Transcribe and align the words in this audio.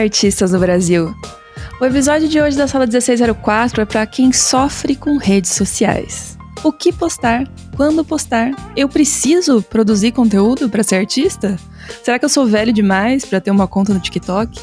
Artistas 0.00 0.52
do 0.52 0.58
Brasil! 0.58 1.14
O 1.80 1.84
episódio 1.84 2.26
de 2.26 2.40
hoje 2.40 2.56
da 2.56 2.66
Sala 2.66 2.86
1604 2.86 3.82
é 3.82 3.84
para 3.84 4.06
quem 4.06 4.32
sofre 4.32 4.96
com 4.96 5.18
redes 5.18 5.50
sociais. 5.50 6.38
O 6.64 6.72
que 6.72 6.92
postar? 6.92 7.46
Quando 7.76 8.04
postar? 8.04 8.52
Eu 8.74 8.88
preciso 8.88 9.60
produzir 9.62 10.12
conteúdo 10.12 10.70
para 10.70 10.82
ser 10.82 10.96
artista? 10.96 11.58
Será 12.02 12.18
que 12.18 12.24
eu 12.24 12.28
sou 12.28 12.46
velho 12.46 12.72
demais 12.72 13.24
para 13.24 13.40
ter 13.40 13.50
uma 13.50 13.68
conta 13.68 13.92
no 13.92 14.00
TikTok? 14.00 14.58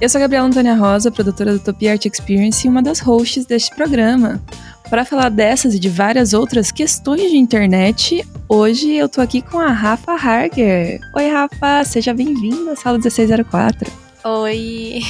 Eu 0.00 0.08
sou 0.08 0.18
a 0.18 0.22
Gabriela 0.22 0.46
Antônia 0.46 0.74
Rosa, 0.74 1.10
produtora 1.10 1.52
do 1.52 1.56
Utopia 1.56 1.92
Art 1.92 2.04
Experience 2.04 2.66
e 2.66 2.70
uma 2.70 2.82
das 2.82 3.00
hosts 3.00 3.46
deste 3.46 3.74
programa. 3.74 4.40
Para 4.88 5.04
falar 5.04 5.30
dessas 5.30 5.74
e 5.74 5.78
de 5.80 5.88
várias 5.88 6.32
outras 6.32 6.70
questões 6.70 7.30
de 7.30 7.36
internet, 7.36 8.24
hoje 8.48 8.92
eu 8.92 9.08
tô 9.08 9.20
aqui 9.20 9.42
com 9.42 9.58
a 9.58 9.72
Rafa 9.72 10.12
Harger. 10.12 11.00
Oi, 11.16 11.28
Rafa, 11.28 11.84
seja 11.84 12.14
bem-vinda 12.14 12.72
à 12.72 12.76
sala 12.76 12.98
1604. 12.98 14.03
Oi. 14.24 15.00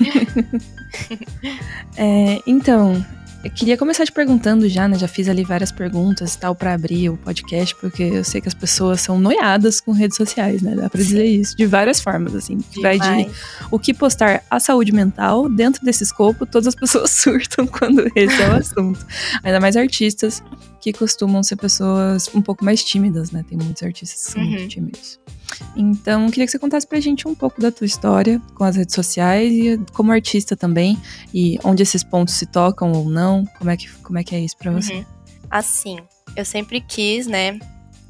é, 1.96 2.40
então, 2.46 3.04
eu 3.44 3.50
queria 3.52 3.76
começar 3.76 4.04
te 4.04 4.10
perguntando 4.10 4.68
já, 4.68 4.88
né? 4.88 4.98
Já 4.98 5.06
fiz 5.06 5.28
ali 5.28 5.44
várias 5.44 5.70
perguntas 5.70 6.34
e 6.34 6.38
tal 6.38 6.52
para 6.52 6.74
abrir 6.74 7.10
o 7.10 7.16
podcast, 7.16 7.76
porque 7.76 8.02
eu 8.02 8.24
sei 8.24 8.40
que 8.40 8.48
as 8.48 8.54
pessoas 8.54 9.00
são 9.00 9.20
noiadas 9.20 9.80
com 9.80 9.92
redes 9.92 10.16
sociais, 10.16 10.62
né? 10.62 10.74
Dá 10.74 10.90
pra 10.90 11.00
dizer 11.00 11.24
isso 11.24 11.56
de 11.56 11.64
várias 11.64 12.00
formas, 12.00 12.34
assim. 12.34 12.58
Que 12.72 12.82
vai 12.82 12.98
de 12.98 13.30
o 13.70 13.78
que 13.78 13.94
postar 13.94 14.42
a 14.50 14.58
saúde 14.58 14.90
mental, 14.90 15.48
dentro 15.48 15.84
desse 15.84 16.02
escopo, 16.02 16.44
todas 16.44 16.66
as 16.66 16.74
pessoas 16.74 17.12
surtam 17.14 17.68
quando 17.68 18.04
esse 18.16 18.42
é 18.42 18.48
o 18.48 18.56
assunto. 18.56 19.06
Ainda 19.44 19.60
mais 19.60 19.76
artistas 19.76 20.42
que 20.80 20.92
costumam 20.92 21.40
ser 21.44 21.54
pessoas 21.54 22.28
um 22.34 22.42
pouco 22.42 22.64
mais 22.64 22.82
tímidas, 22.82 23.30
né? 23.30 23.44
Tem 23.48 23.56
muitos 23.56 23.84
artistas 23.84 24.26
que 24.26 24.32
são 24.32 24.42
uhum. 24.42 24.50
muito 24.50 24.68
tímidos. 24.68 25.20
Então, 25.76 26.26
queria 26.28 26.46
que 26.46 26.52
você 26.52 26.58
contasse 26.58 26.86
pra 26.86 27.00
gente 27.00 27.26
um 27.28 27.34
pouco 27.34 27.60
da 27.60 27.70
tua 27.70 27.86
história 27.86 28.40
com 28.54 28.64
as 28.64 28.76
redes 28.76 28.94
sociais 28.94 29.52
e 29.52 29.80
como 29.92 30.12
artista 30.12 30.56
também, 30.56 30.98
e 31.32 31.58
onde 31.64 31.82
esses 31.82 32.02
pontos 32.02 32.34
se 32.34 32.46
tocam 32.46 32.92
ou 32.92 33.08
não, 33.08 33.44
como 33.58 33.70
é 33.70 33.76
que, 33.76 33.88
como 34.02 34.18
é, 34.18 34.24
que 34.24 34.34
é 34.34 34.40
isso 34.40 34.56
pra 34.56 34.70
você? 34.70 34.94
Uhum. 34.94 35.04
Assim, 35.50 35.98
eu 36.34 36.44
sempre 36.44 36.80
quis, 36.80 37.26
né, 37.26 37.58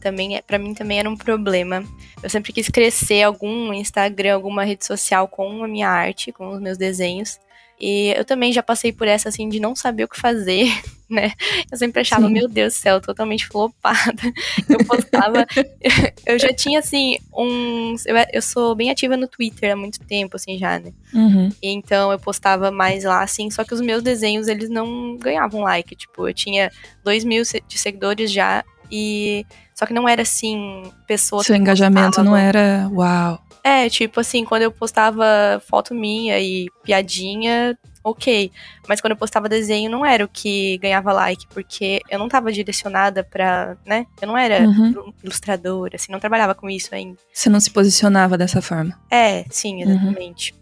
também, 0.01 0.37
é, 0.37 0.42
para 0.42 0.59
mim 0.59 0.73
também 0.73 1.01
era 1.01 1.11
um 1.11 1.17
problema. 1.17 1.84
Eu 2.23 2.31
sempre 2.31 2.53
quis 2.53 2.69
crescer 2.69 3.23
algum 3.23 3.73
Instagram, 3.73 4.34
alguma 4.34 4.64
rede 4.64 4.87
social 4.87 5.27
com 5.27 5.64
a 5.64 5.69
minha 5.69 5.89
arte, 5.89 6.31
com 6.31 6.51
os 6.51 6.61
meus 6.61 6.79
desenhos. 6.79 7.41
E 7.79 8.15
eu 8.17 8.25
também 8.25 8.53
já 8.53 8.63
passei 8.63 8.93
por 8.93 9.07
essa, 9.07 9.29
assim, 9.29 9.49
de 9.49 9.61
não 9.61 9.77
saber 9.77 10.05
o 10.05 10.09
que 10.09 10.19
fazer, 10.19 10.67
né? 11.09 11.33
Eu 11.71 11.77
sempre 11.77 12.01
achava, 12.01 12.27
Sim. 12.27 12.33
meu 12.33 12.49
Deus 12.49 12.73
do 12.75 12.77
céu, 12.77 13.01
totalmente 13.01 13.47
flopada. 13.47 14.23
Eu 14.69 14.79
postava. 14.87 15.47
eu 16.25 16.39
já 16.39 16.53
tinha, 16.55 16.79
assim, 16.79 17.17
uns. 17.35 18.07
Eu, 18.07 18.17
eu 18.33 18.41
sou 18.41 18.75
bem 18.75 18.91
ativa 18.91 19.17
no 19.17 19.29
Twitter 19.29 19.73
há 19.73 19.77
muito 19.77 20.01
tempo, 20.01 20.37
assim, 20.37 20.57
já, 20.57 20.79
né? 20.79 20.93
Uhum. 21.15 21.51
então 21.63 22.11
eu 22.11 22.19
postava 22.19 22.71
mais 22.71 23.05
lá, 23.05 23.23
assim, 23.23 23.51
só 23.51 23.65
que 23.65 23.75
os 23.75 23.81
meus 23.81 24.03
desenhos, 24.03 24.49
eles 24.49 24.71
não 24.71 25.17
ganhavam 25.17 25.61
like. 25.61 25.95
Tipo, 25.95 26.29
eu 26.29 26.35
tinha 26.35 26.71
dois 27.05 27.25
mil 27.25 27.43
de 27.69 27.79
seguidores 27.79 28.33
já 28.33 28.65
e. 28.91 29.45
Só 29.75 29.85
que 29.85 29.93
não 29.93 30.09
era 30.09 30.23
assim, 30.23 30.85
pessoas. 31.07 31.45
Seu 31.45 31.55
engajamento 31.55 32.23
não 32.23 32.35
era 32.35 32.89
uau. 32.91 33.45
É, 33.67 33.91
tipo 33.91 34.20
assim, 34.20 34.45
quando 34.45 34.63
eu 34.63 34.70
postava 34.70 35.61
foto 35.67 35.92
minha 35.92 36.39
e 36.39 36.68
piadinha, 36.85 37.77
ok. 38.05 38.52
Mas 38.86 39.01
quando 39.01 39.11
eu 39.11 39.17
postava 39.17 39.48
desenho, 39.48 39.91
não 39.91 40.07
era 40.07 40.24
o 40.24 40.29
que 40.29 40.79
ganhava 40.79 41.13
like, 41.13 41.48
porque 41.48 42.01
eu 42.08 42.17
não 42.17 42.29
tava 42.29 42.52
direcionada 42.52 43.24
pra, 43.24 43.77
né? 43.85 44.07
Eu 44.23 44.29
não 44.29 44.39
era 44.39 44.64
uhum. 44.64 45.13
ilustradora, 45.20 45.96
assim, 45.96 46.13
não 46.13 46.20
trabalhava 46.20 46.55
com 46.55 46.70
isso 46.70 46.95
ainda. 46.95 47.18
Você 47.33 47.51
não 47.51 47.58
se 47.58 47.68
posicionava 47.68 48.39
dessa 48.39 48.63
forma? 48.63 48.96
É, 49.11 49.45
sim, 49.51 49.83
uhum. 49.83 49.91
exatamente. 49.91 50.52
Uhum. 50.52 50.58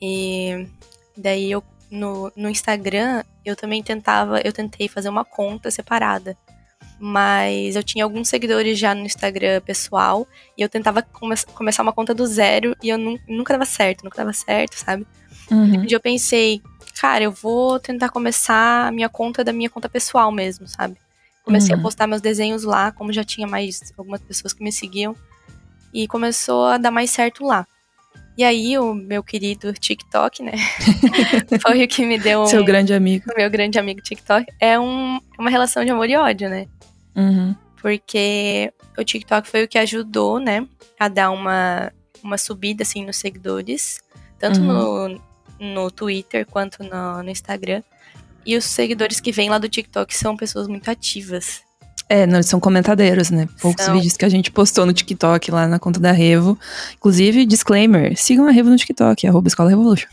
E 0.00 0.68
daí 1.16 1.50
eu, 1.50 1.64
no, 1.90 2.30
no 2.36 2.48
Instagram, 2.48 3.24
eu 3.44 3.56
também 3.56 3.82
tentava, 3.82 4.40
eu 4.44 4.52
tentei 4.52 4.86
fazer 4.86 5.08
uma 5.08 5.24
conta 5.24 5.68
separada 5.68 6.36
mas 7.00 7.76
eu 7.76 7.82
tinha 7.82 8.04
alguns 8.04 8.28
seguidores 8.28 8.78
já 8.78 8.94
no 8.94 9.06
Instagram 9.06 9.62
pessoal 9.62 10.28
e 10.56 10.60
eu 10.60 10.68
tentava 10.68 11.00
come 11.00 11.34
começar 11.54 11.82
uma 11.82 11.92
conta 11.92 12.12
do 12.12 12.26
zero 12.26 12.76
e 12.82 12.90
eu 12.90 12.98
nunca 13.26 13.54
dava 13.54 13.64
certo, 13.64 14.04
nunca 14.04 14.18
dava 14.18 14.34
certo, 14.34 14.74
sabe? 14.74 15.06
Uhum. 15.50 15.84
E 15.84 15.92
eu 15.92 15.98
pensei, 15.98 16.60
cara, 17.00 17.24
eu 17.24 17.32
vou 17.32 17.80
tentar 17.80 18.10
começar 18.10 18.88
a 18.88 18.92
minha 18.92 19.08
conta 19.08 19.42
da 19.42 19.52
minha 19.52 19.70
conta 19.70 19.88
pessoal 19.88 20.30
mesmo, 20.30 20.68
sabe? 20.68 20.96
Comecei 21.42 21.74
uhum. 21.74 21.80
a 21.80 21.82
postar 21.82 22.06
meus 22.06 22.20
desenhos 22.20 22.64
lá, 22.64 22.92
como 22.92 23.12
já 23.12 23.24
tinha 23.24 23.46
mais 23.46 23.80
algumas 23.96 24.20
pessoas 24.20 24.52
que 24.52 24.62
me 24.62 24.70
seguiam, 24.70 25.16
e 25.92 26.06
começou 26.06 26.66
a 26.66 26.76
dar 26.76 26.90
mais 26.90 27.10
certo 27.10 27.44
lá. 27.44 27.66
E 28.36 28.44
aí, 28.44 28.78
o 28.78 28.94
meu 28.94 29.22
querido 29.22 29.72
TikTok, 29.72 30.42
né? 30.42 30.52
foi 31.60 31.84
o 31.84 31.88
que 31.88 32.06
me 32.06 32.18
deu. 32.18 32.42
Um, 32.42 32.46
Seu 32.46 32.64
grande 32.64 32.94
amigo. 32.94 33.24
O 33.30 33.36
meu 33.36 33.50
grande 33.50 33.78
amigo 33.78 34.00
TikTok. 34.00 34.46
É 34.58 34.78
um, 34.78 35.20
uma 35.38 35.50
relação 35.50 35.84
de 35.84 35.90
amor 35.90 36.08
e 36.08 36.16
ódio, 36.16 36.48
né? 36.48 36.66
Uhum. 37.14 37.54
Porque 37.80 38.72
o 38.96 39.04
TikTok 39.04 39.48
foi 39.48 39.64
o 39.64 39.68
que 39.68 39.78
ajudou, 39.78 40.38
né, 40.38 40.66
a 40.98 41.08
dar 41.08 41.30
uma, 41.30 41.92
uma 42.22 42.36
subida, 42.36 42.82
assim, 42.82 43.04
nos 43.04 43.16
seguidores. 43.16 44.00
Tanto 44.38 44.60
uhum. 44.60 45.08
no, 45.08 45.22
no 45.74 45.90
Twitter 45.90 46.46
quanto 46.46 46.82
no, 46.82 47.22
no 47.22 47.30
Instagram. 47.30 47.82
E 48.44 48.56
os 48.56 48.64
seguidores 48.64 49.20
que 49.20 49.32
vêm 49.32 49.50
lá 49.50 49.58
do 49.58 49.68
TikTok 49.68 50.14
são 50.14 50.36
pessoas 50.36 50.66
muito 50.66 50.90
ativas. 50.90 51.62
É, 52.10 52.26
não, 52.26 52.38
eles 52.38 52.46
são 52.46 52.58
comentadeiros, 52.58 53.30
né? 53.30 53.48
Poucos 53.62 53.84
são. 53.84 53.94
vídeos 53.94 54.16
que 54.16 54.24
a 54.24 54.28
gente 54.28 54.50
postou 54.50 54.84
no 54.84 54.92
TikTok 54.92 55.52
lá 55.52 55.68
na 55.68 55.78
conta 55.78 56.00
da 56.00 56.10
Revo. 56.10 56.58
Inclusive, 56.96 57.46
disclaimer, 57.46 58.16
sigam 58.16 58.48
a 58.48 58.50
Revo 58.50 58.68
no 58.68 58.76
TikTok, 58.76 59.28
arroba 59.28 59.46
Escola 59.46 59.70
Revolution. 59.70 60.08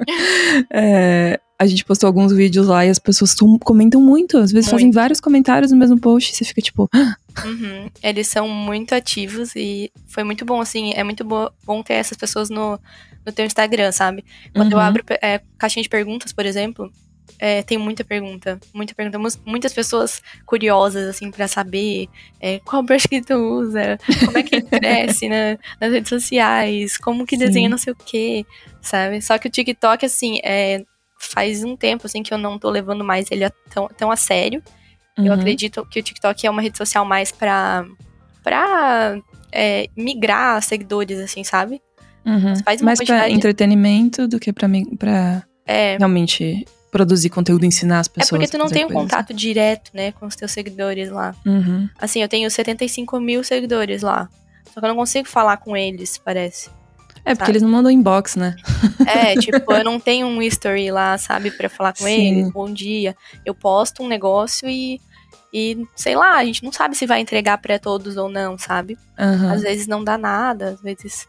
é, 0.70 1.40
a 1.58 1.64
gente 1.64 1.82
postou 1.82 2.08
alguns 2.08 2.30
vídeos 2.30 2.66
lá 2.66 2.84
e 2.84 2.90
as 2.90 2.98
pessoas 2.98 3.34
comentam 3.64 4.02
muito. 4.02 4.36
Às 4.36 4.52
vezes 4.52 4.66
muito. 4.66 4.82
fazem 4.82 4.90
vários 4.90 5.18
comentários 5.18 5.72
no 5.72 5.78
mesmo 5.78 5.98
post 5.98 6.30
e 6.30 6.36
você 6.36 6.44
fica 6.44 6.60
tipo. 6.60 6.90
Ah! 6.92 7.16
Uhum. 7.42 7.88
Eles 8.02 8.28
são 8.28 8.46
muito 8.46 8.94
ativos 8.94 9.56
e 9.56 9.90
foi 10.06 10.24
muito 10.24 10.44
bom, 10.44 10.60
assim. 10.60 10.92
É 10.94 11.02
muito 11.02 11.24
bo 11.24 11.50
bom 11.64 11.82
ter 11.82 11.94
essas 11.94 12.18
pessoas 12.18 12.50
no, 12.50 12.78
no 13.24 13.32
teu 13.32 13.46
Instagram, 13.46 13.92
sabe? 13.92 14.22
Quando 14.54 14.74
uhum. 14.74 14.78
eu 14.78 14.84
abro 14.84 15.02
é, 15.22 15.40
caixinha 15.56 15.82
de 15.82 15.88
perguntas, 15.88 16.34
por 16.34 16.44
exemplo, 16.44 16.92
é, 17.38 17.62
tem 17.62 17.76
muita 17.76 18.04
pergunta, 18.04 18.58
muita 18.72 18.94
pergunta, 18.94 19.38
muitas 19.44 19.72
pessoas 19.72 20.22
curiosas, 20.46 21.08
assim, 21.08 21.30
para 21.30 21.48
saber 21.48 22.08
é, 22.40 22.58
qual 22.60 22.82
brush 22.82 23.06
que 23.06 23.20
tu 23.20 23.34
usa, 23.34 23.98
como 24.24 24.38
é 24.38 24.42
que 24.42 24.62
cresce 24.62 25.28
né, 25.28 25.58
nas 25.80 25.92
redes 25.92 26.08
sociais, 26.08 26.96
como 26.96 27.26
que 27.26 27.36
desenha 27.36 27.66
Sim. 27.66 27.70
não 27.70 27.78
sei 27.78 27.92
o 27.92 27.96
que, 27.96 28.46
sabe? 28.80 29.20
Só 29.20 29.36
que 29.38 29.48
o 29.48 29.50
TikTok, 29.50 30.06
assim, 30.06 30.38
é, 30.44 30.84
faz 31.18 31.64
um 31.64 31.76
tempo, 31.76 32.06
assim, 32.06 32.22
que 32.22 32.32
eu 32.32 32.38
não 32.38 32.58
tô 32.58 32.70
levando 32.70 33.04
mais 33.04 33.30
ele 33.30 33.48
tão, 33.70 33.88
tão 33.88 34.10
a 34.10 34.16
sério. 34.16 34.62
Uhum. 35.18 35.26
Eu 35.26 35.32
acredito 35.32 35.86
que 35.86 36.00
o 36.00 36.02
TikTok 36.02 36.46
é 36.46 36.50
uma 36.50 36.62
rede 36.62 36.78
social 36.78 37.04
mais 37.04 37.30
pra, 37.30 37.84
pra 38.42 39.18
é, 39.52 39.88
migrar 39.96 40.62
seguidores, 40.62 41.18
assim, 41.18 41.44
sabe? 41.44 41.80
Uhum. 42.24 42.54
Mais 42.82 43.00
pra 43.04 43.28
entretenimento 43.28 44.26
do 44.26 44.40
que 44.40 44.52
pra, 44.52 44.66
pra 44.98 45.42
é. 45.66 45.96
realmente 45.98 46.66
produzir 46.94 47.28
conteúdo 47.28 47.64
e 47.64 47.66
ensinar 47.66 47.98
as 47.98 48.06
pessoas. 48.06 48.40
É 48.40 48.44
porque 48.44 48.56
tu 48.56 48.56
não 48.56 48.70
tem 48.70 48.84
um 48.84 48.88
contato 48.88 49.34
direto, 49.34 49.90
né, 49.92 50.12
com 50.12 50.26
os 50.26 50.36
teus 50.36 50.52
seguidores 50.52 51.10
lá. 51.10 51.34
Uhum. 51.44 51.88
Assim, 51.98 52.22
eu 52.22 52.28
tenho 52.28 52.48
75 52.48 53.18
mil 53.18 53.42
seguidores 53.42 54.02
lá. 54.02 54.28
Só 54.72 54.78
que 54.78 54.86
eu 54.86 54.90
não 54.90 54.96
consigo 54.96 55.28
falar 55.28 55.56
com 55.56 55.76
eles, 55.76 56.16
parece. 56.18 56.70
É, 57.24 57.34
porque 57.34 57.46
sabe? 57.46 57.50
eles 57.50 57.62
não 57.62 57.68
mandam 57.68 57.90
inbox, 57.90 58.36
né? 58.36 58.54
É, 59.08 59.34
tipo, 59.34 59.72
eu 59.72 59.82
não 59.82 59.98
tenho 59.98 60.28
um 60.28 60.40
history 60.40 60.92
lá, 60.92 61.18
sabe, 61.18 61.50
para 61.50 61.68
falar 61.68 61.92
com 61.94 62.04
Sim. 62.04 62.38
eles, 62.38 62.52
bom 62.52 62.72
dia. 62.72 63.16
Eu 63.44 63.56
posto 63.56 64.04
um 64.04 64.06
negócio 64.06 64.68
e, 64.68 65.00
e, 65.52 65.84
sei 65.96 66.14
lá, 66.14 66.36
a 66.36 66.44
gente 66.44 66.62
não 66.62 66.70
sabe 66.70 66.94
se 66.94 67.06
vai 67.06 67.20
entregar 67.20 67.58
para 67.58 67.76
todos 67.76 68.16
ou 68.16 68.28
não, 68.28 68.56
sabe? 68.56 68.96
Uhum. 69.18 69.50
Às 69.50 69.62
vezes 69.62 69.88
não 69.88 70.04
dá 70.04 70.16
nada, 70.16 70.68
às 70.68 70.80
vezes. 70.80 71.26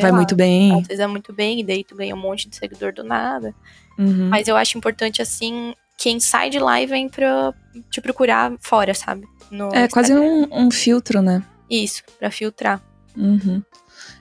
Vai 0.00 0.10
lá, 0.10 0.16
muito 0.16 0.34
bem. 0.34 0.72
Às 0.80 0.86
vezes 0.86 1.00
é 1.00 1.06
muito 1.06 1.32
bem, 1.32 1.60
e 1.60 1.64
daí 1.64 1.84
tu 1.84 1.94
ganha 1.94 2.14
um 2.14 2.20
monte 2.20 2.48
de 2.48 2.56
seguidor 2.56 2.92
do 2.92 3.02
nada. 3.04 3.54
Uhum. 3.98 4.28
Mas 4.28 4.48
eu 4.48 4.56
acho 4.56 4.78
importante, 4.78 5.20
assim, 5.20 5.74
quem 5.98 6.18
sai 6.18 6.50
de 6.50 6.58
lá 6.58 6.80
e 6.80 6.86
vem 6.86 7.08
pra 7.08 7.54
te 7.90 8.00
procurar 8.00 8.52
fora, 8.60 8.94
sabe? 8.94 9.26
No 9.50 9.64
é 9.66 9.84
Instagram. 9.84 9.88
quase 9.88 10.14
um, 10.14 10.48
um, 10.50 10.70
filtro, 10.70 11.22
né? 11.22 11.42
Isso, 11.70 12.02
pra 12.18 12.30
filtrar. 12.30 12.82
Uhum. 13.16 13.62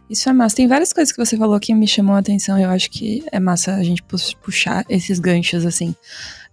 Isso 0.09 0.29
é 0.29 0.33
massa. 0.33 0.57
Tem 0.57 0.67
várias 0.67 0.91
coisas 0.91 1.11
que 1.13 1.25
você 1.25 1.37
falou 1.37 1.59
que 1.59 1.73
me 1.73 1.87
chamou 1.87 2.15
a 2.15 2.19
atenção. 2.19 2.59
Eu 2.59 2.69
acho 2.69 2.91
que 2.91 3.23
é 3.31 3.39
massa 3.39 3.75
a 3.75 3.83
gente 3.83 4.03
puxar 4.03 4.85
esses 4.89 5.19
ganchos, 5.19 5.65
assim. 5.65 5.95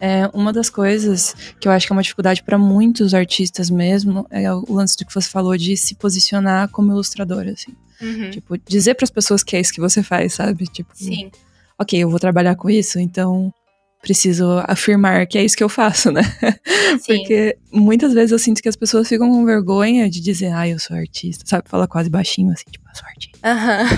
É, 0.00 0.30
uma 0.32 0.52
das 0.52 0.70
coisas 0.70 1.34
que 1.60 1.66
eu 1.66 1.72
acho 1.72 1.86
que 1.86 1.92
é 1.92 1.96
uma 1.96 2.02
dificuldade 2.02 2.42
para 2.42 2.56
muitos 2.56 3.14
artistas 3.14 3.68
mesmo 3.68 4.26
é 4.30 4.52
o 4.52 4.64
lance 4.72 4.96
do 4.96 5.04
que 5.04 5.12
você 5.12 5.28
falou 5.28 5.56
de 5.56 5.76
se 5.76 5.94
posicionar 5.96 6.68
como 6.68 6.92
ilustrador, 6.92 7.46
assim. 7.48 7.74
Uhum. 8.00 8.30
Tipo, 8.30 8.56
dizer 8.58 8.94
para 8.94 9.04
as 9.04 9.10
pessoas 9.10 9.42
que 9.42 9.56
é 9.56 9.60
isso 9.60 9.72
que 9.72 9.80
você 9.80 10.02
faz, 10.02 10.34
sabe? 10.34 10.66
Tipo, 10.66 10.90
Sim. 10.94 11.30
Ok, 11.76 11.98
eu 11.98 12.10
vou 12.10 12.18
trabalhar 12.18 12.54
com 12.54 12.70
isso, 12.70 12.98
então 12.98 13.52
preciso 14.00 14.62
afirmar 14.66 15.26
que 15.26 15.36
é 15.38 15.44
isso 15.44 15.56
que 15.56 15.64
eu 15.64 15.68
faço, 15.68 16.10
né? 16.10 16.22
Porque 17.06 17.56
muitas 17.72 18.12
vezes 18.14 18.30
eu 18.32 18.38
sinto 18.38 18.62
que 18.62 18.68
as 18.68 18.76
pessoas 18.76 19.08
ficam 19.08 19.28
com 19.30 19.44
vergonha 19.44 20.08
de 20.08 20.20
dizer, 20.20 20.52
ah, 20.52 20.68
eu 20.68 20.78
sou 20.78 20.96
artista, 20.96 21.44
sabe? 21.46 21.68
Fala 21.68 21.86
quase 21.86 22.08
baixinho, 22.08 22.52
assim, 22.52 22.64
tipo, 22.70 22.88
eu 22.88 22.94
sou 22.94 23.06
artista. 23.06 23.38
Aham. 23.42 23.88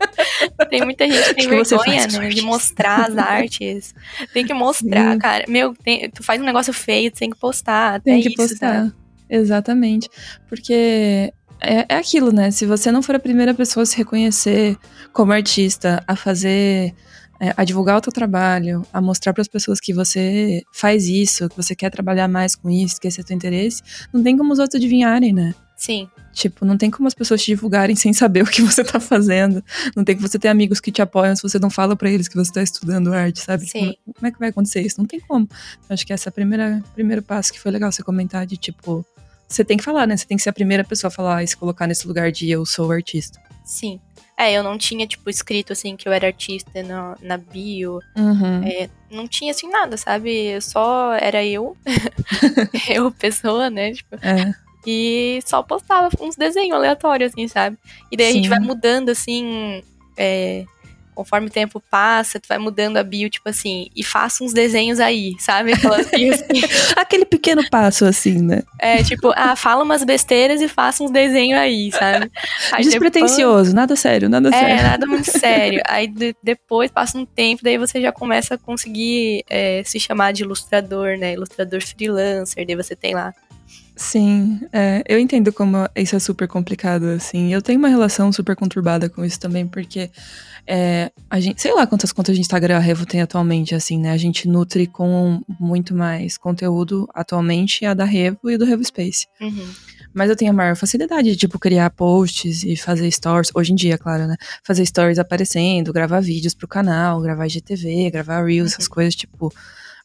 tem 0.70 0.82
muita 0.82 1.06
gente 1.06 1.28
que 1.28 1.34
tem 1.34 1.48
que 1.48 1.64
vergonha, 1.64 2.06
né, 2.06 2.28
de 2.28 2.42
mostrar 2.42 3.08
as 3.08 3.16
artes. 3.18 3.94
Tem 4.32 4.46
que 4.46 4.54
mostrar, 4.54 5.12
Sim. 5.12 5.18
cara. 5.18 5.44
Meu, 5.48 5.74
tem- 5.74 6.10
tu 6.10 6.22
faz 6.22 6.40
um 6.40 6.44
negócio 6.44 6.72
feio, 6.72 7.10
tu 7.10 7.18
tem 7.18 7.30
que 7.30 7.38
postar. 7.38 8.00
Tem 8.00 8.20
que 8.20 8.28
isso, 8.28 8.36
postar. 8.36 8.84
sabe? 8.86 8.94
Exatamente. 9.28 10.08
Porque 10.48 11.32
é, 11.60 11.86
é 11.88 11.96
aquilo, 11.96 12.32
né? 12.32 12.50
Se 12.50 12.66
você 12.66 12.90
não 12.92 13.02
for 13.02 13.14
a 13.14 13.20
primeira 13.20 13.54
pessoa 13.54 13.82
a 13.82 13.86
se 13.86 13.96
reconhecer 13.96 14.76
como 15.12 15.32
artista, 15.32 16.02
a 16.06 16.16
fazer. 16.16 16.94
É, 17.40 17.52
a 17.56 17.64
divulgar 17.64 17.98
o 17.98 18.00
teu 18.00 18.12
trabalho, 18.12 18.86
a 18.92 19.00
mostrar 19.00 19.32
para 19.32 19.42
as 19.42 19.48
pessoas 19.48 19.80
que 19.80 19.92
você 19.92 20.62
faz 20.72 21.06
isso, 21.06 21.48
que 21.48 21.56
você 21.56 21.74
quer 21.74 21.90
trabalhar 21.90 22.28
mais 22.28 22.54
com 22.54 22.70
isso, 22.70 23.00
que 23.00 23.08
esse 23.08 23.20
é 23.20 23.24
teu 23.24 23.36
interesse, 23.36 23.82
não 24.12 24.22
tem 24.22 24.36
como 24.36 24.52
os 24.52 24.58
outros 24.58 24.76
adivinharem, 24.76 25.32
né? 25.32 25.54
Sim, 25.76 26.08
Tipo, 26.34 26.64
não 26.64 26.76
tem 26.76 26.90
como 26.90 27.06
as 27.06 27.14
pessoas 27.14 27.40
te 27.40 27.46
divulgarem 27.46 27.94
sem 27.96 28.12
saber 28.12 28.42
o 28.42 28.46
que 28.46 28.60
você 28.60 28.84
tá 28.84 28.98
fazendo. 28.98 29.62
Não 29.96 30.04
tem 30.04 30.16
como 30.16 30.28
você 30.28 30.38
ter 30.38 30.48
amigos 30.48 30.80
que 30.80 30.90
te 30.90 31.00
apoiam 31.00 31.34
se 31.34 31.42
você 31.42 31.58
não 31.58 31.70
fala 31.70 31.96
pra 31.96 32.10
eles 32.10 32.28
que 32.28 32.34
você 32.34 32.52
tá 32.52 32.62
estudando 32.62 33.12
arte, 33.12 33.40
sabe? 33.40 33.66
Sim. 33.66 33.94
Como, 34.04 34.14
como 34.16 34.26
é 34.26 34.30
que 34.32 34.38
vai 34.38 34.48
acontecer 34.48 34.82
isso? 34.82 34.98
Não 34.98 35.06
tem 35.06 35.20
como. 35.20 35.48
Eu 35.88 35.94
acho 35.94 36.04
que 36.04 36.12
esse 36.12 36.28
é 36.28 36.30
o 36.30 36.32
primeira, 36.32 36.82
primeiro 36.94 37.22
passo 37.22 37.52
que 37.52 37.60
foi 37.60 37.70
legal 37.70 37.90
você 37.90 38.02
comentar 38.02 38.44
de 38.46 38.56
tipo, 38.56 39.06
você 39.48 39.64
tem 39.64 39.76
que 39.76 39.84
falar, 39.84 40.06
né? 40.06 40.16
Você 40.16 40.26
tem 40.26 40.36
que 40.36 40.42
ser 40.42 40.50
a 40.50 40.54
primeira 40.54 40.84
pessoa 40.84 41.08
a 41.08 41.10
falar 41.10 41.42
e 41.42 41.48
se 41.48 41.56
colocar 41.56 41.86
nesse 41.86 42.06
lugar 42.06 42.30
de 42.32 42.50
eu 42.50 42.64
sou 42.64 42.90
artista. 42.90 43.40
sim. 43.64 44.00
É, 44.36 44.52
eu 44.52 44.64
não 44.64 44.76
tinha, 44.76 45.06
tipo, 45.06 45.30
escrito 45.30 45.72
assim 45.72 45.94
que 45.96 46.08
eu 46.08 46.12
era 46.12 46.26
artista 46.26 46.82
na, 46.82 47.16
na 47.22 47.36
bio. 47.36 48.00
Uhum. 48.16 48.64
É, 48.64 48.90
não 49.08 49.28
tinha 49.28 49.52
assim 49.52 49.68
nada, 49.70 49.96
sabe? 49.96 50.60
Só 50.60 51.12
era 51.14 51.44
eu. 51.44 51.76
eu, 52.90 53.12
pessoa, 53.12 53.70
né? 53.70 53.92
Tipo, 53.92 54.16
É. 54.20 54.52
E 54.86 55.40
só 55.46 55.62
postava 55.62 56.10
uns 56.20 56.36
desenhos 56.36 56.76
aleatórios, 56.76 57.32
assim, 57.32 57.48
sabe? 57.48 57.78
E 58.10 58.16
daí 58.16 58.26
a 58.28 58.32
gente 58.32 58.44
Sim. 58.44 58.50
vai 58.50 58.58
mudando, 58.58 59.08
assim, 59.08 59.82
é, 60.16 60.64
conforme 61.14 61.46
o 61.46 61.50
tempo 61.50 61.82
passa, 61.90 62.40
tu 62.40 62.46
vai 62.48 62.58
mudando 62.58 62.96
a 62.96 63.02
bio, 63.02 63.30
tipo 63.30 63.48
assim, 63.48 63.86
e 63.94 64.02
faça 64.04 64.42
uns 64.44 64.52
desenhos 64.52 65.00
aí, 65.00 65.32
sabe? 65.38 65.72
Aquelas 65.72 66.06
bios 66.10 66.40
assim, 66.42 66.60
Aquele 66.96 67.24
pequeno 67.24 67.62
passo, 67.70 68.04
assim, 68.04 68.40
né? 68.42 68.62
é, 68.80 69.02
tipo, 69.02 69.32
ah, 69.36 69.56
fala 69.56 69.82
umas 69.84 70.04
besteiras 70.04 70.60
e 70.60 70.68
faça 70.68 71.02
uns 71.02 71.10
desenhos 71.10 71.58
aí, 71.58 71.90
sabe? 71.92 72.30
Aí 72.72 72.84
Despretensioso, 72.84 73.74
nada 73.74 73.94
sério, 73.96 74.28
nada 74.28 74.50
depois- 74.50 74.62
É, 74.64 74.76
sério. 74.76 74.82
nada 74.90 75.06
muito 75.06 75.30
sério. 75.38 75.82
Aí 75.86 76.06
de- 76.08 76.36
depois 76.42 76.90
passa 76.90 77.16
um 77.18 77.24
tempo, 77.24 77.62
daí 77.62 77.78
você 77.78 78.00
já 78.00 78.12
começa 78.12 78.54
a 78.54 78.58
conseguir 78.58 79.44
é, 79.48 79.82
se 79.84 79.98
chamar 80.00 80.32
de 80.32 80.42
ilustrador, 80.42 81.16
né? 81.18 81.32
Ilustrador 81.34 81.80
freelancer, 81.82 82.66
daí 82.66 82.76
você 82.76 82.94
tem 82.96 83.14
lá. 83.14 83.32
Sim, 83.96 84.60
é, 84.72 85.02
eu 85.08 85.18
entendo 85.20 85.52
como 85.52 85.88
isso 85.94 86.16
é 86.16 86.18
super 86.18 86.48
complicado, 86.48 87.04
assim. 87.10 87.52
Eu 87.52 87.62
tenho 87.62 87.78
uma 87.78 87.88
relação 87.88 88.32
super 88.32 88.56
conturbada 88.56 89.08
com 89.08 89.24
isso 89.24 89.38
também, 89.38 89.66
porque 89.68 90.10
é, 90.66 91.12
a 91.28 91.40
gente, 91.40 91.60
sei 91.60 91.74
lá 91.74 91.86
quantas 91.86 92.12
contas 92.12 92.34
de 92.34 92.40
Instagram 92.40 92.76
a 92.76 92.80
Revo 92.80 93.04
tem 93.04 93.20
atualmente, 93.20 93.74
assim, 93.74 93.98
né? 93.98 94.12
A 94.12 94.16
gente 94.16 94.48
nutre 94.48 94.86
com 94.86 95.42
muito 95.60 95.94
mais 95.94 96.38
conteúdo 96.38 97.08
atualmente 97.14 97.84
a 97.84 97.92
da 97.92 98.04
Revo 98.04 98.50
e 98.50 98.56
do 98.56 98.64
Revo 98.64 98.84
Space. 98.84 99.26
Uhum. 99.40 99.68
Mas 100.12 100.30
eu 100.30 100.36
tenho 100.36 100.52
a 100.52 100.54
maior 100.54 100.76
facilidade 100.76 101.30
de, 101.30 101.36
tipo, 101.36 101.58
criar 101.58 101.90
posts 101.90 102.62
e 102.62 102.76
fazer 102.76 103.10
stories, 103.10 103.50
hoje 103.54 103.72
em 103.72 103.74
dia, 103.74 103.98
claro, 103.98 104.26
né? 104.26 104.36
Fazer 104.62 104.86
stories 104.86 105.18
aparecendo, 105.18 105.92
gravar 105.92 106.20
vídeos 106.20 106.54
pro 106.54 106.68
canal, 106.68 107.20
gravar 107.20 107.46
IGTV, 107.46 108.10
gravar 108.10 108.44
Reels, 108.44 108.72
essas 108.72 108.88
coisas, 108.88 109.14
tipo. 109.14 109.52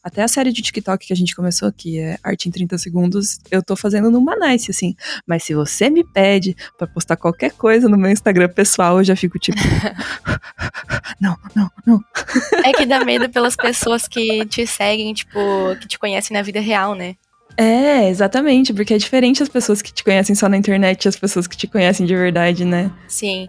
Até 0.09 0.23
a 0.23 0.27
série 0.27 0.51
de 0.51 0.63
TikTok 0.63 1.05
que 1.05 1.13
a 1.13 1.15
gente 1.15 1.35
começou 1.35 1.67
aqui, 1.67 1.99
é 1.99 2.17
Arte 2.23 2.49
em 2.49 2.51
30 2.51 2.79
Segundos, 2.79 3.39
eu 3.51 3.61
tô 3.61 3.75
fazendo 3.75 4.09
numa 4.09 4.35
nice, 4.35 4.71
assim. 4.71 4.95
Mas 5.25 5.43
se 5.43 5.53
você 5.53 5.87
me 5.87 6.03
pede 6.03 6.55
pra 6.79 6.87
postar 6.87 7.15
qualquer 7.15 7.51
coisa 7.51 7.87
no 7.87 7.95
meu 7.95 8.09
Instagram 8.09 8.49
pessoal, 8.49 8.97
eu 8.97 9.03
já 9.03 9.15
fico 9.15 9.37
tipo. 9.37 9.59
não, 11.21 11.37
não, 11.55 11.69
não. 11.85 12.03
É 12.65 12.71
que 12.71 12.87
dá 12.87 13.05
medo 13.05 13.29
pelas 13.29 13.55
pessoas 13.55 14.07
que 14.07 14.43
te 14.47 14.65
seguem, 14.65 15.13
tipo, 15.13 15.39
que 15.79 15.87
te 15.87 15.99
conhecem 15.99 16.35
na 16.35 16.41
vida 16.41 16.59
real, 16.59 16.95
né? 16.95 17.15
É, 17.55 18.09
exatamente, 18.09 18.73
porque 18.73 18.95
é 18.95 18.97
diferente 18.97 19.43
as 19.43 19.49
pessoas 19.49 19.79
que 19.79 19.93
te 19.93 20.03
conhecem 20.03 20.33
só 20.33 20.49
na 20.49 20.57
internet 20.57 21.05
e 21.05 21.07
as 21.07 21.15
pessoas 21.15 21.45
que 21.45 21.55
te 21.55 21.67
conhecem 21.67 22.03
de 22.07 22.15
verdade, 22.15 22.65
né? 22.65 22.91
Sim. 23.07 23.47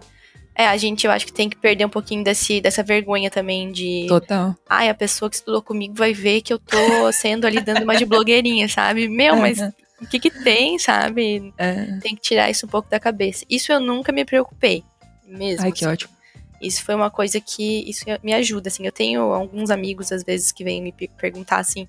É, 0.61 0.67
a 0.67 0.77
gente, 0.77 1.05
eu 1.07 1.11
acho 1.11 1.25
que 1.25 1.33
tem 1.33 1.49
que 1.49 1.55
perder 1.55 1.85
um 1.85 1.89
pouquinho 1.89 2.23
desse, 2.23 2.61
dessa 2.61 2.83
vergonha 2.83 3.29
também 3.31 3.71
de. 3.71 4.05
Total. 4.07 4.55
Ai, 4.69 4.89
a 4.89 4.93
pessoa 4.93 5.29
que 5.29 5.35
estudou 5.37 5.61
comigo 5.61 5.93
vai 5.95 6.13
ver 6.13 6.41
que 6.41 6.53
eu 6.53 6.59
tô 6.59 7.11
sendo 7.11 7.45
ali 7.47 7.61
dando 7.61 7.83
uma 7.83 7.95
de 7.95 8.05
blogueirinha, 8.05 8.67
sabe? 8.69 9.07
Meu, 9.07 9.35
mas 9.37 9.57
Uhum. 9.59 9.71
o 10.01 10.07
que 10.07 10.19
que 10.19 10.29
tem, 10.29 10.77
sabe? 10.77 11.53
É. 11.57 11.85
Tem 12.01 12.15
que 12.15 12.21
tirar 12.21 12.49
isso 12.51 12.65
um 12.65 12.69
pouco 12.69 12.89
da 12.89 12.99
cabeça. 12.99 13.45
Isso 13.49 13.71
eu 13.71 13.79
nunca 13.79 14.11
me 14.11 14.23
preocupei. 14.25 14.83
Mesmo. 15.25 15.63
Ai, 15.65 15.71
que 15.71 15.83
assim. 15.85 15.93
ótimo. 15.93 16.13
Isso 16.61 16.83
foi 16.83 16.93
uma 16.93 17.09
coisa 17.09 17.39
que 17.41 17.89
isso 17.89 18.05
me 18.21 18.33
ajuda, 18.33 18.67
assim. 18.67 18.85
Eu 18.85 18.91
tenho 18.91 19.21
alguns 19.33 19.71
amigos, 19.71 20.11
às 20.11 20.23
vezes, 20.23 20.51
que 20.51 20.63
vêm 20.63 20.79
me 20.81 20.91
pe- 20.91 21.09
perguntar 21.17 21.57
assim: 21.57 21.87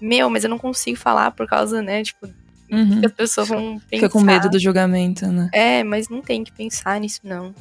Meu, 0.00 0.30
mas 0.30 0.42
eu 0.44 0.48
não 0.48 0.58
consigo 0.58 0.96
falar 0.96 1.32
por 1.32 1.46
causa, 1.46 1.82
né? 1.82 2.02
Tipo, 2.02 2.26
Uhum. 2.72 2.98
que 3.00 3.06
as 3.06 3.12
pessoas 3.12 3.48
vão 3.48 3.74
pensar. 3.78 3.88
Fica 3.90 4.08
com 4.08 4.20
medo 4.20 4.48
do 4.48 4.58
julgamento, 4.58 5.26
né? 5.26 5.48
É, 5.52 5.84
mas 5.84 6.08
não 6.08 6.20
tem 6.22 6.42
que 6.42 6.50
pensar 6.50 6.98
nisso, 6.98 7.20
não. 7.22 7.54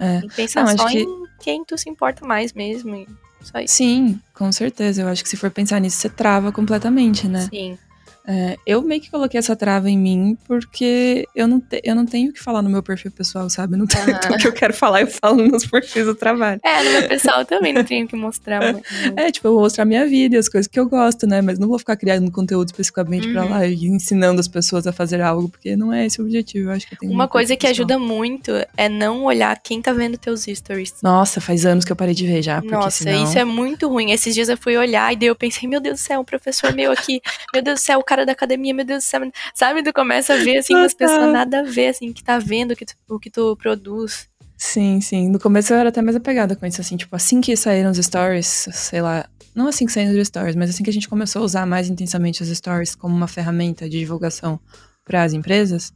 É. 0.00 0.20
Que 0.22 0.28
pensar 0.34 0.62
Não, 0.64 0.70
acho 0.70 0.78
só 0.82 0.88
que- 0.88 0.98
em 1.02 1.24
quem 1.40 1.64
tu 1.64 1.76
se 1.78 1.88
importa 1.88 2.26
mais 2.26 2.52
mesmo. 2.52 2.96
e. 2.96 3.06
Sim, 3.68 4.18
com 4.34 4.50
certeza. 4.50 5.02
Eu 5.02 5.08
acho 5.08 5.22
que 5.22 5.28
se 5.28 5.36
for 5.36 5.50
pensar 5.50 5.78
nisso, 5.80 5.96
você 5.98 6.08
trava 6.08 6.50
completamente, 6.50 7.28
né? 7.28 7.48
Sim. 7.52 7.78
É, 8.32 8.56
eu 8.64 8.80
meio 8.82 9.00
que 9.00 9.10
coloquei 9.10 9.38
essa 9.38 9.56
trava 9.56 9.90
em 9.90 9.98
mim 9.98 10.38
porque 10.46 11.26
eu 11.34 11.48
não, 11.48 11.58
te- 11.58 11.80
eu 11.82 11.96
não 11.96 12.06
tenho 12.06 12.30
o 12.30 12.32
que 12.32 12.40
falar 12.40 12.62
no 12.62 12.70
meu 12.70 12.80
perfil 12.82 13.10
pessoal, 13.10 13.50
sabe? 13.50 13.76
Não 13.76 13.86
tenho 13.88 14.04
Aham. 14.04 14.20
o 14.34 14.38
que 14.38 14.46
eu 14.46 14.52
quero 14.52 14.72
falar, 14.72 15.00
eu 15.00 15.08
falo 15.08 15.42
nos 15.48 15.66
perfis 15.66 16.04
do 16.06 16.14
trabalho. 16.14 16.60
É, 16.64 16.82
no 16.84 16.90
meu 16.92 17.08
pessoal 17.08 17.40
eu 17.40 17.44
também 17.44 17.72
não 17.72 17.82
tenho 17.82 18.06
que 18.06 18.14
mostrar 18.14 18.72
muito. 18.72 18.86
É, 19.16 19.32
tipo, 19.32 19.48
eu 19.48 19.52
vou 19.54 19.62
mostrar 19.62 19.84
minha 19.84 20.06
vida 20.06 20.36
e 20.36 20.38
as 20.38 20.48
coisas 20.48 20.68
que 20.68 20.78
eu 20.78 20.88
gosto, 20.88 21.26
né? 21.26 21.42
Mas 21.42 21.58
não 21.58 21.66
vou 21.66 21.78
ficar 21.78 21.96
criando 21.96 22.30
conteúdo 22.30 22.68
especificamente 22.68 23.28
pra 23.32 23.42
Uhum. 23.44 23.50
lá 23.50 23.66
e 23.66 23.86
ensinando 23.86 24.38
as 24.38 24.46
pessoas 24.46 24.86
a 24.86 24.92
fazer 24.92 25.20
algo, 25.20 25.48
porque 25.48 25.74
não 25.74 25.92
é 25.92 26.06
esse 26.06 26.20
o 26.20 26.24
objetivo. 26.24 26.68
Eu 26.68 26.72
acho 26.74 26.86
que 26.86 26.96
tenho 26.96 27.12
Uma 27.12 27.26
coisa 27.26 27.56
que 27.56 27.66
pessoal. 27.66 27.72
ajuda 27.72 27.98
muito 27.98 28.52
é 28.76 28.88
não 28.88 29.24
olhar 29.24 29.58
quem 29.60 29.82
tá 29.82 29.92
vendo 29.92 30.16
teus 30.16 30.44
stories. 30.44 30.94
Nossa, 31.02 31.40
faz 31.40 31.66
anos 31.66 31.84
que 31.84 31.90
eu 31.90 31.96
parei 31.96 32.14
de 32.14 32.26
ver 32.26 32.42
já, 32.42 32.60
Nossa, 32.60 32.90
senão... 33.04 33.24
isso 33.24 33.38
é 33.38 33.44
muito 33.44 33.88
ruim. 33.88 34.12
Esses 34.12 34.34
dias 34.34 34.48
eu 34.48 34.56
fui 34.56 34.76
olhar 34.76 35.12
e 35.12 35.16
daí 35.16 35.28
eu 35.28 35.34
pensei, 35.36 35.68
meu 35.68 35.80
Deus 35.80 35.98
do 35.98 36.02
céu, 36.02 36.20
um 36.20 36.24
professor 36.24 36.72
meu 36.74 36.92
aqui, 36.92 37.20
meu 37.52 37.62
Deus 37.62 37.80
do 37.80 37.82
céu, 37.82 37.98
o 37.98 38.04
cara 38.04 38.19
da 38.24 38.32
academia, 38.32 38.74
meu 38.74 38.84
Deus 38.84 39.04
do 39.04 39.06
céu. 39.06 39.20
Sabe, 39.54 39.82
tu 39.82 39.92
começa 39.92 40.34
a 40.34 40.36
ver 40.36 40.58
assim, 40.58 40.74
umas 40.74 40.94
Total. 40.94 41.08
pessoas 41.08 41.32
nada 41.32 41.60
a 41.60 41.62
ver, 41.62 41.88
assim, 41.88 42.12
que 42.12 42.22
tá 42.22 42.38
vendo 42.38 42.72
o 42.72 42.76
que 42.76 42.86
tu, 42.86 42.94
o 43.08 43.18
que 43.18 43.30
tu 43.30 43.56
produz. 43.56 44.28
Sim, 44.56 45.00
sim. 45.00 45.28
No 45.28 45.38
começo 45.38 45.72
eu 45.72 45.78
era 45.78 45.88
até 45.88 46.02
mais 46.02 46.16
apegada 46.16 46.54
com 46.54 46.66
isso, 46.66 46.80
assim, 46.80 46.96
tipo, 46.96 47.14
assim 47.16 47.40
que 47.40 47.56
saíram 47.56 47.90
os 47.90 47.98
stories, 47.98 48.68
sei 48.72 49.00
lá, 49.00 49.26
não 49.54 49.66
assim 49.66 49.86
que 49.86 49.92
saíram 49.92 50.12
os 50.12 50.28
stories, 50.28 50.54
mas 50.54 50.70
assim 50.70 50.82
que 50.82 50.90
a 50.90 50.92
gente 50.92 51.08
começou 51.08 51.42
a 51.42 51.44
usar 51.44 51.66
mais 51.66 51.88
intensamente 51.88 52.42
os 52.42 52.48
stories 52.48 52.94
como 52.94 53.14
uma 53.16 53.26
ferramenta 53.26 53.88
de 53.88 53.98
divulgação 53.98 54.60
para 55.04 55.22
as 55.22 55.32
empresas, 55.32 55.92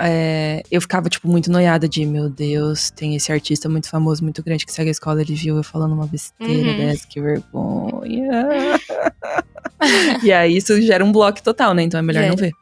é, 0.00 0.62
eu 0.70 0.80
ficava, 0.80 1.08
tipo, 1.08 1.28
muito 1.28 1.50
noiada 1.50 1.88
de, 1.88 2.04
meu 2.04 2.28
Deus, 2.28 2.90
tem 2.90 3.14
esse 3.14 3.30
artista 3.32 3.68
muito 3.68 3.88
famoso, 3.88 4.22
muito 4.22 4.42
grande 4.42 4.66
que 4.66 4.72
segue 4.72 4.88
a 4.88 4.92
escola, 4.92 5.20
ele 5.20 5.34
viu 5.34 5.56
eu 5.56 5.62
falando 5.62 5.92
uma 5.94 6.06
besteira 6.06 6.70
Uhum. 6.70 6.76
dessa, 6.78 7.06
que 7.06 7.20
vergonha. 7.20 8.48
e 10.22 10.32
aí 10.32 10.56
isso 10.56 10.80
gera 10.82 11.04
um 11.04 11.12
bloco 11.12 11.42
total, 11.42 11.74
né? 11.74 11.82
Então 11.82 11.98
é 11.98 12.02
melhor 12.02 12.22
não 12.28 12.36
Gera. 12.36 12.50
ver. 12.50 12.52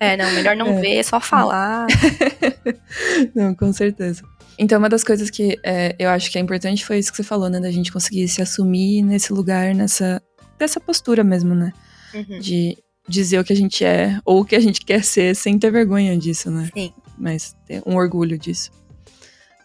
É, 0.00 0.16
não, 0.16 0.30
melhor 0.32 0.56
não 0.56 0.66
É. 0.68 0.80
ver, 0.80 0.96
é 0.96 1.02
só 1.02 1.20
falar. 1.20 1.86
Não, 3.34 3.54
com 3.54 3.72
certeza. 3.72 4.22
Então, 4.58 4.78
uma 4.78 4.88
das 4.88 5.02
coisas 5.02 5.30
que 5.30 5.58
é, 5.64 5.96
eu 5.98 6.08
acho 6.10 6.30
que 6.30 6.38
é 6.38 6.40
importante 6.40 6.84
foi 6.84 6.98
isso 6.98 7.10
que 7.10 7.16
você 7.16 7.22
falou, 7.22 7.48
né? 7.48 7.58
Da 7.58 7.70
gente 7.70 7.90
conseguir 7.92 8.28
se 8.28 8.42
assumir 8.42 9.02
nesse 9.02 9.32
lugar, 9.32 9.74
nessa 9.74 10.22
dessa 10.58 10.78
postura 10.78 11.24
mesmo, 11.24 11.54
né? 11.54 11.72
Uhum. 12.14 12.38
De 12.38 12.76
dizer 13.08 13.38
o 13.38 13.44
que 13.44 13.52
a 13.52 13.56
gente 13.56 13.84
é 13.84 14.20
ou 14.24 14.40
o 14.40 14.44
que 14.44 14.54
a 14.54 14.60
gente 14.60 14.80
quer 14.84 15.04
ser 15.04 15.34
sem 15.34 15.58
ter 15.58 15.70
vergonha 15.70 16.16
disso, 16.16 16.50
né? 16.50 16.70
Sim. 16.72 16.92
Mas 17.18 17.56
ter 17.66 17.82
um 17.86 17.96
orgulho 17.96 18.38
disso. 18.38 18.70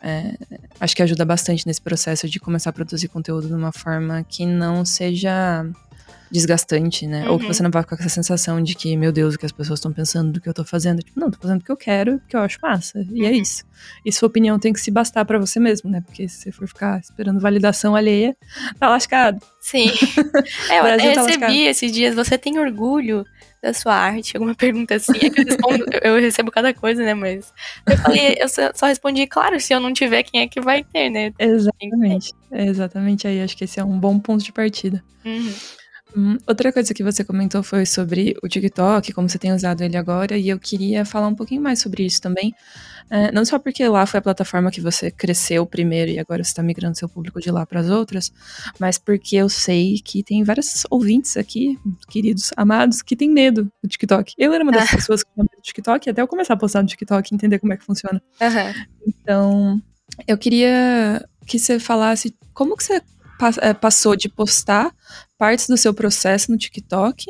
É, 0.01 0.38
acho 0.79 0.96
que 0.96 1.01
ajuda 1.01 1.25
bastante 1.25 1.65
nesse 1.65 1.82
processo 1.82 2.29
de 2.29 2.39
começar 2.39 2.70
a 2.70 2.74
produzir 2.74 3.08
conteúdo 3.08 3.48
de 3.48 3.53
uma 3.53 3.72
forma 3.72 4.24
que 4.24 4.46
não 4.46 4.86
seja 4.86 5.65
desgastante, 6.31 7.07
né? 7.07 7.25
Uhum. 7.25 7.34
Ou 7.34 7.39
que 7.39 7.46
você 7.48 7.62
não 7.63 7.72
vai 7.72 7.81
ficar 7.84 7.98
com 7.98 8.03
essa 8.03 8.13
sensação 8.13 8.62
de 8.62 8.75
que, 8.75 8.96
meu 8.98 9.12
Deus, 9.12 9.36
o 9.36 9.38
que 9.39 9.46
as 9.46 9.51
pessoas 9.51 9.79
estão 9.79 9.91
pensando 9.91 10.31
do 10.31 10.41
que 10.41 10.48
eu 10.50 10.53
tô 10.53 10.63
fazendo. 10.63 11.00
Tipo, 11.01 11.19
não, 11.19 11.31
tô 11.31 11.38
fazendo 11.39 11.62
o 11.62 11.63
que 11.63 11.72
eu 11.72 11.77
quero, 11.77 12.19
porque 12.19 12.36
eu 12.36 12.41
acho 12.41 12.57
massa. 12.62 13.05
E 13.12 13.25
é 13.25 13.29
Uhum. 13.29 13.36
isso. 13.36 13.63
E 14.05 14.12
sua 14.12 14.27
opinião 14.27 14.57
tem 14.60 14.74
que 14.74 14.79
se 14.79 14.89
bastar 14.91 15.24
pra 15.25 15.38
você 15.39 15.60
mesmo, 15.60 15.89
né? 15.89 16.01
Porque 16.01 16.27
se 16.27 16.38
você 16.41 16.51
for 16.51 16.67
ficar 16.67 17.00
esperando 17.00 17.39
validação 17.39 17.96
alheia, 17.96 18.36
tá 18.79 18.89
lascado. 18.89 19.39
Sim. 19.60 19.91
É, 20.69 20.79
eu 20.79 20.84
tá 20.84 20.96
recebi 20.98 21.15
lascado. 21.31 21.53
esses 21.53 21.91
dias, 21.91 22.15
você 22.15 22.38
tem 22.38 22.60
orgulho 22.60 23.25
da 23.62 23.74
sua 23.74 23.93
arte? 23.96 24.36
Alguma 24.36 24.53
pergunta 24.55 24.96
assim? 24.96 25.13
É 25.15 25.29
que 25.29 25.41
eu, 25.41 25.46
respondo, 25.46 25.86
eu 26.03 26.19
recebo 26.19 26.51
cada 26.51 26.74
coisa, 26.74 27.03
né? 27.03 27.13
Mas 27.13 27.51
eu 27.89 27.98
falei, 27.98 28.36
eu 28.39 28.48
só, 28.50 28.72
só 28.74 28.86
respondi, 28.88 29.25
claro, 29.27 29.60
se 29.60 29.74
eu 29.74 29.79
não 29.79 29.93
tiver, 29.93 30.24
quem 30.24 30.41
é 30.41 30.48
que 30.48 30.60
vai 30.62 30.84
ter, 30.84 31.10
né? 31.10 31.31
Exatamente. 31.39 32.34
É 32.51 32.65
exatamente 32.65 33.27
aí. 33.27 33.41
Acho 33.41 33.55
que 33.57 33.63
esse 33.63 33.79
é 33.79 33.84
um 33.84 34.00
bom 34.00 34.19
ponto 34.19 34.43
de 34.43 34.51
partida. 34.51 35.03
Uhum. 35.25 35.53
Hum, 36.15 36.37
outra 36.47 36.71
coisa 36.71 36.93
que 36.93 37.03
você 37.03 37.23
comentou 37.23 37.61
foi 37.61 37.85
sobre 37.85 38.35
o 38.41 38.47
TikTok, 38.47 39.13
como 39.13 39.29
você 39.29 39.37
tem 39.37 39.53
usado 39.53 39.81
ele 39.83 39.97
agora, 39.97 40.37
e 40.37 40.49
eu 40.49 40.59
queria 40.59 41.05
falar 41.05 41.27
um 41.27 41.35
pouquinho 41.35 41.61
mais 41.61 41.79
sobre 41.79 42.05
isso 42.05 42.21
também. 42.21 42.55
É, 43.09 43.31
não 43.31 43.45
só 43.45 43.57
porque 43.57 43.87
lá 43.87 44.05
foi 44.05 44.17
a 44.17 44.21
plataforma 44.21 44.69
que 44.69 44.81
você 44.81 45.09
cresceu 45.09 45.65
primeiro 45.65 46.11
e 46.11 46.19
agora 46.19 46.43
você 46.43 46.49
está 46.49 46.61
migrando 46.61 46.97
seu 46.97 47.07
público 47.07 47.39
de 47.39 47.49
lá 47.49 47.65
para 47.65 47.79
as 47.79 47.89
outras, 47.89 48.33
mas 48.79 48.97
porque 48.97 49.37
eu 49.37 49.47
sei 49.47 49.99
que 50.03 50.23
tem 50.23 50.43
vários 50.43 50.85
ouvintes 50.89 51.37
aqui, 51.37 51.79
queridos, 52.09 52.51
amados, 52.57 53.01
que 53.01 53.15
têm 53.15 53.29
medo 53.29 53.71
do 53.81 53.89
TikTok. 53.89 54.33
Eu 54.37 54.53
era 54.53 54.63
uma 54.63 54.73
das 54.73 54.89
pessoas 54.91 55.23
que 55.23 55.31
tinha 55.33 55.43
medo 55.43 55.55
do 55.57 55.61
TikTok, 55.61 56.09
até 56.09 56.21
eu 56.21 56.27
começar 56.27 56.53
a 56.53 56.57
postar 56.57 56.81
no 56.81 56.87
TikTok 56.87 57.31
e 57.31 57.35
entender 57.35 57.59
como 57.59 57.71
é 57.73 57.77
que 57.77 57.85
funciona. 57.85 58.21
Aham. 58.41 58.73
Então, 59.07 59.81
eu 60.27 60.37
queria 60.37 61.25
que 61.45 61.57
você 61.57 61.79
falasse 61.79 62.35
como 62.53 62.75
que 62.75 62.83
você 62.83 63.01
eh, 63.61 63.73
passou 63.73 64.15
de 64.15 64.27
postar 64.27 64.91
partes 65.38 65.67
do 65.67 65.77
seu 65.77 65.94
processo 65.94 66.51
no 66.51 66.58
TikTok 66.58 67.25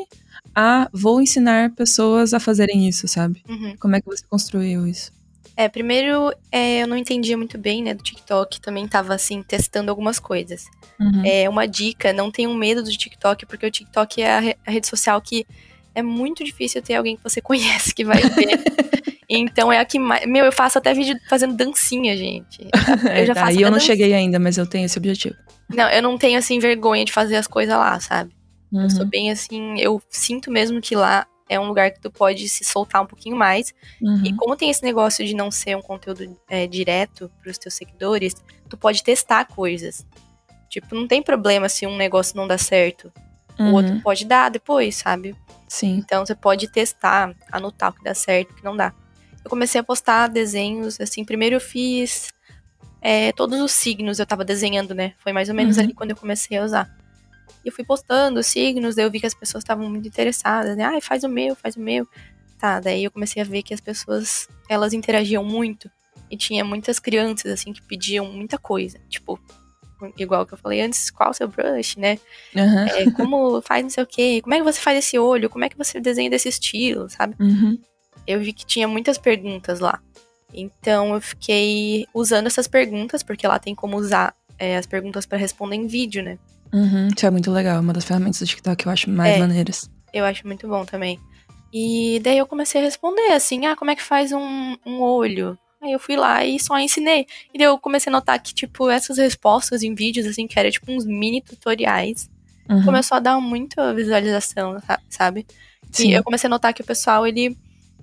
a 0.56 0.90
vou 0.94 1.22
ensinar 1.22 1.72
pessoas 1.72 2.34
a 2.34 2.40
fazerem 2.40 2.88
isso, 2.88 3.08
sabe? 3.08 3.44
Uhum. 3.48 3.76
Como 3.80 3.96
é 3.96 4.02
que 4.02 4.08
você 4.08 4.24
construiu 4.30 4.88
isso? 4.88 5.12
É, 5.56 5.68
primeiro, 5.68 6.32
é, 6.52 6.84
eu 6.84 6.88
não 6.88 6.96
entendia 6.96 7.36
muito 7.36 7.58
bem, 7.58 7.82
né, 7.84 7.94
do 7.94 8.04
TikTok. 8.04 8.62
Também 8.62 8.88
tava, 8.88 9.16
assim, 9.16 9.42
testando 9.42 9.90
algumas 9.90 10.20
coisas. 10.20 10.66
Uhum. 11.00 11.24
É 11.26 11.50
uma 11.50 11.68
dica, 11.68 12.14
não 12.14 12.30
tenham 12.32 12.54
medo 12.54 12.84
do 12.84 12.90
TikTok, 12.92 13.46
porque 13.48 13.66
o 13.66 13.72
TikTok 13.72 14.22
é 14.22 14.32
a, 14.36 14.40
re- 14.40 14.58
a 14.66 14.70
rede 14.72 14.86
social 14.88 15.20
que 15.20 15.46
é 15.96 16.04
muito 16.04 16.44
difícil 16.44 16.80
ter 16.82 16.94
alguém 16.96 17.18
que 17.18 17.24
você 17.24 17.42
conhece 17.42 17.94
que 17.94 18.06
vai 18.06 18.22
ver. 18.22 18.60
então 19.28 19.72
é 19.74 19.80
a 19.80 19.86
que 19.86 19.98
mais. 19.98 20.28
Meu, 20.28 20.46
eu 20.46 20.52
faço 20.52 20.78
até 20.78 20.94
vídeo 20.94 21.18
fazendo 21.28 21.56
dancinha, 21.56 22.16
gente. 22.16 22.68
É, 23.10 23.26
já 23.26 23.34
tá, 23.34 23.42
faço 23.46 23.58
e 23.58 23.62
eu 23.64 23.70
não 23.72 23.78
dancinha. 23.78 23.96
cheguei 23.96 24.14
ainda, 24.14 24.38
mas 24.40 24.58
eu 24.58 24.66
tenho 24.68 24.86
esse 24.86 24.98
objetivo. 24.98 25.36
Não, 25.70 25.90
eu 25.90 26.02
não 26.02 26.18
tenho, 26.18 26.38
assim, 26.40 26.60
vergonha 26.60 27.04
de 27.06 27.12
fazer 27.12 27.36
as 27.36 27.48
coisas 27.48 27.76
lá, 27.76 28.00
sabe? 28.00 28.36
Eu 28.80 28.90
sou 28.90 29.06
Uhum, 29.06 29.10
bem 29.10 29.32
assim. 29.32 29.80
Eu 29.80 30.02
sinto 30.10 30.52
mesmo 30.52 30.82
que 30.82 30.96
lá 30.96 31.28
é 31.50 31.60
um 31.60 31.68
lugar 31.68 31.92
que 31.92 32.00
tu 32.02 32.12
pode 32.12 32.48
se 32.50 32.64
soltar 32.64 33.02
um 33.02 33.06
pouquinho 33.08 33.36
mais. 33.36 33.74
uhum, 34.02 34.24
E 34.24 34.34
como 34.34 34.56
tem 34.56 34.70
esse 34.70 34.84
negócio 34.84 35.26
de 35.26 35.34
não 35.36 35.52
ser 35.52 35.76
um 35.76 35.82
conteúdo 35.82 36.38
é, 36.50 36.68
direto 36.68 37.32
pros 37.42 37.58
teus 37.58 37.74
seguidores, 37.76 38.34
tu 38.70 38.78
pode 38.78 39.04
testar 39.04 39.46
coisas. 39.46 40.06
Tipo, 40.70 40.96
não 40.96 41.08
tem 41.08 41.22
problema 41.24 41.70
se 41.70 41.86
um 41.88 41.96
negócio 41.98 42.36
não 42.36 42.48
dá 42.48 42.58
certo. 42.58 43.12
O 43.64 43.64
uhum, 43.64 43.74
outro 43.74 43.96
pode 44.02 44.26
dar 44.26 44.50
depois, 44.50 44.96
sabe? 44.98 45.36
Sim. 45.68 45.98
Então 45.98 46.26
você 46.26 46.36
pode 46.36 46.68
testar, 46.72 47.36
anotar 47.52 47.92
o 47.92 47.94
que 47.94 48.04
dá 48.04 48.14
certo 48.14 48.50
e 48.50 48.54
o 48.54 48.56
que 48.58 48.64
não 48.64 48.76
dá. 48.76 48.94
Eu 49.44 49.50
comecei 49.50 49.80
a 49.80 49.84
postar 49.84 50.28
desenhos, 50.28 51.00
assim, 51.00 51.24
primeiro 51.24 51.56
eu 51.56 51.62
fiz 51.62 52.30
é, 53.02 53.32
todos 53.32 53.60
os 53.62 53.72
signos, 53.72 54.20
eu 54.20 54.26
tava 54.26 54.44
desenhando, 54.46 54.94
né? 54.96 55.14
Foi 55.20 55.32
mais 55.34 55.50
ou 55.50 55.56
menos 55.56 55.78
Uhum. 55.78 55.84
ali 55.84 55.94
quando 55.94 56.12
eu 56.12 56.16
comecei 56.18 56.58
a 56.58 56.64
usar. 56.64 56.90
E 57.64 57.70
eu 57.70 57.72
fui 57.74 57.84
postando 57.86 58.40
os 58.40 58.48
signos, 58.48 58.96
daí 58.96 59.06
eu 59.06 59.12
vi 59.12 59.20
que 59.20 59.26
as 59.28 59.34
pessoas 59.34 59.64
estavam 59.64 59.90
muito 59.90 60.08
interessadas, 60.08 60.76
né? 60.78 60.84
Ai, 60.84 61.02
faz 61.02 61.24
o 61.24 61.30
meu, 61.30 61.56
faz 61.56 61.76
o 61.76 61.80
meu. 61.82 62.08
Tá, 62.60 62.80
daí 62.80 63.04
eu 63.04 63.12
comecei 63.12 63.42
a 63.42 63.46
ver 63.46 63.62
que 63.64 63.74
as 63.74 63.82
pessoas, 63.82 64.48
elas 64.70 64.94
interagiam 64.94 65.44
muito. 65.44 65.90
E 66.30 66.36
tinha 66.36 66.66
muitas 66.66 67.00
crianças, 67.00 67.52
assim, 67.52 67.72
que 67.72 67.82
pediam 67.82 68.26
muita 68.32 68.58
coisa. 68.58 69.00
Tipo, 69.08 69.40
igual 70.18 70.46
que 70.46 70.54
eu 70.54 70.58
falei 70.58 70.82
antes, 70.82 71.10
qual 71.10 71.30
o 71.30 71.34
seu 71.34 71.48
brush, 71.48 71.98
né? 71.98 72.20
Aham, 72.56 72.86
É, 72.88 73.12
como 73.12 73.62
faz 73.62 73.84
não 73.84 73.90
sei 73.90 74.04
o 74.04 74.08
quê, 74.08 74.40
como 74.42 74.54
é 74.54 74.58
que 74.58 74.64
você 74.64 74.80
faz 74.82 74.98
esse 74.98 75.18
olho, 75.20 75.50
como 75.50 75.64
é 75.66 75.70
que 75.70 75.78
você 75.78 76.00
desenha 76.00 76.30
desse 76.30 76.50
estilo, 76.50 77.10
sabe? 77.10 77.36
uhum, 77.40 77.78
Eu 78.26 78.40
vi 78.40 78.52
que 78.54 78.66
tinha 78.66 78.88
muitas 78.88 79.18
perguntas 79.18 79.80
lá. 79.80 80.02
Então 80.54 81.14
eu 81.14 81.22
fiquei 81.22 82.06
usando 82.14 82.48
essas 82.48 82.68
perguntas, 82.68 83.22
porque 83.24 83.48
lá 83.48 83.60
tem 83.60 83.76
como 83.76 83.98
usar 83.98 84.34
é, 84.58 84.78
as 84.78 84.86
perguntas 84.86 85.26
para 85.26 85.38
responder 85.38 85.76
em 85.76 85.88
vídeo, 85.88 86.24
né? 86.24 86.38
uhum. 86.74 87.08
Isso 87.16 87.26
é 87.26 87.30
muito 87.30 87.52
legal. 87.52 87.80
Uma 87.82 87.94
das 87.94 88.06
ferramentas 88.06 88.40
do 88.40 88.46
TikTok 88.46 88.76
que 88.84 88.88
eu 88.88 88.92
acho 88.92 89.10
mais 89.10 89.36
É. 89.36 89.40
maneiras. 89.40 89.90
Eu 90.14 90.26
acho 90.26 90.46
muito 90.48 90.68
bom 90.68 90.86
também. 90.86 91.20
E 91.72 92.20
daí 92.24 92.38
eu 92.38 92.48
comecei 92.48 92.80
a 92.82 92.84
responder 92.84 93.34
assim, 93.34 93.66
ah, 93.66 93.76
como 93.76 93.92
é 93.92 93.96
que 93.96 94.02
faz 94.04 94.32
um, 94.32 94.78
um 94.86 95.02
olho? 95.02 95.58
Aí 95.82 95.92
eu 95.92 96.00
fui 96.00 96.16
lá 96.16 96.44
e 96.44 96.60
só 96.60 96.80
ensinei. 96.80 97.28
E 97.54 97.58
daí 97.58 97.68
eu 97.68 97.78
comecei 97.78 98.10
a 98.10 98.16
notar 98.16 98.42
que, 98.42 98.54
tipo, 98.54 98.90
essas 98.90 99.18
respostas 99.18 99.84
em 99.84 99.94
vídeos, 99.94 100.26
assim, 100.26 100.48
que 100.48 100.58
era 100.58 100.72
tipo 100.72 100.92
uns 100.92 101.06
mini 101.06 101.42
tutoriais, 101.42 102.30
Uhum, 102.70 102.84
começou 102.84 103.16
a 103.16 103.20
dar 103.20 103.40
muita 103.40 103.94
visualização, 103.94 104.78
sa- 104.86 105.00
sabe? 105.10 105.46
Sim. 105.92 106.10
E 106.10 106.14
eu 106.16 106.24
comecei 106.24 106.48
a 106.48 106.50
notar 106.50 106.74
que 106.74 106.82
o 106.82 106.86
pessoal, 106.86 107.26
ele, 107.26 107.56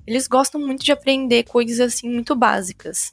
eles 0.06 0.26
gostam 0.26 0.60
muito 0.60 0.84
de 0.84 0.92
aprender 0.92 1.44
coisas 1.44 1.80
assim 1.80 2.08
muito 2.08 2.34
básicas, 2.34 3.12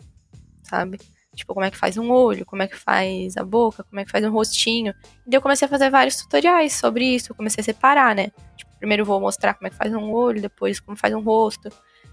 sabe? 0.64 1.00
Tipo, 1.34 1.54
como 1.54 1.66
é 1.66 1.72
que 1.72 1.78
faz 1.78 1.98
um 1.98 2.12
olho, 2.12 2.46
como 2.46 2.62
é 2.62 2.68
que 2.68 2.76
faz 2.76 3.38
a 3.38 3.44
boca, 3.44 3.84
como 3.84 4.00
é 4.00 4.06
que 4.06 4.12
faz 4.12 4.24
um 4.26 4.32
rostinho. 4.32 4.94
E 5.26 5.34
eu 5.34 5.42
comecei 5.42 5.66
a 5.66 5.70
fazer 5.70 5.90
vários 5.90 6.18
tutoriais 6.18 6.74
sobre 6.74 7.06
isso, 7.06 7.32
eu 7.32 7.36
comecei 7.36 7.62
a 7.62 7.66
separar, 7.66 8.14
né? 8.14 8.32
Tipo, 8.58 8.72
primeiro 8.78 9.06
vou 9.06 9.20
mostrar 9.20 9.54
como 9.54 9.68
é 9.68 9.70
que 9.70 9.78
faz 9.78 9.94
um 9.94 10.12
olho, 10.12 10.42
depois 10.42 10.80
como 10.80 10.98
faz 10.98 11.14
um 11.14 11.22
rosto. 11.22 11.70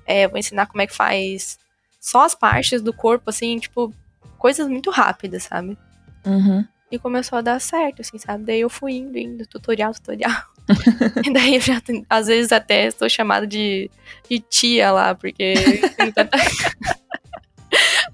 É, 0.06 0.28
vou 0.28 0.38
ensinar 0.38 0.66
como 0.66 0.80
é 0.80 0.87
que 0.87 0.94
faz 0.94 1.58
só 2.00 2.25
as 2.25 2.35
partes 2.35 2.80
do 2.80 2.92
corpo, 2.92 3.28
assim, 3.28 3.58
tipo, 3.58 3.92
coisas 4.38 4.68
muito 4.68 4.90
rápidas, 4.90 5.44
sabe? 5.44 5.76
Uhum. 6.25 6.64
E 6.90 6.99
começou 6.99 7.38
a 7.38 7.42
dar 7.42 7.61
certo, 7.61 8.00
assim, 8.00 8.16
sabe? 8.18 8.45
Daí 8.45 8.61
eu 8.61 8.71
fui 8.71 8.92
indo, 8.95 9.18
indo, 9.18 9.47
tutorial, 9.47 9.92
tutorial. 9.92 10.33
e 11.25 11.33
daí 11.33 11.54
eu 11.57 11.61
já, 11.61 11.83
às 12.09 12.26
vezes 12.28 12.50
até 12.52 12.87
estou 12.87 13.09
chamada 13.09 13.47
de, 13.47 13.90
de 14.28 14.40
tia 14.40 14.90
lá, 14.90 15.14
porque. 15.14 15.54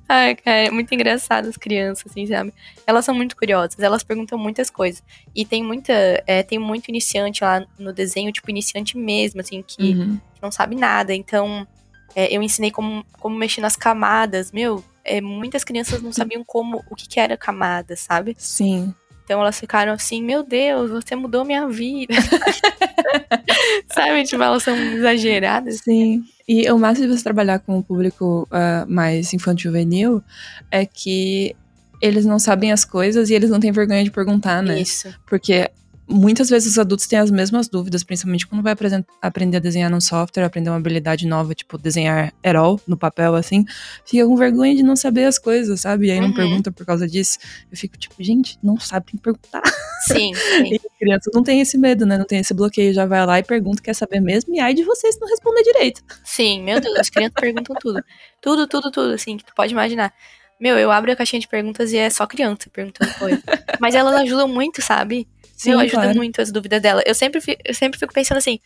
Ai, 0.09 0.35
cara, 0.35 0.67
é 0.67 0.71
muito 0.71 0.93
engraçado 0.95 1.49
as 1.49 1.57
crianças, 1.57 2.05
assim, 2.11 2.27
sabe? 2.27 2.53
Elas 2.87 3.05
são 3.05 3.15
muito 3.15 3.37
curiosas, 3.37 3.79
elas 3.79 4.03
perguntam 4.03 4.37
muitas 4.37 4.69
coisas. 4.69 5.03
E 5.35 5.45
tem 5.45 5.63
muita. 5.63 5.93
é, 6.27 6.43
tem 6.43 6.59
muito 6.59 6.89
iniciante 6.89 7.43
lá 7.43 7.65
no 7.79 7.93
desenho, 7.93 8.33
tipo, 8.33 8.51
iniciante 8.51 8.99
mesmo, 8.99 9.41
assim, 9.41 9.63
que 9.67 9.95
Uhum. 9.95 10.21
não 10.43 10.51
sabe 10.53 10.75
nada. 10.75 11.15
Então, 11.15 11.67
é, 12.15 12.37
eu 12.37 12.43
ensinei 12.43 12.71
como, 12.71 13.05
como 13.19 13.37
mexer 13.37 13.61
nas 13.61 13.77
camadas. 13.77 14.51
Meu, 14.53 14.85
é, 15.05 15.21
muitas 15.21 15.65
crianças 15.65 16.01
não 16.03 16.13
sabiam 16.13 16.43
como 16.45 16.83
o 16.91 16.97
que, 16.97 17.09
que 17.09 17.21
era 17.21 17.37
camada, 17.37 17.97
sabe? 17.97 18.35
Sim. 18.39 18.95
Então 19.25 19.41
elas 19.41 19.59
ficaram 19.59 19.93
assim, 19.93 20.23
meu 20.23 20.43
Deus, 20.43 20.91
você 20.91 21.17
mudou 21.17 21.45
minha 21.45 21.67
vida. 21.69 22.15
sabe? 23.93 24.25
Tipo, 24.25 24.43
elas 24.43 24.63
são 24.63 24.77
exageradas. 24.77 25.79
Sim. 25.79 26.25
E 26.47 26.71
o 26.71 26.79
máximo 26.79 27.09
de 27.09 27.17
você 27.17 27.25
trabalhar 27.25 27.59
com 27.61 27.79
o 27.79 27.83
público 27.83 28.47
ah, 28.51 28.85
mais 28.87 29.33
infantil-juvenil 29.33 30.23
é 30.71 30.85
que 30.85 31.57
eles 32.03 32.27
não 32.27 32.39
sabem 32.39 32.71
as 32.71 32.85
coisas 32.85 33.31
e 33.31 33.35
eles 33.35 33.49
não 33.49 33.59
têm 33.59 33.73
vergonha 33.73 34.05
de 34.05 34.11
perguntar, 34.11 34.63
né? 34.63 34.79
Isso. 34.79 35.09
Porque 35.27 35.71
muitas 36.09 36.51
vezes 36.51 36.73
os 36.73 36.79
adultos 36.79 37.07
têm 37.07 37.19
as 37.19 37.31
mesmas 37.31 37.69
dúvidas, 37.69 38.03
principalmente 38.05 38.47
quando 38.47 38.63
vai 38.63 38.75
aprender 39.23 39.57
a 39.57 39.61
desenhar 39.61 39.91
num 39.91 40.01
software, 40.01 40.45
aprender 40.45 40.71
uma 40.71 40.77
habilidade 40.77 41.27
nova, 41.27 41.55
tipo 41.55 41.79
desenhar 41.79 42.33
all 42.57 42.81
no 42.87 42.97
papel, 42.97 43.35
assim. 43.35 43.65
Fica 44.05 44.27
com 44.27 44.37
vergonha 44.37 44.75
de 44.75 44.83
não 44.83 44.97
saber 44.97 45.25
as 45.25 45.39
coisas, 45.39 45.81
sabe? 45.81 46.07
E 46.07 46.11
aí 46.11 46.21
não 46.21 46.29
Uhum. 46.29 46.35
pergunta 46.35 46.73
por 46.73 46.85
causa 46.85 47.07
disso. 47.09 47.39
Eu 47.71 47.77
fico 47.77 47.97
tipo, 47.97 48.15
gente, 48.19 48.59
não 48.63 48.79
sabe, 48.79 49.07
tem 49.07 49.17
que 49.17 49.23
perguntar. 49.23 49.63
Sim, 50.07 50.33
sim. 50.35 50.75
E 50.75 50.81
criança 50.99 51.31
não 51.33 51.43
tem 51.43 51.61
esse 51.61 51.77
medo, 51.79 52.05
né? 52.07 52.19
Não 52.19 52.25
tem 52.27 52.39
esse 52.41 52.53
bloqueio. 52.55 52.93
Já 52.93 53.07
vai 53.07 53.25
lá 53.27 53.39
e 53.39 53.43
pergunta, 53.43 53.83
quer 53.83 53.95
saber 53.95 54.21
mesmo. 54.21 54.55
E 54.55 54.61
aí 54.61 54.75
de 54.75 54.85
vocês 54.85 55.19
não 55.21 55.29
responder 55.29 55.63
direito. 55.63 56.03
Sim, 56.25 56.63
meu 56.63 56.81
Deus, 56.81 56.99
as 56.99 57.11
crianças 57.11 57.35
perguntam 57.41 57.75
tudo. 57.81 58.03
Tudo, 58.41 58.67
tudo, 58.67 58.91
tudo, 58.91 59.13
assim, 59.15 59.37
que 59.37 59.45
tu 59.45 59.55
pode 59.55 59.73
imaginar. 59.73 60.13
Meu, 60.61 60.79
eu 60.79 60.91
abro 60.91 61.11
a 61.11 61.17
caixinha 61.17 61.41
de 61.41 61.49
perguntas 61.49 61.93
e 61.93 61.97
é 61.99 62.09
só 62.09 62.27
criança 62.27 62.71
perguntando 62.73 63.13
coisa. 63.15 63.43
Mas 63.81 63.95
elas 63.95 64.15
ajudam 64.15 64.47
muito, 64.49 64.81
sabe? 64.81 65.27
Sim, 65.65 65.71
Meu, 65.71 65.81
ajuda 65.81 66.03
claro. 66.03 66.17
muito 66.17 66.41
as 66.41 66.53
dúvidas 66.53 66.81
dela. 66.81 67.03
Eu 67.07 67.15
sempre, 67.15 67.41
fi- 67.41 67.59
eu 67.65 67.75
sempre 67.75 67.99
fico 67.99 68.13
pensando 68.13 68.39
assim, 68.39 68.59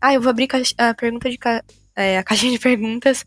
ah, 0.00 0.14
eu 0.14 0.20
vou 0.20 0.30
abrir 0.30 0.48
a 0.78 0.94
pergunta 0.94 1.30
de 1.30 1.38
ca- 1.38 1.62
é, 1.94 2.18
a 2.18 2.22
caixinha 2.24 2.52
de 2.52 2.58
perguntas 2.58 3.24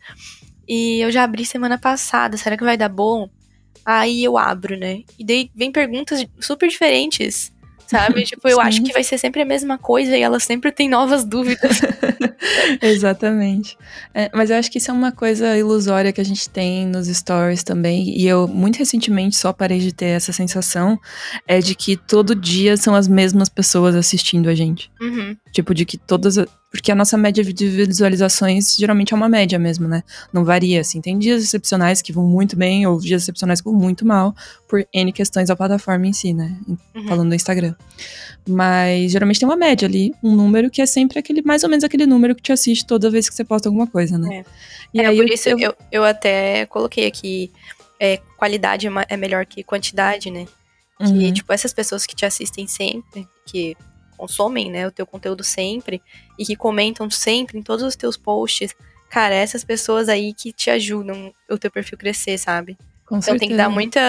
e 0.67 0.99
eu 1.01 1.11
já 1.11 1.23
abri 1.23 1.45
semana 1.45 1.77
passada, 1.77 2.37
será 2.37 2.55
que 2.57 2.63
vai 2.63 2.77
dar 2.77 2.89
bom? 2.89 3.29
Aí 3.85 4.23
eu 4.23 4.37
abro, 4.37 4.77
né? 4.77 5.03
E 5.17 5.23
daí 5.25 5.49
vem 5.55 5.71
perguntas 5.71 6.23
super 6.39 6.67
diferentes, 6.69 7.51
Sabe? 7.89 8.23
Tipo, 8.23 8.47
eu 8.47 8.57
Sim. 8.57 8.61
acho 8.61 8.83
que 8.83 8.93
vai 8.93 9.03
ser 9.03 9.17
sempre 9.17 9.41
a 9.41 9.45
mesma 9.45 9.75
coisa 9.75 10.15
e 10.15 10.21
elas 10.21 10.43
sempre 10.43 10.71
têm 10.71 10.87
novas 10.87 11.25
dúvidas. 11.25 11.81
Exatamente. 12.79 13.75
É, 14.13 14.29
mas 14.31 14.51
eu 14.51 14.57
acho 14.57 14.69
que 14.69 14.77
isso 14.77 14.91
é 14.91 14.93
uma 14.93 15.11
coisa 15.11 15.57
ilusória 15.57 16.13
que 16.13 16.21
a 16.21 16.23
gente 16.23 16.47
tem 16.47 16.85
nos 16.85 17.07
stories 17.07 17.63
também. 17.63 18.15
E 18.15 18.27
eu, 18.27 18.47
muito 18.47 18.77
recentemente, 18.77 19.35
só 19.35 19.51
parei 19.51 19.79
de 19.79 19.91
ter 19.91 20.05
essa 20.05 20.31
sensação. 20.31 20.99
É 21.47 21.57
de 21.57 21.73
que 21.73 21.97
todo 21.97 22.35
dia 22.35 22.77
são 22.77 22.93
as 22.93 23.07
mesmas 23.07 23.49
pessoas 23.49 23.95
assistindo 23.95 24.49
a 24.49 24.53
gente. 24.53 24.91
Uhum. 25.01 25.35
Tipo, 25.51 25.73
de 25.73 25.85
que 25.85 25.97
todas. 25.97 26.37
Porque 26.69 26.91
a 26.91 26.95
nossa 26.95 27.17
média 27.17 27.43
de 27.43 27.67
visualizações 27.67 28.75
geralmente 28.75 29.13
é 29.13 29.17
uma 29.17 29.27
média 29.27 29.57
mesmo, 29.57 29.87
né? 29.87 30.03
Não 30.31 30.45
varia, 30.45 30.81
assim. 30.81 31.01
Tem 31.01 31.17
dias 31.17 31.43
excepcionais 31.43 32.01
que 32.01 32.13
vão 32.13 32.25
muito 32.25 32.55
bem, 32.55 32.85
ou 32.85 32.99
dias 32.99 33.23
excepcionais 33.23 33.59
que 33.59 33.65
vão 33.65 33.73
muito 33.73 34.05
mal, 34.05 34.35
por 34.67 34.85
N 34.93 35.11
questões 35.11 35.47
da 35.47 35.55
plataforma 35.55 36.05
em 36.05 36.13
si, 36.13 36.33
né? 36.33 36.55
Uhum. 36.67 37.07
Falando 37.07 37.29
do 37.29 37.35
Instagram. 37.35 37.73
Mas 38.47 39.11
geralmente 39.11 39.39
tem 39.39 39.49
uma 39.49 39.55
média 39.55 39.87
ali, 39.87 40.13
um 40.23 40.35
número 40.35 40.69
que 40.69 40.81
é 40.81 40.85
sempre 40.85 41.17
aquele, 41.17 41.41
mais 41.41 41.63
ou 41.63 41.69
menos 41.69 41.83
aquele 41.83 42.05
número 42.05 42.35
que 42.35 42.43
te 42.43 42.51
assiste 42.51 42.85
toda 42.85 43.09
vez 43.09 43.27
que 43.27 43.35
você 43.35 43.43
posta 43.43 43.67
alguma 43.67 43.87
coisa, 43.87 44.17
né? 44.17 44.37
É. 44.37 44.45
E 44.93 45.01
é, 45.01 45.07
aí 45.07 45.17
por 45.17 45.27
eu, 45.27 45.33
isso 45.33 45.49
eu, 45.49 45.59
eu, 45.59 45.75
eu 45.91 46.03
até 46.03 46.65
coloquei 46.67 47.07
aqui. 47.07 47.51
É, 47.99 48.17
qualidade 48.37 48.87
é, 48.87 48.91
é 49.09 49.17
melhor 49.17 49.45
que 49.45 49.63
quantidade, 49.63 50.31
né? 50.31 50.45
Que, 50.99 51.05
uhum. 51.05 51.33
tipo, 51.33 51.51
essas 51.53 51.73
pessoas 51.73 52.05
que 52.05 52.13
te 52.13 52.25
assistem 52.25 52.67
sempre, 52.67 53.25
que 53.45 53.75
consomem, 54.19 54.69
né, 54.69 54.85
o 54.85 54.91
teu 54.91 55.05
conteúdo 55.05 55.43
sempre 55.43 56.01
e 56.37 56.45
que 56.45 56.55
comentam 56.55 57.09
sempre 57.09 57.57
em 57.57 57.61
todos 57.61 57.85
os 57.85 57.95
teus 57.95 58.17
posts, 58.17 58.75
cara, 59.09 59.33
essas 59.33 59.63
pessoas 59.63 60.09
aí 60.09 60.33
que 60.33 60.51
te 60.51 60.69
ajudam 60.69 61.33
o 61.49 61.57
teu 61.57 61.71
perfil 61.71 61.97
crescer, 61.97 62.37
sabe? 62.37 62.77
Com 63.05 63.15
então 63.15 63.21
certeza. 63.21 63.39
tem 63.39 63.49
que 63.49 63.55
dar 63.55 63.69
muita, 63.69 63.99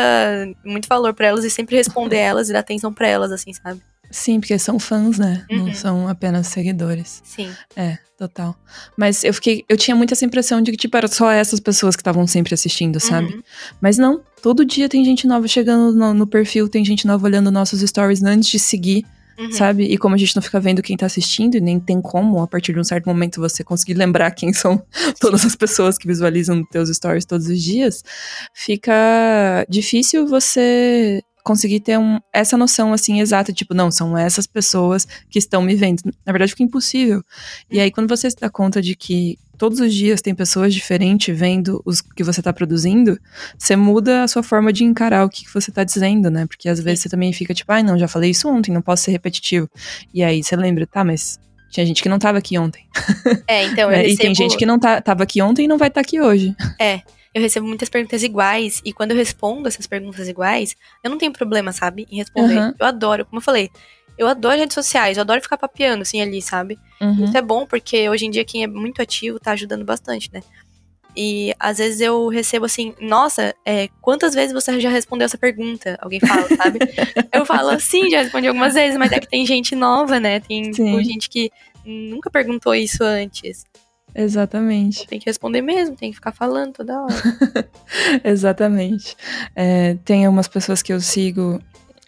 muito 0.65 0.89
valor 0.89 1.15
para 1.15 1.29
elas 1.29 1.45
e 1.45 1.51
sempre 1.51 1.77
responder 1.77 2.19
elas 2.19 2.51
e 2.51 2.53
dar 2.53 2.59
atenção 2.59 2.93
para 2.93 3.09
elas, 3.09 3.31
assim, 3.31 3.53
sabe? 3.55 3.81
Sim, 4.11 4.41
porque 4.41 4.59
são 4.59 4.79
fãs, 4.79 5.19
né? 5.19 5.47
Uhum. 5.49 5.67
Não 5.67 5.75
são 5.75 6.09
apenas 6.09 6.49
seguidores. 6.49 7.23
Sim. 7.25 7.49
É, 7.77 7.97
total. 8.19 8.57
Mas 8.97 9.23
eu 9.23 9.33
fiquei. 9.33 9.65
Eu 9.69 9.77
tinha 9.77 9.95
muita 9.95 10.15
essa 10.15 10.25
impressão 10.25 10.61
de 10.61 10.73
que, 10.73 10.77
tipo, 10.77 10.97
era 10.97 11.07
só 11.07 11.31
essas 11.31 11.61
pessoas 11.61 11.95
que 11.95 12.01
estavam 12.01 12.27
sempre 12.27 12.53
assistindo, 12.53 12.99
sabe? 12.99 13.35
Uhum. 13.35 13.43
Mas 13.81 13.97
não. 13.97 14.21
Todo 14.43 14.65
dia 14.65 14.89
tem 14.89 15.05
gente 15.05 15.27
nova 15.27 15.47
chegando 15.47 15.95
no, 15.95 16.13
no, 16.13 16.27
perfil, 16.27 16.69
tem 16.69 16.85
gente 16.85 17.07
nova 17.07 17.25
olhando 17.25 17.51
nossos 17.53 17.81
stories 17.83 18.23
antes 18.23 18.49
de 18.49 18.59
seguir. 18.59 19.07
Uhum. 19.41 19.53
Sabe? 19.53 19.85
E 19.85 19.97
como 19.97 20.15
a 20.15 20.19
gente 20.19 20.37
não 20.37 20.43
fica 20.43 20.61
vendo 20.61 20.83
quem 20.83 20.99
tá 20.99 21.07
assistindo, 21.07 21.57
e 21.57 21.61
nem 21.61 21.81
tem 21.81 21.99
como, 22.03 22.43
a 22.43 22.47
partir 22.47 22.75
de 22.75 22.81
um 22.81 22.85
certo 22.85 23.07
momento, 23.07 23.41
você 23.41 23.65
conseguir 23.65 23.95
lembrar 23.95 24.31
quem 24.33 24.53
são 24.53 24.83
todas 25.19 25.47
as 25.47 25.57
pessoas 25.57 25.97
que 25.97 26.07
visualizam 26.07 26.63
teus 26.65 26.95
stories 26.95 27.25
todos 27.25 27.47
os 27.47 27.63
dias, 27.63 28.05
fica 28.53 29.65
difícil 29.67 30.27
você 30.27 31.23
conseguir 31.43 31.81
ter 31.81 31.99
um, 31.99 32.19
essa 32.33 32.57
noção 32.57 32.93
assim 32.93 33.21
exata, 33.21 33.53
tipo, 33.53 33.75
não, 33.75 33.91
são 33.91 34.17
essas 34.17 34.47
pessoas 34.47 35.07
que 35.29 35.39
estão 35.39 35.63
me 35.63 35.75
vendo. 35.75 36.03
Na 36.25 36.33
verdade, 36.33 36.53
fica 36.53 36.63
impossível. 36.63 37.23
E 37.71 37.81
aí, 37.81 37.91
quando 37.91 38.09
você 38.09 38.31
se 38.31 38.37
dá 38.37 38.49
conta 38.49 38.81
de 38.81 38.95
que 38.95 39.39
todos 39.61 39.79
os 39.79 39.93
dias 39.93 40.23
tem 40.23 40.35
pessoas 40.35 40.73
diferentes 40.73 41.39
vendo 41.39 41.83
os 41.85 42.01
que 42.01 42.25
você 42.25 42.41
está 42.41 42.51
produzindo, 42.51 43.19
você 43.59 43.77
muda 43.77 44.23
a 44.23 44.29
sua 44.29 44.43
forma 44.43 44.73
de 44.73 44.85
encarar 44.85 45.25
o 45.25 45.29
que 45.29 45.45
você 45.53 45.71
está 45.71 45.85
dizendo, 45.85 46.31
né? 46.31 46.47
Porque 46.47 46.67
às 46.67 46.81
vezes 46.81 47.01
você 47.01 47.09
também 47.11 47.31
fica 47.33 47.53
tipo, 47.53 47.71
ai, 47.71 47.83
não, 47.83 47.99
já 47.99 48.09
falei 48.09 48.31
isso 48.31 48.49
ontem, 48.49 48.73
não 48.73 48.81
posso 48.81 49.05
ser 49.05 49.11
repetitivo. 49.11 49.69
E 50.15 50.23
aí 50.23 50.43
você 50.43 50.57
lembra, 50.57 50.87
tá, 50.87 51.05
mas 51.05 51.39
tinha 51.71 51.85
gente 51.85 52.03
que 52.03 52.09
não 52.09 52.17
estava 52.17 52.39
aqui 52.39 52.59
ontem. 52.59 52.87
É, 53.47 53.65
então 53.65 53.91
eu 53.91 53.93
é, 53.97 54.03
recebo... 54.03 54.15
E 54.15 54.17
tem 54.17 54.35
gente 54.35 54.57
que 54.57 54.65
não 54.65 54.79
tá, 54.79 54.99
tava 55.01 55.25
aqui 55.25 55.43
ontem 55.43 55.67
e 55.67 55.69
não 55.69 55.77
vai 55.77 55.89
estar 55.89 56.01
tá 56.01 56.07
aqui 56.07 56.21
hoje. 56.21 56.55
É, 56.81 57.01
eu 57.35 57.41
recebo 57.41 57.67
muitas 57.67 57.89
perguntas 57.89 58.23
iguais 58.23 58.81
e 58.85 58.93
quando 58.93 59.13
eu 59.13 59.17
respondo 59.17 59.69
essas 59.69 59.87
perguntas 59.87 60.29
iguais, 60.29 60.77
eu 61.03 61.11
não 61.11 61.19
tenho 61.19 61.33
problema, 61.33 61.73
sabe, 61.73 62.07
em 62.11 62.17
responder. 62.17 62.59
Uhum. 62.59 62.75
Eu 62.79 62.87
adoro, 62.87 63.25
como 63.25 63.39
eu 63.39 63.45
falei, 63.45 63.71
eu 64.19 64.27
adoro 64.27 64.59
redes 64.59 64.75
sociais, 64.75 65.17
eu 65.17 65.23
adoro 65.23 65.41
ficar 65.41 65.57
papeando, 65.57 66.03
assim, 66.03 66.21
ali, 66.21 66.43
sabe? 66.43 66.79
Uhum. 67.01 67.25
Isso 67.25 67.37
é 67.37 67.43
bom, 67.43 67.65
porque 67.65 68.09
hoje 68.09 68.27
em 68.27 68.31
dia 68.31 68.45
quem 68.45 68.63
é 68.65 68.67
muito 68.67 69.01
ativo 69.01 69.39
tá 69.39 69.53
ajudando 69.53 69.85
bastante, 69.85 70.31
né? 70.33 70.43
E 71.17 71.55
às 71.59 71.79
vezes 71.79 72.01
eu 72.01 72.29
recebo 72.29 72.67
assim, 72.67 72.95
nossa, 73.01 73.55
é, 73.65 73.89
quantas 74.01 74.35
vezes 74.35 74.53
você 74.53 74.79
já 74.81 74.91
respondeu 74.91 75.25
essa 75.25 75.39
pergunta? 75.39 75.99
Alguém 76.01 76.21
fala, 76.21 76.47
sabe? 76.57 76.79
eu 77.33 77.45
falo 77.45 77.71
assim, 77.71 78.11
já 78.11 78.23
respondi 78.23 78.47
algumas 78.47 78.75
vezes, 78.75 78.97
mas 78.97 79.11
é 79.11 79.19
que 79.19 79.29
tem 79.29 79.45
gente 79.45 79.75
nova, 79.75 80.21
né? 80.21 80.41
Tem 80.41 80.71
tipo, 80.71 81.03
gente 81.03 81.29
que 81.29 81.51
nunca 81.85 82.31
perguntou 82.31 82.75
isso 82.75 83.03
antes. 83.03 83.65
Exatamente. 84.15 85.07
Tem 85.07 85.19
que 85.19 85.27
responder 85.27 85.63
mesmo, 85.63 85.97
tem 85.97 86.11
que 86.11 86.17
ficar 86.17 86.33
falando 86.33 86.75
toda 86.75 87.03
hora. 87.03 87.15
Exatamente. 88.25 89.17
É, 89.55 89.97
tem 90.05 90.27
umas 90.27 90.49
pessoas 90.49 90.83
que 90.83 90.93
eu 90.93 91.01
sigo 91.01 91.61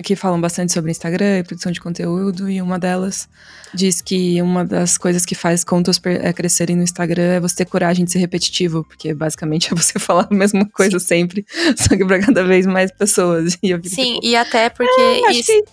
que 0.03 0.17
falam 0.17 0.41
bastante 0.41 0.73
sobre 0.73 0.91
Instagram 0.91 1.39
e 1.39 1.43
produção 1.45 1.71
de 1.71 1.81
conteúdo, 1.81 2.51
e 2.51 2.61
uma 2.61 2.79
delas 2.79 3.29
diz 3.73 4.01
que 4.01 4.41
uma 4.43 4.65
das 4.65 4.99
coisas 4.99 5.25
que 5.25 5.35
faz 5.35 5.65
contas 5.65 6.01
é, 6.05 6.33
crescerem 6.33 6.77
no 6.77 6.83
Instagram 6.83 7.23
é 7.23 7.41
você 7.41 7.57
ter 7.57 7.67
coragem 7.67 8.05
de 8.05 8.11
ser 8.11 8.19
repetitivo, 8.19 8.85
porque 8.85 9.15
basicamente 9.15 9.69
é 9.73 9.77
você 9.77 9.99
falar 9.99 10.27
a 10.31 10.35
mesma 10.35 10.69
coisa 10.69 10.99
Sim. 10.99 11.07
sempre, 11.07 11.47
só 11.77 11.97
que 11.97 12.05
pra 12.05 12.21
cada 12.21 12.45
vez 12.45 12.67
mais 12.67 12.91
pessoas. 12.91 13.57
E 13.63 13.89
Sim, 13.89 14.15
tipo, 14.15 14.27
e 14.27 14.35
até 14.35 14.69
porque 14.69 15.01
é, 15.01 15.33
isso. 15.33 15.53
Que... 15.53 15.65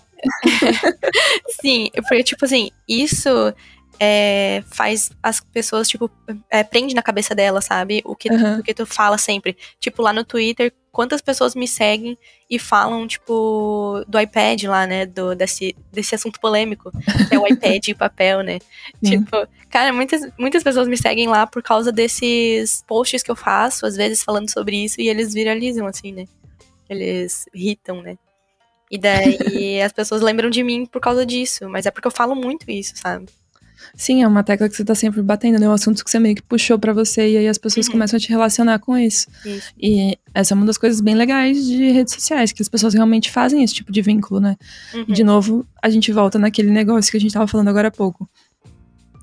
Sim, 1.62 1.90
porque, 2.08 2.24
tipo 2.24 2.46
assim, 2.46 2.70
isso 2.88 3.30
é, 4.00 4.64
faz 4.72 5.12
as 5.22 5.42
pessoas, 5.42 5.88
tipo, 5.88 6.10
é, 6.50 6.64
prende 6.64 6.96
na 6.96 7.04
cabeça 7.04 7.36
dela, 7.36 7.60
sabe? 7.60 8.02
O 8.06 8.16
que, 8.16 8.30
uhum. 8.32 8.60
o 8.60 8.64
que 8.64 8.74
tu 8.74 8.86
fala 8.86 9.18
sempre. 9.18 9.58
Tipo, 9.80 10.02
lá 10.02 10.14
no 10.14 10.24
Twitter, 10.24 10.74
quantas 10.90 11.22
pessoas 11.22 11.54
me 11.54 11.68
seguem 11.68 12.18
e 12.50 12.58
falam, 12.58 13.06
tipo, 13.06 14.02
do 14.08 14.20
iPad 14.20 14.64
lá, 14.64 14.88
né? 14.88 15.06
Do, 15.06 15.36
desse, 15.36 15.76
desse 15.92 16.16
assunto 16.16 16.40
polêmico, 16.40 16.92
que 17.28 17.36
é 17.36 17.40
o 17.40 17.46
iPad 17.46 17.90
e 17.90 17.92
o 17.92 17.98
papel, 17.98 18.42
né? 18.42 18.60
Tipo, 19.04 19.48
cara, 19.70 19.92
muitas, 19.92 20.22
muitas 20.38 20.64
pessoas 20.64 20.88
me 20.88 20.98
seguem 20.98 21.28
lá 21.28 21.46
por 21.46 21.62
causa 21.62 21.92
desses 21.92 22.84
posts 22.88 23.22
que 23.22 23.32
eu 23.32 23.36
faço, 23.36 23.86
às 23.86 23.98
vezes 23.98 24.24
falando 24.24 24.50
sobre 24.50 24.78
isso, 24.78 25.02
e 25.02 25.10
eles 25.10 25.34
viralizam, 25.34 25.86
assim, 25.86 26.14
né? 26.14 26.26
Eles 26.90 27.46
irritam, 27.54 28.02
né? 28.02 28.18
E 28.90 28.98
daí 28.98 29.82
as 29.84 29.92
pessoas 29.92 30.22
lembram 30.22 30.50
de 30.50 30.64
mim 30.64 30.86
por 30.86 31.02
causa 31.02 31.26
disso, 31.26 31.70
mas 31.70 31.86
é 31.86 31.92
porque 31.92 32.08
eu 32.08 32.12
falo 32.12 32.34
muito 32.34 32.72
isso, 32.72 32.94
sabe? 32.96 33.28
Sim, 33.96 34.24
é 34.24 34.28
uma 34.28 34.44
tecla 34.44 34.70
que 34.70 34.76
você 34.76 34.84
tá 34.84 34.96
sempre 34.96 35.22
batendo, 35.22 35.60
né? 35.60 35.68
Um 35.68 35.74
assunto 35.74 36.04
que 36.04 36.10
você 36.10 36.20
meio 36.20 36.36
que 36.36 36.42
puxou 36.42 36.78
para 36.78 36.94
você 36.94 37.30
e 37.30 37.38
aí 37.38 37.48
as 37.48 37.58
pessoas 37.58 37.88
uhum. 37.88 37.94
começam 37.94 38.18
a 38.18 38.20
te 38.20 38.30
relacionar 38.30 38.80
com 38.80 38.98
isso. 38.98 39.28
isso. 39.46 39.74
E 39.78 40.18
essa 40.34 40.54
é 40.54 40.56
uma 40.56 40.66
das 40.66 40.78
coisas 40.78 41.02
bem 41.02 41.16
legais 41.16 41.66
de 41.66 41.92
redes 41.92 42.14
sociais, 42.14 42.52
que 42.52 42.62
as 42.62 42.70
pessoas 42.70 42.94
realmente 42.94 43.32
fazem 43.32 43.64
esse 43.64 43.74
tipo 43.74 43.92
de 43.92 44.02
vínculo, 44.02 44.40
né? 44.40 44.56
Uhum. 44.94 45.06
De 45.06 45.24
novo, 45.24 45.66
a 45.82 45.90
gente 45.90 46.12
volta 46.12 46.40
naquele 46.40 46.72
negócio 46.72 47.12
que 47.12 47.18
a 47.18 47.22
gente 47.22 47.34
tava 47.34 47.48
falando 47.48 47.68
agora 47.68 47.88
há 47.88 47.92
pouco. 47.92 48.30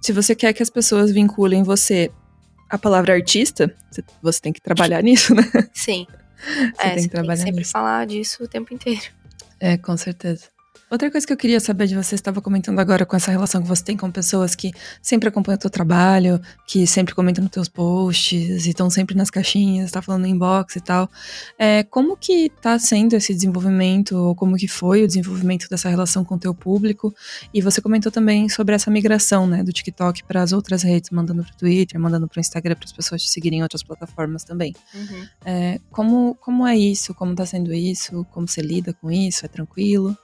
Se 0.00 0.12
você 0.12 0.34
quer 0.34 0.52
que 0.52 0.62
as 0.62 0.70
pessoas 0.70 1.10
vinculem 1.10 1.62
você 1.62 2.10
à 2.68 2.78
palavra 2.78 3.14
artista, 3.14 3.74
você 4.22 4.40
tem 4.40 4.52
que 4.52 4.60
trabalhar 4.60 5.02
nisso, 5.02 5.34
né? 5.34 5.42
Sim. 5.72 6.06
Você 6.36 6.86
é, 6.86 6.94
tem 6.94 7.04
que 7.04 7.08
trabalhar 7.08 7.36
tem 7.36 7.36
que 7.36 7.42
sempre 7.44 7.60
nisso. 7.60 7.72
falar 7.72 8.06
disso 8.06 8.44
o 8.44 8.46
tempo 8.46 8.72
inteiro. 8.74 9.00
É, 9.58 9.78
com 9.78 9.96
certeza. 9.96 10.44
Outra 10.88 11.10
coisa 11.10 11.26
que 11.26 11.32
eu 11.32 11.36
queria 11.36 11.58
saber 11.58 11.88
de 11.88 11.96
você, 11.96 12.14
estava 12.14 12.40
comentando 12.40 12.78
agora 12.78 13.04
com 13.04 13.16
essa 13.16 13.32
relação 13.32 13.60
que 13.60 13.66
você 13.66 13.82
tem 13.82 13.96
com 13.96 14.08
pessoas 14.08 14.54
que 14.54 14.70
sempre 15.02 15.28
acompanham 15.28 15.56
o 15.56 15.60
teu 15.60 15.68
trabalho, 15.68 16.40
que 16.64 16.86
sempre 16.86 17.12
comentam 17.12 17.42
nos 17.42 17.50
teus 17.50 17.68
posts 17.68 18.66
e 18.66 18.70
estão 18.70 18.88
sempre 18.88 19.16
nas 19.16 19.28
caixinhas, 19.28 19.86
está 19.86 20.00
falando 20.00 20.22
no 20.22 20.28
inbox 20.28 20.76
e 20.76 20.80
tal. 20.80 21.10
É, 21.58 21.82
como 21.82 22.16
que 22.16 22.46
está 22.46 22.78
sendo 22.78 23.14
esse 23.14 23.34
desenvolvimento, 23.34 24.16
ou 24.16 24.34
como 24.36 24.56
que 24.56 24.68
foi 24.68 25.02
o 25.02 25.08
desenvolvimento 25.08 25.68
dessa 25.68 25.88
relação 25.88 26.24
com 26.24 26.36
o 26.36 26.38
teu 26.38 26.54
público? 26.54 27.12
E 27.52 27.60
você 27.60 27.80
comentou 27.80 28.12
também 28.12 28.48
sobre 28.48 28.76
essa 28.76 28.88
migração, 28.88 29.44
né, 29.44 29.64
do 29.64 29.72
TikTok 29.72 30.22
para 30.22 30.40
as 30.40 30.52
outras 30.52 30.84
redes, 30.84 31.10
mandando 31.10 31.42
para 31.42 31.52
o 31.52 31.56
Twitter, 31.56 32.00
mandando 32.00 32.28
para 32.28 32.38
o 32.38 32.40
Instagram, 32.40 32.76
para 32.76 32.84
as 32.84 32.92
pessoas 32.92 33.22
te 33.22 33.28
seguirem 33.28 33.58
em 33.58 33.62
outras 33.62 33.82
plataformas 33.82 34.44
também. 34.44 34.72
Uhum. 34.94 35.26
É, 35.44 35.80
como, 35.90 36.36
como 36.36 36.64
é 36.64 36.78
isso? 36.78 37.12
Como 37.12 37.32
está 37.32 37.44
sendo 37.44 37.74
isso? 37.74 38.24
Como 38.30 38.46
você 38.46 38.62
lida 38.62 38.92
com 38.92 39.10
isso? 39.10 39.44
É 39.44 39.48
tranquilo? 39.48 40.16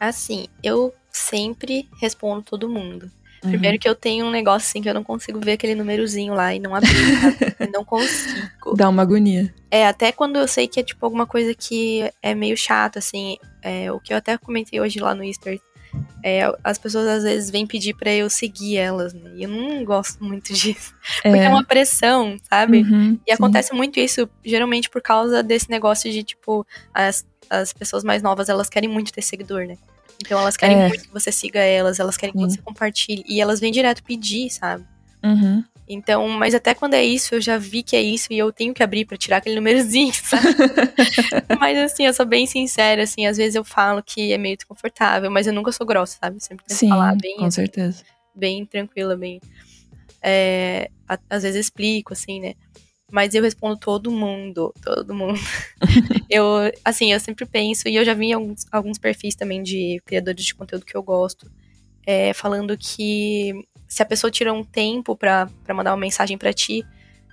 Assim, 0.00 0.46
eu 0.62 0.94
sempre 1.10 1.86
respondo 2.00 2.42
todo 2.42 2.68
mundo. 2.68 3.10
Uhum. 3.44 3.50
Primeiro 3.50 3.78
que 3.78 3.88
eu 3.88 3.94
tenho 3.94 4.26
um 4.26 4.30
negócio 4.30 4.68
assim 4.68 4.82
que 4.82 4.88
eu 4.88 4.94
não 4.94 5.04
consigo 5.04 5.40
ver 5.40 5.52
aquele 5.52 5.74
númerozinho 5.74 6.34
lá 6.34 6.54
e 6.54 6.58
não 6.58 6.74
abrir, 6.74 6.90
eu 7.58 7.70
não 7.70 7.84
consigo. 7.84 8.74
Dá 8.76 8.88
uma 8.88 9.02
agonia. 9.02 9.54
É, 9.70 9.86
até 9.86 10.12
quando 10.12 10.36
eu 10.36 10.46
sei 10.46 10.66
que 10.68 10.80
é 10.80 10.82
tipo 10.82 11.04
alguma 11.04 11.26
coisa 11.26 11.54
que 11.54 12.10
é 12.22 12.34
meio 12.34 12.56
chato, 12.56 12.98
assim, 12.98 13.38
é, 13.62 13.90
o 13.92 13.98
que 14.00 14.12
eu 14.12 14.16
até 14.16 14.36
comentei 14.36 14.80
hoje 14.80 14.98
lá 14.98 15.14
no 15.14 15.24
Easter, 15.24 15.60
é, 16.22 16.42
as 16.62 16.78
pessoas 16.78 17.06
às 17.06 17.22
vezes 17.22 17.50
vêm 17.50 17.66
pedir 17.66 17.94
para 17.94 18.12
eu 18.12 18.28
seguir 18.28 18.76
elas, 18.76 19.14
né? 19.14 19.32
E 19.34 19.42
eu 19.42 19.48
não 19.48 19.84
gosto 19.84 20.22
muito 20.22 20.52
disso. 20.54 20.94
É. 21.24 21.30
Porque 21.30 21.44
é 21.44 21.48
uma 21.48 21.64
pressão, 21.64 22.36
sabe? 22.48 22.82
Uhum, 22.82 23.18
e 23.26 23.32
acontece 23.32 23.72
muito 23.72 23.98
isso, 23.98 24.28
geralmente 24.44 24.90
por 24.90 25.00
causa 25.00 25.42
desse 25.42 25.70
negócio 25.70 26.10
de, 26.12 26.22
tipo, 26.22 26.66
as, 26.92 27.26
as 27.48 27.72
pessoas 27.72 28.04
mais 28.04 28.22
novas, 28.22 28.48
elas 28.48 28.68
querem 28.68 28.88
muito 28.88 29.12
ter 29.12 29.22
seguidor, 29.22 29.66
né? 29.66 29.78
Então 30.20 30.38
elas 30.38 30.56
querem 30.56 30.76
é. 30.76 30.88
muito 30.88 31.04
que 31.04 31.12
você 31.12 31.32
siga 31.32 31.60
elas, 31.60 31.98
elas 31.98 32.16
querem 32.16 32.32
que 32.32 32.38
Sim. 32.38 32.50
você 32.50 32.62
compartilhe. 32.62 33.24
E 33.26 33.40
elas 33.40 33.58
vêm 33.58 33.72
direto 33.72 34.02
pedir, 34.02 34.50
sabe? 34.50 34.84
Uhum. 35.24 35.64
Então, 35.92 36.28
mas 36.28 36.54
até 36.54 36.72
quando 36.72 36.94
é 36.94 37.04
isso, 37.04 37.34
eu 37.34 37.40
já 37.40 37.58
vi 37.58 37.82
que 37.82 37.96
é 37.96 38.00
isso 38.00 38.32
e 38.32 38.38
eu 38.38 38.52
tenho 38.52 38.72
que 38.72 38.80
abrir 38.80 39.04
para 39.04 39.16
tirar 39.16 39.38
aquele 39.38 39.56
númerozinho, 39.56 40.14
sabe? 40.22 40.46
mas 41.58 41.76
assim, 41.78 42.06
eu 42.06 42.14
sou 42.14 42.24
bem 42.24 42.46
sincera, 42.46 43.02
assim, 43.02 43.26
às 43.26 43.36
vezes 43.36 43.56
eu 43.56 43.64
falo 43.64 44.00
que 44.00 44.32
é 44.32 44.38
meio 44.38 44.56
desconfortável, 44.56 45.28
mas 45.30 45.48
eu 45.48 45.52
nunca 45.52 45.72
sou 45.72 45.84
grossa, 45.84 46.16
sabe? 46.20 46.36
Eu 46.36 46.40
sempre 46.40 46.64
tento 46.64 46.78
Sim, 46.78 46.90
falar 46.90 47.16
bem, 47.16 47.36
com 47.38 47.50
certeza. 47.50 48.04
bem 48.32 48.64
tranquila, 48.64 49.16
bem. 49.16 49.40
É, 50.22 50.90
às 51.28 51.42
vezes 51.42 51.66
explico, 51.66 52.12
assim, 52.12 52.40
né? 52.40 52.54
Mas 53.10 53.34
eu 53.34 53.42
respondo 53.42 53.76
todo 53.76 54.10
mundo, 54.10 54.72
todo 54.82 55.14
mundo. 55.14 55.38
eu, 56.30 56.44
assim, 56.84 57.12
eu 57.12 57.20
sempre 57.20 57.44
penso, 57.44 57.88
e 57.88 57.96
eu 57.96 58.04
já 58.04 58.14
vi 58.14 58.26
em 58.26 58.32
alguns, 58.32 58.66
alguns 58.70 58.98
perfis 58.98 59.34
também 59.34 59.62
de 59.62 60.00
criadores 60.06 60.44
de 60.44 60.54
conteúdo 60.54 60.84
que 60.86 60.96
eu 60.96 61.02
gosto, 61.02 61.50
é, 62.06 62.32
falando 62.32 62.76
que 62.78 63.52
se 63.88 64.02
a 64.02 64.06
pessoa 64.06 64.30
tira 64.30 64.52
um 64.52 64.62
tempo 64.62 65.16
pra, 65.16 65.48
pra 65.64 65.74
mandar 65.74 65.90
uma 65.92 66.00
mensagem 66.00 66.38
pra 66.38 66.52
ti, 66.52 66.84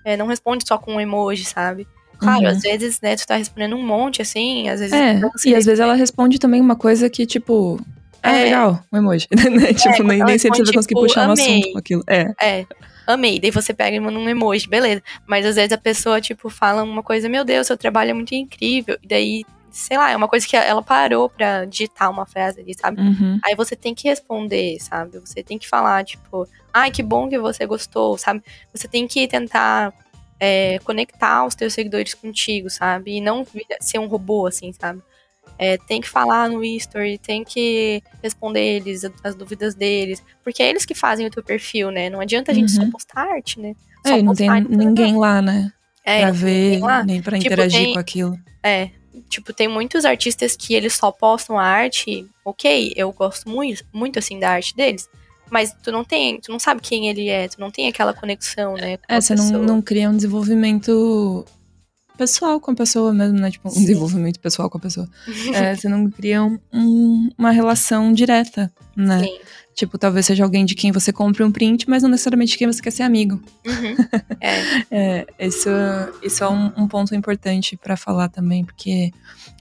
é, 0.04 0.18
não 0.18 0.28
responde 0.28 0.68
só 0.68 0.78
com 0.78 0.96
um 0.96 1.02
emoji, 1.02 1.46
sabe? 1.46 1.88
Claro, 2.18 2.42
Uhum. 2.42 2.48
às 2.48 2.62
vezes, 2.62 3.00
né, 3.00 3.16
tu 3.16 3.28
tá 3.28 3.36
respondendo 3.36 3.76
um 3.76 3.86
monte, 3.86 4.22
assim, 4.24 4.68
às 4.70 4.80
vezes... 4.80 4.94
É, 4.94 5.22
e 5.46 5.54
às 5.54 5.66
vezes 5.66 5.80
ela 5.80 5.94
responde 5.94 6.40
também 6.40 6.60
uma 6.60 6.76
coisa 6.76 7.10
que, 7.10 7.28
tipo, 7.28 7.80
ah, 8.30 8.36
É. 8.36 8.44
legal, 8.46 8.84
um 8.92 8.98
emoji. 8.98 9.28
tipo, 9.78 10.04
nem, 10.04 10.20
ela 10.22 10.30
nem 10.30 10.38
sempre 10.38 10.58
você 10.60 10.64
vai 10.64 10.74
responde, 10.74 10.74
conseguir 10.74 10.96
tipo, 10.96 11.02
puxar 11.02 11.24
amei. 11.30 11.34
assunto 11.60 11.72
com 11.74 11.78
aquilo. 11.80 12.04
É. 12.08 12.34
É, 12.42 12.66
amei. 13.06 13.40
Daí 13.40 13.52
você 13.52 13.74
pega 13.74 13.96
e 13.96 14.00
manda 14.00 14.18
um 14.20 14.28
emoji, 14.30 14.68
beleza. 14.68 15.02
Mas 15.26 15.46
às 15.46 15.56
vezes 15.56 15.72
a 15.72 15.78
pessoa, 15.78 16.20
tipo, 16.22 16.50
fala 16.50 16.84
uma 16.84 17.04
coisa, 17.04 17.30
meu 17.30 17.44
Deus, 17.46 17.68
seu 17.68 17.78
trabalho 17.78 18.12
é 18.12 18.14
muito 18.14 18.34
incrível. 18.36 18.98
E 19.02 19.08
daí, 19.08 19.46
sei 19.72 19.98
lá, 19.98 20.12
é 20.12 20.16
uma 20.16 20.28
coisa 20.28 20.48
que 20.48 20.56
ela 20.56 20.82
parou 20.82 21.30
pra 21.30 21.66
digitar 21.66 22.10
uma 22.10 22.26
frase 22.26 22.62
ali, 22.62 22.74
sabe? 22.74 23.00
Uhum. 23.02 23.40
Aí 23.46 23.56
você 23.56 23.76
tem 23.76 23.94
que 23.96 24.08
responder, 24.08 24.78
sabe? 24.80 25.20
Você 25.20 25.44
tem 25.44 25.58
que 25.58 25.68
falar, 25.68 26.04
tipo, 26.04 26.48
ai, 26.74 26.92
que 26.92 27.04
bom 27.04 27.30
que 27.30 27.38
você 27.40 27.66
gostou, 27.66 28.18
sabe? 28.18 28.42
Você 28.74 28.88
tem 28.88 29.08
que 29.08 29.28
tentar 29.28 29.94
é, 30.40 30.80
conectar 30.84 31.46
os 31.46 31.56
teus 31.56 31.74
seguidores 31.74 32.14
contigo, 32.14 32.70
sabe? 32.70 33.18
E 33.18 33.22
não 33.22 33.46
ser 33.80 34.00
um 34.00 34.08
robô, 34.08 34.48
assim, 34.48 34.72
sabe? 34.74 35.02
É, 35.60 35.78
tem 35.78 36.00
que 36.02 36.08
falar 36.10 36.50
no 36.50 36.64
history, 36.64 37.18
tem 37.18 37.44
que 37.44 38.02
responder 38.22 38.60
eles, 38.78 39.02
as 39.24 39.36
dúvidas 39.36 39.74
deles. 39.74 40.22
Porque 40.44 40.62
é 40.62 40.70
eles 40.70 40.86
que 40.86 40.94
fazem 40.94 41.26
o 41.26 41.32
teu 41.32 41.44
perfil, 41.44 41.90
né? 41.92 42.10
Não 42.10 42.20
adianta 42.20 42.52
a 42.52 42.56
gente 42.56 42.72
só 42.72 42.82
Uhum. 42.84 42.92
postar 42.92 43.22
arte, 43.34 43.60
né? 43.60 43.74
É, 44.06 44.10
Só 44.10 44.18
e 44.18 44.22
não 44.24 44.36
tem 44.36 44.50
ninguém 44.70 45.18
lá, 45.18 45.42
né? 45.42 45.72
é, 46.06 46.22
pra 46.22 46.32
ver, 46.32 46.80
lá. 46.80 47.04
nem 47.04 47.22
pra 47.22 47.38
Tipo, 47.38 47.48
interagir 47.54 47.80
tem- 47.82 47.94
com 47.94 48.00
aquilo. 48.00 48.40
É, 48.64 48.90
tipo, 49.30 49.52
tem 49.52 49.68
muitos 49.68 50.06
artistas 50.06 50.56
que 50.56 50.74
eles 50.74 50.94
só 50.94 51.12
postam 51.12 51.58
a 51.60 51.64
arte, 51.64 52.26
ok, 52.46 52.94
eu 52.96 53.12
gosto 53.12 53.50
muito, 53.50 53.84
muito 53.92 54.18
assim 54.20 54.40
da 54.40 54.52
arte 54.52 54.74
deles, 54.76 55.10
mas 55.52 55.74
tu 55.84 55.92
não 55.92 56.04
tem, 56.06 56.40
tu 56.40 56.50
não 56.52 56.60
sabe 56.60 56.80
quem 56.82 57.10
ele 57.10 57.28
é, 57.28 57.48
tu 57.50 57.60
não 57.60 57.70
tem 57.72 57.88
aquela 57.90 58.14
conexão, 58.14 58.76
né, 58.76 58.98
É, 59.10 59.20
você 59.20 59.36
não, 59.36 59.50
não 59.64 59.82
cria 59.82 60.10
um 60.10 60.16
desenvolvimento 60.16 61.44
pessoal 62.18 62.60
com 62.60 62.72
a 62.72 62.76
pessoa 62.76 63.14
mesmo, 63.14 63.40
né? 63.40 63.52
Tipo, 63.52 63.68
um 63.70 63.72
Sim. 63.72 63.82
desenvolvimento 63.82 64.40
pessoal 64.40 64.70
com 64.70 64.78
a 64.78 64.82
pessoa. 64.82 65.08
É, 65.54 65.74
você 65.76 65.88
não 65.88 66.10
cria 66.10 66.44
um- 66.44 66.60
um- 66.74 67.30
uma 67.38 67.52
relação 67.52 68.12
direta, 68.12 68.72
né? 68.96 69.24
Sim. 69.24 69.38
Tipo, 69.76 69.98
talvez 70.00 70.26
seja 70.26 70.44
alguém 70.44 70.66
de 70.66 70.74
quem 70.74 70.92
você 70.92 71.14
compre 71.14 71.44
um 71.44 71.52
print, 71.52 71.88
mas 71.88 72.02
não 72.02 72.10
necessariamente 72.10 72.54
de 72.54 72.58
quem 72.58 72.66
você 72.66 72.82
quer 72.82 72.90
ser 72.92 73.04
amigo. 73.04 73.40
Uhum. 73.66 73.96
É, 74.42 75.26
É, 75.40 75.48
isso, 75.48 75.70
isso 76.24 76.44
é 76.44 76.50
um, 76.50 76.72
um 76.76 76.88
ponto 76.88 77.14
importante 77.14 77.78
pra 77.78 77.96
falar 77.96 78.28
também, 78.30 78.66
porque 78.66 79.12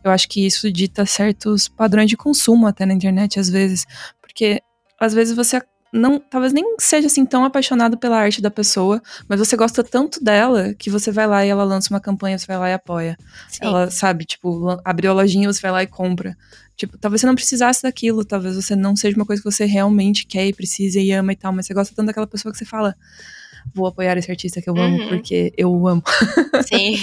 eu 0.03 0.11
acho 0.11 0.27
que 0.29 0.47
isso 0.47 0.73
dita 0.73 1.05
certos 1.05 1.69
padrões 1.69 2.09
de 2.09 2.17
consumo 2.17 2.67
até 2.67 2.87
na 2.87 2.95
internet, 2.95 3.39
às 3.39 3.49
vezes. 3.51 3.85
Porque 4.23 4.63
às 4.99 5.13
vezes 5.13 5.37
você 5.37 5.61
não, 5.97 6.19
talvez 6.21 6.53
nem 6.53 6.65
seja 6.79 7.07
assim 7.07 7.25
tão 7.25 7.45
apaixonado 7.45 7.97
pela 7.97 8.17
arte 8.19 8.41
da 8.43 8.51
pessoa, 8.51 9.03
mas 9.29 9.39
você 9.39 9.57
gosta 9.57 9.83
tanto 9.83 10.23
dela 10.23 10.75
que 10.75 10.91
você 10.91 11.11
vai 11.11 11.27
lá 11.27 11.45
e 11.45 11.49
ela 11.49 11.65
lança 11.65 11.93
uma 11.93 12.01
campanha, 12.01 12.39
você 12.39 12.47
vai 12.47 12.59
lá 12.59 12.69
e 12.71 12.73
apoia. 12.75 13.17
sim. 13.49 13.59
Ela, 13.63 13.91
sabe, 13.91 14.25
tipo, 14.25 14.79
abriu 14.85 15.11
a 15.11 15.15
lojinha, 15.15 15.53
você 15.53 15.61
vai 15.61 15.71
lá 15.71 15.83
e 15.83 15.87
compra. 15.87 16.37
Tipo, 16.77 16.99
talvez 16.99 17.21
você 17.23 17.27
não 17.27 17.35
precisasse 17.35 17.83
daquilo, 17.83 18.25
talvez 18.25 18.55
você 18.55 18.77
não 18.77 18.95
seja 18.95 19.17
uma 19.17 19.25
coisa 19.25 19.43
que 19.43 19.51
você 19.51 19.65
realmente 19.65 20.27
quer 20.27 20.47
e 20.47 20.53
precisa 20.53 21.01
e 21.01 21.11
ama 21.11 21.33
e 21.33 21.37
tal, 21.37 21.53
mas 21.53 21.67
você 21.67 21.73
gosta 21.75 21.95
tanto 21.95 22.07
daquela 22.09 22.27
pessoa 22.27 22.53
que 22.53 22.59
você 22.59 22.67
fala, 22.67 22.95
vou 23.75 23.87
apoiar 23.87 24.17
esse 24.19 24.31
artista 24.31 24.61
que 24.61 24.69
eu 24.69 24.79
amo 24.79 24.99
Uhum. 24.99 25.09
porque 25.09 25.53
eu 25.57 25.73
o 25.73 25.89
amo. 25.89 26.03
Sim, 26.69 26.95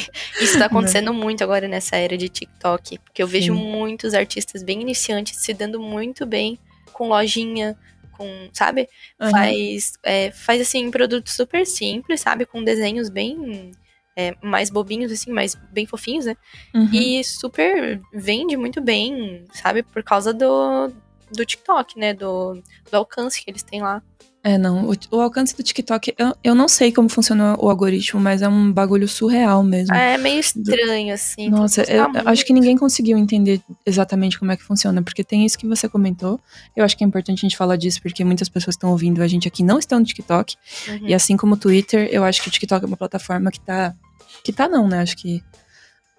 isso 0.42 0.58
tá 0.60 0.66
acontecendo 0.66 1.14
muito 1.14 1.44
agora 1.44 1.68
nessa 1.68 1.96
era 1.96 2.16
de 2.18 2.30
TikTok, 2.30 3.00
porque 3.00 3.22
eu 3.24 3.28
vejo 3.28 3.54
Sim. 3.56 3.60
muitos 3.72 4.14
artistas 4.14 4.62
bem 4.64 4.82
iniciantes 4.82 5.38
se 5.40 5.54
dando 5.54 5.80
muito 5.80 6.26
bem 6.26 6.60
com 6.92 7.08
lojinha, 7.10 7.76
com, 8.18 8.50
sabe? 8.54 8.88
Aham. 9.20 9.32
Faz, 9.32 9.94
é, 10.04 10.32
faz 10.32 10.62
assim, 10.62 10.90
produtos 10.90 11.34
super 11.34 11.66
simples, 11.66 12.22
sabe? 12.22 12.46
Com 12.46 12.64
desenhos 12.64 13.10
bem 13.10 13.72
é, 14.16 14.36
mais 14.42 14.70
bobinhos, 14.70 15.12
assim, 15.12 15.32
mais 15.32 15.56
bem 15.56 15.86
fofinhos, 15.86 16.26
né? 16.26 16.36
Uhum. 16.74 16.90
E 16.94 17.24
super 17.24 18.00
vende 18.14 18.56
muito 18.56 18.82
bem, 18.82 19.46
sabe? 19.52 19.84
Por 19.84 20.04
causa 20.04 20.34
do, 20.34 20.92
do 21.32 21.46
TikTok, 21.46 21.98
né? 21.98 22.14
Do, 22.14 22.62
do 22.90 22.96
alcance 22.96 23.44
que 23.44 23.50
eles 23.50 23.64
têm 23.64 23.82
lá. 23.82 24.02
É, 24.46 24.58
não. 24.58 24.90
O, 24.90 24.94
o 25.10 25.22
alcance 25.22 25.56
do 25.56 25.64
TikTok, 25.64 26.14
eu, 26.18 26.36
eu 26.44 26.54
não 26.54 26.68
sei 26.68 26.92
como 26.92 27.08
funciona 27.08 27.56
o 27.58 27.70
algoritmo, 27.70 28.20
mas 28.20 28.42
é 28.42 28.50
um 28.50 28.74
bagulho 28.74 29.08
surreal 29.08 29.64
mesmo. 29.64 29.96
É 29.96 30.18
meio 30.18 30.38
estranho, 30.38 31.14
assim. 31.14 31.50
Nossa, 31.50 31.84
eu, 31.84 32.04
eu 32.14 32.28
acho 32.28 32.46
que 32.46 32.52
ninguém 32.52 32.78
conseguiu 32.78 33.18
entender 33.18 33.62
exatamente 33.86 34.38
como 34.38 34.52
é 34.52 34.58
que 34.58 34.64
funciona, 34.64 35.02
porque 35.02 35.24
tem 35.24 35.46
isso 35.46 35.58
que 35.58 35.66
você 35.66 35.88
comentou. 35.88 36.42
Eu 36.76 36.84
acho 36.84 36.98
que 36.98 37.06
é 37.06 37.08
importante 37.08 37.40
a 37.40 37.48
gente 37.48 37.56
falar 37.56 37.78
disso, 37.78 38.02
porque 38.02 38.26
muitas 38.26 38.50
pessoas 38.50 38.76
estão 38.76 38.92
ouvindo 38.92 39.24
a 39.24 39.28
gente 39.30 39.48
aqui 39.48 39.64
não 39.64 39.80
estão 39.80 40.00
no 40.00 40.06
TikTok. 40.06 40.58
Uhum. 40.90 41.08
E 41.08 41.14
assim 41.14 41.38
como 41.38 41.54
o 41.54 41.58
Twitter, 41.58 42.10
eu 42.12 42.26
acho 42.26 42.42
que 42.42 42.50
o 42.50 42.52
TikTok 42.52 42.84
é 42.84 42.88
uma 42.88 42.98
plataforma 42.98 43.50
que 43.50 43.62
tá. 43.62 43.96
Que 44.44 44.52
tá 44.52 44.68
não, 44.68 44.90
né? 44.90 45.00
Acho 45.00 45.16
que. 45.16 45.42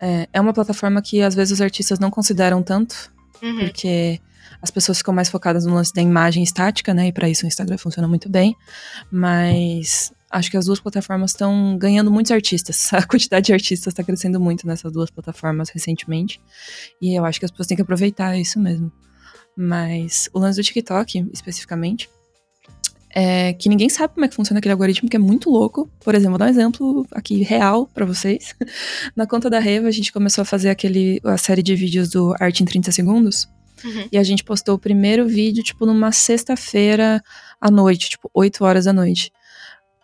É, 0.01 0.29
é 0.33 0.41
uma 0.41 0.55
plataforma 0.55 1.03
que 1.03 1.21
às 1.21 1.35
vezes 1.35 1.53
os 1.53 1.61
artistas 1.61 1.99
não 1.99 2.11
consideram 2.11 2.63
tanto, 2.63 3.13
Uhum. 3.43 3.59
porque 3.59 4.19
as 4.61 4.71
pessoas 4.71 4.99
ficam 4.99 5.15
mais 5.15 5.29
focadas 5.29 5.65
no 5.65 5.75
lance 5.75 5.93
da 5.93 6.03
imagem 6.03 6.43
estática, 6.43 6.95
né? 6.95 7.09
E 7.09 7.13
para 7.13 7.29
isso 7.29 7.45
o 7.45 7.49
Instagram 7.49 7.79
funciona 7.79 8.09
muito 8.09 8.29
bem. 8.29 8.57
Mas 9.11 10.13
acho 10.31 10.51
que 10.51 10.57
as 10.57 10.67
duas 10.67 10.81
plataformas 10.81 11.31
estão 11.31 11.77
ganhando 11.79 12.11
muitos 12.11 12.33
artistas. 12.33 12.91
A 12.95 13.03
quantidade 13.03 13.47
de 13.47 13.53
artistas 13.53 13.93
está 13.93 14.03
crescendo 14.03 14.41
muito 14.41 14.67
nessas 14.67 14.93
duas 14.93 15.11
plataformas 15.11 15.69
recentemente. 15.71 16.41
E 17.01 17.15
eu 17.15 17.25
acho 17.25 17.39
que 17.39 17.45
as 17.45 17.51
pessoas 17.51 17.69
têm 17.69 17.77
que 17.77 17.83
aproveitar 17.83 18.39
isso 18.39 18.59
mesmo. 18.59 18.93
Mas 19.57 20.29
o 20.33 20.39
lance 20.39 20.61
do 20.61 20.65
TikTok, 20.65 21.29
especificamente, 21.33 22.09
é 23.15 23.53
que 23.53 23.69
ninguém 23.69 23.89
sabe 23.89 24.13
como 24.15 24.27
é 24.27 24.29
que 24.29 24.35
funciona 24.35 24.59
aquele 24.59 24.73
algoritmo, 24.73 25.09
que 25.09 25.17
é 25.17 25.21
muito 25.21 25.49
louco. 25.49 25.89
Por 26.01 26.15
exemplo, 26.15 26.33
vou 26.33 26.39
dar 26.39 26.47
um 26.47 26.49
exemplo 26.49 27.07
aqui 27.13 27.43
real 27.45 27.87
pra 27.87 28.05
vocês. 28.05 28.57
Na 29.15 29.27
conta 29.27 29.49
da 29.49 29.61
Reva, 29.61 29.87
a 29.87 29.93
gente 29.93 30.13
começou 30.13 30.43
a 30.43 30.45
fazer 30.45 30.69
aquele, 30.69 31.21
a 31.23 31.39
série 31.39 31.63
de 31.63 31.77
vídeos 31.77 32.11
do 32.11 32.35
Arte 32.41 32.65
em 32.65 32.67
30 32.67 32.91
Segundos. 32.91 33.49
Uhum. 33.83 34.09
E 34.13 34.19
a 34.19 34.23
gente 34.23 34.45
postou 34.45 34.75
o 34.75 34.79
primeiro 34.79 35.27
vídeo, 35.27 35.63
tipo, 35.63 35.87
numa 35.87 36.13
sexta-feira 36.13 37.23
à 37.61 37.71
noite, 37.71 38.11
tipo, 38.11 38.31
8 38.35 38.65
horas 38.65 38.85
da 38.85 38.93
noite. 38.93 39.33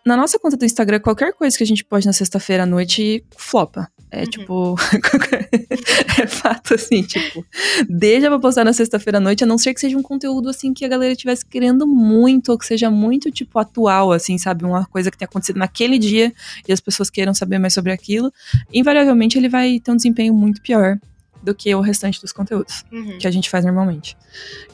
Na 0.03 0.17
nossa 0.17 0.39
conta 0.39 0.57
do 0.57 0.65
Instagram, 0.65 0.99
qualquer 0.99 1.31
coisa 1.31 1.55
que 1.55 1.63
a 1.63 1.67
gente 1.67 1.85
pode 1.85 2.07
na 2.07 2.13
sexta-feira 2.13 2.63
à 2.63 2.65
noite 2.65 3.23
flopa. 3.37 3.87
É 4.09 4.21
Uhum. 4.23 4.29
tipo. 4.29 4.75
é 6.21 6.27
fato, 6.27 6.73
assim, 6.73 7.03
tipo. 7.03 7.45
Deixa 7.87 8.27
pra 8.27 8.39
postar 8.39 8.65
na 8.65 8.73
sexta-feira 8.73 9.19
à 9.19 9.21
noite, 9.21 9.43
a 9.43 9.47
não 9.47 9.57
ser 9.59 9.73
que 9.73 9.79
seja 9.79 9.95
um 9.97 10.01
conteúdo, 10.01 10.49
assim, 10.49 10.73
que 10.73 10.83
a 10.83 10.87
galera 10.87 11.13
estivesse 11.13 11.45
querendo 11.45 11.87
muito, 11.87 12.51
ou 12.51 12.57
que 12.57 12.65
seja 12.65 12.89
muito, 12.89 13.29
tipo, 13.31 13.57
atual, 13.59 14.11
assim, 14.11 14.37
sabe? 14.37 14.65
Uma 14.65 14.85
coisa 14.85 15.11
que 15.11 15.17
tenha 15.17 15.27
acontecido 15.27 15.57
naquele 15.57 15.97
dia 15.99 16.33
e 16.67 16.73
as 16.73 16.81
pessoas 16.81 17.09
queiram 17.09 17.33
saber 17.33 17.59
mais 17.59 17.73
sobre 17.73 17.91
aquilo. 17.91 18.33
Invariavelmente, 18.73 19.37
ele 19.37 19.47
vai 19.47 19.79
ter 19.79 19.91
um 19.91 19.95
desempenho 19.95 20.33
muito 20.33 20.61
pior 20.61 20.97
do 21.43 21.53
que 21.55 21.73
o 21.73 21.81
restante 21.81 22.21
dos 22.21 22.31
conteúdos 22.31 22.83
Uhum. 22.91 23.17
que 23.17 23.27
a 23.27 23.31
gente 23.31 23.49
faz 23.49 23.65
normalmente. 23.65 24.15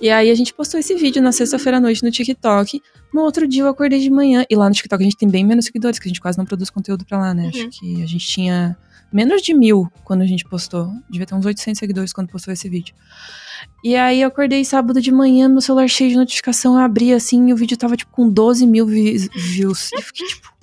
E 0.01 0.09
aí 0.09 0.29
a 0.29 0.35
gente 0.35 0.53
postou 0.53 0.79
esse 0.79 0.93
vídeo 0.95 1.21
na 1.21 1.31
sexta-feira 1.31 1.77
à 1.77 1.81
noite 1.81 2.03
no 2.03 2.11
TikTok. 2.11 2.81
No 3.13 3.21
outro 3.21 3.47
dia 3.47 3.63
eu 3.63 3.67
acordei 3.67 3.99
de 3.99 4.09
manhã. 4.09 4.45
E 4.49 4.55
lá 4.55 4.67
no 4.67 4.75
TikTok 4.75 5.01
a 5.01 5.03
gente 5.05 5.17
tem 5.17 5.29
bem 5.29 5.45
menos 5.45 5.65
seguidores, 5.65 5.97
que 5.99 6.07
a 6.07 6.09
gente 6.09 6.19
quase 6.21 6.37
não 6.37 6.45
produz 6.45 6.69
conteúdo 6.69 7.05
pra 7.05 7.17
lá, 7.17 7.33
né? 7.33 7.43
Uhum. 7.43 7.49
Acho 7.49 7.69
que 7.69 8.03
a 8.03 8.05
gente 8.05 8.27
tinha 8.27 8.77
menos 9.11 9.41
de 9.41 9.53
mil 9.53 9.89
quando 10.03 10.21
a 10.21 10.25
gente 10.25 10.43
postou. 10.43 10.91
Devia 11.09 11.25
ter 11.25 11.33
uns 11.35 11.45
800 11.45 11.79
seguidores 11.79 12.11
quando 12.11 12.27
postou 12.27 12.53
esse 12.53 12.67
vídeo. 12.67 12.93
E 13.83 13.95
aí 13.95 14.21
eu 14.21 14.27
acordei 14.27 14.63
sábado 14.65 15.01
de 15.01 15.11
manhã, 15.11 15.47
meu 15.47 15.61
celular 15.61 15.87
cheio 15.87 16.09
de 16.09 16.15
notificação, 16.17 16.73
eu 16.75 16.81
abri 16.81 17.13
assim 17.13 17.47
e 17.49 17.53
o 17.53 17.55
vídeo 17.55 17.77
tava 17.77 17.95
tipo 17.95 18.11
com 18.11 18.29
12 18.29 18.67
mil 18.67 18.85
vi- 18.85 19.29
views. 19.33 19.91
E 19.93 19.95
eu 19.95 20.01
fiquei 20.01 20.27
tipo. 20.27 20.56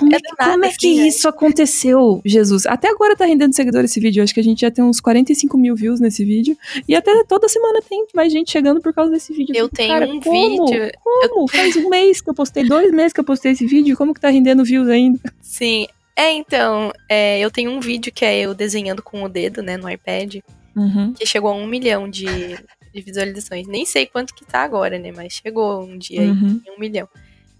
Como 0.00 0.12
É 0.12 0.16
é, 0.16 0.18
que- 0.20 0.28
nada, 0.38 0.50
como 0.52 0.64
é 0.64 0.68
assim, 0.68 0.78
que 0.78 0.96
né? 0.96 1.06
isso 1.08 1.28
aconteceu, 1.28 2.20
Jesus? 2.24 2.66
Até 2.66 2.88
agora 2.88 3.14
tá 3.14 3.24
rendendo 3.24 3.54
seguidor 3.54 3.84
esse 3.84 4.00
vídeo. 4.00 4.20
Eu 4.20 4.24
acho 4.24 4.34
que 4.34 4.40
a 4.40 4.42
gente 4.42 4.60
já 4.62 4.70
tem 4.70 4.82
uns 4.84 5.00
45 5.00 5.56
mil 5.56 5.76
views 5.76 6.00
nesse 6.00 6.24
vídeo. 6.24 6.56
E 6.88 6.94
até 6.94 7.22
toda 7.24 7.48
semana 7.48 7.80
tem 7.88 8.06
mais 8.14 8.32
gente 8.32 8.50
chegando 8.50 8.80
por 8.80 8.92
causa 8.92 9.10
desse 9.12 9.32
vídeo. 9.32 9.54
Eu 9.54 9.66
fico, 9.66 9.76
tenho 9.76 9.92
cara, 9.92 10.06
um 10.06 10.20
como? 10.20 10.66
vídeo. 10.66 10.90
Como? 11.02 11.48
Faz 11.48 11.76
um 11.76 11.88
mês 11.88 12.20
que 12.20 12.28
eu 12.30 12.34
postei, 12.34 12.64
dois 12.66 12.90
meses 12.92 13.12
que 13.12 13.20
eu 13.20 13.24
postei 13.24 13.52
esse 13.52 13.66
vídeo. 13.66 13.96
Como 13.96 14.12
que 14.14 14.20
tá 14.20 14.30
rendendo 14.30 14.64
views 14.64 14.88
ainda? 14.88 15.20
Sim. 15.40 15.86
É, 16.16 16.32
então, 16.32 16.92
é, 17.08 17.38
eu 17.38 17.50
tenho 17.50 17.70
um 17.70 17.80
vídeo 17.80 18.12
que 18.12 18.24
é 18.24 18.40
eu 18.40 18.52
desenhando 18.54 19.02
com 19.02 19.22
o 19.22 19.28
dedo, 19.28 19.62
né, 19.62 19.76
no 19.76 19.88
iPad, 19.88 20.36
Uhum. 20.76 21.12
que 21.14 21.24
chegou 21.26 21.50
a 21.50 21.54
um 21.54 21.66
milhão 21.66 22.08
de, 22.08 22.26
de 22.26 23.00
visualizações. 23.00 23.66
Nem 23.66 23.86
sei 23.86 24.06
quanto 24.06 24.34
que 24.34 24.44
tá 24.44 24.60
agora, 24.62 24.98
né, 24.98 25.12
mas 25.14 25.32
chegou 25.32 25.82
um 25.82 25.96
dia 25.96 26.20
aí 26.20 26.28
Uhum. 26.30 26.60
em 26.66 26.70
um 26.76 26.78
milhão. 26.78 27.08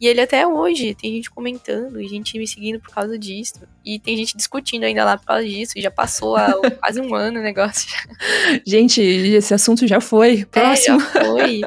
E 0.01 0.07
ele 0.07 0.21
até 0.21 0.47
hoje 0.47 0.95
tem 0.95 1.13
gente 1.13 1.31
comentando 1.31 2.01
e 2.01 2.09
gente 2.09 2.39
me 2.39 2.49
seguindo 2.49 2.81
por 2.81 2.89
causa 2.89 3.19
disso. 3.19 3.61
E 3.85 3.99
tem 3.99 4.17
gente 4.17 4.35
discutindo 4.35 4.85
ainda 4.85 5.05
lá 5.05 5.19
por 5.19 5.27
causa 5.27 5.47
disso. 5.47 5.75
E 5.77 5.83
já 5.83 5.91
passou 5.91 6.37
há 6.37 6.55
quase 6.81 7.01
um 7.03 7.15
ano 7.15 7.39
o 7.39 7.43
negócio. 7.43 7.87
Gente, 8.67 9.03
esse 9.03 9.53
assunto 9.53 9.87
já 9.87 10.01
foi. 10.01 10.47
Próximo. 10.47 10.97
É, 10.97 11.01
já 11.01 11.25
foi. 11.25 11.61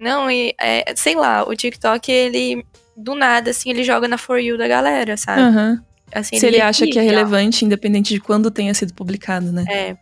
Não, 0.00 0.28
e 0.28 0.52
é, 0.60 0.92
sei 0.96 1.14
lá, 1.14 1.44
o 1.48 1.54
TikTok, 1.54 2.10
ele 2.10 2.64
do 2.96 3.14
nada, 3.14 3.50
assim, 3.50 3.70
ele 3.70 3.84
joga 3.84 4.08
na 4.08 4.18
For 4.18 4.38
You 4.38 4.58
da 4.58 4.66
galera, 4.66 5.16
sabe? 5.16 5.42
Uhum. 5.42 5.80
Assim, 6.12 6.38
Se 6.38 6.46
ele, 6.46 6.56
ele 6.56 6.62
acha 6.62 6.86
que 6.86 6.98
é 6.98 7.02
relevante, 7.02 7.64
independente 7.64 8.14
de 8.14 8.20
quando 8.20 8.50
tenha 8.50 8.72
sido 8.74 8.94
publicado, 8.94 9.52
né? 9.52 9.64
É. 9.68 9.96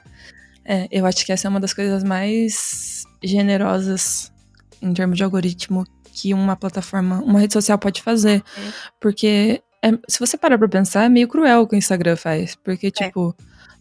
É, 0.65 0.89
eu 0.91 1.05
acho 1.05 1.27
que 1.27 1.33
essa 1.33 1.47
é 1.47 1.51
uma 1.51 1.61
das 1.61 1.75
coisas 1.75 2.03
mais 2.03 3.05
generosas 3.23 4.33
em 4.81 4.95
termos 4.95 5.17
de 5.17 5.25
algoritmo 5.25 5.85
que 6.15 6.33
uma 6.33 6.55
plataforma, 6.55 7.21
uma 7.21 7.41
rede 7.41 7.53
social 7.53 7.79
pode 7.79 8.01
fazer. 8.01 8.43
É. 8.57 8.73
Porque 9.01 9.61
é, 9.83 9.91
se 10.09 10.19
você 10.21 10.39
parar 10.39 10.57
pra 10.57 10.69
pensar, 10.69 11.05
é 11.05 11.09
meio 11.09 11.29
cruel 11.29 11.63
o 11.63 11.67
que 11.67 11.75
o 11.75 11.79
Instagram 11.79 12.17
faz. 12.17 12.55
Porque, 12.55 12.87
é. 12.87 12.91
tipo, 12.91 13.35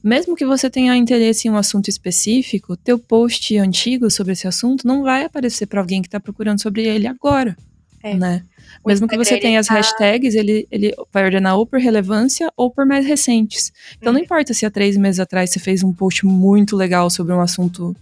mesmo 0.03 0.35
que 0.35 0.45
você 0.45 0.69
tenha 0.69 0.95
interesse 0.95 1.47
em 1.47 1.51
um 1.51 1.55
assunto 1.57 1.87
específico, 1.87 2.75
teu 2.75 2.97
post 2.97 3.55
antigo 3.57 4.09
sobre 4.09 4.33
esse 4.33 4.47
assunto 4.47 4.85
não 4.85 5.03
vai 5.03 5.23
aparecer 5.23 5.67
para 5.67 5.79
alguém 5.79 6.01
que 6.01 6.09
tá 6.09 6.19
procurando 6.19 6.61
sobre 6.61 6.83
ele 6.85 7.07
agora. 7.07 7.55
É. 8.03 8.15
Né? 8.15 8.43
O 8.83 8.89
Mesmo 8.89 9.07
que 9.07 9.15
você 9.15 9.37
tenha 9.37 9.59
as 9.61 9.67
tá... 9.67 9.75
hashtags, 9.75 10.35
ele, 10.35 10.67
ele 10.69 10.93
vai 11.11 11.23
ordenar 11.23 11.55
ou 11.55 11.65
por 11.65 11.79
relevância 11.79 12.51
ou 12.57 12.69
por 12.69 12.85
mais 12.85 13.05
recentes. 13.05 13.71
Então 13.97 14.11
hum. 14.11 14.13
não 14.13 14.19
uhum. 14.19 14.25
importa 14.25 14.53
se 14.53 14.65
há 14.65 14.71
três 14.71 14.97
meses 14.97 15.21
atrás 15.21 15.51
você 15.51 15.59
fez 15.59 15.83
um 15.83 15.93
post 15.93 16.25
muito 16.25 16.75
legal 16.75 17.09
sobre 17.09 17.33
um 17.33 17.39
assunto 17.39 17.95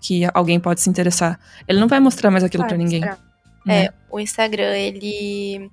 que 0.00 0.22
alguém 0.32 0.58
pode 0.58 0.80
se 0.80 0.88
interessar. 0.88 1.38
Ele 1.68 1.78
não 1.78 1.86
vai 1.86 2.00
mostrar 2.00 2.30
mais 2.30 2.42
aquilo 2.42 2.66
para 2.66 2.76
ninguém. 2.76 3.02
Né? 3.64 3.86
É, 3.86 3.92
o 4.10 4.18
Instagram, 4.18 4.76
ele 4.76 5.70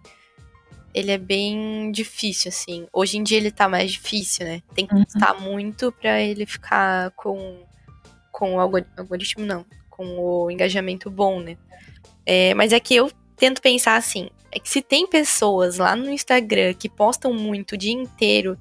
ele 0.94 1.12
é 1.12 1.18
bem 1.18 1.92
difícil, 1.92 2.50
assim. 2.50 2.88
Hoje 2.92 3.18
em 3.18 3.24
dia 3.24 3.38
ele 3.38 3.52
tá 3.52 3.70
mais 3.70 3.92
difícil, 3.92 4.46
né? 4.46 4.62
Tem 4.74 4.88
que 4.88 4.96
postar 4.96 5.36
uhum. 5.36 5.42
muito 5.42 5.92
para 5.92 6.20
ele 6.22 6.46
ficar 6.46 7.12
com, 7.12 7.64
com 8.32 8.56
o 8.56 8.60
algoritmo, 8.60 9.46
não, 9.46 9.66
com 9.90 10.18
o 10.18 10.52
engajamento 10.52 11.10
bom, 11.10 11.40
né? 11.40 11.58
É, 12.26 12.54
mas 12.54 12.74
é 12.74 12.80
que 12.80 12.96
eu 12.96 13.12
tento 13.38 13.62
pensar 13.62 13.96
assim, 13.96 14.30
é 14.52 14.60
que 14.60 14.70
se 14.70 14.82
tem 14.82 15.08
pessoas 15.08 15.78
lá 15.78 15.96
no 15.96 16.10
Instagram 16.10 16.74
que 16.74 16.90
postam 16.90 17.34
muito 17.34 17.74
o 17.74 17.78
dia 17.78 17.94
inteiro, 17.94 18.58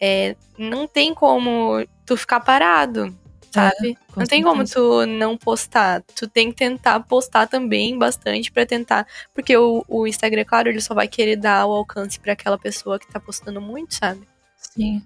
é, 0.00 0.34
não 0.58 0.86
tem 0.86 1.14
como 1.14 1.86
tu 2.06 2.16
ficar 2.16 2.40
parado, 2.40 3.14
sabe? 3.50 3.98
Não 4.16 4.24
tem 4.24 4.42
como 4.42 4.64
tu 4.64 5.06
não 5.06 5.36
postar. 5.36 6.02
Tu 6.14 6.28
tem 6.28 6.50
que 6.50 6.56
tentar 6.56 7.00
postar 7.00 7.46
também 7.46 7.98
bastante 7.98 8.50
para 8.50 8.64
tentar. 8.64 9.06
Porque 9.34 9.56
o, 9.56 9.84
o 9.88 10.06
Instagram, 10.06 10.44
claro, 10.44 10.68
ele 10.68 10.80
só 10.80 10.94
vai 10.94 11.08
querer 11.08 11.36
dar 11.36 11.66
o 11.66 11.72
alcance 11.72 12.18
para 12.18 12.32
aquela 12.32 12.58
pessoa 12.58 12.98
que 12.98 13.10
tá 13.10 13.18
postando 13.18 13.60
muito, 13.60 13.94
sabe? 13.94 14.26
Sim. 14.56 15.02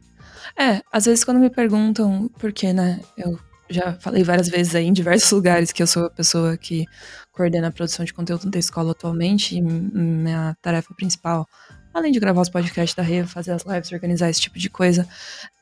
É, 0.57 0.83
às 0.92 1.07
vezes 1.07 1.24
quando 1.24 1.40
me 1.40 1.50
perguntam 1.50 2.28
por 2.38 2.52
que, 2.52 2.72
né? 2.72 3.00
Eu 3.16 3.38
já 3.68 3.94
falei 3.94 4.22
várias 4.22 4.48
vezes 4.48 4.74
aí 4.74 4.87
em 4.87 4.92
diversos 4.92 5.30
lugares 5.33 5.72
que 5.72 5.83
eu 5.83 5.87
sou 5.87 6.07
a 6.07 6.11
pessoa 6.11 6.57
que 6.57 6.85
coordena 7.33 7.68
a 7.68 7.72
produção 7.72 8.04
de 8.04 8.12
conteúdo 8.12 8.50
da 8.50 8.59
escola 8.59 8.92
atualmente. 8.92 9.57
E 9.57 9.62
minha 9.62 10.57
tarefa 10.61 10.94
principal, 10.94 11.48
além 11.92 12.12
de 12.12 12.20
gravar 12.20 12.42
os 12.42 12.50
podcasts 12.50 12.94
da 12.94 13.02
Reva, 13.02 13.28
fazer 13.28 13.52
as 13.52 13.64
lives, 13.64 13.90
organizar 13.92 14.28
esse 14.28 14.40
tipo 14.40 14.59
de 14.59 14.68
coisa, 14.68 15.09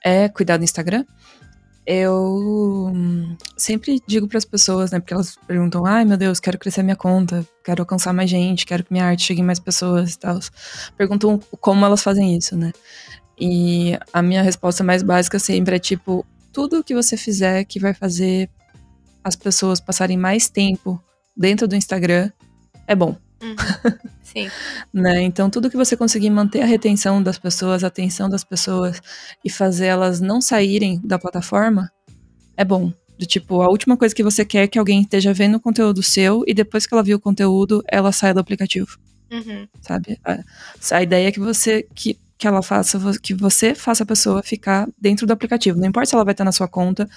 é 0.04 0.28
cuidar 0.28 0.56
do 0.56 0.64
Instagram 0.64 1.04
eu 1.86 2.92
sempre 3.56 4.00
digo 4.06 4.28
para 4.28 4.38
as 4.38 4.44
pessoas, 4.44 4.90
né, 4.90 5.00
porque 5.00 5.14
elas 5.14 5.36
perguntam: 5.46 5.84
"Ai, 5.84 6.04
meu 6.04 6.16
Deus, 6.16 6.40
quero 6.40 6.58
crescer 6.58 6.82
minha 6.82 6.96
conta, 6.96 7.46
quero 7.64 7.82
alcançar 7.82 8.12
mais 8.12 8.30
gente, 8.30 8.66
quero 8.66 8.84
que 8.84 8.92
minha 8.92 9.04
arte 9.04 9.24
chegue 9.24 9.40
em 9.40 9.44
mais 9.44 9.58
pessoas", 9.58 10.14
e 10.14 10.18
tal. 10.18 10.38
Perguntam 10.96 11.40
como 11.60 11.84
elas 11.84 12.02
fazem 12.02 12.36
isso, 12.36 12.56
né? 12.56 12.72
E 13.38 13.98
a 14.12 14.22
minha 14.22 14.42
resposta 14.42 14.84
mais 14.84 15.02
básica 15.02 15.38
sempre 15.38 15.76
é 15.76 15.78
tipo: 15.78 16.24
tudo 16.52 16.84
que 16.84 16.94
você 16.94 17.16
fizer 17.16 17.64
que 17.64 17.80
vai 17.80 17.94
fazer 17.94 18.48
as 19.24 19.36
pessoas 19.36 19.80
passarem 19.80 20.16
mais 20.16 20.48
tempo 20.48 21.02
dentro 21.36 21.66
do 21.66 21.76
Instagram 21.76 22.30
é 22.86 22.94
bom. 22.94 23.16
Uhum. 23.42 23.56
Sim. 24.32 24.48
né? 24.92 25.22
Então, 25.22 25.50
tudo 25.50 25.70
que 25.70 25.76
você 25.76 25.96
conseguir 25.96 26.30
manter 26.30 26.62
a 26.62 26.66
retenção 26.66 27.22
das 27.22 27.38
pessoas, 27.38 27.84
a 27.84 27.88
atenção 27.88 28.28
das 28.28 28.42
pessoas 28.42 29.00
e 29.44 29.50
fazer 29.50 29.86
elas 29.86 30.20
não 30.20 30.40
saírem 30.40 31.00
da 31.04 31.18
plataforma 31.18 31.90
é 32.56 32.64
bom. 32.64 32.92
Do 33.18 33.26
tipo, 33.26 33.60
a 33.60 33.68
última 33.68 33.96
coisa 33.96 34.14
que 34.14 34.22
você 34.22 34.44
quer 34.44 34.64
é 34.64 34.66
que 34.66 34.78
alguém 34.78 35.02
esteja 35.02 35.32
vendo 35.32 35.56
o 35.56 35.60
conteúdo 35.60 36.02
seu 36.02 36.42
e 36.46 36.54
depois 36.54 36.86
que 36.86 36.94
ela 36.94 37.02
viu 37.02 37.18
o 37.18 37.20
conteúdo, 37.20 37.82
ela 37.86 38.10
saia 38.10 38.34
do 38.34 38.40
aplicativo. 38.40 38.98
Uhum. 39.30 39.68
Sabe? 39.80 40.18
A, 40.24 40.38
a, 40.90 41.02
ideia 41.02 41.28
é 41.28 41.32
que 41.32 41.40
você 41.40 41.86
que, 41.94 42.18
que 42.36 42.46
ela 42.46 42.62
faça, 42.62 42.98
que 43.22 43.32
você 43.32 43.74
faça 43.74 44.02
a 44.02 44.06
pessoa 44.06 44.42
ficar 44.42 44.88
dentro 45.00 45.26
do 45.26 45.32
aplicativo. 45.32 45.78
Não 45.78 45.88
importa 45.88 46.08
se 46.08 46.14
ela 46.14 46.24
vai 46.24 46.32
estar 46.32 46.44
na 46.44 46.52
sua 46.52 46.68
conta, 46.68 47.08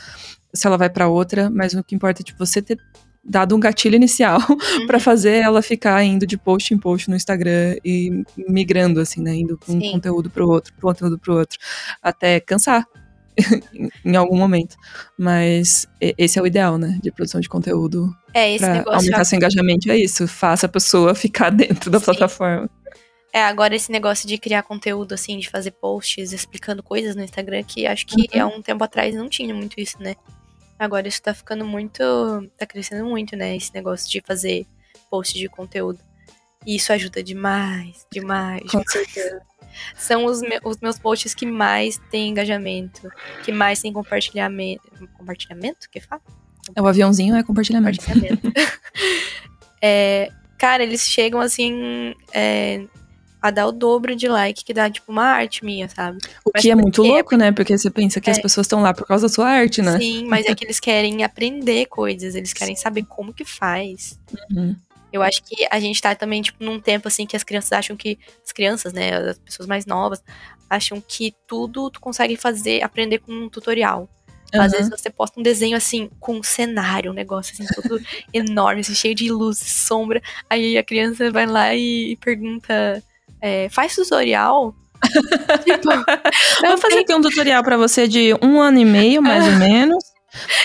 se 0.54 0.67
ela 0.67 0.78
vai 0.78 0.89
para 0.89 1.08
outra, 1.08 1.49
mas 1.49 1.73
o 1.73 1.84
que 1.84 1.95
importa 1.95 2.21
é 2.21 2.23
tipo, 2.23 2.38
você 2.38 2.62
ter 2.62 2.78
dado 3.26 3.56
um 3.56 3.60
gatilho 3.60 3.96
inicial 3.96 4.40
uhum. 4.48 4.86
para 4.86 5.00
fazer 5.00 5.38
ela 5.38 5.62
ficar 5.62 6.04
indo 6.04 6.28
de 6.28 6.38
post 6.38 6.74
em 6.74 6.78
post 6.78 7.10
no 7.10 7.16
Instagram 7.16 7.76
e 7.84 8.24
migrando 8.38 9.00
assim, 9.00 9.22
né, 9.22 9.34
indo 9.34 9.58
de 9.66 9.76
um 9.76 9.82
Sim. 9.82 9.92
conteúdo 9.94 10.30
para 10.30 10.46
o 10.46 10.50
outro, 10.50 10.74
pro 10.74 10.90
conteúdo 10.90 11.18
para 11.18 11.34
o 11.34 11.38
outro, 11.38 11.58
até 12.02 12.40
cansar 12.40 12.86
em 14.06 14.16
algum 14.16 14.38
momento. 14.38 14.76
Mas 15.18 15.88
esse 16.00 16.38
é 16.38 16.42
o 16.42 16.48
ideal, 16.48 16.78
né, 16.78 17.00
de 17.02 17.12
produção 17.12 17.42
de 17.42 17.50
conteúdo. 17.50 18.16
É, 18.34 18.52
esse 18.52 18.64
pra 18.64 18.74
negócio 18.76 19.00
aumentar 19.00 19.18
já... 19.18 19.26
seu 19.26 19.38
engajamento 19.38 19.92
é 19.92 19.98
isso, 19.98 20.28
faça 20.28 20.68
a 20.68 20.70
pessoa 20.70 21.16
ficar 21.16 21.50
dentro 21.50 21.90
da 21.90 22.00
Sim. 22.00 22.06
plataforma. 22.06 22.70
É, 23.34 23.44
agora 23.44 23.76
esse 23.76 23.92
negócio 23.92 24.26
de 24.30 24.38
criar 24.38 24.64
conteúdo, 24.64 25.14
assim, 25.14 25.38
de 25.38 25.50
fazer 25.50 25.72
posts 25.72 26.32
explicando 26.32 26.82
coisas 26.82 27.18
no 27.18 27.24
Instagram, 27.24 27.64
que 27.64 27.86
acho 27.86 28.06
que 28.06 28.30
uhum. 28.34 28.42
há 28.42 28.48
um 28.48 28.62
tempo 28.62 28.82
atrás 28.82 29.14
não 29.14 29.28
tinha 29.28 29.54
muito 29.54 29.78
isso, 29.78 29.98
né? 30.00 30.16
Agora 30.78 31.08
isso 31.08 31.22
tá 31.22 31.34
ficando 31.34 31.66
muito. 31.66 32.04
tá 32.58 32.66
crescendo 32.66 33.06
muito, 33.06 33.36
né? 33.36 33.56
Esse 33.56 33.74
negócio 33.74 34.10
de 34.10 34.22
fazer 34.22 34.68
post 35.10 35.38
de 35.38 35.48
conteúdo. 35.48 36.00
E 36.66 36.76
isso 36.76 36.92
ajuda 36.92 37.24
demais, 37.24 38.06
demais. 38.12 38.70
Com 38.70 38.84
certeza. 38.86 39.42
São 39.96 40.26
os, 40.26 40.42
me 40.42 40.60
os 40.64 40.78
meus 40.80 40.98
posts 40.98 41.34
que 41.34 41.46
mais 41.46 41.98
têm 42.10 42.30
engajamento, 42.30 43.10
que 43.44 43.52
mais 43.52 43.82
têm 43.82 43.94
compartilhamento. 43.94 44.84
Compartilhamento? 45.18 45.90
que 45.90 46.00
fala? 46.00 46.22
É 46.74 46.82
o 46.82 46.88
aviãozinho, 46.88 47.36
é 47.36 47.44
compartilhamento. 47.44 48.00
Compartilhamento. 48.00 48.52
é, 49.82 50.32
cara, 50.58 50.84
eles 50.84 51.02
chegam 51.02 51.40
assim. 51.40 52.16
É, 52.34 52.86
a 53.48 53.52
dar 53.52 53.68
o 53.68 53.72
dobro 53.72 54.16
de 54.16 54.28
like 54.28 54.66
que 54.66 54.74
dá, 54.74 54.90
tipo, 54.90 55.12
uma 55.12 55.26
arte 55.26 55.64
minha, 55.64 55.88
sabe? 55.88 56.18
O 56.44 56.50
mas 56.52 56.64
que 56.64 56.72
é 56.72 56.76
muito 56.76 57.04
louco, 57.04 57.38
né? 57.38 57.52
Porque 57.52 57.78
você 57.78 57.92
pensa 57.92 58.20
que 58.20 58.28
é. 58.28 58.34
as 58.34 58.40
pessoas 58.40 58.66
estão 58.66 58.82
lá 58.82 58.92
por 58.92 59.06
causa 59.06 59.28
da 59.28 59.30
sua 59.34 59.48
arte, 59.48 59.84
né? 59.84 60.00
Sim, 60.00 60.26
mas 60.26 60.48
é 60.48 60.56
que 60.56 60.66
eles 60.66 60.80
querem 60.80 61.24
aprender 61.24 61.86
coisas, 61.86 62.34
eles 62.34 62.54
querem 62.54 62.76
saber 62.76 63.04
como 63.04 63.32
que 63.32 63.46
faz. 63.46 64.20
Uhum. 64.52 64.76
Eu 65.14 65.22
acho 65.22 65.44
que 65.44 65.68
a 65.70 65.80
gente 65.80 66.02
tá 66.02 66.16
também, 66.16 66.42
tipo, 66.42 66.64
num 66.64 66.80
tempo, 66.80 67.08
assim, 67.08 67.28
que 67.28 67.36
as 67.36 67.44
crianças 67.44 67.72
acham 67.72 67.96
que... 67.96 68.18
As 68.44 68.52
crianças, 68.52 68.92
né? 68.94 69.16
As 69.16 69.38
pessoas 69.38 69.68
mais 69.68 69.86
novas 69.86 70.24
acham 70.68 71.02
que 71.08 71.36
tudo 71.48 71.92
tu 71.92 72.02
consegue 72.02 72.36
fazer, 72.36 72.84
aprender 72.84 73.20
com 73.20 73.32
um 73.32 73.48
tutorial. 73.48 74.10
Uhum. 74.54 74.62
Às 74.62 74.72
vezes 74.72 74.90
você 74.90 75.10
posta 75.12 75.40
um 75.40 75.44
desenho 75.44 75.78
assim, 75.78 76.10
com 76.20 76.38
um 76.38 76.44
cenário, 76.44 77.12
um 77.12 77.14
negócio 77.14 77.54
assim, 77.54 77.66
todo 77.76 78.02
enorme, 78.34 78.82
assim, 78.82 78.96
cheio 78.96 79.14
de 79.14 79.32
luz 79.32 79.62
e 79.62 79.70
sombra. 79.70 80.20
Aí 80.50 80.78
a 80.78 80.84
criança 80.84 81.32
vai 81.32 81.46
lá 81.46 81.76
e 81.76 82.18
pergunta 82.18 83.04
é, 83.41 83.69
faz 83.69 83.95
tutorial. 83.95 84.76
tipo, 85.63 85.89
Vou 86.62 86.78
fazer 86.78 87.00
aqui 87.00 87.13
um 87.13 87.21
tutorial 87.21 87.63
para 87.63 87.78
você 87.78 88.08
de 88.08 88.34
um 88.41 88.60
ano 88.62 88.80
e 88.80 88.86
meio, 88.86 89.21
mais 89.21 89.45
ou 89.45 89.54
menos. 89.54 90.14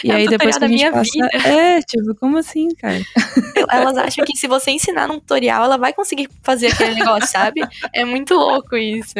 E 0.04 0.10
é 0.10 0.14
aí 0.14 0.28
depois 0.28 0.56
que 0.56 0.64
a 0.64 0.68
gente 0.68 0.90
passa... 0.90 1.10
Vida. 1.12 1.48
É, 1.48 1.82
tipo, 1.82 2.14
como 2.14 2.38
assim, 2.38 2.68
cara? 2.74 3.00
Elas 3.70 3.96
acham 3.96 4.24
que 4.24 4.36
se 4.36 4.46
você 4.46 4.70
ensinar 4.70 5.06
num 5.06 5.18
tutorial, 5.18 5.64
ela 5.64 5.76
vai 5.76 5.92
conseguir 5.92 6.28
fazer 6.42 6.68
aquele 6.68 6.94
negócio, 6.94 7.28
sabe? 7.28 7.60
É 7.92 8.04
muito 8.04 8.34
louco 8.34 8.76
isso. 8.76 9.14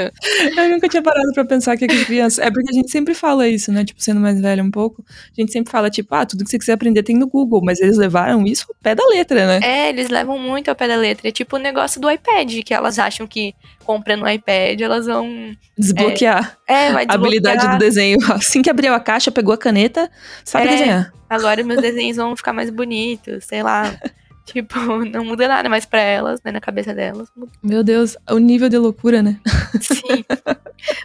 Eu 0.56 0.68
nunca 0.68 0.88
tinha 0.88 1.02
parado 1.02 1.32
pra 1.32 1.44
pensar 1.44 1.76
que 1.76 1.84
as 1.84 2.04
crianças... 2.04 2.38
É 2.38 2.50
porque 2.50 2.70
a 2.70 2.74
gente 2.74 2.90
sempre 2.90 3.14
fala 3.14 3.48
isso, 3.48 3.72
né? 3.72 3.84
Tipo, 3.84 4.02
sendo 4.02 4.20
mais 4.20 4.40
velha 4.40 4.62
um 4.62 4.70
pouco, 4.70 5.04
a 5.08 5.40
gente 5.40 5.52
sempre 5.52 5.70
fala, 5.70 5.90
tipo, 5.90 6.14
ah, 6.14 6.24
tudo 6.24 6.44
que 6.44 6.50
você 6.50 6.58
quiser 6.58 6.72
aprender 6.72 7.02
tem 7.02 7.16
no 7.16 7.26
Google, 7.26 7.60
mas 7.64 7.80
eles 7.80 7.96
levaram 7.96 8.44
isso 8.46 8.66
ao 8.68 8.74
pé 8.82 8.94
da 8.94 9.06
letra, 9.06 9.46
né? 9.46 9.60
É, 9.62 9.88
eles 9.88 10.08
levam 10.08 10.38
muito 10.38 10.68
ao 10.68 10.74
pé 10.74 10.88
da 10.88 10.96
letra. 10.96 11.28
É 11.28 11.32
tipo 11.32 11.56
o 11.56 11.58
negócio 11.58 12.00
do 12.00 12.10
iPad, 12.10 12.62
que 12.64 12.74
elas 12.74 12.98
acham 12.98 13.26
que 13.26 13.54
comprando 13.94 14.22
um 14.22 14.28
iPad, 14.28 14.80
elas 14.80 15.06
vão... 15.06 15.54
Desbloquear. 15.76 16.58
É, 16.66 16.86
é 16.86 16.92
vai 16.92 17.06
desbloquear. 17.06 17.10
A 17.10 17.14
habilidade 17.14 17.68
do 17.68 17.78
desenho. 17.78 18.18
Assim 18.32 18.62
que 18.62 18.70
abriu 18.70 18.94
a 18.94 19.00
caixa, 19.00 19.30
pegou 19.30 19.52
a 19.52 19.58
caneta, 19.58 20.10
sabe 20.44 20.68
é, 20.68 20.70
desenhar. 20.70 21.12
Agora 21.28 21.62
meus 21.64 21.80
desenhos 21.80 22.16
vão 22.16 22.36
ficar 22.36 22.52
mais 22.52 22.70
bonitos, 22.70 23.44
sei 23.44 23.62
lá. 23.62 23.92
tipo, 24.46 24.78
não 25.04 25.24
muda 25.24 25.46
nada 25.48 25.68
mais 25.68 25.84
pra 25.84 26.00
elas, 26.00 26.40
né? 26.44 26.52
Na 26.52 26.60
cabeça 26.60 26.94
delas. 26.94 27.28
Meu 27.62 27.82
Deus, 27.82 28.16
o 28.28 28.38
nível 28.38 28.68
de 28.68 28.78
loucura, 28.78 29.22
né? 29.22 29.38
Sim. 29.80 30.24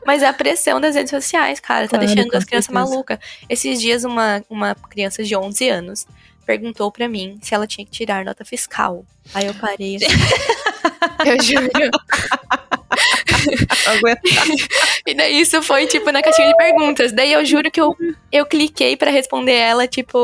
Mas 0.06 0.22
é 0.24 0.28
a 0.28 0.34
pressão 0.34 0.80
das 0.80 0.96
redes 0.96 1.12
sociais, 1.12 1.60
cara, 1.60 1.88
tá 1.88 1.98
claro, 1.98 2.06
deixando 2.06 2.36
as 2.36 2.44
crianças 2.44 2.74
malucas. 2.74 3.20
Esses 3.50 3.80
dias, 3.82 4.04
uma, 4.04 4.44
uma 4.50 4.76
criança 4.76 5.24
de 5.24 5.36
11 5.36 5.70
anos 5.70 6.08
perguntou 6.46 6.90
pra 6.92 7.10
mim 7.10 7.38
se 7.42 7.54
ela 7.54 7.68
tinha 7.68 7.86
que 7.86 7.92
tirar 7.92 8.24
nota 8.24 8.46
fiscal. 8.46 9.06
Aí 9.34 9.48
eu 9.48 9.54
parei 9.56 9.98
assim. 9.98 10.06
eu 11.26 11.42
juro. 11.44 11.70
e 15.06 15.14
daí 15.14 15.42
isso 15.42 15.62
foi, 15.62 15.88
tipo, 15.88 16.12
na 16.12 16.22
caixinha 16.22 16.48
de 16.50 16.56
perguntas. 16.56 17.12
Daí 17.12 17.34
eu 17.34 17.44
juro 17.46 17.70
que 17.72 17.80
eu, 17.82 17.96
eu 18.32 18.46
cliquei 18.46 18.96
pra 18.96 19.12
responder 19.12 19.54
ela, 19.54 19.88
tipo. 19.88 20.18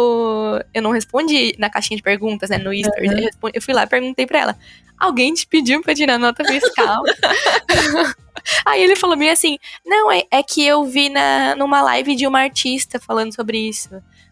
Eu 0.73 0.81
não 0.81 0.91
respondi 0.91 1.55
na 1.57 1.69
caixinha 1.69 1.97
de 1.97 2.03
perguntas, 2.03 2.49
né? 2.49 2.57
No 2.57 2.73
Easter. 2.73 3.03
Uhum. 3.03 3.12
Eu, 3.12 3.17
respondi- 3.23 3.57
eu 3.57 3.62
fui 3.62 3.73
lá 3.73 3.84
e 3.84 3.88
perguntei 3.88 4.25
pra 4.25 4.39
ela. 4.39 4.57
Alguém 4.99 5.34
te 5.34 5.47
pediu 5.47 5.81
pra 5.81 5.95
tirar 5.95 6.17
nota 6.19 6.43
fiscal? 6.45 7.01
Aí 8.65 8.84
ele 8.84 8.95
falou 8.95 9.17
bem 9.17 9.29
assim: 9.29 9.57
Não, 9.86 10.12
é, 10.12 10.23
é 10.31 10.43
que 10.43 10.65
eu 10.65 10.84
vi 10.86 11.10
na, 11.10 11.55
numa 11.55 11.81
live 11.81 12.15
de 12.15 12.27
uma 12.27 12.39
artista 12.39 12.99
falando 12.99 13.34
sobre 13.34 13.57
isso. 13.57 13.89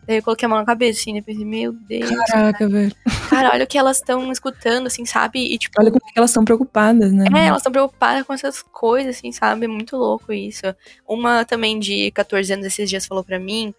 Daí 0.09 0.17
eu 0.17 0.23
coloquei 0.23 0.47
a 0.47 0.49
mão 0.49 0.57
na 0.57 0.65
cabeça, 0.65 1.01
assim, 1.01 1.15
e 1.15 1.21
pensei, 1.21 1.45
meu 1.45 1.71
Deus, 1.71 2.09
Caraca, 2.31 2.67
velho. 2.67 2.91
cara, 3.29 3.51
olha 3.53 3.63
o 3.63 3.67
que 3.67 3.77
elas 3.77 3.97
estão 3.97 4.31
escutando, 4.31 4.87
assim, 4.87 5.05
sabe? 5.05 5.53
E 5.53 5.55
tipo, 5.55 5.79
Olha 5.79 5.91
como 5.91 6.01
que 6.03 6.17
elas 6.17 6.31
estão 6.31 6.43
preocupadas, 6.43 7.13
né? 7.13 7.25
é, 7.31 7.45
elas 7.45 7.59
estão 7.59 7.71
preocupadas 7.71 8.25
com 8.25 8.33
essas 8.33 8.63
coisas, 8.63 9.17
assim, 9.17 9.31
sabe? 9.31 9.65
É 9.65 9.67
muito 9.67 9.95
louco 9.95 10.33
isso. 10.33 10.63
Uma 11.07 11.45
também 11.45 11.77
de 11.77 12.09
14 12.09 12.51
anos 12.51 12.65
esses 12.65 12.89
dias 12.89 13.05
falou 13.05 13.23
pra 13.23 13.37
mim 13.37 13.71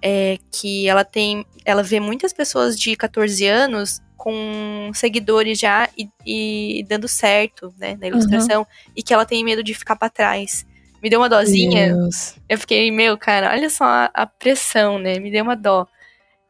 é, 0.00 0.38
que 0.50 0.88
ela 0.88 1.04
tem. 1.04 1.44
Ela 1.62 1.82
vê 1.82 2.00
muitas 2.00 2.32
pessoas 2.32 2.74
de 2.80 2.96
14 2.96 3.46
anos 3.46 4.00
com 4.16 4.90
seguidores 4.94 5.58
já 5.58 5.90
e, 5.94 6.08
e 6.24 6.86
dando 6.88 7.06
certo, 7.06 7.74
né, 7.76 7.98
na 8.00 8.06
ilustração, 8.06 8.66
e 8.96 9.02
que 9.02 9.12
ela 9.12 9.26
tem 9.26 9.44
medo 9.44 9.62
de 9.62 9.74
ficar 9.74 9.94
pra 9.94 10.08
trás. 10.08 10.64
Me 11.02 11.10
deu 11.10 11.20
uma 11.20 11.28
dosinha. 11.28 11.94
Deus. 11.94 12.36
Eu 12.48 12.58
fiquei, 12.58 12.90
meu, 12.90 13.16
cara, 13.16 13.52
olha 13.52 13.70
só 13.70 13.84
a, 13.84 14.10
a 14.14 14.26
pressão, 14.26 14.98
né? 14.98 15.18
Me 15.18 15.30
deu 15.30 15.44
uma 15.44 15.56
dó. 15.56 15.86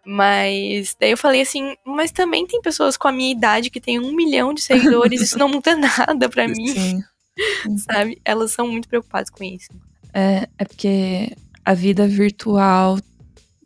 Mas 0.05 0.97
daí 1.01 1.11
eu 1.11 1.17
falei 1.17 1.41
assim, 1.41 1.75
mas 1.85 2.13
também 2.13 2.47
tem 2.47 2.63
pessoas 2.63 2.97
com 2.97 3.09
a 3.09 3.13
minha 3.13 3.33
idade 3.33 3.71
que 3.71 3.81
tem 3.81 3.99
um 3.99 4.15
milhão 4.15 4.55
de 4.55 4.63
seguidores, 4.63 5.21
isso 5.21 5.37
não 5.37 5.49
muda 5.49 5.75
nada 5.77 6.29
pra 6.29 6.47
mim, 6.47 6.69
Sim. 6.69 7.03
sabe? 7.79 8.21
Elas 8.25 8.53
são 8.53 8.69
muito 8.69 8.89
preocupadas 8.89 9.31
com 9.31 9.43
isso. 9.43 9.69
É, 10.15 10.47
é 10.57 10.65
porque 10.65 11.37
a 11.65 11.75
vida 11.75 12.07
virtual, 12.07 12.99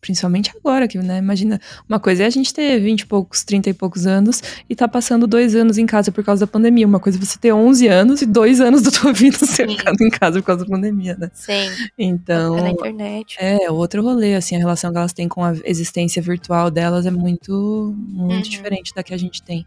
principalmente 0.01 0.51
agora, 0.57 0.89
que, 0.89 0.97
né? 0.99 1.19
Imagina, 1.19 1.61
uma 1.89 2.01
coisa 2.01 2.23
é 2.23 2.27
a 2.27 2.31
gente 2.31 2.53
ter 2.55 2.79
20 2.81 3.01
e 3.03 3.07
poucos, 3.07 3.45
30 3.45 3.71
e 3.71 3.75
poucos 3.75 4.07
anos 4.07 4.43
e 4.69 4.75
tá 4.75 4.89
passando 4.89 5.27
dois 5.27 5.55
anos 5.55 5.77
em 5.79 5.87
casa 5.87 6.11
por 6.11 6.25
causa 6.25 6.47
da 6.47 6.51
pandemia. 6.51 6.87
Uma 6.87 6.99
coisa 7.01 7.19
é 7.19 7.21
você 7.21 7.39
ter 7.39 7.53
11 7.53 7.87
anos 7.89 8.23
e 8.23 8.27
dois 8.27 8.61
anos 8.61 8.83
da 8.83 8.91
tua 8.91 9.13
vida 9.13 9.37
ficado 9.39 10.01
em 10.03 10.11
casa 10.11 10.41
por 10.41 10.47
causa 10.47 10.65
da 10.65 10.71
pandemia, 10.71 11.17
né? 11.19 11.31
Sim, 11.35 11.69
Então, 11.99 12.57
é 12.59 12.63
na 12.63 12.71
internet. 12.71 13.37
é 13.39 13.71
outro 13.71 14.03
rolê, 14.03 14.35
assim, 14.35 14.57
a 14.57 14.59
relação 14.59 14.91
que 14.91 14.99
elas 14.99 15.13
têm 15.13 15.29
com 15.29 15.45
a 15.45 15.55
existência 15.65 16.23
virtual 16.23 16.71
delas 16.71 17.05
é 17.07 17.11
muito, 17.11 17.95
muito 17.97 18.35
Uhum. 18.37 18.41
diferente 18.43 18.95
da 18.95 19.03
que 19.03 19.13
a 19.15 19.19
gente 19.19 19.43
tem. 19.43 19.67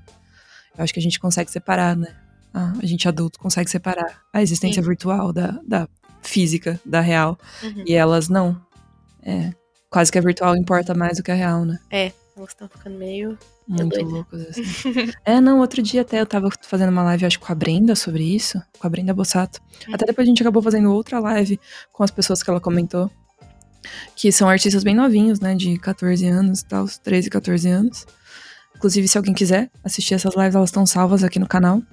Eu 0.77 0.83
acho 0.83 0.93
que 0.93 0.99
a 0.99 1.03
gente 1.03 1.19
consegue 1.19 1.51
separar, 1.51 1.95
né? 1.95 2.07
Ah, 2.53 2.73
a 2.81 2.85
gente 2.85 3.07
adulto 3.07 3.39
consegue 3.39 3.69
separar 3.69 4.21
a 4.31 4.41
existência 4.41 4.81
Sim. 4.81 4.87
virtual 4.87 5.31
da, 5.33 5.59
da 5.67 5.87
física, 6.21 6.79
da 6.85 6.99
real. 7.01 7.37
Uhum. 7.63 7.83
E 7.85 7.93
elas 7.93 8.29
não. 8.29 8.59
É. 9.23 9.51
Quase 9.93 10.11
que 10.11 10.17
a 10.17 10.21
virtual 10.21 10.57
importa 10.57 10.95
mais 10.95 11.17
do 11.17 11.23
que 11.23 11.29
a 11.29 11.35
real, 11.35 11.63
né? 11.65 11.77
Elas 12.35 12.49
estão 12.49 12.67
ficando 12.67 12.97
meio. 12.97 13.37
Muito 13.67 13.89
doida. 13.89 14.09
loucos, 14.09 14.41
assim. 14.41 14.63
é, 15.23 15.39
não, 15.39 15.59
outro 15.59 15.83
dia 15.83 16.01
até 16.01 16.19
eu 16.19 16.25
tava 16.25 16.49
fazendo 16.63 16.89
uma 16.89 17.03
live, 17.03 17.27
acho, 17.27 17.39
com 17.39 17.51
a 17.51 17.55
Brenda 17.55 17.95
sobre 17.95 18.23
isso. 18.23 18.59
Com 18.79 18.87
a 18.87 18.89
Brenda 18.89 19.13
Bossato. 19.13 19.61
Uhum. 19.87 19.93
Até 19.93 20.07
depois 20.07 20.27
a 20.27 20.29
gente 20.29 20.41
acabou 20.41 20.63
fazendo 20.63 20.91
outra 20.91 21.19
live 21.19 21.59
com 21.91 22.03
as 22.03 22.09
pessoas 22.09 22.41
que 22.41 22.49
ela 22.49 22.59
comentou. 22.59 23.07
Que 24.15 24.31
são 24.31 24.49
artistas 24.49 24.83
bem 24.83 24.95
novinhos, 24.95 25.39
né? 25.39 25.53
De 25.53 25.77
14 25.77 26.25
anos 26.25 26.61
e 26.61 26.65
tal, 26.65 26.87
13, 26.87 27.29
14 27.29 27.69
anos. 27.69 28.07
Inclusive, 28.75 29.07
se 29.07 29.15
alguém 29.15 29.35
quiser 29.35 29.69
assistir 29.83 30.15
essas 30.15 30.35
lives, 30.35 30.55
elas 30.55 30.69
estão 30.69 30.87
salvas 30.87 31.23
aqui 31.23 31.37
no 31.37 31.47
canal. 31.47 31.83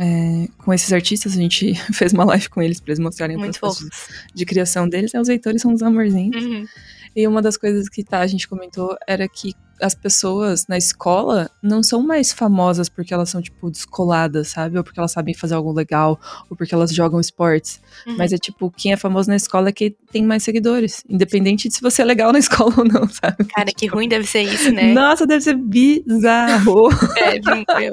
É, 0.00 0.48
com 0.64 0.72
esses 0.72 0.92
artistas, 0.94 1.34
a 1.34 1.36
gente 1.36 1.74
fez 1.92 2.14
uma 2.14 2.24
live 2.24 2.48
com 2.48 2.62
eles 2.62 2.80
pra 2.80 2.92
eles 2.92 2.98
mostrarem 2.98 3.36
o 3.36 3.40
processo 3.40 3.86
de 4.34 4.46
criação 4.46 4.88
deles. 4.88 5.12
É, 5.12 5.20
os 5.20 5.28
leitores 5.28 5.60
são 5.60 5.72
uns 5.72 5.82
amorzinhos. 5.82 6.42
Uhum. 6.42 6.66
E 7.14 7.26
uma 7.26 7.42
das 7.42 7.56
coisas 7.56 7.88
que 7.88 8.04
tá, 8.04 8.20
a 8.20 8.26
gente 8.26 8.48
comentou 8.48 8.96
era 9.06 9.28
que 9.28 9.54
as 9.80 9.94
pessoas 9.94 10.66
na 10.66 10.76
escola 10.76 11.50
não 11.62 11.82
são 11.82 12.02
mais 12.02 12.32
famosas 12.32 12.88
porque 12.88 13.14
elas 13.14 13.30
são, 13.30 13.40
tipo, 13.40 13.70
descoladas, 13.70 14.48
sabe? 14.48 14.76
Ou 14.76 14.84
porque 14.84 14.98
elas 14.98 15.12
sabem 15.12 15.34
fazer 15.34 15.54
algo 15.54 15.72
legal, 15.72 16.18
ou 16.50 16.56
porque 16.56 16.74
elas 16.74 16.92
jogam 16.92 17.20
esportes. 17.20 17.80
Uhum. 18.06 18.16
Mas 18.16 18.32
é 18.32 18.38
tipo, 18.38 18.70
quem 18.70 18.92
é 18.92 18.96
famoso 18.96 19.28
na 19.28 19.36
escola 19.36 19.68
é 19.68 19.72
quem 19.72 19.94
tem 20.10 20.24
mais 20.24 20.42
seguidores. 20.42 21.04
Independente 21.08 21.68
de 21.68 21.74
se 21.74 21.80
você 21.80 22.02
é 22.02 22.04
legal 22.04 22.32
na 22.32 22.38
escola 22.40 22.74
ou 22.78 22.84
não, 22.84 23.08
sabe? 23.08 23.44
Cara, 23.54 23.70
que 23.72 23.86
ruim 23.86 24.08
deve 24.08 24.26
ser 24.26 24.42
isso, 24.42 24.72
né? 24.72 24.92
Nossa, 24.92 25.26
deve 25.26 25.42
ser 25.42 25.54
bizarro. 25.54 26.88
É, 27.18 27.92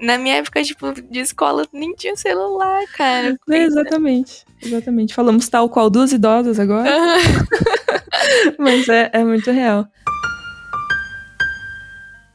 Na 0.00 0.18
minha 0.18 0.36
época, 0.36 0.62
tipo, 0.62 0.92
de 0.92 1.20
escola, 1.20 1.66
nem 1.72 1.94
tinha 1.94 2.16
celular, 2.16 2.84
cara. 2.96 3.38
É, 3.50 3.62
exatamente. 3.62 4.44
Exatamente. 4.62 5.14
Falamos 5.14 5.48
tal 5.48 5.68
qual 5.68 5.88
duas 5.88 6.12
idosas 6.12 6.58
agora, 6.58 6.90
mas 8.58 8.88
é, 8.88 9.10
é 9.12 9.24
muito 9.24 9.50
real. 9.50 9.86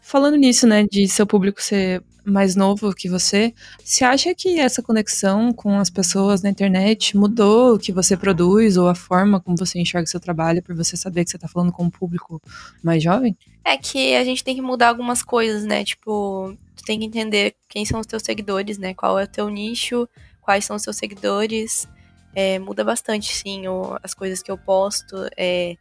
Falando 0.01 0.35
nisso, 0.35 0.67
né, 0.67 0.85
de 0.89 1.07
seu 1.07 1.25
público 1.25 1.61
ser 1.61 2.03
mais 2.23 2.55
novo 2.55 2.93
que 2.93 3.09
você, 3.09 3.53
você 3.83 4.03
acha 4.03 4.33
que 4.35 4.59
essa 4.59 4.81
conexão 4.81 5.51
com 5.51 5.77
as 5.79 5.89
pessoas 5.89 6.41
na 6.41 6.49
internet 6.49 7.17
mudou 7.17 7.75
o 7.75 7.79
que 7.79 7.91
você 7.91 8.15
produz 8.15 8.77
ou 8.77 8.87
a 8.87 8.95
forma 8.95 9.39
como 9.39 9.57
você 9.57 9.79
enxerga 9.79 10.05
seu 10.07 10.19
trabalho 10.19 10.61
por 10.61 10.75
você 10.75 10.95
saber 10.95 11.23
que 11.25 11.31
você 11.31 11.37
tá 11.37 11.47
falando 11.47 11.71
com 11.71 11.83
um 11.83 11.89
público 11.89 12.41
mais 12.83 13.01
jovem? 13.03 13.35
É 13.65 13.75
que 13.77 14.15
a 14.15 14.23
gente 14.23 14.43
tem 14.43 14.55
que 14.55 14.61
mudar 14.61 14.89
algumas 14.89 15.23
coisas, 15.23 15.63
né? 15.65 15.83
Tipo, 15.83 16.55
tu 16.75 16.83
tem 16.83 16.99
que 16.99 17.05
entender 17.05 17.55
quem 17.67 17.85
são 17.85 17.99
os 17.99 18.05
teus 18.05 18.23
seguidores, 18.23 18.77
né? 18.77 18.93
Qual 18.93 19.17
é 19.19 19.23
o 19.23 19.27
teu 19.27 19.49
nicho, 19.49 20.07
quais 20.41 20.65
são 20.65 20.75
os 20.75 20.83
teus 20.83 20.97
seguidores. 20.97 21.87
É, 22.35 22.59
muda 22.59 22.83
bastante, 22.83 23.35
sim, 23.35 23.67
o- 23.67 23.97
as 24.01 24.13
coisas 24.13 24.41
que 24.41 24.51
eu 24.51 24.57
posto. 24.57 25.15
É, 25.35 25.75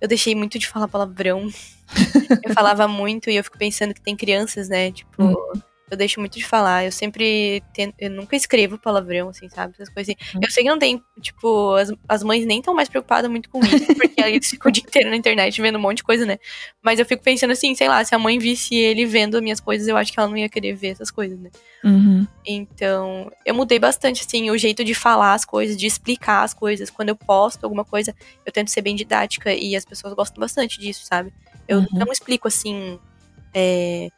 eu 0.00 0.08
deixei 0.08 0.34
muito 0.34 0.58
de 0.58 0.66
falar 0.66 0.88
palavrão. 0.88 1.48
eu 2.44 2.52
falava 2.54 2.88
muito 2.88 3.30
e 3.30 3.36
eu 3.36 3.44
fico 3.44 3.58
pensando 3.58 3.94
que 3.94 4.00
tem 4.00 4.16
crianças, 4.16 4.68
né? 4.68 4.90
Tipo, 4.90 5.22
eu 5.92 5.96
deixo 5.96 6.18
muito 6.18 6.38
de 6.38 6.44
falar. 6.44 6.84
Eu 6.84 6.90
sempre 6.92 7.62
tento, 7.74 7.94
eu 7.98 8.10
nunca 8.10 8.34
escrevo 8.34 8.78
palavrão, 8.78 9.28
assim, 9.28 9.48
sabe? 9.48 9.74
Essas 9.74 9.88
coisas 9.88 10.14
assim. 10.18 10.38
Eu 10.42 10.50
sei 10.50 10.62
que 10.64 10.68
não 10.70 10.78
tem, 10.78 11.02
tipo, 11.20 11.74
as, 11.74 11.92
as 12.08 12.22
mães 12.22 12.44
nem 12.46 12.58
estão 12.60 12.74
mais 12.74 12.88
preocupadas 12.88 13.30
muito 13.30 13.48
com 13.50 13.60
isso, 13.60 13.94
porque 13.94 14.20
eles 14.20 14.48
ficam 14.50 14.70
o 14.70 14.72
dia 14.72 14.82
inteiro 14.86 15.10
na 15.10 15.16
internet 15.16 15.60
vendo 15.60 15.76
um 15.78 15.80
monte 15.80 15.98
de 15.98 16.02
coisa, 16.04 16.24
né? 16.26 16.38
Mas 16.82 16.98
eu 16.98 17.04
fico 17.06 17.22
pensando 17.22 17.50
assim, 17.52 17.74
sei 17.74 17.88
lá, 17.88 18.04
se 18.04 18.14
a 18.14 18.18
mãe 18.18 18.38
visse 18.38 18.74
ele 18.74 19.04
vendo 19.06 19.36
as 19.36 19.42
minhas 19.42 19.60
coisas, 19.60 19.86
eu 19.86 19.96
acho 19.96 20.12
que 20.12 20.18
ela 20.18 20.28
não 20.28 20.36
ia 20.36 20.48
querer 20.48 20.72
ver 20.74 20.88
essas 20.88 21.10
coisas, 21.10 21.38
né? 21.38 21.50
Uhum. 21.84 22.26
Então, 22.46 23.30
eu 23.44 23.54
mudei 23.54 23.78
bastante, 23.78 24.22
assim, 24.26 24.50
o 24.50 24.56
jeito 24.58 24.84
de 24.84 24.94
falar 24.94 25.34
as 25.34 25.44
coisas, 25.44 25.76
de 25.76 25.86
explicar 25.86 26.42
as 26.42 26.54
coisas. 26.54 26.90
Quando 26.90 27.10
eu 27.10 27.16
posto 27.16 27.64
alguma 27.64 27.84
coisa, 27.84 28.14
eu 28.44 28.52
tento 28.52 28.68
ser 28.70 28.82
bem 28.82 28.96
didática 28.96 29.52
e 29.52 29.76
as 29.76 29.84
pessoas 29.84 30.14
gostam 30.14 30.40
bastante 30.40 30.80
disso, 30.80 31.04
sabe? 31.04 31.32
Eu 31.68 31.78
Uhum. 31.80 31.86
não 31.92 32.12
explico 32.12 32.48
assim. 32.48 32.98
é, 33.54 34.08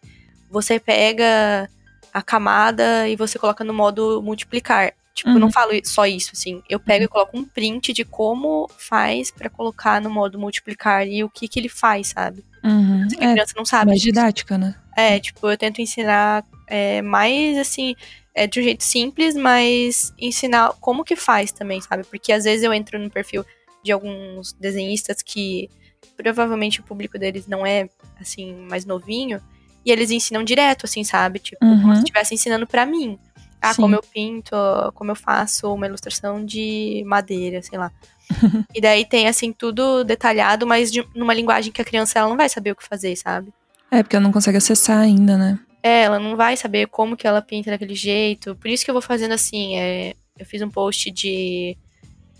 você 0.54 0.78
pega 0.78 1.68
a 2.12 2.22
camada 2.22 3.08
e 3.08 3.16
você 3.16 3.38
coloca 3.38 3.64
no 3.64 3.74
modo 3.74 4.22
multiplicar. 4.22 4.92
Tipo, 5.12 5.30
eu 5.30 5.38
não 5.38 5.46
Uhum. 5.48 5.52
falo 5.52 5.72
só 5.84 6.06
isso, 6.06 6.30
assim. 6.32 6.62
Eu 6.68 6.78
pego 6.80 7.04
e 7.04 7.08
coloco 7.08 7.36
um 7.36 7.44
print 7.44 7.92
de 7.92 8.04
como 8.04 8.68
faz 8.78 9.30
pra 9.30 9.48
colocar 9.50 10.00
no 10.00 10.08
modo 10.10 10.38
multiplicar 10.38 11.06
e 11.06 11.22
o 11.22 11.28
que 11.28 11.46
que 11.48 11.58
ele 11.60 11.68
faz, 11.68 12.08
sabe? 12.08 12.44
Uhum. 12.64 13.06
A 13.20 13.24
É, 13.24 13.32
criança 13.32 13.52
não 13.56 13.64
sabe. 13.64 13.86
mais 13.88 14.00
disso. 14.00 14.12
didática, 14.12 14.56
né? 14.58 14.74
É, 14.96 15.18
tipo, 15.20 15.48
eu 15.48 15.56
tento 15.58 15.80
ensinar 15.80 16.44
é, 16.68 17.02
mais, 17.02 17.58
assim, 17.58 17.94
é, 18.34 18.46
de 18.46 18.58
um 18.60 18.62
jeito 18.62 18.82
simples, 18.84 19.36
mas 19.36 20.12
ensinar 20.18 20.72
como 20.80 21.04
que 21.04 21.14
faz 21.16 21.52
também, 21.52 21.80
sabe? 21.80 22.04
Porque 22.04 22.32
às 22.32 22.44
vezes 22.44 22.64
eu 22.64 22.72
entro 22.72 22.98
no 22.98 23.10
perfil 23.10 23.44
de 23.84 23.92
alguns 23.92 24.52
desenhistas 24.54 25.20
que 25.22 25.68
provavelmente 26.16 26.80
o 26.80 26.84
público 26.84 27.18
deles 27.18 27.46
não 27.46 27.64
é, 27.66 27.88
assim, 28.20 28.54
mais 28.68 28.84
novinho, 28.84 29.40
e 29.84 29.90
eles 29.92 30.10
ensinam 30.10 30.42
direto, 30.44 30.86
assim, 30.86 31.04
sabe? 31.04 31.38
Tipo, 31.38 31.58
como 31.60 31.72
Uhum. 31.88 31.94
se 31.94 32.00
estivesse 32.00 32.34
ensinando 32.34 32.66
pra 32.66 32.86
mim. 32.86 33.18
Ah, 33.60 33.72
Sim. 33.72 33.82
como 33.82 33.94
eu 33.94 34.02
pinto, 34.02 34.54
como 34.94 35.10
eu 35.10 35.14
faço 35.16 35.72
uma 35.72 35.86
ilustração 35.86 36.44
de 36.44 37.02
madeira, 37.06 37.62
sei 37.62 37.78
lá. 37.78 37.90
e 38.74 38.80
daí 38.80 39.04
tem, 39.06 39.26
assim, 39.28 39.52
tudo 39.52 40.04
detalhado, 40.04 40.66
mas 40.66 40.90
de, 40.92 41.06
numa 41.14 41.32
linguagem 41.34 41.72
que 41.72 41.80
a 41.80 41.84
criança 41.84 42.18
ela 42.18 42.28
não 42.28 42.36
vai 42.36 42.48
saber 42.48 42.72
o 42.72 42.76
que 42.76 42.86
fazer, 42.86 43.14
sabe? 43.16 43.52
É, 43.90 44.02
porque 44.02 44.16
ela 44.16 44.22
não 44.24 44.32
consegue 44.32 44.58
acessar 44.58 44.98
ainda, 44.98 45.36
né? 45.38 45.58
É, 45.82 46.02
ela 46.02 46.18
não 46.18 46.36
vai 46.36 46.56
saber 46.56 46.86
como 46.88 47.16
que 47.16 47.26
ela 47.26 47.42
pinta 47.42 47.70
daquele 47.70 47.94
jeito. 47.94 48.54
Por 48.56 48.68
isso 48.68 48.84
que 48.84 48.90
eu 48.90 48.94
vou 48.94 49.02
fazendo 49.02 49.32
assim, 49.32 49.76
é, 49.76 50.14
eu 50.38 50.44
fiz 50.46 50.60
um 50.62 50.70
post 50.70 51.10
de 51.10 51.76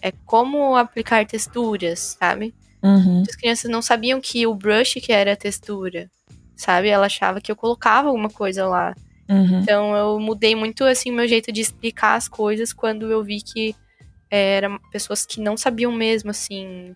é, 0.03 0.13
como 0.27 0.77
aplicar 0.77 1.25
texturas, 1.27 2.17
sabe? 2.19 2.55
Uhum. 2.83 3.23
As 3.29 3.37
crianças 3.37 3.71
não 3.71 3.81
sabiam 3.81 4.21
que 4.21 4.47
o 4.47 4.55
brush 4.55 4.95
que 5.01 5.13
era 5.13 5.33
a 5.33 5.37
textura, 5.37 6.11
sabe? 6.57 6.89
Ela 6.89 7.07
achava 7.07 7.41
que 7.41 7.51
eu 7.51 7.57
colocava 7.57 8.09
alguma 8.09 8.31
coisa 8.31 8.67
lá. 8.67 8.95
Uhum. 9.29 9.61
Então 9.61 9.97
eu 9.97 10.21
mudei 10.21 10.55
muito 10.55 10.85
assim 10.85 11.11
o 11.11 11.15
meu 11.15 11.27
jeito 11.27 11.51
de 11.51 11.61
explicar 11.61 12.15
as 12.15 12.29
coisas 12.29 12.73
quando 12.73 13.11
eu 13.11 13.23
vi 13.25 13.41
que 13.41 13.75
é, 14.31 14.57
eram 14.57 14.79
pessoas 14.93 15.25
que 15.25 15.41
não 15.41 15.57
sabiam 15.57 15.91
mesmo 15.93 16.31
assim 16.31 16.95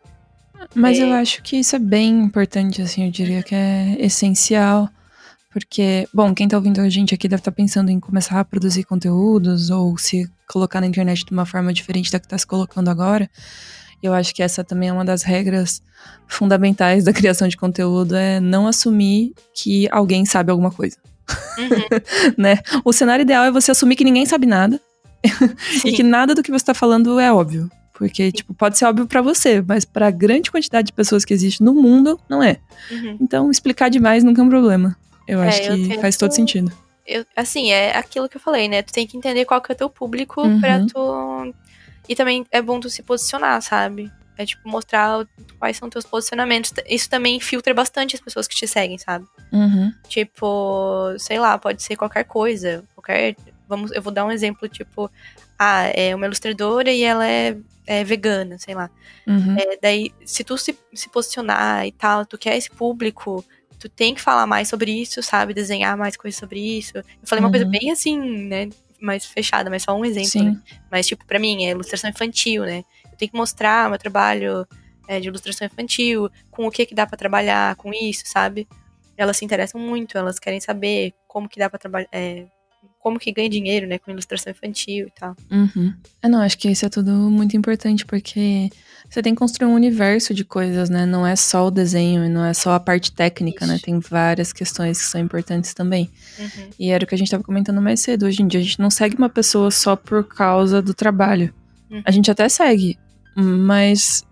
Mas 0.75 0.99
é... 0.99 1.05
eu 1.05 1.13
acho 1.15 1.43
que 1.43 1.57
isso 1.57 1.75
é 1.75 1.79
bem 1.79 2.21
importante, 2.21 2.83
assim, 2.83 3.07
eu 3.07 3.11
diria 3.11 3.43
que 3.43 3.55
é 3.55 3.97
essencial. 3.99 4.91
Porque, 5.51 6.07
bom, 6.13 6.35
quem 6.35 6.47
tá 6.47 6.57
ouvindo 6.57 6.81
a 6.81 6.89
gente 6.89 7.15
aqui 7.15 7.27
deve 7.27 7.41
estar 7.41 7.51
tá 7.51 7.57
pensando 7.57 7.91
em 7.91 7.99
começar 7.99 8.39
a 8.39 8.45
produzir 8.45 8.85
conteúdos 8.85 9.71
ou 9.71 9.97
se 9.97 10.31
colocar 10.47 10.81
na 10.81 10.87
internet 10.87 11.25
de 11.25 11.33
uma 11.33 11.47
forma 11.47 11.73
diferente 11.73 12.13
da 12.13 12.21
que 12.21 12.29
tá 12.29 12.37
se 12.37 12.47
colocando 12.47 12.89
agora. 12.89 13.31
Eu 14.03 14.15
acho 14.15 14.35
que 14.35 14.43
essa 14.43 14.63
também 14.63 14.89
é 14.89 14.93
uma 14.93 15.05
das 15.05 15.23
regras 15.23 15.83
fundamentais 16.27 17.05
da 17.05 17.13
criação 17.13 17.49
de 17.49 17.57
conteúdo, 17.57 18.15
é 18.15 18.39
não 18.39 18.67
assumir 18.67 19.35
que 19.55 19.89
alguém 19.91 20.25
sabe 20.25 20.51
alguma 20.51 20.71
coisa. 20.71 20.97
Uhum. 21.59 22.35
né? 22.39 22.59
O 22.85 22.93
cenário 22.93 23.23
ideal 23.23 23.45
é 23.45 23.51
você 23.51 23.71
assumir 23.71 23.97
que 23.97 24.05
ninguém 24.05 24.27
sabe 24.27 24.47
nada 24.47 24.81
e 25.85 25.93
que 25.93 26.03
nada 26.03 26.35
do 26.35 26.43
que 26.43 26.51
você 26.51 26.63
está 26.63 26.75
falando 26.75 27.19
é 27.19 27.33
óbvio. 27.33 27.71
Porque, 27.99 28.31
tipo, 28.31 28.55
pode 28.55 28.79
ser 28.79 28.85
óbvio 28.85 29.09
para 29.09 29.21
você, 29.21 29.61
mas 29.61 29.85
para 29.85 30.07
a 30.07 30.11
grande 30.11 30.53
quantidade 30.53 30.87
de 30.87 30.93
pessoas 30.93 31.25
que 31.25 31.35
existe 31.35 31.65
no 31.65 31.75
mundo, 31.75 32.19
não 32.29 32.41
é. 32.41 32.59
Uhum. 32.93 33.19
Então, 33.21 33.51
explicar 33.51 33.89
demais 33.89 34.23
nunca 34.23 34.41
é 34.41 34.45
um 34.45 34.49
problema. 34.49 34.97
Eu 35.27 35.43
é, 35.43 35.49
acho 35.49 35.63
que 35.63 35.69
eu 35.69 35.89
tento... 35.89 36.01
faz 36.01 36.17
todo 36.17 36.31
sentido. 36.31 36.71
Eu, 37.05 37.27
assim, 37.35 37.73
é 37.73 37.97
aquilo 37.97 38.29
que 38.29 38.37
eu 38.37 38.41
falei, 38.41 38.69
né? 38.69 38.83
Tu 38.83 38.93
tem 38.93 39.05
que 39.05 39.17
entender 39.17 39.45
qual 39.45 39.61
que 39.61 39.73
é 39.73 39.75
o 39.75 39.77
teu 39.77 39.91
público 39.91 40.43
uhum. 40.43 40.61
pra 40.61 40.87
tu. 40.87 41.55
E 42.09 42.17
também 42.17 42.47
é 42.51 42.63
bom 42.63 42.81
tu 42.81 42.89
se 42.89 43.03
posicionar, 43.03 43.61
sabe? 43.63 44.11
É 44.37 44.47
tipo 44.47 44.69
mostrar 44.69 45.27
quais 45.59 45.77
são 45.77 45.91
teus 45.91 46.07
posicionamentos. 46.07 46.73
Isso 46.89 47.11
também 47.11 47.41
filtra 47.41 47.75
bastante 47.75 48.15
as 48.15 48.21
pessoas 48.21 48.47
que 48.47 48.55
te 48.55 48.69
seguem, 48.69 48.97
sabe? 48.97 49.27
Uhum. 49.53 49.93
Tipo, 50.09 51.15
sei 51.19 51.41
lá, 51.41 51.59
pode 51.59 51.83
ser 51.83 51.97
qualquer 51.97 52.25
coisa. 52.25 52.85
Qualquer. 52.95 53.35
Vamos, 53.69 53.91
eu 53.91 54.01
vou 54.01 54.13
dar 54.13 54.25
um 54.25 54.31
exemplo, 54.31 54.69
tipo, 54.69 55.11
ah, 55.59 55.87
é 55.93 56.15
uma 56.15 56.27
ilustradora 56.27 56.91
e 56.91 57.03
ela 57.03 57.29
é, 57.29 57.57
é 57.85 58.05
vegana, 58.05 58.59
sei 58.59 58.75
lá. 58.75 58.89
Uhum. 59.27 59.57
É, 59.59 59.79
daí, 59.83 60.15
se 60.25 60.45
tu 60.45 60.57
se, 60.57 60.79
se 60.95 61.11
posicionar 61.11 61.85
e 61.85 61.93
tal, 61.93 62.25
tu 62.25 62.39
quer 62.39 62.57
esse 62.57 62.71
público, 62.71 63.45
tu 63.79 63.89
tem 63.89 64.15
que 64.15 64.21
falar 64.21 64.47
mais 64.47 64.69
sobre 64.69 64.93
isso, 64.93 65.23
sabe? 65.23 65.53
Desenhar 65.53 65.99
mais 65.99 66.17
coisas 66.17 66.39
sobre 66.39 66.61
isso. 66.79 66.97
Eu 66.97 67.05
falei 67.25 67.43
uhum. 67.43 67.49
uma 67.49 67.51
coisa 67.51 67.67
uhum. 67.67 67.73
bem 67.73 67.91
assim, 67.91 68.19
né? 68.47 68.69
Mais 69.01 69.25
fechada, 69.25 69.71
mas 69.71 69.83
só 69.83 69.97
um 69.97 70.05
exemplo, 70.05 70.43
né? 70.43 70.61
Mas, 70.91 71.07
tipo, 71.07 71.25
pra 71.25 71.39
mim, 71.39 71.65
é 71.65 71.71
ilustração 71.71 72.11
infantil, 72.11 72.65
né? 72.65 72.85
Eu 73.05 73.17
tenho 73.17 73.31
que 73.31 73.37
mostrar 73.37 73.89
meu 73.89 73.99
trabalho 73.99 74.67
é, 75.09 75.19
de 75.19 75.29
ilustração 75.29 75.67
infantil, 75.67 76.31
com 76.51 76.67
o 76.67 76.71
que 76.71 76.85
que 76.85 76.95
dá 76.95 77.07
para 77.07 77.17
trabalhar 77.17 77.75
com 77.77 77.93
isso, 77.93 78.25
sabe? 78.27 78.69
Elas 79.17 79.37
se 79.37 79.45
interessam 79.45 79.81
muito, 79.81 80.19
elas 80.19 80.39
querem 80.39 80.61
saber 80.61 81.13
como 81.27 81.49
que 81.49 81.59
dá 81.59 81.69
para 81.71 81.79
trabalhar, 81.79 82.09
é, 82.13 82.47
como 83.01 83.19
que 83.19 83.33
ganha 83.33 83.49
dinheiro, 83.49 83.87
né, 83.87 83.99
com 83.99 84.11
ilustração 84.11 84.51
infantil 84.51 85.07
e 85.09 85.11
tal. 85.11 85.35
Uhum. 85.51 85.95
É, 86.23 86.29
não, 86.29 86.41
acho 86.41 86.59
que 86.59 86.69
isso 86.69 86.85
é 86.85 86.89
tudo 86.89 87.11
muito 87.11 87.57
importante, 87.57 88.05
porque 88.05 88.71
você 89.09 89.23
tem 89.23 89.35
que 89.35 89.39
construir 89.39 89.69
um 89.69 89.75
universo 89.75 90.35
de 90.35 90.45
coisas, 90.45 90.91
né? 90.91 91.07
Não 91.07 91.27
é 91.27 91.35
só 91.35 91.67
o 91.67 91.71
desenho 91.71 92.25
e 92.25 92.29
não 92.29 92.45
é 92.45 92.53
só 92.53 92.73
a 92.73 92.81
parte 92.81 93.11
técnica, 93.11 93.67
né? 93.67 93.77
Isso. 93.77 93.83
né? 93.83 93.93
Tem 93.93 94.01
várias 94.01 94.53
questões 94.53 94.99
que 94.99 95.05
são 95.07 95.21
importantes 95.21 95.73
também. 95.73 96.11
Uhum. 96.39 96.71
E 96.79 96.91
era 96.91 97.05
o 97.05 97.07
que 97.07 97.15
a 97.15 97.19
gente 97.19 97.29
estava 97.29 97.43
comentando 97.43 97.81
mais 97.81 98.01
cedo. 98.01 98.27
Hoje 98.27 98.43
em 98.43 98.47
dia 98.47 98.61
a 98.61 98.63
gente 98.63 98.79
não 98.79 98.91
segue 98.91 99.17
uma 99.17 99.31
pessoa 99.31 99.71
só 99.71 99.97
por 99.97 100.25
causa 100.25 100.83
do 100.83 100.93
trabalho. 100.93 101.55
Uhum. 101.91 102.03
A 102.05 102.11
gente 102.11 102.31
até 102.31 102.49
segue, 102.51 102.99
mas, 103.35 104.25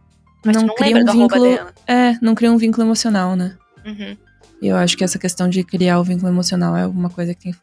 mas 0.45 0.57
não, 0.57 0.67
não 0.67 0.75
cria 0.75 0.97
um 0.99 1.05
vínculo. 1.07 1.59
É, 1.87 2.19
não 2.21 2.35
cria 2.35 2.53
um 2.53 2.59
vínculo 2.59 2.87
emocional, 2.87 3.35
né? 3.35 3.57
Uhum. 3.85 4.17
E 4.61 4.67
eu 4.69 4.77
acho 4.77 4.97
que 4.97 5.05
essa 5.05 5.19
questão 5.19 5.49
de 5.49 5.65
criar 5.65 5.99
o 5.99 6.05
vínculo 6.05 6.31
emocional 6.31 6.77
é 6.77 6.87
uma 6.87 7.09
coisa 7.09 7.35
que 7.35 7.45
tem, 7.45 7.55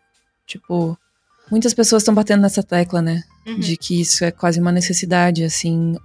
tipo, 0.48 0.98
muitas 1.52 1.74
pessoas 1.76 2.02
estão 2.02 2.14
batendo 2.14 2.42
nessa 2.42 2.64
tecla, 2.64 3.02
né? 3.04 3.24
Uhum. 3.46 3.60
De 3.60 3.76
que 3.76 4.00
isso 4.00 4.24
é 4.24 4.32
quase 4.32 4.60
uma 4.60 4.72
necessidade, 4.72 5.44
assim, 5.44 5.96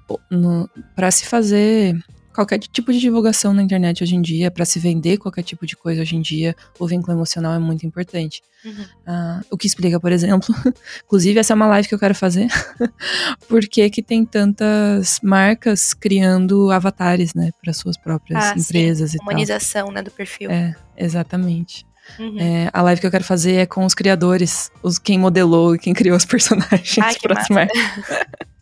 para 0.97 1.11
se 1.11 1.25
fazer 1.27 1.97
qualquer 2.39 2.61
tipo 2.61 2.93
de 2.93 3.01
divulgação 3.01 3.53
na 3.53 3.61
internet 3.61 4.01
hoje 4.05 4.15
em 4.15 4.23
dia, 4.23 4.49
para 4.49 4.65
se 4.65 4.79
vender 4.79 5.19
qualquer 5.19 5.43
tipo 5.43 5.67
de 5.67 5.77
coisa 5.77 6.03
hoje 6.03 6.15
em 6.15 6.21
dia, 6.21 6.55
o 6.79 6.87
vínculo 6.87 7.17
emocional 7.17 7.53
é 7.53 7.59
muito 7.59 7.85
importante. 7.85 8.43
Uhum. 8.65 8.83
Uh, 8.83 9.45
o 9.51 9.57
que 9.57 9.67
explica, 9.67 9.99
por 9.99 10.13
exemplo, 10.13 10.55
inclusive 11.05 11.41
essa 11.41 11.53
é 11.53 11.57
uma 11.57 11.67
live 11.67 11.89
que 11.89 11.95
eu 11.97 11.99
quero 11.99 12.15
fazer, 12.15 12.47
por 13.49 13.63
que 13.63 13.91
que 13.91 14.01
tem 14.01 14.25
tantas 14.25 15.19
marcas 15.21 15.93
criando 15.93 16.71
avatares, 16.71 17.35
né, 17.35 17.51
para 17.61 17.73
suas 17.73 17.97
próprias 17.97 18.45
ah, 18.45 18.55
empresas 18.57 19.11
sim. 19.11 19.19
e 19.19 19.23
Humanização, 19.23 19.87
tal. 19.87 19.95
né, 19.95 20.03
do 20.03 20.11
perfil. 20.13 20.49
É, 20.49 20.77
exatamente. 20.97 21.88
Uhum. 22.19 22.41
É, 22.41 22.71
a 22.73 22.83
live 22.83 23.01
que 23.01 23.07
eu 23.07 23.11
quero 23.11 23.25
fazer 23.25 23.55
é 23.55 23.67
com 23.67 23.85
os 23.85 23.95
criadores, 23.95 24.71
os 24.83 24.99
quem 24.99 25.19
modelou 25.19 25.75
e 25.75 25.79
quem 25.79 25.93
criou 25.95 26.17
os 26.17 26.25
personagens 26.25 26.99
Ai, 26.99 27.15
marcas. 27.51 27.79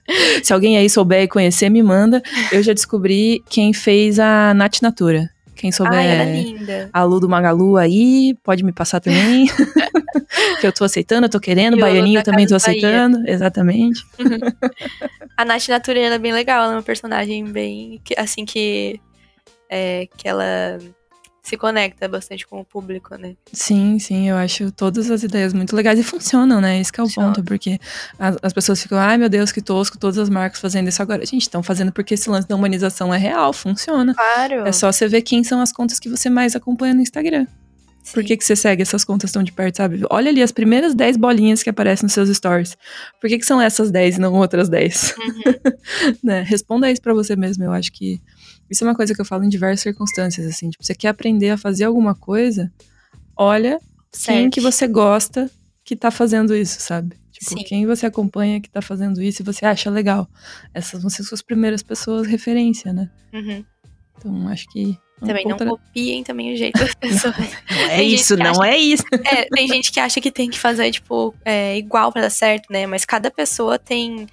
Se 0.43 0.53
alguém 0.53 0.79
aí 0.79 0.89
souber 0.89 1.23
e 1.23 1.29
conhecer, 1.29 1.69
me 1.69 1.83
manda. 1.83 2.23
Eu 2.53 2.63
já 2.63 2.73
descobri 2.73 3.43
quem 3.49 3.73
fez 3.73 4.21
a 4.21 4.55
Nath 4.55 4.81
Natura. 4.81 5.29
Quem 5.57 5.73
souber 5.73 5.99
Ai, 5.99 6.07
é 6.07 6.43
linda. 6.43 6.91
a 6.93 7.03
Lu 7.03 7.19
do 7.19 7.29
Magalu 7.29 7.77
aí, 7.77 8.37
pode 8.45 8.63
me 8.63 8.73
passar 8.73 9.01
também. 9.01 9.47
que 10.61 10.67
eu 10.67 10.73
tô 10.73 10.85
aceitando, 10.85 11.27
eu 11.27 11.31
tô 11.31 11.41
querendo. 11.41 11.77
E 11.77 11.81
Baianinho 11.81 12.23
também 12.23 12.47
tô 12.47 12.55
aceitando. 12.55 13.19
Bahia. 13.19 13.33
Exatamente. 13.33 14.05
a 15.37 15.45
Nath 15.45 15.67
Natura 15.69 15.99
é 15.99 16.19
bem 16.19 16.33
legal. 16.33 16.65
Ela 16.65 16.75
é 16.75 16.77
uma 16.77 16.83
personagem 16.83 17.45
bem. 17.45 18.01
Assim 18.17 18.45
que. 18.45 19.01
É, 19.69 20.07
que 20.17 20.29
ela 20.29 20.79
se 21.47 21.57
conecta 21.57 22.09
bastante 22.09 22.45
com 22.45 22.59
o 22.59 22.65
público, 22.65 23.15
né? 23.15 23.37
Sim, 23.53 24.01
sim, 24.01 24.29
eu 24.29 24.37
acho 24.37 24.73
todas 24.73 25.09
as 25.09 25.23
ideias 25.23 25.55
muito 25.55 25.77
legais 25.77 25.97
e 25.97 26.03
funcionam, 26.03 26.61
né? 26.61 26.81
Esse 26.81 26.91
é 26.99 27.03
o 27.05 27.09
ponto, 27.09 27.45
porque 27.45 27.79
as, 28.19 28.37
as, 28.43 28.53
pessoas 28.53 28.83
ficam, 28.83 28.99
ai 28.99 29.17
meu 29.17 29.29
Deus, 29.29 29.53
que 29.53 29.61
tosco, 29.61 29.97
todas 29.97 30.19
as 30.19 30.29
marcas 30.29 30.61
fazendo 30.61 30.89
isso 30.89 31.01
agora. 31.01 31.25
Gente, 31.25 31.43
estão 31.43 31.63
fazendo 31.63 31.93
porque 31.93 32.15
esse 32.15 32.29
lance 32.29 32.49
da 32.49 32.57
humanização 32.57 33.15
é 33.15 33.17
real, 33.17 33.53
funciona. 33.53 34.13
Claro. 34.13 34.67
É 34.67 34.73
só 34.73 34.91
você 34.91 35.07
ver 35.07 35.23
quem 35.23 35.45
são 35.45 35.61
as 35.61 35.71
contas 35.71 36.01
que 36.01 36.09
você 36.09 36.29
mais 36.29 36.57
acompanha 36.57 36.95
no 36.95 37.01
Instagram. 37.01 37.47
Sim. 38.03 38.15
Por 38.15 38.25
que, 38.25 38.37
que 38.37 38.45
você 38.45 38.57
segue 38.57 38.83
essas 38.83 39.05
contas 39.05 39.31
tão 39.31 39.45
de 39.45 39.53
perto, 39.53 39.77
sabe? 39.77 40.03
Olha 40.11 40.31
ali 40.31 40.43
as 40.43 40.51
primeiras 40.51 40.97
10 40.97 41.17
bolinhas 41.17 41.63
que 41.63 41.71
aparecem 41.71 42.07
nos 42.07 42.13
seus 42.13 42.29
stories. 42.29 42.77
Por 43.21 43.29
que, 43.29 43.39
que 43.39 43.47
são 43.47 43.63
essas 43.63 43.93
10 43.93 44.17
e 44.17 44.21
não 44.21 44.33
outras 44.33 44.69
10? 44.69 45.15
Uhum. 45.17 45.73
né? 46.25 46.43
Responda 46.43 46.91
isso 46.91 47.01
para 47.01 47.15
você 47.15 47.37
mesmo. 47.37 47.63
Eu 47.63 47.73
acho 47.73 47.93
que 47.93 48.21
isso 48.71 48.85
é 48.85 48.87
uma 48.87 48.95
coisa 48.95 49.15
que 49.15 49.21
eu 49.21 49.25
falo 49.25 49.45
em 49.45 49.49
diversas 49.49 49.81
circunstâncias, 49.81 50.47
assim. 50.47 50.71
Tipo, 50.71 50.85
você 50.85 50.95
quer 50.95 51.09
aprender 51.09 51.51
a 51.51 51.59
fazer 51.59 51.85
alguma 51.85 52.15
coisa, 52.15 52.73
olha 53.37 53.81
certo. 54.13 54.39
quem 54.39 54.51
que 54.51 54.61
você 54.61 54.87
gosta 54.87 55.51
que 55.85 55.95
tá 55.95 56.11
fazendo 56.11 56.55
isso, 56.55 56.81
sabe? 56.81 57.17
Tipo, 57.31 57.51
Sim. 57.51 57.65
quem 57.65 57.87
você 57.87 58.07
acompanha 58.07 58.61
que 58.61 58.71
tá 58.71 58.81
fazendo 58.81 59.23
isso 59.23 59.43
e 59.43 59.45
você 59.45 59.67
acha 59.67 59.91
legal. 59.91 60.29
Essas 60.73 61.01
vão 61.01 61.11
ser 61.11 61.23
suas 61.23 61.43
primeiras 61.43 61.83
pessoas 61.83 62.27
referência, 62.27 62.93
né? 62.93 63.11
Uhum. 63.33 63.65
Então, 64.19 64.49
acho 64.49 64.67
que 64.71 64.99
também 65.21 65.47
não 65.47 65.57
copiem 65.57 66.23
também 66.23 66.53
o 66.53 66.57
jeito 66.57 66.79
das 66.79 66.95
pessoas. 66.95 67.37
Não, 67.39 67.77
é 67.91 68.03
isso, 68.03 68.37
não 68.37 68.63
é 68.63 68.77
isso. 68.77 69.05
É, 69.25 69.45
tem 69.45 69.67
gente 69.67 69.91
que 69.91 69.99
acha 69.99 70.21
que 70.21 70.31
tem 70.31 70.51
que 70.51 70.59
fazer, 70.59 70.91
tipo, 70.91 71.35
é, 71.45 71.77
igual 71.79 72.13
para 72.13 72.23
dar 72.23 72.31
certo, 72.31 72.71
né? 72.71 72.87
Mas 72.87 73.05
cada 73.05 73.31
pessoa 73.31 73.79
tem. 73.79 74.27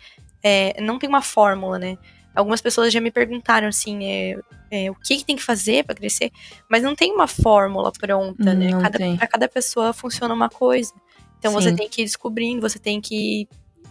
É, 0.44 0.82
não 0.82 1.00
tem 1.00 1.08
uma 1.08 1.22
fórmula, 1.22 1.80
né? 1.80 1.98
Algumas 2.36 2.62
pessoas 2.62 2.92
já 2.92 3.00
me 3.00 3.12
perguntaram 3.12 3.68
assim, 3.68 4.06
é, 4.06 4.40
é, 4.72 4.92
o 4.92 4.96
que, 4.96 5.18
que, 5.18 5.26
tem 5.26 5.36
que 5.36 5.44
fazer 5.44 5.84
para 5.84 5.96
crescer, 5.96 6.32
mas 6.70 6.82
não 6.82 6.96
tem 6.96 7.12
uma 7.12 7.28
fórmula 7.28 7.92
pronta, 7.92 8.54
né? 8.54 8.70
Pra 9.18 9.28
cada 9.28 9.48
pessoa 9.48 9.94
funciona 9.94 10.34
uma 10.34 10.50
coisa. 10.50 10.94
Então 11.38 11.52
Sim. 11.52 11.62
você 11.62 11.76
tem 11.76 11.90
que 11.90 12.02
ir 12.02 12.06
descobrindo, 12.06 12.62
você 12.62 12.80
tem 12.80 13.00
que 13.00 13.48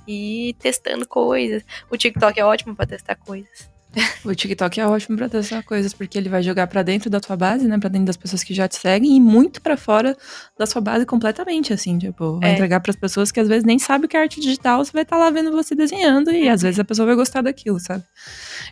ir 0.06 0.54
testando 0.54 1.06
coisas. 1.06 1.64
O 1.90 1.96
TikTok 1.96 2.38
é 2.38 2.44
ótimo 2.44 2.74
para 2.74 2.86
testar 2.86 3.14
coisas. 3.16 3.71
O 4.24 4.34
TikTok 4.34 4.80
é 4.80 4.86
ótimo 4.86 5.16
pra 5.16 5.28
testar 5.28 5.62
coisas, 5.62 5.92
porque 5.92 6.16
ele 6.16 6.28
vai 6.28 6.42
jogar 6.42 6.66
para 6.66 6.82
dentro 6.82 7.10
da 7.10 7.20
tua 7.20 7.36
base, 7.36 7.66
né? 7.66 7.78
Pra 7.78 7.88
dentro 7.88 8.06
das 8.06 8.16
pessoas 8.16 8.42
que 8.42 8.54
já 8.54 8.68
te 8.68 8.76
seguem 8.76 9.16
e 9.16 9.20
muito 9.20 9.60
para 9.60 9.76
fora 9.76 10.16
da 10.58 10.66
sua 10.66 10.80
base 10.80 11.04
completamente, 11.04 11.72
assim. 11.72 11.98
Tipo, 11.98 12.38
vai 12.38 12.50
é. 12.50 12.54
entregar 12.54 12.80
para 12.80 12.90
as 12.90 12.96
pessoas 12.96 13.30
que 13.30 13.40
às 13.40 13.48
vezes 13.48 13.64
nem 13.64 13.78
sabem 13.78 14.08
que 14.08 14.16
é 14.16 14.20
arte 14.20 14.40
digital, 14.40 14.84
você 14.84 14.92
vai 14.92 15.02
estar 15.02 15.16
tá 15.16 15.22
lá 15.22 15.30
vendo 15.30 15.50
você 15.50 15.74
desenhando 15.74 16.30
e 16.30 16.48
às 16.48 16.62
vezes 16.62 16.78
a 16.78 16.84
pessoa 16.84 17.06
vai 17.06 17.14
gostar 17.14 17.42
daquilo, 17.42 17.78
sabe? 17.80 18.04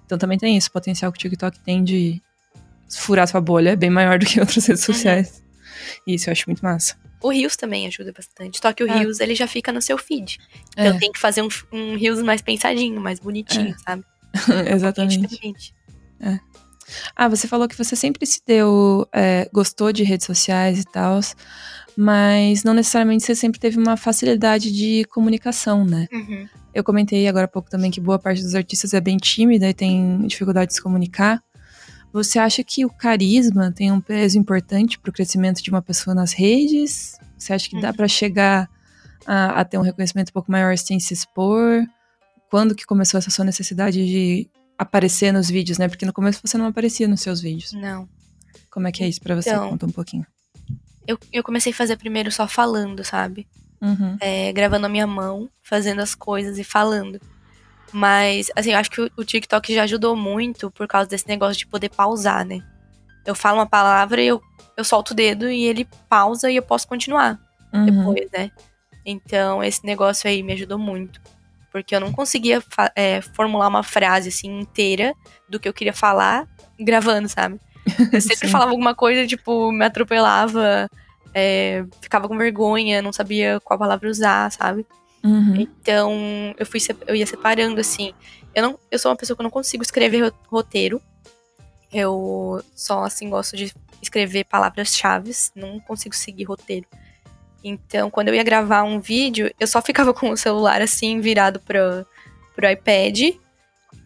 Então 0.07 0.17
também 0.17 0.39
tem 0.39 0.57
isso, 0.57 0.69
o 0.69 0.73
potencial 0.73 1.13
que 1.13 1.19
o 1.19 1.21
TikTok 1.21 1.59
tem 1.61 1.85
de 1.85 2.23
furar 2.89 3.27
sua 3.29 3.41
bolha 3.41 3.71
é 3.71 3.77
bem 3.77 3.91
maior 3.91 4.19
do 4.19 4.27
que 4.27 4.41
outras 4.41 4.67
redes 4.67 4.87
uhum. 4.87 4.95
sociais. 4.95 5.43
Uhum. 6.07 6.15
Isso 6.15 6.29
eu 6.29 6.33
acho 6.33 6.45
muito 6.47 6.63
massa. 6.63 6.97
O 7.23 7.31
Rios 7.31 7.55
também 7.55 7.87
ajuda 7.87 8.13
bastante. 8.13 8.59
Só 8.63 8.73
que 8.73 8.83
o 8.83 8.89
é. 8.89 8.99
Rios, 8.99 9.21
ele 9.21 9.35
já 9.35 9.47
fica 9.47 9.71
no 9.71 9.83
seu 9.83 9.99
feed. 9.99 10.39
Então 10.73 10.97
é. 10.97 10.99
tem 10.99 11.13
que 11.13 11.19
fazer 11.19 11.43
um, 11.43 11.49
um 11.71 11.97
Rios 11.97 12.23
mais 12.23 12.41
pensadinho, 12.41 13.01
mais 13.01 13.21
bonitinho, 13.21 13.75
é. 13.75 13.79
sabe? 13.79 14.05
Exatamente. 14.67 15.75
É. 16.21 16.39
Ah, 17.15 17.29
você 17.29 17.47
falou 17.47 17.69
que 17.69 17.77
você 17.77 17.95
sempre 17.95 18.27
se 18.27 18.41
deu, 18.45 19.07
é, 19.13 19.49
gostou 19.53 19.93
de 19.93 20.03
redes 20.03 20.27
sociais 20.27 20.81
e 20.81 20.85
tal, 20.85 21.21
mas 21.97 22.65
não 22.65 22.75
necessariamente 22.75 23.25
você 23.25 23.35
sempre 23.35 23.61
teve 23.61 23.79
uma 23.79 23.97
facilidade 23.97 24.73
de 24.73 25.05
comunicação, 25.05 25.85
né? 25.85 26.09
Uhum. 26.13 26.49
Eu 26.75 26.85
comentei 26.85 27.27
agora 27.29 27.45
há 27.45 27.49
pouco 27.49 27.71
também 27.71 27.91
que 27.91 28.01
boa 28.01 28.19
parte 28.19 28.43
dos 28.43 28.55
artistas 28.55 28.95
é 28.95 29.01
bem 29.01 29.17
tímida 29.17 29.69
e 29.69 29.75
tem 29.75 30.27
dificuldade 30.27 30.69
de 30.69 30.75
se 30.75 30.83
comunicar. 30.83 31.43
Você 32.13 32.39
acha 32.39 32.65
que 32.65 32.85
o 32.85 32.91
carisma 32.91 33.71
tem 33.71 33.93
um 33.93 34.01
peso 34.01 34.37
importante 34.37 34.99
para 34.99 35.11
o 35.11 35.13
crescimento 35.13 35.63
de 35.63 35.71
uma 35.71 35.81
pessoa 35.83 36.15
nas 36.15 36.33
redes? 36.33 37.19
Você 37.39 37.53
acha 37.53 37.69
que 37.69 37.77
uhum. 37.77 37.83
dá 37.83 37.93
para 37.93 38.09
chegar 38.09 38.69
a, 39.27 39.61
a 39.61 39.65
ter 39.65 39.79
um 39.79 39.83
reconhecimento 39.83 40.31
um 40.31 40.33
pouco 40.33 40.51
maior 40.51 40.77
sem 40.77 40.99
se 40.99 41.15
expor? 41.15 41.87
Quando 42.51 42.75
que 42.75 42.85
começou 42.85 43.19
essa 43.19 43.31
sua 43.31 43.45
necessidade 43.45 44.05
de 44.05 44.49
aparecer 44.77 45.33
nos 45.33 45.49
vídeos, 45.49 45.79
né? 45.79 45.89
Porque 45.89 46.05
no 46.05 46.13
começo 46.13 46.41
você 46.45 46.59
não 46.59 46.67
aparecia 46.67 47.07
nos 47.07 47.21
seus 47.21 47.41
vídeos. 47.41 47.73
Não. 47.73 48.09
Como 48.71 48.89
é 48.89 48.93
que 48.93 49.05
é 49.05 49.09
isso 49.09 49.21
pra 49.21 49.35
você? 49.35 49.51
Então, 49.51 49.71
Conta 49.71 49.87
um 49.87 49.91
pouquinho. 49.91 50.27
Eu, 51.07 51.19
eu 51.33 51.43
comecei 51.43 51.73
a 51.73 51.75
fazer 51.75 51.97
primeiro 51.97 52.31
só 52.31 52.47
falando, 52.47 53.05
sabe? 53.05 53.47
Uhum. 53.81 54.17
É, 54.21 54.53
gravando 54.53 54.87
a 54.87 54.89
minha 54.89 55.07
mão, 55.07 55.49
fazendo 55.63 56.01
as 56.01 56.15
coisas 56.15 56.59
e 56.59 56.65
falando. 56.65 57.21
Mas, 57.93 58.51
assim, 58.55 58.71
eu 58.73 58.79
acho 58.79 58.91
que 58.91 59.01
o, 59.01 59.11
o 59.17 59.25
TikTok 59.25 59.75
já 59.75 59.83
ajudou 59.85 60.15
muito 60.15 60.71
por 60.71 60.87
causa 60.87 61.09
desse 61.09 61.27
negócio 61.27 61.57
de 61.59 61.67
poder 61.67 61.89
pausar, 61.89 62.45
né? 62.45 62.61
Eu 63.27 63.35
falo 63.35 63.59
uma 63.59 63.67
palavra 63.67 64.23
e 64.23 64.27
eu, 64.27 64.41
eu 64.77 64.85
solto 64.85 65.11
o 65.11 65.15
dedo 65.15 65.51
e 65.51 65.65
ele 65.65 65.87
pausa 66.09 66.51
e 66.51 66.57
eu 66.57 66.63
posso 66.63 66.87
continuar 66.87 67.39
Uhum. 67.73 67.85
depois, 67.87 68.29
né? 68.33 68.51
Então, 69.07 69.63
esse 69.63 69.85
negócio 69.87 70.29
aí 70.29 70.43
me 70.43 70.53
ajudou 70.53 70.79
muito. 70.79 71.21
Porque 71.71 71.95
eu 71.95 72.01
não 72.01 72.13
conseguia 72.13 72.63
é, 72.97 73.21
formular 73.21 73.69
uma 73.69 73.83
frase, 73.83 74.29
assim, 74.29 74.61
inteira 74.61 75.15
do 75.49 75.61
que 75.61 75.69
eu 75.69 75.73
queria 75.73 75.93
falar 75.93 76.49
gravando, 76.79 77.29
sabe? 77.29 77.61
Eu 78.13 78.21
sempre 78.21 78.49
falava 78.51 78.71
alguma 78.71 78.95
coisa, 78.95 79.27
tipo, 79.27 79.71
me 79.71 79.85
atropelava, 79.85 80.89
é, 81.35 81.85
ficava 82.01 82.27
com 82.29 82.37
vergonha, 82.37 83.01
não 83.03 83.13
sabia 83.13 83.61
qual 83.61 83.79
palavra 83.79 84.09
usar, 84.11 84.51
sabe? 84.51 84.85
Uhum. 85.23 85.55
Então, 85.61 86.13
eu 86.59 86.65
fui 86.67 86.81
eu 87.07 87.15
ia 87.15 87.27
separando 87.27 87.81
assim. 87.81 88.13
Eu 88.55 88.63
não, 88.63 88.79
eu 88.91 88.99
sou 88.99 89.11
uma 89.11 89.17
pessoa 89.17 89.37
que 89.37 89.43
não 89.43 89.51
consigo 89.51 89.83
escrever 89.83 90.25
ro- 90.25 90.33
roteiro. 90.49 91.01
Eu 91.93 92.63
só 92.75 93.05
assim 93.05 93.29
gosto 93.29 93.57
de 93.57 93.73
escrever 94.01 94.45
palavras-chave, 94.45 95.31
não 95.55 95.79
consigo 95.81 96.15
seguir 96.15 96.45
roteiro. 96.45 96.87
Então, 97.63 98.11
quando 98.11 98.29
eu 98.29 98.35
ia 98.35 98.43
gravar 98.43 98.83
um 98.83 99.01
vídeo, 99.01 99.53
eu 99.59 99.67
só 99.67 99.81
ficava 99.83 100.13
com 100.15 100.31
o 100.31 100.37
celular 100.37 100.81
assim 100.83 101.21
virado 101.21 101.61
pro, 101.61 102.07
pro 102.55 102.71
iPad 102.71 103.19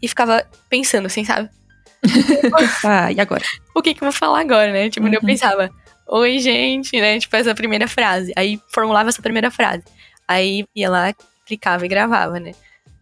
e 0.02 0.08
ficava 0.08 0.44
pensando 0.68 1.06
assim, 1.06 1.24
sabe? 1.24 1.48
Tá, 2.82 3.10
e 3.12 3.20
agora? 3.20 3.42
o 3.74 3.80
que 3.82 3.94
que 3.94 4.02
eu 4.02 4.10
vou 4.10 4.12
falar 4.12 4.40
agora, 4.40 4.72
né? 4.72 4.90
Tipo, 4.90 5.06
eu 5.08 5.20
Uhum. 5.20 5.26
pensava, 5.26 5.70
oi, 6.08 6.38
gente, 6.38 7.00
né? 7.00 7.18
Tipo, 7.18 7.36
essa 7.36 7.54
primeira 7.54 7.88
frase. 7.88 8.32
Aí 8.36 8.60
formulava 8.72 9.08
essa 9.08 9.22
primeira 9.22 9.50
frase. 9.50 9.84
Aí 10.28 10.66
ia 10.74 10.90
lá, 10.90 11.14
clicava 11.46 11.84
e 11.84 11.88
gravava, 11.88 12.38
né? 12.40 12.52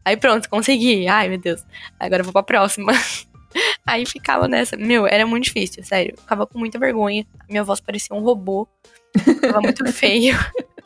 Aí 0.04 0.16
pronto, 0.16 0.48
consegui. 0.48 1.06
Ai, 1.08 1.28
meu 1.28 1.38
Deus. 1.38 1.64
Agora 1.98 2.20
eu 2.20 2.24
vou 2.24 2.32
pra 2.32 2.42
próxima. 2.42 2.92
Aí 3.86 4.06
ficava 4.06 4.48
nessa. 4.48 4.76
Meu, 4.76 5.06
era 5.06 5.26
muito 5.26 5.44
difícil, 5.44 5.84
sério. 5.84 6.14
Ficava 6.18 6.46
com 6.46 6.58
muita 6.58 6.78
vergonha. 6.78 7.26
Minha 7.48 7.64
voz 7.64 7.80
parecia 7.80 8.14
um 8.16 8.20
robô. 8.20 8.66
Tava 9.40 9.60
muito 9.60 9.84
feio. 9.92 10.36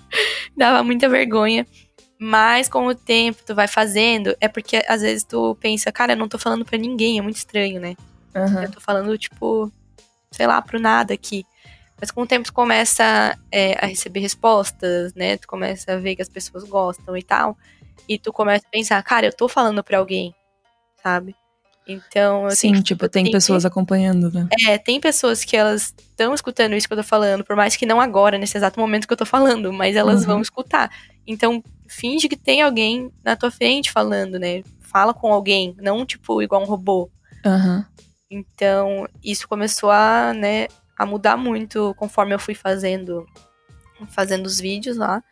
Dava 0.57 0.83
muita 0.83 1.09
vergonha. 1.09 1.67
Mas 2.19 2.69
com 2.69 2.87
o 2.87 2.95
tempo 2.95 3.43
tu 3.45 3.55
vai 3.55 3.69
fazendo, 3.69 4.35
é 4.41 4.49
porque 4.49 4.83
às 4.89 5.03
vezes 5.03 5.23
tu 5.23 5.55
pensa, 5.61 5.93
cara, 5.93 6.15
eu 6.15 6.17
não 6.17 6.29
tô 6.29 6.39
falando 6.39 6.65
pra 6.65 6.79
ninguém, 6.79 7.19
é 7.19 7.23
muito 7.23 7.37
estranho, 7.37 7.79
né? 7.79 7.95
Uhum. 8.35 8.63
Eu 8.63 8.71
tô 8.71 8.81
falando, 8.81 9.17
tipo, 9.19 9.71
sei 10.31 10.47
lá, 10.47 10.63
pro 10.63 10.81
nada 10.81 11.13
aqui. 11.13 11.45
Mas 12.01 12.11
com 12.11 12.23
o 12.23 12.27
tempo 12.27 12.47
tu 12.47 12.53
começa 12.53 13.39
é, 13.51 13.75
a 13.83 13.87
receber 13.87 14.21
respostas, 14.21 15.15
né? 15.15 15.37
Tu 15.37 15.47
começa 15.47 15.93
a 15.93 15.97
ver 15.97 16.17
que 16.17 16.23
as 16.23 16.29
pessoas 16.29 16.65
gostam 16.65 17.17
e 17.17 17.23
tal. 17.23 17.57
E 18.09 18.19
tu 18.19 18.33
começa 18.33 18.67
a 18.67 18.71
pensar, 18.71 19.03
cara, 19.03 19.27
eu 19.27 19.33
tô 19.33 19.49
falando 19.49 19.83
pra 19.83 19.99
alguém, 19.99 20.35
sabe? 21.03 21.35
Então, 21.87 22.51
Sim, 22.51 22.83
tipo, 22.83 23.05
eu 23.05 23.09
tem 23.09 23.23
tenho 23.23 23.27
que- 23.33 23.37
pessoas 23.37 23.65
acompanhando, 23.65 24.31
né? 24.33 24.49
É, 24.67 24.77
tem 24.77 25.01
pessoas 25.01 25.45
que 25.45 25.57
elas 25.57 25.95
estão 25.97 26.35
escutando 26.35 26.75
isso 26.75 26.89
que 26.89 26.93
eu 26.93 26.99
tô 26.99 27.05
falando, 27.05 27.45
por 27.45 27.55
mais 27.55 27.77
que 27.77 27.87
não 27.87 28.01
agora, 28.01 28.37
nesse 28.39 28.57
exato 28.57 28.81
momento 28.81 29.07
que 29.07 29.13
eu 29.13 29.17
tô 29.17 29.27
falando, 29.27 29.73
mas 29.73 29.95
elas 29.95 30.23
Uhum. 30.23 30.27
vão 30.27 30.41
escutar. 30.43 30.91
Então, 31.27 31.63
finge 31.89 32.29
que 32.29 32.37
tem 32.37 32.61
alguém 32.63 33.11
na 33.25 33.37
tua 33.37 33.51
frente 33.53 33.93
falando, 33.93 34.39
né? 34.39 34.63
Fala 34.81 35.15
com 35.15 35.33
alguém, 35.33 35.77
não, 35.81 36.05
tipo, 36.05 36.43
igual 36.43 36.63
um 36.63 36.67
robô. 36.67 37.09
Aham. 37.45 37.87
Então, 38.29 39.07
isso 39.23 39.47
começou 39.47 39.91
a, 39.91 40.33
né, 40.35 40.67
a 40.99 41.07
mudar 41.07 41.37
muito 41.37 41.95
conforme 41.97 42.35
eu 42.35 42.39
fui 42.39 42.55
fazendo 42.55 43.25
fazendo 44.09 44.45
os 44.47 44.61
vídeos 44.61 44.97
lá. 44.97 45.23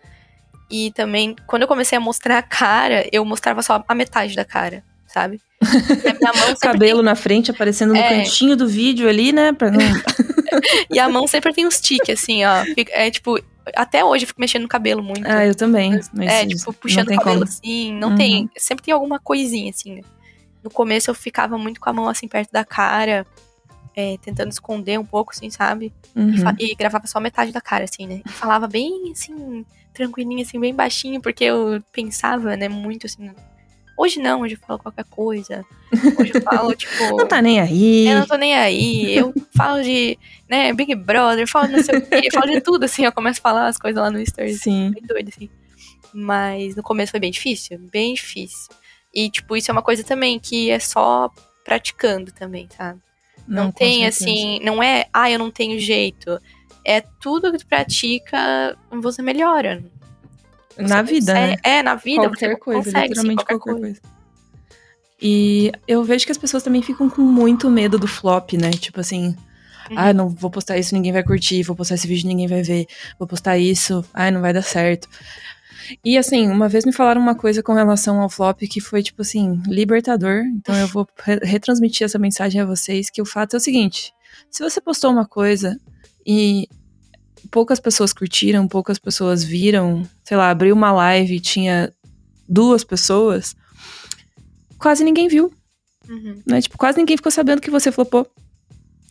E 0.70 0.90
também, 0.92 1.34
quando 1.46 1.62
eu 1.62 1.68
comecei 1.68 1.98
a 1.98 2.00
mostrar 2.00 2.38
a 2.38 2.42
cara, 2.42 3.06
eu 3.12 3.24
mostrava 3.24 3.60
só 3.62 3.84
a 3.86 3.94
metade 3.94 4.34
da 4.34 4.44
cara, 4.44 4.82
sabe? 5.14 5.40
E 5.64 6.00
sempre 6.00 6.56
Cabelo 6.60 7.02
na 7.02 7.14
frente 7.14 7.50
aparecendo 7.50 7.94
no 7.94 7.98
É. 8.00 8.08
cantinho 8.08 8.56
do 8.56 8.66
vídeo 8.68 9.08
ali, 9.08 9.32
né? 9.32 9.52
Pra 9.52 9.70
não... 9.70 9.78
tem- 9.78 9.88
e 10.90 10.98
a 10.98 11.08
mão 11.08 11.26
sempre 11.26 11.52
tem 11.54 11.66
uns 11.66 11.80
tiques, 11.80 12.20
assim, 12.20 12.44
ó. 12.44 12.64
É 12.90 13.10
tipo, 13.10 13.38
até 13.74 14.04
hoje 14.04 14.24
eu 14.24 14.28
fico 14.28 14.40
mexendo 14.40 14.62
no 14.62 14.68
cabelo 14.68 15.02
muito. 15.02 15.26
Ah, 15.26 15.44
eu 15.46 15.54
também. 15.54 15.98
É, 16.20 16.46
tipo, 16.46 16.72
puxando 16.74 17.04
o 17.06 17.08
tem 17.08 17.16
cabelo 17.18 17.38
como. 17.40 17.44
assim. 17.44 17.92
Não 17.94 18.10
Uhum. 18.10 18.16
tem. 18.16 18.50
Sempre 18.56 18.84
tem 18.84 18.92
alguma 18.94 19.18
coisinha, 19.18 19.70
assim, 19.70 19.94
né? 19.96 20.00
No 20.62 20.70
começo 20.70 21.10
eu 21.10 21.14
ficava 21.14 21.56
muito 21.58 21.80
com 21.80 21.88
a 21.90 21.92
mão 21.92 22.08
assim 22.08 22.26
perto 22.28 22.50
da 22.52 22.64
cara, 22.64 23.26
é, 23.96 24.16
tentando 24.22 24.50
esconder 24.50 24.98
um 24.98 25.04
pouco, 25.04 25.32
assim, 25.34 25.50
sabe? 25.50 25.92
E, 26.14 26.20
Uhum. 26.20 26.38
fa- 26.38 26.56
e 26.58 26.74
gravava 26.74 27.06
só 27.06 27.20
metade 27.20 27.52
da 27.52 27.60
cara, 27.60 27.84
assim, 27.84 28.06
né? 28.06 28.20
E 28.26 28.32
falava 28.32 28.66
bem, 28.66 29.12
assim, 29.12 29.64
tranquilinho, 29.92 30.42
assim, 30.42 30.58
bem 30.58 30.74
baixinho, 30.74 31.20
porque 31.20 31.44
eu 31.44 31.82
pensava, 31.92 32.56
né, 32.56 32.68
muito 32.68 33.06
assim. 33.06 33.30
Hoje 33.96 34.20
não, 34.20 34.40
hoje 34.40 34.54
eu 34.54 34.66
falo 34.66 34.78
qualquer 34.78 35.04
coisa. 35.04 35.64
Hoje 36.18 36.32
eu 36.34 36.42
falo, 36.42 36.74
tipo. 36.76 37.16
Não 37.16 37.28
tá 37.28 37.40
nem 37.40 37.60
aí. 37.60 38.08
Eu 38.08 38.18
não 38.20 38.26
tô 38.26 38.36
nem 38.36 38.54
aí. 38.54 39.16
Eu 39.16 39.32
falo 39.56 39.82
de, 39.82 40.18
né, 40.48 40.72
Big 40.72 40.94
Brother, 40.94 41.46
falo 41.46 41.68
não 41.68 41.82
sei 41.82 41.98
o 41.98 42.06
quê, 42.06 42.28
falo 42.32 42.50
de 42.50 42.60
tudo, 42.60 42.84
assim, 42.84 43.04
eu 43.04 43.12
começo 43.12 43.40
a 43.40 43.42
falar 43.42 43.68
as 43.68 43.78
coisas 43.78 44.00
lá 44.00 44.10
no 44.10 44.24
Stories. 44.24 44.60
Sim. 44.60 44.90
Bem 44.90 45.02
doido, 45.04 45.28
assim. 45.28 45.48
Mas 46.12 46.76
no 46.76 46.82
começo 46.82 47.12
foi 47.12 47.20
bem 47.20 47.30
difícil, 47.30 47.78
bem 47.92 48.14
difícil. 48.14 48.68
E, 49.12 49.30
tipo, 49.30 49.56
isso 49.56 49.70
é 49.70 49.72
uma 49.72 49.82
coisa 49.82 50.02
também 50.02 50.40
que 50.40 50.70
é 50.70 50.78
só 50.78 51.30
praticando 51.64 52.32
também, 52.32 52.68
sabe? 52.76 53.00
Não, 53.46 53.70
com 53.70 53.78
tem, 53.78 54.06
assim, 54.06 54.58
não 54.60 54.82
é, 54.82 55.06
ah, 55.12 55.30
eu 55.30 55.38
não 55.38 55.50
tenho 55.50 55.78
jeito. 55.78 56.40
É 56.84 57.00
tudo 57.00 57.50
que 57.52 57.58
tu 57.58 57.66
pratica, 57.66 58.76
você 58.90 59.22
melhora. 59.22 59.82
Na 60.78 61.02
vida, 61.02 61.32
né? 61.34 61.40
consegue- 61.56 61.60
É, 61.64 61.82
na 61.82 61.94
vida, 61.94 62.22
qualquer 62.22 62.56
coisa, 62.58 62.82
consegue, 62.84 62.98
sim, 63.00 63.08
literalmente 63.08 63.44
qualquer, 63.44 63.58
qualquer 63.58 63.80
coisa. 63.80 64.00
coisa. 64.00 64.14
E 65.22 65.72
eu 65.86 66.04
vejo 66.04 66.26
que 66.26 66.32
as 66.32 66.38
pessoas 66.38 66.62
também 66.62 66.82
ficam 66.82 67.08
com 67.08 67.22
muito 67.22 67.70
medo 67.70 67.98
do 67.98 68.06
flop, 68.06 68.52
né? 68.54 68.70
Tipo 68.70 69.00
assim, 69.00 69.28
Uhum. 69.90 69.96
ah, 69.98 70.12
não 70.12 70.28
vou 70.28 70.50
postar 70.50 70.78
isso, 70.78 70.94
ninguém 70.94 71.12
vai 71.12 71.22
curtir, 71.22 71.62
vou 71.62 71.76
postar 71.76 71.94
esse 71.94 72.06
vídeo, 72.06 72.26
ninguém 72.26 72.46
vai 72.46 72.62
ver, 72.62 72.86
vou 73.18 73.26
postar 73.28 73.56
isso, 73.58 74.04
ai, 74.12 74.30
não 74.30 74.40
vai 74.40 74.52
dar 74.52 74.62
certo. 74.62 75.08
E 76.04 76.16
assim, 76.16 76.48
uma 76.50 76.68
vez 76.68 76.84
me 76.86 76.92
falaram 76.92 77.20
uma 77.20 77.34
coisa 77.34 77.62
com 77.62 77.74
relação 77.74 78.20
ao 78.20 78.28
flop 78.30 78.60
que 78.62 78.80
foi, 78.80 79.02
tipo 79.02 79.20
assim, 79.22 79.60
libertador. 79.66 80.42
Então 80.56 80.74
eu 80.74 80.88
vou 80.88 81.06
re- 81.22 81.40
retransmitir 81.42 82.04
essa 82.06 82.18
mensagem 82.18 82.60
a 82.60 82.64
vocês, 82.64 83.10
que 83.10 83.20
o 83.20 83.26
fato 83.26 83.54
é 83.54 83.56
o 83.58 83.60
seguinte: 83.60 84.12
se 84.50 84.62
você 84.62 84.80
postou 84.80 85.10
uma 85.10 85.26
coisa 85.26 85.78
e 86.26 86.66
poucas 87.50 87.80
pessoas 87.80 88.12
curtiram, 88.12 88.66
poucas 88.68 88.98
pessoas 88.98 89.42
viram, 89.44 90.06
sei 90.24 90.36
lá, 90.36 90.50
abriu 90.50 90.74
uma 90.74 90.92
live 90.92 91.36
e 91.36 91.40
tinha 91.40 91.92
duas 92.48 92.84
pessoas, 92.84 93.54
quase 94.78 95.02
ninguém 95.04 95.28
viu, 95.28 95.52
Uhum. 96.08 96.42
né? 96.46 96.60
Tipo, 96.60 96.76
quase 96.76 96.98
ninguém 96.98 97.16
ficou 97.16 97.32
sabendo 97.32 97.62
que 97.62 97.70
você 97.70 97.90
flopou. 97.90 98.26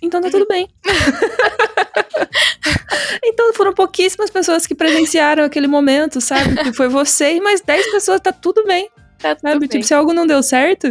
Então 0.02 0.22
tá 0.22 0.30
tudo 0.30 0.46
bem. 0.48 0.68
então 3.24 3.54
foram 3.54 3.74
pouquíssimas 3.74 4.30
pessoas 4.30 4.68
que 4.68 4.76
presenciaram 4.76 5.44
aquele 5.44 5.68
momento, 5.68 6.20
sabe? 6.22 6.56
Que 6.64 6.74
foi 6.74 6.88
você 6.90 7.36
e 7.36 7.42
mais 7.42 7.62
10 7.62 7.92
pessoas, 7.92 8.20
tá 8.22 8.32
tudo 8.32 8.64
bem. 8.66 8.90
Tá 9.20 9.34
tudo 9.36 9.48
Sabe? 9.48 9.60
bem. 9.62 9.70
Tipo, 9.70 9.84
se 9.86 9.94
algo 9.94 10.14
não 10.14 10.28
deu 10.28 10.44
certo, 10.44 10.88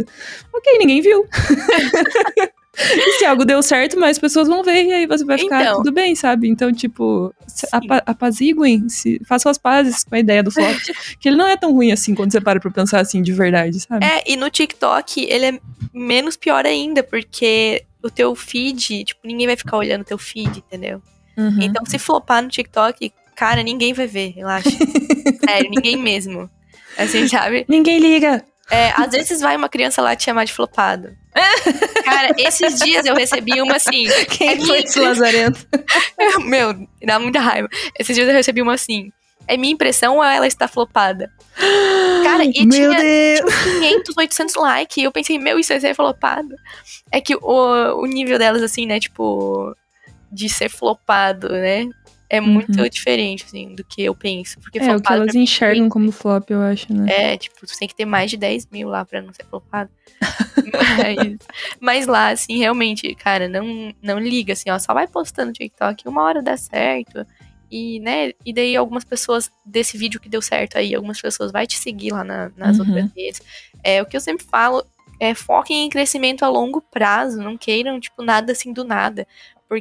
ok, 0.51 0.77
ninguém 0.79 1.01
viu. 1.01 1.27
e 2.75 3.11
se 3.19 3.25
algo 3.25 3.45
deu 3.45 3.61
certo, 3.61 3.99
mais 3.99 4.17
pessoas 4.17 4.47
vão 4.47 4.63
ver 4.63 4.85
e 4.85 4.91
aí 4.93 5.05
você 5.05 5.23
vai 5.23 5.37
ficar 5.37 5.61
Então. 5.61 5.77
tudo 5.77 5.91
bem, 5.91 6.15
sabe? 6.15 6.47
Então, 6.49 6.71
tipo, 6.73 7.33
se- 7.47 7.67
Sim. 7.67 7.77
apa 7.77 8.03
apaziguem, 8.05 8.89
se, 8.89 9.21
façam 9.27 9.49
as 9.51 9.57
pazes 9.57 10.03
com 10.03 10.15
a 10.15 10.19
ideia 10.19 10.41
do 10.41 10.51
flop. 10.51 10.75
que 11.19 11.29
ele 11.29 11.35
não 11.37 11.47
é 11.47 11.55
tão 11.55 11.71
ruim 11.71 11.91
assim 11.91 12.15
quando 12.15 12.31
você 12.31 12.41
para 12.41 12.59
pra 12.59 12.71
pensar 12.71 12.99
assim 12.99 13.21
de 13.21 13.31
verdade, 13.31 13.79
sabe? 13.79 14.05
É, 14.05 14.23
e 14.25 14.35
no 14.35 14.49
TikTok 14.49 15.23
ele 15.23 15.45
é 15.45 15.59
menos 15.93 16.35
pior 16.35 16.65
ainda, 16.65 17.03
porque 17.03 17.83
o 18.01 18.09
teu 18.09 18.33
feed, 18.35 19.03
tipo, 19.05 19.21
ninguém 19.25 19.45
vai 19.47 19.55
ficar 19.55 19.77
olhando 19.77 20.01
o 20.01 20.05
teu 20.05 20.17
feed, 20.17 20.57
entendeu? 20.57 21.01
Uhum. 21.37 21.59
Então, 21.61 21.85
se 21.85 21.97
flopar 21.99 22.41
no 22.43 22.49
TikTok, 22.49 23.11
cara, 23.35 23.61
ninguém 23.63 23.93
vai 23.93 24.07
ver, 24.07 24.29
relaxa. 24.35 24.69
Sério, 25.47 25.69
ninguém 25.69 25.95
mesmo. 25.97 26.49
Assim, 26.97 27.27
sabe? 27.27 27.65
Ninguém 27.67 27.99
liga. 27.99 28.43
É, 28.73 28.91
às 28.95 29.11
vezes 29.11 29.39
vai 29.39 29.55
uma 29.55 29.69
criança 29.69 30.01
lá 30.01 30.15
te 30.15 30.23
chamar 30.23 30.45
de 30.45 30.53
flopado. 30.53 31.15
Cara, 32.03 32.33
esses 32.37 32.79
dias 32.79 33.05
eu 33.05 33.15
recebi 33.15 33.61
uma 33.61 33.75
assim. 33.75 34.07
Quem 34.29 34.49
É 34.49 34.57
foi 34.65 34.79
esse 34.79 34.99
lazarento? 34.99 35.65
Meu, 36.45 36.87
dá 37.03 37.19
muita 37.19 37.39
raiva. 37.39 37.69
Esses 37.99 38.15
dias 38.15 38.27
eu 38.27 38.33
recebi 38.33 38.61
uma 38.61 38.73
assim. 38.73 39.11
É 39.47 39.57
minha 39.57 39.73
impressão 39.73 40.17
ou 40.17 40.23
ela 40.23 40.47
está 40.47 40.67
flopada? 40.67 41.31
Cara, 42.23 42.45
e 42.45 42.65
Meu 42.65 42.69
tinha, 42.69 43.01
Deus! 43.01 43.53
tinha 43.63 43.79
500, 43.79 44.17
800 44.17 44.55
likes. 44.55 44.97
E 44.97 45.03
eu 45.03 45.11
pensei, 45.11 45.37
meu, 45.37 45.59
isso 45.59 45.69
vai 45.73 45.81
ser 45.81 45.93
flopado. 45.93 46.55
É 47.11 47.19
que 47.19 47.35
o, 47.35 48.01
o 48.01 48.05
nível 48.05 48.39
delas, 48.39 48.63
assim, 48.63 48.85
né, 48.85 48.99
tipo, 48.99 49.75
de 50.31 50.49
ser 50.49 50.69
flopado, 50.69 51.49
né? 51.49 51.87
É 52.33 52.41
muito 52.41 52.81
uhum. 52.81 52.89
diferente, 52.89 53.45
assim, 53.45 53.75
do 53.75 53.83
que 53.83 54.01
eu 54.01 54.15
penso. 54.15 54.59
Porque 54.59 54.79
é, 54.79 54.95
o 54.95 54.99
que 54.99 55.13
elas 55.13 55.35
enxergam 55.35 55.87
como 55.87 56.11
flop, 56.11 56.49
eu 56.49 56.61
acho, 56.61 56.91
né? 56.91 57.33
É, 57.33 57.37
tipo, 57.37 57.55
tu 57.67 57.77
tem 57.77 57.87
que 57.87 57.93
ter 57.93 58.05
mais 58.05 58.31
de 58.31 58.37
10 58.37 58.69
mil 58.71 58.89
lá 58.89 59.05
pra 59.05 59.21
não 59.21 59.31
ser 59.31 59.45
flopado. 59.45 59.91
mas, 60.97 61.37
mas, 61.79 62.07
lá, 62.07 62.29
assim, 62.29 62.57
realmente, 62.57 63.13
cara, 63.13 63.47
não, 63.47 63.93
não 64.01 64.17
liga, 64.17 64.53
assim, 64.53 64.71
ó, 64.71 64.79
só 64.79 64.95
vai 64.95 65.07
postando 65.07 65.49
no 65.49 65.53
TikTok, 65.53 66.07
uma 66.07 66.23
hora 66.23 66.41
dá 66.41 66.57
certo. 66.57 67.23
E, 67.69 67.99
né, 67.99 68.31
e 68.43 68.51
daí 68.51 68.75
algumas 68.75 69.03
pessoas 69.03 69.51
desse 69.63 69.95
vídeo 69.95 70.19
que 70.19 70.27
deu 70.27 70.41
certo 70.41 70.79
aí, 70.79 70.95
algumas 70.95 71.21
pessoas 71.21 71.51
vai 71.51 71.67
te 71.67 71.77
seguir 71.77 72.13
lá 72.13 72.23
na, 72.23 72.51
nas 72.57 72.79
uhum. 72.79 72.87
outras 72.87 73.11
redes. 73.15 73.41
É, 73.83 74.01
o 74.01 74.07
que 74.07 74.17
eu 74.17 74.21
sempre 74.21 74.43
falo 74.43 74.83
é 75.19 75.35
foquem 75.35 75.85
em 75.85 75.89
crescimento 75.89 76.43
a 76.43 76.49
longo 76.49 76.81
prazo, 76.81 77.39
não 77.39 77.55
queiram, 77.55 77.99
tipo, 77.99 78.23
nada 78.23 78.53
assim 78.53 78.73
do 78.73 78.83
nada. 78.83 79.27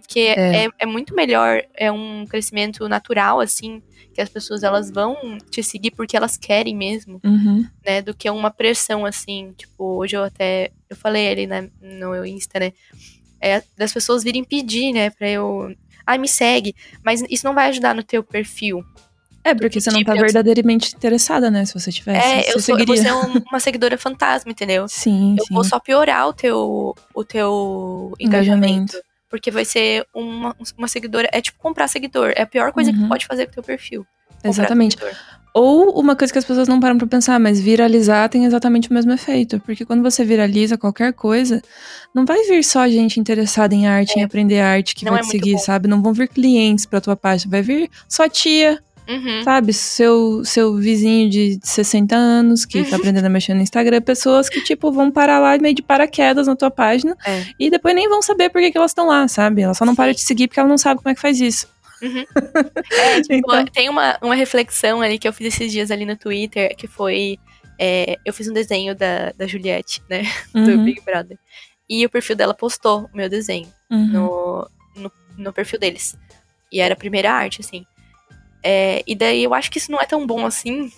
Porque 0.01 0.21
é. 0.21 0.65
é. 0.65 0.69
É, 0.79 0.87
muito 0.87 1.15
melhor, 1.15 1.63
é 1.75 1.93
um 1.93 2.25
crescimento 2.27 2.89
natural, 2.89 3.41
assim, 3.41 3.83
que 4.15 4.21
as 4.21 4.29
pessoas 4.29 4.63
elas 4.63 4.91
vão 4.91 5.39
te 5.51 5.63
seguir 5.63 5.91
porque 5.91 6.17
elas 6.17 6.37
querem 6.37 6.75
mesmo, 6.75 7.21
uhum. 7.23 7.67
né? 7.85 8.01
Do 8.01 8.15
que 8.15 8.31
uma 8.31 8.51
pressão, 8.51 9.05
assim, 9.05 9.53
tipo, 9.57 9.85
hoje 9.99 10.17
eu 10.17 10.25
até, 10.25 10.71
eu 10.89 10.97
falei 10.97 11.29
ali 11.29 11.47
né, 11.47 11.69
no 11.81 12.11
meu 12.11 12.25
Insta, 12.25 12.59
né? 12.59 12.73
É, 13.41 13.63
das 13.77 13.93
pessoas 13.93 14.23
virem 14.23 14.45
pedir, 14.45 14.93
né, 14.93 15.11
pra 15.11 15.29
eu, 15.29 15.75
ah, 16.07 16.17
me 16.17 16.29
segue, 16.29 16.75
mas 17.05 17.23
isso 17.29 17.45
não 17.45 17.55
vai 17.55 17.69
ajudar 17.69 17.95
no 17.95 18.03
teu 18.03 18.23
perfil. 18.23 18.85
É, 19.45 19.55
porque 19.55 19.81
você 19.81 19.91
não 19.91 20.05
tá 20.05 20.15
verdadeiramente 20.15 20.95
interessada, 20.95 21.51
né? 21.51 21.65
Se 21.65 21.75
você 21.75 21.91
tivesse. 21.91 22.25
É, 22.25 22.55
eu, 22.55 22.61
sou, 22.61 22.79
eu 22.79 22.87
vou 22.87 22.97
ser 22.97 23.13
um, 23.13 23.43
uma 23.51 23.59
seguidora 23.59 23.99
fantasma, 23.99 24.53
entendeu? 24.53 24.87
Sim. 24.89 25.35
Eu 25.37 25.45
sim. 25.45 25.55
vou 25.55 25.65
só 25.65 25.81
piorar 25.81 26.29
o 26.29 26.33
teu, 26.33 26.95
o 27.13 27.25
teu 27.25 28.15
engajamento. 28.21 28.97
engajamento. 28.97 29.12
Porque 29.33 29.51
vai 29.51 29.65
ser 29.65 30.07
uma, 30.15 30.55
uma 30.77 30.87
seguidora. 30.87 31.27
É 31.33 31.41
tipo 31.41 31.59
comprar 31.59 31.89
seguidor. 31.89 32.35
É 32.37 32.43
a 32.43 32.47
pior 32.47 32.71
coisa 32.71 32.91
uhum. 32.91 32.97
que 32.99 33.03
tu 33.03 33.09
pode 33.09 33.27
fazer 33.27 33.47
com 33.47 33.53
o 33.53 33.55
teu 33.55 33.63
perfil. 33.63 34.07
Exatamente. 34.45 34.99
Seguidor. 34.99 35.17
Ou 35.55 35.99
uma 35.99 36.15
coisa 36.15 36.31
que 36.31 36.39
as 36.39 36.45
pessoas 36.45 36.69
não 36.69 36.79
param 36.79 36.99
pra 36.99 37.07
pensar, 37.07 37.41
mas 37.41 37.59
viralizar 37.59 38.29
tem 38.29 38.45
exatamente 38.45 38.91
o 38.91 38.93
mesmo 38.93 39.11
efeito. 39.11 39.59
Porque 39.61 39.87
quando 39.87 40.03
você 40.03 40.23
viraliza 40.23 40.77
qualquer 40.77 41.15
coisa, 41.15 41.63
não 42.15 42.27
vai 42.27 42.43
vir 42.45 42.63
só 42.63 42.87
gente 42.87 43.19
interessada 43.19 43.75
em 43.75 43.87
arte, 43.87 44.19
é. 44.19 44.21
em 44.21 44.23
aprender 44.23 44.61
arte 44.61 44.95
que 44.95 45.07
não 45.07 45.13
vai 45.13 45.21
é 45.21 45.25
te 45.25 45.31
seguir, 45.31 45.53
bom. 45.53 45.59
sabe? 45.59 45.89
Não 45.89 46.03
vão 46.03 46.13
vir 46.13 46.29
clientes 46.29 46.85
pra 46.85 47.01
tua 47.01 47.17
página. 47.17 47.51
Vai 47.51 47.63
vir 47.63 47.91
sua 48.07 48.29
tia, 48.29 48.83
Uhum. 49.09 49.43
Sabe? 49.43 49.73
Seu, 49.73 50.45
seu 50.45 50.77
vizinho 50.77 51.29
de 51.29 51.59
60 51.63 52.15
anos 52.15 52.65
que 52.65 52.79
tá 52.79 52.85
uhum. 52.85 52.91
tá 52.91 52.97
aprendendo 52.97 53.25
a 53.25 53.29
mexer 53.29 53.55
no 53.55 53.61
Instagram. 53.61 54.01
Pessoas 54.01 54.49
que, 54.49 54.63
tipo, 54.63 54.93
vão 54.93 55.11
parar 55.11 55.39
lá 55.39 55.59
meio 55.59 55.75
de 55.75 55.83
paraquedas 55.83 56.47
na 56.47 56.57
tua 56.57 56.71
página. 56.71 57.17
É. 57.25 57.45
E 57.59 57.71
depois 57.71 57.95
nem 57.95 58.09
vão 58.09 58.23
saber 58.23 58.51
por 58.51 58.61
que, 58.61 58.71
que 58.71 58.79
elas 58.79 58.93
estão 58.93 59.07
lá, 59.07 59.27
sabe? 59.29 59.63
Elas 59.63 59.77
só 59.77 59.85
não 59.85 59.93
Sim. 59.93 59.97
param 59.97 60.13
de 60.13 60.21
seguir 60.21 60.49
porque 60.49 60.61
elas 60.61 60.71
não 60.71 60.79
sabem 60.79 61.03
como 61.03 61.11
é 61.11 61.15
que 61.15 61.21
faz 61.21 61.41
isso. 61.41 61.69
Uhum. 62.03 62.25
É, 62.93 63.21
tipo, 63.23 63.35
então... 63.35 63.65
tem 63.67 63.89
uma, 63.89 64.19
uma 64.23 64.35
reflexão 64.35 65.01
ali 65.01 65.19
que 65.19 65.27
eu 65.27 65.33
fiz 65.33 65.55
esses 65.55 65.73
dias 65.73 65.91
ali 65.91 66.05
no 66.05 66.17
Twitter, 66.17 66.75
que 66.77 66.87
foi. 66.87 67.39
É, 67.79 68.19
eu 68.25 68.33
fiz 68.33 68.49
um 68.49 68.53
desenho 68.53 68.95
da, 68.95 69.33
da 69.33 69.47
Juliette, 69.47 70.03
né? 70.09 70.23
Do 70.53 70.61
uhum. 70.61 70.85
Big 70.85 71.01
Brother. 71.01 71.39
E 71.89 72.05
o 72.07 72.11
perfil 72.11 72.37
dela 72.37 72.55
postou 72.55 73.09
o 73.13 73.17
meu 73.17 73.29
desenho 73.29 73.69
uhum. 73.91 74.07
no, 74.07 74.71
no, 74.97 75.13
no 75.37 75.53
perfil 75.53 75.79
deles. 75.79 76.17
E 76.71 76.81
era 76.81 76.95
a 76.95 76.97
primeira 76.97 77.33
arte, 77.33 77.61
assim. 77.61 77.85
É, 78.63 79.03
e 79.07 79.15
daí 79.15 79.43
eu 79.43 79.55
acho 79.55 79.71
que 79.71 79.79
isso 79.79 79.91
não 79.91 80.01
é 80.01 80.07
tão 80.07 80.27
bom 80.27 80.47
assim. 80.47 80.91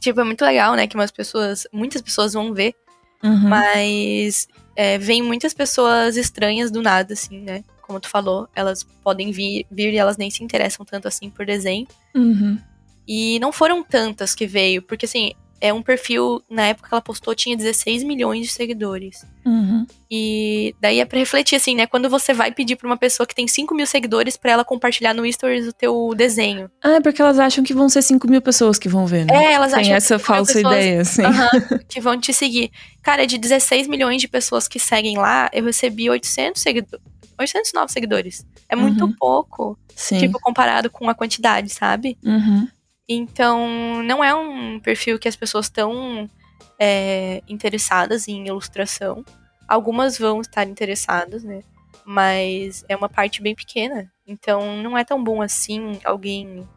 Tipo, 0.00 0.20
é 0.20 0.24
muito 0.24 0.44
legal, 0.44 0.74
né? 0.74 0.86
Que 0.86 0.96
umas 0.96 1.10
pessoas, 1.10 1.66
muitas 1.72 2.00
pessoas 2.00 2.32
vão 2.32 2.54
ver. 2.54 2.74
Uhum. 3.22 3.48
Mas 3.48 4.48
é, 4.76 4.96
vem 4.96 5.22
muitas 5.22 5.52
pessoas 5.52 6.16
estranhas 6.16 6.70
do 6.70 6.80
nada, 6.80 7.12
assim, 7.14 7.40
né? 7.40 7.64
Como 7.82 7.98
tu 7.98 8.08
falou, 8.08 8.48
elas 8.54 8.84
podem 9.02 9.30
vir, 9.30 9.66
vir 9.70 9.92
e 9.92 9.96
elas 9.96 10.16
nem 10.16 10.30
se 10.30 10.44
interessam 10.44 10.84
tanto 10.84 11.08
assim 11.08 11.30
por 11.30 11.44
desenho. 11.44 11.86
Uhum. 12.14 12.58
E 13.06 13.38
não 13.40 13.50
foram 13.50 13.82
tantas 13.82 14.34
que 14.34 14.46
veio, 14.46 14.82
porque 14.82 15.06
assim, 15.06 15.32
é 15.60 15.72
um 15.72 15.82
perfil, 15.82 16.42
na 16.48 16.66
época 16.66 16.88
que 16.88 16.94
ela 16.94 17.00
postou, 17.00 17.34
tinha 17.34 17.56
16 17.56 18.04
milhões 18.04 18.46
de 18.46 18.52
seguidores. 18.52 19.24
Uhum. 19.44 19.86
E 20.10 20.74
daí 20.80 21.00
é 21.00 21.04
pra 21.04 21.18
refletir, 21.18 21.56
assim, 21.56 21.74
né? 21.74 21.86
Quando 21.86 22.08
você 22.08 22.32
vai 22.32 22.52
pedir 22.52 22.76
pra 22.76 22.86
uma 22.86 22.96
pessoa 22.96 23.26
que 23.26 23.34
tem 23.34 23.48
5 23.48 23.74
mil 23.74 23.86
seguidores 23.86 24.36
pra 24.36 24.52
ela 24.52 24.64
compartilhar 24.64 25.14
no 25.14 25.30
Stories 25.30 25.66
o 25.66 25.72
teu 25.72 26.12
desenho. 26.16 26.70
Ah, 26.82 26.94
é 26.94 27.00
porque 27.00 27.20
elas 27.20 27.38
acham 27.38 27.64
que 27.64 27.74
vão 27.74 27.88
ser 27.88 28.02
5 28.02 28.28
mil 28.28 28.40
pessoas 28.40 28.78
que 28.78 28.88
vão 28.88 29.06
ver, 29.06 29.26
né? 29.26 29.34
É, 29.34 29.52
elas 29.52 29.72
tem 29.72 29.80
acham 29.80 29.94
essa 29.94 30.18
falsa 30.18 30.54
pessoas, 30.54 30.74
ideia, 30.74 31.00
assim. 31.00 31.22
que 31.88 32.00
vão 32.00 32.18
te 32.18 32.32
seguir. 32.32 32.70
Cara, 33.02 33.26
de 33.26 33.38
16 33.38 33.88
milhões 33.88 34.20
de 34.20 34.28
pessoas 34.28 34.68
que 34.68 34.78
seguem 34.78 35.18
lá, 35.18 35.48
eu 35.52 35.64
recebi 35.64 36.08
800 36.08 36.60
seguidores. 36.60 37.08
809 37.38 37.92
seguidores. 37.92 38.46
É 38.68 38.74
muito 38.74 39.04
uhum. 39.04 39.12
pouco. 39.12 39.78
Sim. 39.94 40.18
Tipo, 40.18 40.40
comparado 40.40 40.90
com 40.90 41.08
a 41.08 41.14
quantidade, 41.14 41.70
sabe? 41.70 42.18
Uhum. 42.24 42.68
Então, 43.08 44.02
não 44.02 44.22
é 44.22 44.34
um 44.34 44.78
perfil 44.78 45.18
que 45.18 45.28
as 45.28 45.36
pessoas 45.36 45.66
estão 45.66 46.28
é, 46.78 47.42
interessadas 47.48 48.28
em 48.28 48.46
ilustração. 48.46 49.24
Algumas 49.66 50.18
vão 50.18 50.40
estar 50.42 50.68
interessadas, 50.68 51.42
né? 51.42 51.62
Mas 52.04 52.84
é 52.88 52.94
uma 52.94 53.08
parte 53.08 53.40
bem 53.40 53.54
pequena. 53.54 54.10
Então, 54.26 54.76
não 54.82 54.96
é 54.96 55.04
tão 55.04 55.22
bom 55.22 55.40
assim 55.40 55.98
alguém. 56.04 56.68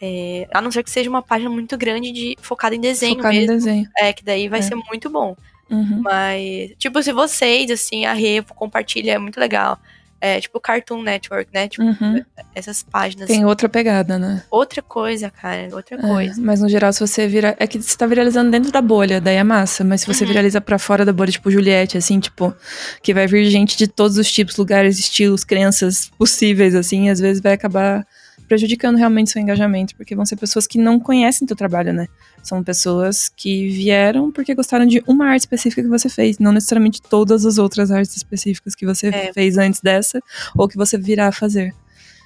É, 0.00 0.48
a 0.52 0.60
não 0.60 0.70
ser 0.70 0.82
que 0.82 0.90
seja 0.90 1.08
uma 1.08 1.22
página 1.22 1.50
muito 1.50 1.76
grande 1.76 2.10
de 2.10 2.36
focada 2.40 2.74
em 2.74 2.80
desenho 2.80 3.16
focada 3.16 3.34
mesmo. 3.34 3.52
Em 3.52 3.56
desenho. 3.56 3.88
É, 3.98 4.12
que 4.12 4.24
daí 4.24 4.48
vai 4.48 4.60
é. 4.60 4.62
ser 4.62 4.74
muito 4.74 5.10
bom. 5.10 5.36
Uhum. 5.70 6.02
Mas, 6.02 6.72
tipo, 6.78 7.02
se 7.02 7.12
vocês, 7.12 7.70
assim, 7.70 8.04
a 8.04 8.12
Revo 8.12 8.54
compartilha, 8.54 9.12
é 9.12 9.18
muito 9.18 9.38
legal 9.38 9.78
é, 10.22 10.40
tipo 10.40 10.60
Cartoon 10.60 11.02
Network, 11.02 11.50
né? 11.52 11.68
Tipo, 11.68 11.82
uhum. 11.82 12.24
essas 12.54 12.80
páginas. 12.80 13.26
Tem 13.26 13.44
outra 13.44 13.68
pegada, 13.68 14.20
né? 14.20 14.44
Outra 14.48 14.80
coisa, 14.80 15.28
cara, 15.28 15.68
outra 15.72 15.96
é, 15.96 16.00
coisa. 16.00 16.40
Mas 16.40 16.60
no 16.60 16.68
geral, 16.68 16.92
se 16.92 17.00
você 17.00 17.26
vira. 17.26 17.56
É 17.58 17.66
que 17.66 17.82
você 17.82 17.98
tá 17.98 18.06
viralizando 18.06 18.48
dentro 18.48 18.70
da 18.70 18.80
bolha, 18.80 19.20
daí 19.20 19.34
é 19.34 19.42
massa. 19.42 19.82
Mas 19.82 20.02
se 20.02 20.06
você 20.06 20.22
uhum. 20.22 20.28
viraliza 20.28 20.60
pra 20.60 20.78
fora 20.78 21.04
da 21.04 21.12
bolha, 21.12 21.32
tipo 21.32 21.50
Juliette, 21.50 21.98
assim, 21.98 22.20
tipo, 22.20 22.54
que 23.02 23.12
vai 23.12 23.26
vir 23.26 23.46
gente 23.46 23.76
de 23.76 23.88
todos 23.88 24.16
os 24.16 24.30
tipos, 24.30 24.56
lugares, 24.56 24.96
estilos, 24.96 25.42
crenças 25.42 26.08
possíveis, 26.16 26.76
assim, 26.76 27.10
às 27.10 27.18
vezes 27.18 27.42
vai 27.42 27.54
acabar 27.54 28.06
prejudicando 28.52 28.96
realmente 28.96 29.30
seu 29.30 29.40
engajamento, 29.40 29.96
porque 29.96 30.14
vão 30.14 30.26
ser 30.26 30.36
pessoas 30.36 30.66
que 30.66 30.76
não 30.76 31.00
conhecem 31.00 31.46
teu 31.46 31.56
trabalho, 31.56 31.90
né? 31.90 32.06
São 32.42 32.62
pessoas 32.62 33.30
que 33.30 33.70
vieram 33.70 34.30
porque 34.30 34.54
gostaram 34.54 34.84
de 34.84 35.02
uma 35.06 35.28
arte 35.28 35.40
específica 35.40 35.82
que 35.82 35.88
você 35.88 36.06
fez, 36.10 36.38
não 36.38 36.52
necessariamente 36.52 37.00
todas 37.00 37.46
as 37.46 37.56
outras 37.56 37.90
artes 37.90 38.14
específicas 38.14 38.74
que 38.74 38.84
você 38.84 39.08
é. 39.08 39.32
fez 39.32 39.56
antes 39.56 39.80
dessa 39.80 40.20
ou 40.54 40.68
que 40.68 40.76
você 40.76 40.98
virá 40.98 41.28
a 41.28 41.32
fazer. 41.32 41.74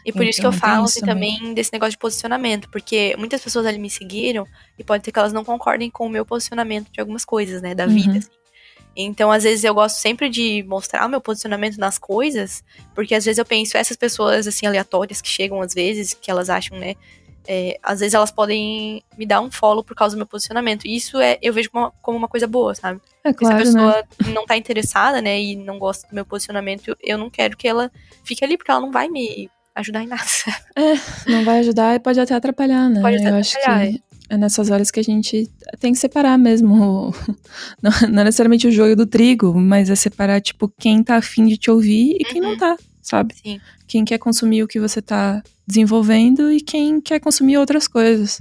E 0.04 0.10
por 0.10 0.22
então, 0.22 0.30
isso 0.30 0.40
que 0.40 0.46
eu 0.46 0.50
então, 0.50 0.60
falo 0.60 0.84
assim, 0.84 1.00
também 1.00 1.54
desse 1.54 1.72
negócio 1.72 1.92
de 1.92 1.98
posicionamento, 1.98 2.68
porque 2.70 3.14
muitas 3.16 3.40
pessoas 3.40 3.64
ali 3.64 3.78
me 3.78 3.88
seguiram 3.88 4.44
e 4.76 4.82
pode 4.82 5.04
ser 5.04 5.12
que 5.12 5.18
elas 5.20 5.32
não 5.32 5.44
concordem 5.44 5.88
com 5.88 6.06
o 6.06 6.10
meu 6.10 6.26
posicionamento 6.26 6.90
de 6.90 7.00
algumas 7.00 7.24
coisas, 7.24 7.62
né, 7.62 7.72
da 7.72 7.86
vida. 7.86 8.10
Uhum. 8.10 8.18
Assim. 8.18 8.28
Então, 8.96 9.30
às 9.30 9.42
vezes, 9.42 9.62
eu 9.62 9.74
gosto 9.74 9.96
sempre 9.96 10.30
de 10.30 10.64
mostrar 10.66 11.04
o 11.04 11.08
meu 11.08 11.20
posicionamento 11.20 11.76
nas 11.76 11.98
coisas, 11.98 12.64
porque 12.94 13.14
às 13.14 13.24
vezes 13.24 13.38
eu 13.38 13.44
penso, 13.44 13.76
essas 13.76 13.96
pessoas, 13.96 14.46
assim, 14.46 14.66
aleatórias 14.66 15.20
que 15.20 15.28
chegam 15.28 15.60
às 15.60 15.74
vezes, 15.74 16.14
que 16.14 16.30
elas 16.30 16.48
acham, 16.48 16.78
né, 16.78 16.94
é, 17.48 17.78
às 17.82 18.00
vezes 18.00 18.14
elas 18.14 18.30
podem 18.30 19.02
me 19.16 19.24
dar 19.24 19.40
um 19.40 19.50
follow 19.50 19.84
por 19.84 19.94
causa 19.94 20.16
do 20.16 20.18
meu 20.18 20.26
posicionamento. 20.26 20.86
E 20.86 20.96
isso 20.96 21.20
é, 21.20 21.38
eu 21.40 21.52
vejo 21.52 21.70
como 21.70 21.84
uma, 21.84 21.92
como 22.02 22.18
uma 22.18 22.28
coisa 22.28 22.46
boa, 22.46 22.74
sabe? 22.74 23.00
É 23.22 23.32
claro, 23.32 23.56
se 23.56 23.62
a 23.62 23.64
pessoa 23.64 24.04
né? 24.24 24.32
não 24.32 24.46
tá 24.46 24.56
interessada, 24.56 25.20
né, 25.20 25.40
e 25.40 25.56
não 25.56 25.78
gosta 25.78 26.08
do 26.08 26.14
meu 26.14 26.24
posicionamento, 26.24 26.96
eu 27.00 27.18
não 27.18 27.30
quero 27.30 27.56
que 27.56 27.68
ela 27.68 27.90
fique 28.24 28.44
ali, 28.44 28.56
porque 28.56 28.70
ela 28.70 28.80
não 28.80 28.90
vai 28.90 29.08
me 29.08 29.50
ajudar 29.74 30.02
em 30.02 30.06
nada. 30.06 30.24
É, 30.74 31.30
não 31.30 31.44
vai 31.44 31.60
ajudar 31.60 31.94
e 31.94 31.98
pode 31.98 32.20
até 32.20 32.34
atrapalhar, 32.34 32.90
né? 32.90 33.00
Pode 33.00 33.16
até 33.16 33.30
eu 33.30 33.36
atrapalhar, 33.36 33.40
acho 33.40 33.92
que 33.92 34.02
é. 34.28 34.34
é 34.34 34.38
nessas 34.38 34.70
horas 34.70 34.90
que 34.90 35.00
a 35.00 35.02
gente 35.02 35.50
tem 35.78 35.92
que 35.92 35.98
separar 35.98 36.38
mesmo. 36.38 37.14
Não, 37.82 37.90
não 38.10 38.24
necessariamente 38.24 38.66
o 38.66 38.72
joio 38.72 38.96
do 38.96 39.06
trigo, 39.06 39.54
mas 39.54 39.90
é 39.90 39.94
separar, 39.94 40.40
tipo, 40.40 40.68
quem 40.78 41.02
tá 41.02 41.16
afim 41.16 41.46
de 41.46 41.56
te 41.56 41.70
ouvir 41.70 42.16
e 42.18 42.24
quem 42.24 42.40
não 42.40 42.50
uhum. 42.50 42.58
tá, 42.58 42.76
sabe? 43.00 43.34
Sim. 43.34 43.60
Quem 43.86 44.04
quer 44.04 44.18
consumir 44.18 44.62
o 44.62 44.68
que 44.68 44.80
você 44.80 45.00
tá 45.00 45.42
desenvolvendo 45.66 46.50
e 46.52 46.60
quem 46.60 47.00
quer 47.00 47.20
consumir 47.20 47.58
outras 47.58 47.86
coisas. 47.86 48.40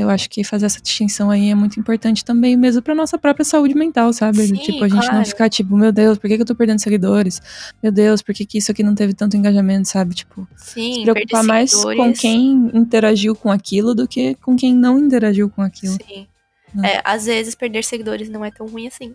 Eu 0.00 0.10
acho 0.10 0.28
que 0.28 0.42
fazer 0.44 0.66
essa 0.66 0.80
distinção 0.80 1.30
aí 1.30 1.50
é 1.50 1.54
muito 1.54 1.78
importante 1.78 2.24
também, 2.24 2.56
mesmo 2.56 2.82
pra 2.82 2.94
nossa 2.94 3.18
própria 3.18 3.44
saúde 3.44 3.74
mental, 3.74 4.12
sabe? 4.12 4.46
Sim, 4.46 4.54
tipo, 4.54 4.84
a 4.84 4.88
gente 4.88 5.00
claro. 5.00 5.16
não 5.16 5.24
ficar 5.24 5.48
tipo, 5.48 5.76
meu 5.76 5.92
Deus, 5.92 6.18
por 6.18 6.28
que, 6.28 6.36
que 6.36 6.42
eu 6.42 6.46
tô 6.46 6.54
perdendo 6.54 6.80
seguidores? 6.80 7.40
Meu 7.82 7.92
Deus, 7.92 8.22
por 8.22 8.34
que, 8.34 8.44
que 8.44 8.58
isso 8.58 8.70
aqui 8.70 8.82
não 8.82 8.94
teve 8.94 9.14
tanto 9.14 9.36
engajamento, 9.36 9.88
sabe? 9.88 10.14
Tipo, 10.14 10.48
Sim, 10.56 10.94
se 10.94 11.02
preocupar 11.02 11.44
mais 11.44 11.72
com 11.74 12.12
quem 12.12 12.70
interagiu 12.74 13.34
com 13.34 13.50
aquilo 13.50 13.94
do 13.94 14.06
que 14.06 14.34
com 14.36 14.56
quem 14.56 14.74
não 14.74 14.98
interagiu 14.98 15.48
com 15.48 15.62
aquilo. 15.62 15.94
Sim. 15.94 16.26
É, 16.84 17.00
às 17.02 17.24
vezes 17.24 17.54
perder 17.54 17.82
seguidores 17.82 18.28
não 18.28 18.44
é 18.44 18.50
tão 18.50 18.66
ruim 18.66 18.86
assim. 18.86 19.14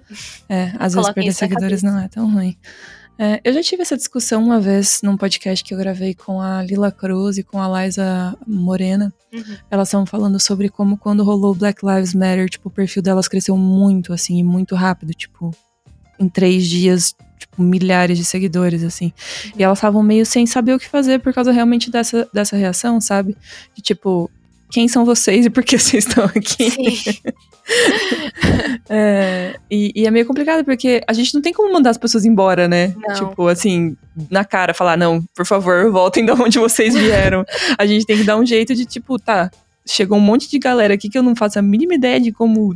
É, 0.49 0.71
às 0.79 0.93
vezes 0.93 1.11
perder 1.11 1.33
seguidores 1.33 1.83
não 1.83 1.99
é 1.99 2.07
tão 2.07 2.31
ruim. 2.31 2.57
É, 3.17 3.39
eu 3.43 3.53
já 3.53 3.61
tive 3.61 3.83
essa 3.83 3.95
discussão 3.95 4.43
uma 4.43 4.59
vez 4.59 5.01
num 5.03 5.15
podcast 5.15 5.63
que 5.63 5.73
eu 5.73 5.77
gravei 5.77 6.15
com 6.15 6.41
a 6.41 6.63
Lila 6.63 6.91
Cruz 6.91 7.37
e 7.37 7.43
com 7.43 7.61
a 7.61 7.83
Liza 7.83 8.35
Morena. 8.45 9.13
Uhum. 9.31 9.57
Elas 9.69 9.87
estavam 9.87 10.05
falando 10.05 10.39
sobre 10.39 10.69
como 10.69 10.97
quando 10.97 11.23
rolou 11.23 11.53
Black 11.53 11.85
Lives 11.85 12.13
Matter, 12.13 12.49
tipo, 12.49 12.69
o 12.69 12.71
perfil 12.71 13.03
delas 13.03 13.27
cresceu 13.27 13.55
muito, 13.55 14.13
assim, 14.13 14.43
muito 14.43 14.75
rápido. 14.75 15.13
Tipo, 15.13 15.51
em 16.19 16.27
três 16.27 16.65
dias 16.65 17.15
tipo, 17.37 17.61
milhares 17.61 18.17
de 18.17 18.25
seguidores, 18.25 18.83
assim. 18.83 19.13
E 19.57 19.63
elas 19.63 19.77
estavam 19.77 20.01
meio 20.01 20.25
sem 20.25 20.45
saber 20.47 20.73
o 20.73 20.79
que 20.79 20.87
fazer 20.87 21.19
por 21.19 21.33
causa 21.33 21.51
realmente 21.51 21.91
dessa, 21.91 22.27
dessa 22.33 22.55
reação, 22.55 22.99
sabe? 22.99 23.37
De 23.75 23.81
tipo, 23.81 24.29
quem 24.73 24.87
são 24.87 25.05
vocês 25.05 25.45
e 25.45 25.49
por 25.51 25.63
que 25.63 25.77
vocês 25.79 26.05
estão 26.05 26.25
aqui? 26.25 26.71
Sim. 26.71 27.17
é, 28.89 29.55
e, 29.69 29.93
e, 29.95 30.07
é 30.07 30.11
meio 30.11 30.25
complicado 30.25 30.65
porque 30.65 31.01
a 31.07 31.13
gente 31.13 31.33
não 31.33 31.41
tem 31.41 31.53
como 31.53 31.71
mandar 31.71 31.91
as 31.91 31.97
pessoas 31.97 32.25
embora, 32.25 32.67
né? 32.67 32.93
Não. 32.97 33.13
Tipo, 33.13 33.47
assim, 33.47 33.95
na 34.29 34.43
cara, 34.43 34.73
falar, 34.73 34.97
não, 34.97 35.23
por 35.35 35.45
favor, 35.45 35.89
voltem 35.91 36.25
de 36.25 36.31
onde 36.31 36.57
vocês 36.57 36.95
vieram. 36.95 37.45
a 37.77 37.85
gente 37.85 38.05
tem 38.05 38.17
que 38.17 38.23
dar 38.23 38.35
um 38.35 38.45
jeito 38.45 38.73
de, 38.73 38.85
tipo, 38.85 39.19
tá, 39.19 39.51
chegou 39.85 40.17
um 40.17 40.21
monte 40.21 40.49
de 40.49 40.59
galera 40.59 40.93
aqui 40.93 41.09
que 41.09 41.17
eu 41.17 41.23
não 41.23 41.35
faço 41.35 41.59
a 41.59 41.61
mínima 41.61 41.95
ideia 41.95 42.19
de 42.19 42.31
como 42.31 42.75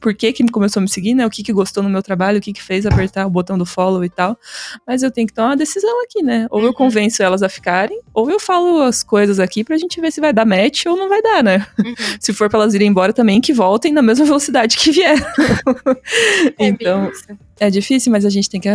por 0.00 0.14
que, 0.14 0.32
que 0.32 0.44
começou 0.50 0.80
a 0.80 0.82
me 0.82 0.88
seguir, 0.88 1.14
né? 1.14 1.26
O 1.26 1.30
que, 1.30 1.42
que 1.42 1.52
gostou 1.52 1.82
no 1.82 1.88
meu 1.88 2.02
trabalho, 2.02 2.38
o 2.38 2.40
que, 2.40 2.52
que 2.52 2.62
fez 2.62 2.86
apertar 2.86 3.26
o 3.26 3.30
botão 3.30 3.58
do 3.58 3.66
follow 3.66 4.04
e 4.04 4.08
tal. 4.08 4.38
Mas 4.86 5.02
eu 5.02 5.10
tenho 5.10 5.26
que 5.26 5.32
tomar 5.32 5.48
uma 5.48 5.56
decisão 5.56 6.02
aqui, 6.04 6.22
né? 6.22 6.46
Ou 6.50 6.60
eu 6.60 6.68
uhum. 6.68 6.72
convenço 6.72 7.22
elas 7.22 7.42
a 7.42 7.48
ficarem, 7.48 8.00
ou 8.12 8.30
eu 8.30 8.38
falo 8.38 8.82
as 8.82 9.02
coisas 9.02 9.40
aqui 9.40 9.64
pra 9.64 9.76
gente 9.76 10.00
ver 10.00 10.12
se 10.12 10.20
vai 10.20 10.32
dar 10.32 10.44
match 10.44 10.86
ou 10.86 10.96
não 10.96 11.08
vai 11.08 11.20
dar, 11.20 11.42
né? 11.42 11.66
Uhum. 11.78 11.94
se 12.20 12.32
for 12.32 12.48
pra 12.48 12.60
elas 12.60 12.74
irem 12.74 12.88
embora 12.88 13.12
também, 13.12 13.40
que 13.40 13.52
voltem 13.52 13.92
na 13.92 14.02
mesma 14.02 14.24
velocidade 14.24 14.76
que 14.76 14.92
vieram. 14.92 15.24
é 16.58 16.66
então. 16.66 17.10
É 17.58 17.70
difícil, 17.70 18.12
mas 18.12 18.24
a 18.24 18.30
gente 18.30 18.50
tem 18.50 18.60
que 18.60 18.68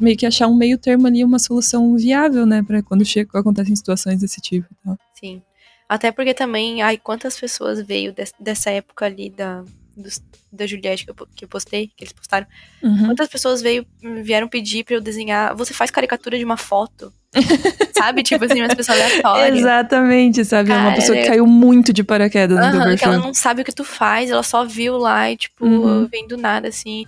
meio 0.00 0.16
que 0.16 0.26
achar 0.26 0.46
um 0.46 0.54
meio 0.54 0.78
termo 0.78 1.06
ali, 1.06 1.24
uma 1.24 1.38
solução 1.38 1.96
viável, 1.96 2.46
né? 2.46 2.62
Pra 2.62 2.82
quando 2.82 3.04
chega, 3.04 3.38
acontecem 3.38 3.74
situações 3.74 4.20
desse 4.20 4.40
tipo 4.40 4.66
e 4.70 4.84
tal. 4.84 4.98
Sim. 5.14 5.42
Até 5.90 6.12
porque 6.12 6.32
também, 6.32 6.82
ai, 6.82 6.96
quantas 6.96 7.36
pessoas 7.36 7.82
veio 7.84 8.12
de, 8.12 8.22
dessa 8.38 8.70
época 8.70 9.06
ali 9.06 9.28
da, 9.28 9.64
dos, 9.96 10.22
da 10.52 10.64
Juliette 10.64 11.04
que 11.04 11.10
eu, 11.10 11.28
que 11.34 11.44
eu 11.44 11.48
postei, 11.48 11.88
que 11.88 12.04
eles 12.04 12.12
postaram. 12.12 12.46
Uhum. 12.80 13.06
Quantas 13.06 13.28
pessoas 13.28 13.60
veio, 13.60 13.84
vieram 14.22 14.46
pedir 14.46 14.84
pra 14.84 14.94
eu 14.94 15.00
desenhar. 15.00 15.52
Você 15.56 15.74
faz 15.74 15.90
caricatura 15.90 16.38
de 16.38 16.44
uma 16.44 16.56
foto. 16.56 17.12
sabe? 17.98 18.22
Tipo 18.22 18.44
assim, 18.44 18.60
umas 18.60 18.72
pessoas 18.72 19.00
aleatórias. 19.00 19.58
Exatamente, 19.58 20.44
sabe? 20.44 20.68
Cara, 20.68 20.80
uma 20.80 20.94
pessoa 20.94 21.18
que 21.18 21.26
caiu 21.26 21.44
muito 21.44 21.92
de 21.92 22.04
paraquedas 22.04 22.56
no 22.72 22.84
uhum, 22.84 22.96
que 22.96 23.04
ela 23.04 23.18
não 23.18 23.34
sabe 23.34 23.62
o 23.62 23.64
que 23.64 23.74
tu 23.74 23.82
faz, 23.82 24.30
ela 24.30 24.44
só 24.44 24.64
viu 24.64 24.96
lá 24.96 25.28
e, 25.28 25.36
tipo, 25.36 25.66
uhum. 25.66 26.06
vem 26.06 26.24
do 26.28 26.36
nada, 26.36 26.68
assim. 26.68 27.04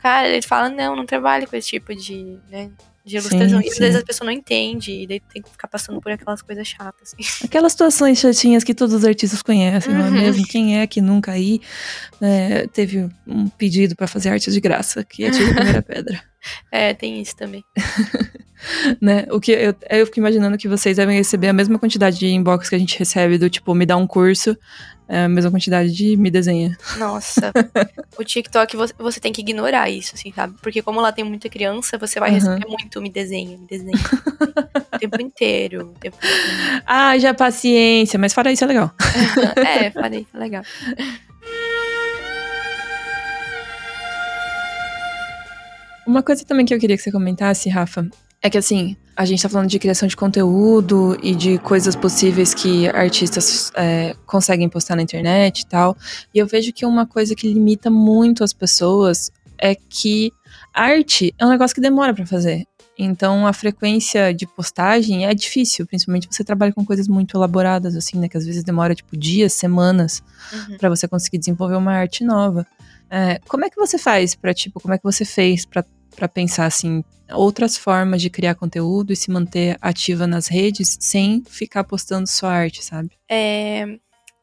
Cara, 0.00 0.26
ele 0.26 0.40
fala, 0.40 0.70
não, 0.70 0.96
não 0.96 1.04
trabalho 1.04 1.46
com 1.46 1.54
esse 1.54 1.68
tipo 1.68 1.94
de, 1.94 2.38
né, 2.50 2.70
de 3.04 3.16
ilustração. 3.16 3.60
Sim, 3.60 3.66
e 3.66 3.70
às 3.70 3.78
vezes 3.78 3.96
a 3.96 4.04
pessoa 4.04 4.26
não 4.26 4.32
entende, 4.32 4.92
e 4.92 5.06
daí 5.06 5.20
tem 5.20 5.42
que 5.42 5.50
ficar 5.50 5.68
passando 5.68 6.00
por 6.00 6.12
aquelas 6.12 6.42
coisas 6.42 6.66
chatas. 6.66 7.14
Assim. 7.14 7.44
Aquelas 7.46 7.72
situações 7.72 8.18
chatinhas 8.18 8.64
que 8.64 8.74
todos 8.74 8.94
os 8.94 9.04
artistas 9.04 9.42
conhecem, 9.42 9.92
uhum. 9.92 9.98
não 9.98 10.06
é 10.06 10.08
uhum. 10.08 10.14
mesmo? 10.14 10.46
Quem 10.46 10.78
é 10.78 10.86
que 10.86 11.00
nunca 11.00 11.32
aí 11.32 11.60
é, 12.20 12.66
teve 12.68 13.08
um 13.26 13.48
pedido 13.48 13.96
para 13.96 14.06
fazer 14.06 14.28
arte 14.30 14.50
de 14.50 14.60
graça, 14.60 15.04
que 15.04 15.24
é 15.24 15.28
a 15.28 15.32
primeira 15.32 15.82
pedra. 15.82 16.31
É, 16.70 16.94
tem 16.94 17.20
isso 17.20 17.36
também. 17.36 17.64
né? 19.00 19.26
O 19.30 19.40
que 19.40 19.52
eu, 19.52 19.74
eu 19.90 20.06
fico 20.06 20.18
imaginando 20.18 20.56
que 20.58 20.68
vocês 20.68 20.96
devem 20.96 21.16
receber 21.16 21.48
a 21.48 21.52
mesma 21.52 21.78
quantidade 21.78 22.18
de 22.18 22.26
inbox 22.28 22.68
que 22.68 22.74
a 22.74 22.78
gente 22.78 22.98
recebe 22.98 23.38
do 23.38 23.50
tipo, 23.50 23.74
me 23.74 23.86
dá 23.86 23.96
um 23.96 24.06
curso, 24.06 24.56
é 25.08 25.24
a 25.24 25.28
mesma 25.28 25.50
quantidade 25.50 25.92
de 25.92 26.16
me 26.16 26.30
desenha. 26.30 26.76
Nossa. 26.96 27.52
o 28.18 28.24
TikTok 28.24 28.76
você, 28.76 28.94
você 28.98 29.20
tem 29.20 29.32
que 29.32 29.40
ignorar 29.40 29.90
isso, 29.90 30.14
assim, 30.14 30.32
sabe? 30.32 30.54
Porque 30.62 30.80
como 30.80 31.00
lá 31.00 31.12
tem 31.12 31.24
muita 31.24 31.48
criança, 31.48 31.98
você 31.98 32.18
vai 32.18 32.30
uhum. 32.30 32.36
receber 32.36 32.66
muito 32.66 33.00
me 33.00 33.10
desenha, 33.10 33.58
me 33.58 33.66
desenha. 33.66 33.98
o 34.94 34.98
tempo 34.98 35.20
inteiro. 35.20 35.88
O 35.88 35.98
tempo 35.98 36.16
inteiro. 36.16 36.82
Ah, 36.86 37.18
já 37.18 37.34
paciência, 37.34 38.18
mas 38.18 38.32
fora 38.32 38.52
isso 38.52 38.64
é 38.64 38.66
legal. 38.66 38.90
é, 39.56 39.90
fora 39.90 40.16
isso 40.16 40.28
é 40.34 40.38
legal. 40.38 40.62
Uma 46.06 46.22
coisa 46.22 46.44
também 46.44 46.66
que 46.66 46.74
eu 46.74 46.78
queria 46.78 46.96
que 46.96 47.02
você 47.02 47.12
comentasse, 47.12 47.68
Rafa, 47.68 48.08
é 48.42 48.50
que 48.50 48.58
assim, 48.58 48.96
a 49.16 49.24
gente 49.24 49.42
tá 49.42 49.48
falando 49.48 49.68
de 49.68 49.78
criação 49.78 50.08
de 50.08 50.16
conteúdo 50.16 51.16
e 51.22 51.34
de 51.34 51.58
coisas 51.58 51.94
possíveis 51.94 52.52
que 52.52 52.88
artistas 52.88 53.70
é, 53.76 54.16
conseguem 54.26 54.68
postar 54.68 54.96
na 54.96 55.02
internet 55.02 55.60
e 55.60 55.66
tal. 55.66 55.96
E 56.34 56.38
eu 56.38 56.46
vejo 56.46 56.72
que 56.72 56.84
uma 56.84 57.06
coisa 57.06 57.34
que 57.34 57.46
limita 57.52 57.88
muito 57.88 58.42
as 58.42 58.52
pessoas 58.52 59.30
é 59.58 59.76
que 59.76 60.32
arte 60.74 61.32
é 61.38 61.46
um 61.46 61.50
negócio 61.50 61.74
que 61.74 61.80
demora 61.80 62.12
para 62.12 62.26
fazer. 62.26 62.66
Então 62.98 63.46
a 63.46 63.52
frequência 63.52 64.34
de 64.34 64.46
postagem 64.46 65.26
é 65.26 65.34
difícil, 65.34 65.86
principalmente 65.86 66.28
você 66.30 66.44
trabalha 66.44 66.72
com 66.72 66.84
coisas 66.84 67.08
muito 67.08 67.36
elaboradas, 67.36 67.94
assim, 67.96 68.18
né? 68.18 68.28
Que 68.28 68.36
às 68.36 68.44
vezes 68.44 68.64
demora 68.64 68.94
tipo 68.94 69.16
dias, 69.16 69.52
semanas 69.52 70.22
uhum. 70.52 70.78
para 70.78 70.88
você 70.88 71.06
conseguir 71.06 71.38
desenvolver 71.38 71.76
uma 71.76 71.92
arte 71.92 72.24
nova. 72.24 72.66
É, 73.14 73.38
como 73.46 73.66
é 73.66 73.68
que 73.68 73.76
você 73.76 73.98
faz 73.98 74.34
para 74.34 74.54
tipo, 74.54 74.80
como 74.80 74.94
é 74.94 74.96
que 74.96 75.04
você 75.04 75.22
fez 75.22 75.66
para 75.66 76.28
pensar 76.28 76.64
assim 76.64 77.04
outras 77.30 77.76
formas 77.76 78.22
de 78.22 78.30
criar 78.30 78.54
conteúdo 78.54 79.12
e 79.12 79.16
se 79.16 79.30
manter 79.30 79.76
ativa 79.82 80.26
nas 80.26 80.46
redes 80.46 80.96
sem 80.98 81.44
ficar 81.46 81.84
postando 81.84 82.26
sua 82.26 82.50
arte, 82.50 82.82
sabe? 82.82 83.10
É, 83.28 83.98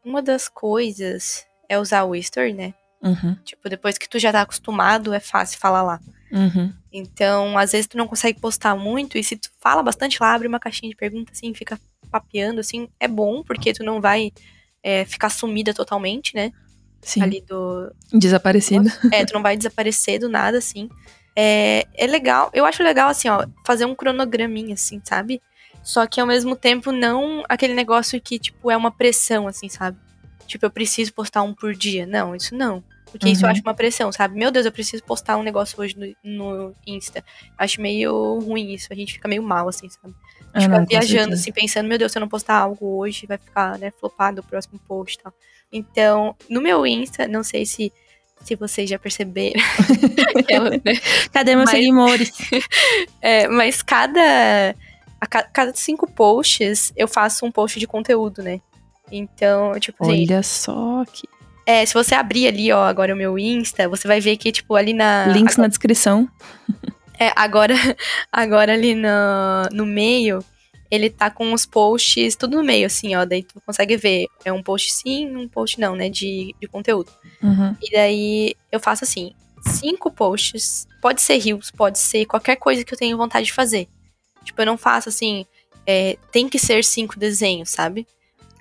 uma 0.06 0.22
das 0.22 0.48
coisas 0.48 1.48
é 1.68 1.80
usar 1.80 2.04
o 2.04 2.16
Story, 2.16 2.54
né? 2.54 2.76
Uhum. 3.02 3.36
Tipo, 3.44 3.70
depois 3.70 3.98
que 3.98 4.08
tu 4.08 4.20
já 4.20 4.32
tá 4.32 4.42
acostumado, 4.42 5.14
é 5.14 5.20
fácil 5.20 5.58
falar 5.58 5.82
lá. 5.82 6.00
Uhum. 6.32 6.72
Então, 6.92 7.58
às 7.58 7.72
vezes 7.72 7.88
tu 7.88 7.98
não 7.98 8.08
consegue 8.08 8.40
postar 8.40 8.76
muito, 8.76 9.18
e 9.18 9.24
se 9.24 9.36
tu 9.36 9.50
fala 9.60 9.82
bastante 9.82 10.18
lá, 10.22 10.34
abre 10.34 10.48
uma 10.48 10.60
caixinha 10.60 10.90
de 10.90 10.96
perguntas, 10.96 11.38
assim, 11.38 11.54
fica 11.56 11.80
papeando, 12.12 12.60
assim, 12.60 12.88
é 13.00 13.08
bom, 13.08 13.44
porque 13.44 13.74
tu 13.74 13.84
não 13.84 14.00
vai 14.00 14.32
é, 14.84 15.06
ficar 15.06 15.30
sumida 15.30 15.74
totalmente, 15.74 16.36
né? 16.36 16.52
Sim. 17.02 17.22
Ali 17.22 17.42
do. 17.48 17.92
Desaparecida. 18.12 18.92
É, 19.12 19.26
tu 19.26 19.34
não 19.34 19.42
vai 19.42 19.56
desaparecer 19.56 20.20
do 20.20 20.30
nada, 20.30 20.58
assim. 20.58 20.90
É, 21.36 21.88
é 21.96 22.06
legal, 22.06 22.50
eu 22.54 22.66
acho 22.66 22.84
legal, 22.84 23.10
assim, 23.10 23.30
ó, 23.30 23.46
fazer 23.66 23.86
um 23.86 23.96
cronograminha, 23.96 24.74
assim, 24.74 25.00
sabe? 25.04 25.42
Só 25.82 26.06
que 26.06 26.20
ao 26.20 26.28
mesmo 26.28 26.56
tempo 26.56 26.92
não 26.92 27.44
aquele 27.48 27.74
negócio 27.74 28.20
que, 28.20 28.38
tipo, 28.38 28.70
é 28.70 28.76
uma 28.76 28.92
pressão, 28.92 29.48
assim, 29.48 29.70
sabe? 29.70 29.98
Tipo, 30.46 30.66
eu 30.66 30.72
preciso 30.72 31.14
postar 31.14 31.44
um 31.44 31.54
por 31.54 31.74
dia. 31.74 32.06
Não, 32.06 32.36
isso 32.36 32.56
não. 32.56 32.84
Porque 33.12 33.26
uhum. 33.26 33.32
isso 33.32 33.44
eu 33.44 33.48
uhum. 33.48 33.52
acho 33.52 33.62
uma 33.62 33.74
pressão, 33.74 34.12
sabe? 34.12 34.38
Meu 34.38 34.52
Deus, 34.52 34.66
eu 34.66 34.72
preciso 34.72 35.04
postar 35.04 35.38
um 35.38 35.44
negócio 35.44 35.80
hoje 35.80 35.96
no, 35.98 36.14
no 36.24 36.76
Insta. 36.86 37.24
Acho 37.58 37.82
meio 37.82 38.40
ruim 38.40 38.74
isso. 38.74 38.88
A 38.92 38.96
gente 38.96 39.14
fica 39.14 39.28
meio 39.28 39.42
mal, 39.42 39.68
assim, 39.68 39.88
sabe? 39.90 40.14
A 40.54 40.60
gente 40.60 40.72
ah, 40.72 40.80
fica 40.82 40.86
viajando, 40.86 41.34
assim, 41.34 41.52
pensando, 41.52 41.88
meu 41.88 41.98
Deus, 41.98 42.12
se 42.12 42.18
eu 42.18 42.22
não 42.22 42.28
postar 42.28 42.58
algo 42.58 42.98
hoje, 42.98 43.28
vai 43.28 43.38
ficar, 43.38 43.78
né, 43.78 43.92
flopado 43.92 44.42
o 44.42 44.44
próximo 44.44 44.80
post 44.88 45.18
e 45.18 45.24
tal. 45.24 45.34
Então, 45.72 46.36
no 46.50 46.62
meu 46.62 46.86
Insta, 46.86 47.28
não 47.28 47.44
sei 47.44 47.66
se 47.66 47.92
se 48.44 48.56
vocês 48.56 48.90
já 48.90 48.98
perceberam. 48.98 49.60
né? 50.84 50.94
Cadê 51.32 51.56
meus 51.56 51.72
mas, 51.72 51.80
seguidores? 51.80 52.32
É, 53.22 53.48
mas 53.50 53.82
cada, 53.82 54.74
a 55.20 55.28
cada 55.28 55.74
cinco 55.74 56.10
posts 56.10 56.94
eu 56.96 57.08
faço 57.08 57.46
um 57.46 57.52
post 57.52 57.80
de 57.80 57.86
conteúdo, 57.86 58.42
né? 58.42 58.62
Então, 59.12 59.78
tipo 59.80 60.04
assim, 60.04 60.24
Olha 60.24 60.44
só 60.44 61.04
que. 61.12 61.28
É, 61.66 61.86
se 61.86 61.94
você 61.94 62.16
abrir 62.16 62.48
ali, 62.48 62.72
ó, 62.72 62.84
agora 62.84 63.14
o 63.14 63.18
meu 63.18 63.38
Insta, 63.38 63.88
você 63.88 64.08
vai 64.08 64.20
ver 64.20 64.38
que, 64.38 64.52
tipo, 64.52 64.76
ali 64.76 64.94
na. 64.94 65.28
Links 65.28 65.54
agora, 65.54 65.64
na 65.64 65.68
descrição. 65.68 66.30
É, 67.20 67.34
agora, 67.36 67.74
agora 68.32 68.74
ali 68.74 68.96
no, 68.96 69.10
no 69.72 69.86
meio, 69.86 70.44
ele 70.90 71.10
tá 71.10 71.30
com 71.30 71.54
os 71.54 71.66
posts 71.66 72.36
tudo 72.36 72.58
no 72.58 72.64
meio, 72.64 72.88
assim, 72.88 73.16
ó. 73.16 73.26
Daí 73.26 73.44
tu 73.44 73.62
consegue 73.66 73.98
ver. 73.98 74.28
É 74.46 74.54
um 74.54 74.64
post 74.64 74.94
sim, 74.94 75.36
um 75.36 75.48
post 75.48 75.80
não, 75.80 75.96
né? 75.96 76.10
De, 76.10 76.56
de 76.60 76.68
conteúdo. 76.68 77.12
Uhum. 77.44 77.76
E 77.82 77.92
daí 77.92 78.56
eu 78.72 78.80
faço 78.80 79.04
assim: 79.04 79.34
cinco 79.62 80.10
posts. 80.10 80.88
Pode 81.02 81.22
ser 81.22 81.38
rios, 81.38 81.72
pode 81.72 82.00
ser 82.00 82.26
qualquer 82.26 82.56
coisa 82.56 82.84
que 82.84 82.94
eu 82.94 82.98
tenha 82.98 83.16
vontade 83.16 83.48
de 83.48 83.54
fazer. 83.54 83.88
Tipo, 84.44 84.62
eu 84.62 84.66
não 84.66 84.78
faço 84.78 85.10
assim. 85.10 85.46
É, 85.86 86.18
tem 86.32 86.48
que 86.48 86.60
ser 86.60 86.84
cinco 86.84 87.18
desenhos, 87.20 87.70
sabe? 87.70 88.08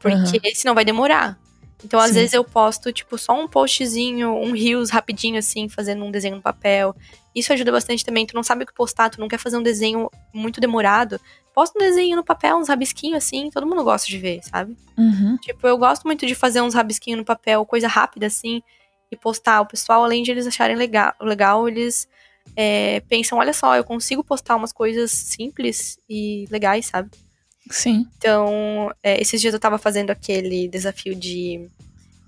Porque 0.00 0.16
uhum. 0.16 0.54
senão 0.54 0.74
vai 0.74 0.84
demorar. 0.84 1.38
Então, 1.84 2.00
às 2.00 2.08
Sim. 2.08 2.14
vezes, 2.14 2.32
eu 2.32 2.42
posto, 2.42 2.92
tipo, 2.92 3.16
só 3.16 3.40
um 3.40 3.46
postzinho, 3.46 4.34
um 4.34 4.52
rios 4.52 4.90
rapidinho, 4.90 5.38
assim, 5.38 5.68
fazendo 5.68 6.04
um 6.04 6.10
desenho 6.10 6.36
no 6.36 6.42
papel. 6.42 6.94
Isso 7.34 7.52
ajuda 7.52 7.70
bastante 7.70 8.04
também. 8.04 8.26
Tu 8.26 8.34
não 8.34 8.42
sabe 8.42 8.64
o 8.64 8.66
que 8.66 8.74
postar, 8.74 9.10
tu 9.10 9.20
não 9.20 9.28
quer 9.28 9.38
fazer 9.38 9.56
um 9.56 9.62
desenho 9.62 10.10
muito 10.34 10.60
demorado 10.60 11.20
posta 11.58 11.76
um 11.76 11.82
desenho 11.82 12.14
no 12.14 12.22
papel, 12.22 12.56
uns 12.56 12.68
rabisquinhos 12.68 13.16
assim, 13.16 13.50
todo 13.50 13.66
mundo 13.66 13.82
gosta 13.82 14.06
de 14.06 14.16
ver, 14.16 14.40
sabe? 14.44 14.76
Uhum. 14.96 15.36
Tipo, 15.38 15.66
eu 15.66 15.76
gosto 15.76 16.04
muito 16.04 16.24
de 16.24 16.32
fazer 16.32 16.60
uns 16.60 16.72
rabisquinhos 16.72 17.18
no 17.18 17.24
papel, 17.24 17.66
coisa 17.66 17.88
rápida 17.88 18.26
assim, 18.26 18.62
e 19.10 19.16
postar. 19.16 19.60
O 19.62 19.66
pessoal, 19.66 20.04
além 20.04 20.22
de 20.22 20.30
eles 20.30 20.46
acharem 20.46 20.76
legal, 20.76 21.12
legal 21.20 21.68
eles 21.68 22.08
é, 22.54 23.00
pensam: 23.08 23.38
olha 23.38 23.52
só, 23.52 23.74
eu 23.74 23.82
consigo 23.82 24.22
postar 24.22 24.54
umas 24.54 24.72
coisas 24.72 25.10
simples 25.10 25.98
e 26.08 26.46
legais, 26.48 26.86
sabe? 26.86 27.10
Sim. 27.70 28.06
Então, 28.16 28.92
é, 29.02 29.20
esses 29.20 29.40
dias 29.40 29.54
eu 29.54 29.60
tava 29.60 29.78
fazendo 29.78 30.10
aquele 30.10 30.68
desafio 30.68 31.14
de, 31.14 31.68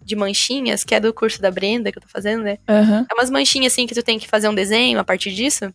de 0.02 0.16
manchinhas, 0.16 0.84
que 0.84 0.94
é 0.94 1.00
do 1.00 1.12
curso 1.12 1.40
da 1.40 1.50
Brenda 1.50 1.90
que 1.90 1.98
eu 1.98 2.02
tô 2.02 2.08
fazendo, 2.08 2.42
né? 2.42 2.58
Uhum. 2.68 3.06
É 3.10 3.14
umas 3.14 3.30
manchinhas 3.30 3.72
assim 3.72 3.86
que 3.86 3.94
tu 3.94 4.02
tem 4.02 4.18
que 4.18 4.28
fazer 4.28 4.48
um 4.48 4.54
desenho 4.54 4.98
a 4.98 5.04
partir 5.04 5.32
disso 5.32 5.72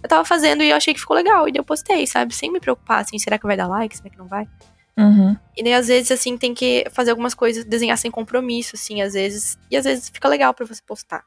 eu 0.00 0.08
tava 0.08 0.24
fazendo 0.24 0.62
e 0.62 0.70
eu 0.70 0.76
achei 0.76 0.94
que 0.94 1.00
ficou 1.00 1.16
legal. 1.16 1.48
E 1.48 1.52
eu 1.54 1.64
postei, 1.64 2.06
sabe? 2.06 2.34
Sem 2.34 2.50
me 2.50 2.60
preocupar, 2.60 3.00
assim, 3.00 3.18
será 3.18 3.38
que 3.38 3.46
vai 3.46 3.56
dar 3.56 3.66
like? 3.66 3.96
Será 3.96 4.10
que 4.10 4.18
não 4.18 4.26
vai? 4.26 4.46
Uhum. 4.96 5.36
E 5.56 5.62
daí, 5.62 5.74
às 5.74 5.88
vezes, 5.88 6.10
assim, 6.10 6.36
tem 6.36 6.54
que 6.54 6.86
fazer 6.90 7.10
algumas 7.10 7.34
coisas, 7.34 7.64
desenhar 7.64 7.96
sem 7.98 8.10
compromisso, 8.10 8.72
assim, 8.74 9.00
às 9.00 9.14
vezes. 9.14 9.58
E 9.70 9.76
às 9.76 9.84
vezes 9.84 10.08
fica 10.08 10.28
legal 10.28 10.52
para 10.54 10.66
você 10.66 10.82
postar. 10.86 11.24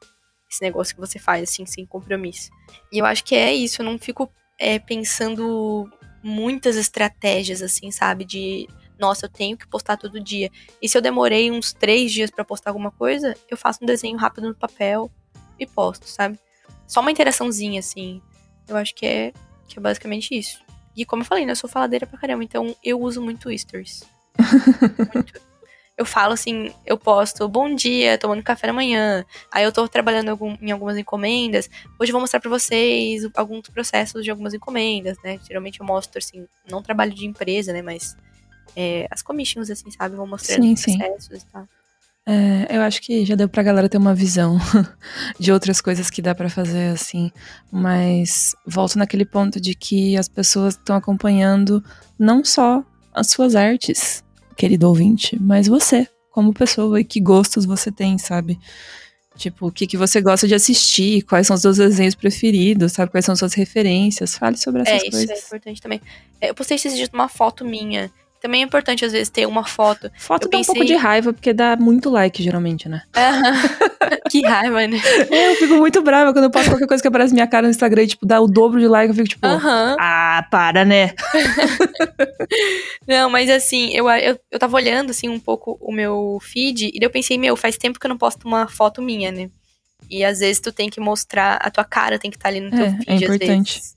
esse 0.50 0.62
negócio 0.62 0.94
que 0.94 1.00
você 1.00 1.18
faz, 1.18 1.42
assim, 1.42 1.66
sem 1.66 1.84
compromisso. 1.86 2.50
E 2.92 2.98
eu 2.98 3.06
acho 3.06 3.24
que 3.24 3.34
é 3.34 3.52
isso, 3.52 3.82
eu 3.82 3.86
não 3.86 3.98
fico 3.98 4.30
é, 4.58 4.78
pensando 4.78 5.90
muitas 6.26 6.74
estratégias, 6.74 7.62
assim, 7.62 7.92
sabe? 7.92 8.24
De, 8.24 8.68
nossa, 8.98 9.26
eu 9.26 9.30
tenho 9.30 9.56
que 9.56 9.66
postar 9.68 9.96
todo 9.96 10.18
dia. 10.18 10.50
E 10.82 10.88
se 10.88 10.98
eu 10.98 11.00
demorei 11.00 11.52
uns 11.52 11.72
três 11.72 12.10
dias 12.10 12.32
para 12.32 12.44
postar 12.44 12.70
alguma 12.70 12.90
coisa, 12.90 13.36
eu 13.48 13.56
faço 13.56 13.78
um 13.82 13.86
desenho 13.86 14.18
rápido 14.18 14.48
no 14.48 14.54
papel 14.54 15.08
e 15.56 15.64
posto, 15.64 16.08
sabe? 16.08 16.36
Só 16.84 17.00
uma 17.00 17.12
interaçãozinha, 17.12 17.78
assim. 17.78 18.20
Eu 18.66 18.76
acho 18.76 18.92
que 18.92 19.06
é, 19.06 19.32
que 19.68 19.78
é 19.78 19.80
basicamente 19.80 20.36
isso. 20.36 20.60
E 20.96 21.06
como 21.06 21.22
eu 21.22 21.26
falei, 21.26 21.46
né, 21.46 21.52
eu 21.52 21.56
sou 21.56 21.70
faladeira 21.70 22.08
pra 22.08 22.18
caramba, 22.18 22.42
então 22.42 22.74
eu 22.82 23.00
uso 23.00 23.22
muito 23.22 23.56
stories. 23.56 24.02
muito 25.14 25.40
eu 25.96 26.04
falo 26.04 26.34
assim, 26.34 26.72
eu 26.84 26.98
posto 26.98 27.48
bom 27.48 27.74
dia, 27.74 28.18
tomando 28.18 28.42
café 28.42 28.66
da 28.66 28.72
manhã. 28.72 29.24
Aí 29.50 29.64
eu 29.64 29.72
tô 29.72 29.88
trabalhando 29.88 30.28
algum, 30.28 30.56
em 30.60 30.70
algumas 30.70 30.98
encomendas. 30.98 31.70
Hoje 31.98 32.10
eu 32.10 32.12
vou 32.12 32.20
mostrar 32.20 32.38
para 32.38 32.50
vocês 32.50 33.26
alguns 33.34 33.68
processos 33.68 34.22
de 34.22 34.30
algumas 34.30 34.52
encomendas, 34.52 35.16
né? 35.24 35.40
Geralmente 35.46 35.80
eu 35.80 35.86
mostro 35.86 36.18
assim, 36.18 36.46
não 36.70 36.82
trabalho 36.82 37.14
de 37.14 37.26
empresa, 37.26 37.72
né, 37.72 37.80
mas 37.80 38.14
é, 38.76 39.06
as 39.10 39.22
commissions 39.22 39.70
assim, 39.70 39.90
sabe, 39.90 40.16
vou 40.16 40.26
mostrando 40.26 40.62
sim, 40.62 40.74
os 40.74 40.82
processos 40.82 41.40
sim. 41.40 41.46
e 41.48 41.52
tal. 41.52 41.68
É, 42.28 42.76
eu 42.76 42.82
acho 42.82 43.00
que 43.00 43.24
já 43.24 43.36
deu 43.36 43.48
pra 43.48 43.62
galera 43.62 43.88
ter 43.88 43.98
uma 43.98 44.14
visão 44.14 44.58
de 45.38 45.52
outras 45.52 45.80
coisas 45.80 46.10
que 46.10 46.20
dá 46.20 46.34
para 46.34 46.50
fazer, 46.50 46.88
assim. 46.88 47.30
Mas 47.70 48.54
volto 48.66 48.98
naquele 48.98 49.24
ponto 49.24 49.60
de 49.60 49.74
que 49.74 50.16
as 50.16 50.28
pessoas 50.28 50.74
estão 50.74 50.96
acompanhando 50.96 51.82
não 52.18 52.44
só 52.44 52.84
as 53.14 53.30
suas 53.30 53.54
artes, 53.54 54.24
querido 54.56 54.88
ouvinte, 54.88 55.36
mas 55.40 55.66
você, 55.66 56.08
como 56.30 56.52
pessoa, 56.52 57.00
e 57.00 57.04
que 57.04 57.20
gostos 57.20 57.64
você 57.64 57.92
tem, 57.92 58.18
sabe? 58.18 58.58
Tipo, 59.36 59.66
o 59.66 59.72
que, 59.72 59.86
que 59.86 59.96
você 59.98 60.20
gosta 60.20 60.48
de 60.48 60.54
assistir, 60.54 61.22
quais 61.22 61.46
são 61.46 61.54
os 61.54 61.60
seus 61.60 61.76
desenhos 61.76 62.14
preferidos, 62.14 62.92
sabe? 62.92 63.10
Quais 63.10 63.24
são 63.24 63.36
suas 63.36 63.52
referências. 63.52 64.36
Fale 64.36 64.56
sobre 64.56 64.82
essas 64.82 64.94
é, 64.94 65.10
coisas. 65.10 65.30
É, 65.30 65.34
isso 65.34 65.44
é 65.44 65.46
importante 65.46 65.82
também. 65.82 66.00
É, 66.40 66.50
eu 66.50 66.54
postei 66.54 66.76
esses 66.76 66.94
dias 66.94 67.10
uma 67.12 67.28
foto 67.28 67.64
minha 67.64 68.10
também 68.40 68.62
é 68.62 68.64
importante, 68.64 69.04
às 69.04 69.12
vezes, 69.12 69.28
ter 69.28 69.46
uma 69.46 69.64
foto. 69.64 70.10
Foto 70.18 70.44
eu 70.44 70.50
dá 70.50 70.58
pensei... 70.58 70.72
um 70.72 70.74
pouco 70.74 70.86
de 70.86 70.94
raiva, 70.94 71.32
porque 71.32 71.52
dá 71.52 71.76
muito 71.76 72.10
like, 72.10 72.42
geralmente, 72.42 72.88
né? 72.88 73.02
que 74.30 74.42
raiva, 74.42 74.86
né? 74.86 75.00
É, 75.30 75.52
eu 75.52 75.56
fico 75.56 75.74
muito 75.74 76.02
brava 76.02 76.32
quando 76.32 76.44
eu 76.44 76.50
posto 76.50 76.70
qualquer 76.70 76.86
coisa 76.86 77.02
que 77.02 77.08
aparece 77.08 77.32
minha 77.32 77.46
cara 77.46 77.66
no 77.66 77.70
Instagram 77.70 78.02
e, 78.02 78.06
tipo, 78.08 78.26
dá 78.26 78.40
o 78.40 78.46
dobro 78.46 78.78
de 78.78 78.88
like, 78.88 79.08
eu 79.08 79.14
fico, 79.14 79.28
tipo, 79.28 79.46
ah, 79.46 80.46
para, 80.50 80.84
né? 80.84 81.14
não, 83.06 83.30
mas 83.30 83.48
assim, 83.50 83.90
eu, 83.94 84.08
eu, 84.10 84.38
eu 84.50 84.58
tava 84.58 84.76
olhando, 84.76 85.10
assim, 85.10 85.28
um 85.28 85.40
pouco 85.40 85.76
o 85.80 85.92
meu 85.92 86.38
feed, 86.42 86.90
e 86.94 86.98
eu 87.00 87.10
pensei, 87.10 87.38
meu, 87.38 87.56
faz 87.56 87.76
tempo 87.76 87.98
que 87.98 88.06
eu 88.06 88.10
não 88.10 88.18
posto 88.18 88.46
uma 88.46 88.68
foto 88.68 89.02
minha, 89.02 89.30
né? 89.32 89.50
E 90.10 90.24
às 90.24 90.38
vezes 90.38 90.60
tu 90.60 90.70
tem 90.70 90.88
que 90.88 91.00
mostrar, 91.00 91.56
a 91.56 91.70
tua 91.70 91.84
cara 91.84 92.18
tem 92.18 92.30
que 92.30 92.36
estar 92.36 92.50
tá 92.50 92.54
ali 92.54 92.60
no 92.60 92.70
teu 92.70 92.84
é, 92.84 92.90
feed, 92.90 93.08
é 93.08 93.14
importante. 93.14 93.70
às 93.70 93.74
vezes 93.76 93.95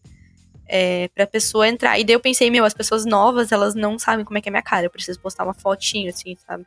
é, 0.70 1.09
pra 1.15 1.26
pessoa 1.26 1.67
entrar. 1.67 1.99
E 1.99 2.03
daí 2.03 2.13
eu 2.13 2.20
pensei, 2.20 2.51
meu, 2.51 2.63
as 2.63 2.76
pessoas 2.76 3.03
novas, 3.03 3.51
elas 3.51 3.74
não 3.74 3.97
sabem 3.97 4.24
como 4.24 4.38
é 4.38 4.41
que 4.41 4.47
é 4.47 4.51
minha 4.51 4.61
cara. 4.61 4.86
Eu 4.86 4.91
preciso 4.91 5.20
postar 5.20 5.43
uma 5.43 5.53
fotinho, 5.53 6.09
assim, 6.09 6.38
sabe? 6.47 6.65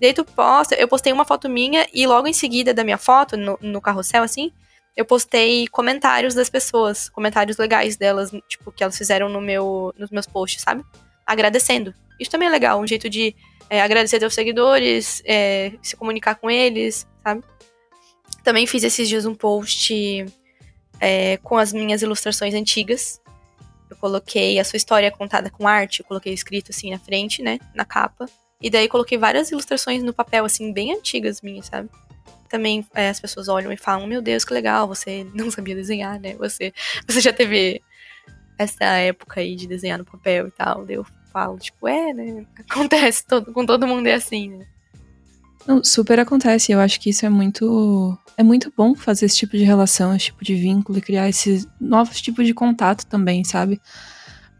Daí 0.00 0.12
tu 0.12 0.24
posta, 0.24 0.74
eu 0.74 0.88
postei 0.88 1.12
uma 1.12 1.24
foto 1.24 1.48
minha 1.48 1.86
e 1.94 2.04
logo 2.04 2.26
em 2.26 2.32
seguida 2.32 2.74
da 2.74 2.82
minha 2.82 2.98
foto, 2.98 3.36
no, 3.36 3.56
no 3.62 3.80
carrossel, 3.80 4.24
assim, 4.24 4.52
eu 4.96 5.04
postei 5.04 5.68
comentários 5.68 6.34
das 6.34 6.50
pessoas, 6.50 7.08
comentários 7.08 7.56
legais 7.56 7.96
delas, 7.96 8.32
tipo, 8.48 8.72
que 8.72 8.82
elas 8.82 8.98
fizeram 8.98 9.28
no 9.28 9.40
meu, 9.40 9.94
nos 9.96 10.10
meus 10.10 10.26
posts, 10.26 10.62
sabe? 10.62 10.84
Agradecendo. 11.24 11.94
Isso 12.18 12.30
também 12.30 12.48
é 12.48 12.50
legal, 12.50 12.80
um 12.80 12.86
jeito 12.86 13.08
de 13.08 13.34
é, 13.70 13.80
agradecer 13.80 14.22
aos 14.22 14.34
seguidores, 14.34 15.22
é, 15.24 15.72
se 15.80 15.96
comunicar 15.96 16.34
com 16.34 16.50
eles, 16.50 17.06
sabe? 17.22 17.44
Também 18.42 18.66
fiz 18.66 18.82
esses 18.84 19.08
dias 19.08 19.24
um 19.24 19.34
post 19.34 20.26
é, 21.00 21.38
com 21.38 21.56
as 21.56 21.72
minhas 21.72 22.02
ilustrações 22.02 22.52
antigas, 22.52 23.20
eu 23.90 23.96
coloquei 23.96 24.58
a 24.58 24.64
sua 24.64 24.76
história 24.76 25.10
contada 25.10 25.50
com 25.50 25.66
arte, 25.66 26.00
eu 26.00 26.06
coloquei 26.06 26.32
escrito 26.32 26.70
assim 26.70 26.90
na 26.90 26.98
frente, 26.98 27.42
né? 27.42 27.58
Na 27.74 27.84
capa. 27.84 28.26
E 28.60 28.70
daí 28.70 28.88
coloquei 28.88 29.18
várias 29.18 29.50
ilustrações 29.50 30.02
no 30.02 30.12
papel, 30.12 30.44
assim, 30.44 30.72
bem 30.72 30.92
antigas 30.94 31.42
minhas, 31.42 31.66
sabe? 31.66 31.88
Também 32.48 32.86
é, 32.94 33.08
as 33.08 33.20
pessoas 33.20 33.48
olham 33.48 33.72
e 33.72 33.76
falam, 33.76 34.06
meu 34.06 34.22
Deus, 34.22 34.44
que 34.44 34.54
legal, 34.54 34.86
você 34.86 35.26
não 35.34 35.50
sabia 35.50 35.74
desenhar, 35.74 36.18
né? 36.18 36.34
Você, 36.36 36.72
você 37.06 37.20
já 37.20 37.32
teve 37.32 37.82
essa 38.58 38.84
época 38.84 39.40
aí 39.40 39.56
de 39.56 39.66
desenhar 39.66 39.98
no 39.98 40.04
papel 40.04 40.48
e 40.48 40.50
tal. 40.50 40.84
Daí 40.84 40.96
eu 40.96 41.06
falo, 41.32 41.58
tipo, 41.58 41.88
é, 41.88 42.12
né? 42.12 42.46
Acontece, 42.70 43.26
todo, 43.26 43.52
com 43.52 43.66
todo 43.66 43.86
mundo 43.86 44.06
é 44.06 44.14
assim, 44.14 44.50
né? 44.50 44.66
Não, 45.66 45.82
super 45.82 46.20
acontece. 46.20 46.72
Eu 46.72 46.80
acho 46.80 47.00
que 47.00 47.10
isso 47.10 47.24
é 47.24 47.28
muito. 47.28 48.16
É 48.36 48.42
muito 48.42 48.72
bom 48.76 48.94
fazer 48.94 49.26
esse 49.26 49.36
tipo 49.36 49.56
de 49.56 49.62
relação, 49.62 50.14
esse 50.14 50.26
tipo 50.26 50.44
de 50.44 50.54
vínculo 50.54 50.98
e 50.98 51.02
criar 51.02 51.28
esses 51.28 51.66
novos 51.80 52.20
tipos 52.20 52.46
de 52.46 52.52
contato 52.52 53.06
também, 53.06 53.44
sabe? 53.44 53.80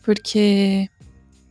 Porque 0.05 0.89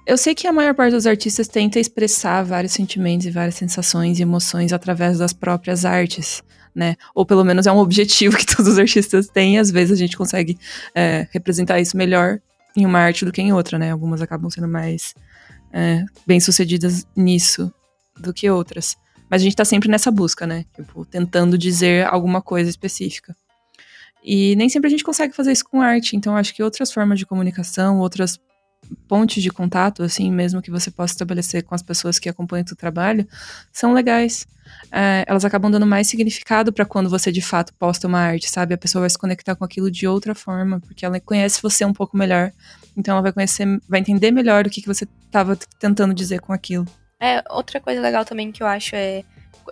eu 0.06 0.18
sei 0.18 0.34
que 0.34 0.48
a 0.48 0.54
maior 0.54 0.74
parte 0.74 0.94
dos 0.94 1.06
artistas 1.06 1.48
tenta 1.48 1.80
expressar 1.80 2.44
vários 2.44 2.74
sentimentos 2.74 3.26
e 3.26 3.32
várias 3.32 3.56
sensações 3.56 4.20
e 4.20 4.22
emoções 4.22 4.72
através 4.72 5.18
das 5.18 5.34
próprias 5.34 5.84
artes, 5.84 6.42
né? 6.74 6.96
Ou 7.14 7.26
pelo 7.26 7.44
menos 7.44 7.68
é 7.68 7.72
um 7.72 7.78
objetivo 7.78 8.36
que 8.38 8.46
todos 8.46 8.74
os 8.74 8.80
artistas 8.80 9.28
têm. 9.28 9.60
Às 9.60 9.70
vezes 9.70 9.92
a 9.92 10.00
gente 10.00 10.18
consegue 10.18 10.58
é, 10.96 11.28
representar 11.32 11.80
isso 11.82 11.98
melhor 11.98 12.40
em 12.76 12.86
uma 12.86 13.00
arte 13.00 13.26
do 13.26 13.32
que 13.32 13.42
em 13.42 13.54
outra, 13.54 13.78
né? 13.78 13.92
Algumas 13.92 14.22
acabam 14.22 14.50
sendo 14.50 14.68
mais 14.68 15.14
é, 15.72 16.04
bem 16.26 16.40
sucedidas 16.40 17.06
nisso 17.16 17.72
do 18.18 18.34
que 18.34 18.50
outras. 18.50 18.96
Mas 19.34 19.42
a 19.42 19.46
gente 19.46 19.56
tá 19.56 19.66
sempre 19.66 19.90
nessa 19.90 20.12
busca, 20.12 20.46
né? 20.46 20.64
Tipo, 20.76 21.04
tentando 21.06 21.58
dizer 21.58 22.06
alguma 22.06 22.40
coisa 22.40 22.70
específica. 22.70 23.36
E 24.24 24.56
nem 24.56 24.70
sempre 24.70 24.90
a 24.90 24.92
gente 24.92 25.04
consegue 25.04 25.34
fazer 25.34 25.52
isso 25.52 25.66
com 25.66 25.82
arte, 25.82 26.16
então 26.16 26.38
acho 26.38 26.54
que 26.54 26.62
outras 26.62 26.92
formas 26.94 27.18
de 27.18 27.26
comunicação, 27.26 27.98
outras 27.98 28.40
pontes 29.08 29.42
de 29.42 29.50
contato, 29.50 30.04
assim, 30.04 30.32
mesmo 30.32 30.62
que 30.62 30.70
você 30.70 30.92
possa 30.92 31.16
estabelecer 31.16 31.64
com 31.64 31.74
as 31.74 31.82
pessoas 31.82 32.20
que 32.20 32.30
acompanham 32.30 32.64
o 32.64 32.68
seu 32.68 32.78
trabalho, 32.78 33.28
são 33.72 33.92
legais. 33.92 34.46
É, 34.92 35.26
elas 35.28 35.44
acabam 35.44 35.72
dando 35.72 35.88
mais 35.88 36.08
significado 36.08 36.72
para 36.72 36.86
quando 36.86 37.10
você 37.10 37.32
de 37.32 37.42
fato 37.42 37.74
posta 37.74 38.08
uma 38.08 38.20
arte, 38.20 38.48
sabe? 38.48 38.76
A 38.76 38.78
pessoa 38.78 39.00
vai 39.00 39.10
se 39.10 39.18
conectar 39.18 39.56
com 39.56 39.66
aquilo 39.66 39.90
de 39.90 40.06
outra 40.06 40.36
forma, 40.36 40.80
porque 40.80 41.08
ela 41.08 41.20
conhece 41.20 41.60
você 41.60 41.84
um 41.84 41.94
pouco 41.94 42.16
melhor. 42.16 42.52
Então 42.96 43.14
ela 43.14 43.24
vai 43.24 43.34
conhecer, 43.34 43.66
vai 43.90 44.00
entender 44.00 44.30
melhor 44.30 44.68
o 44.68 44.70
que, 44.70 44.80
que 44.80 44.88
você 44.88 45.08
estava 45.26 45.58
tentando 45.80 46.14
dizer 46.14 46.40
com 46.40 46.54
aquilo. 46.54 46.86
É, 47.24 47.42
outra 47.50 47.80
coisa 47.80 48.02
legal 48.02 48.26
também 48.26 48.52
que 48.52 48.62
eu 48.62 48.68
acho 48.68 48.96
é, 48.98 49.24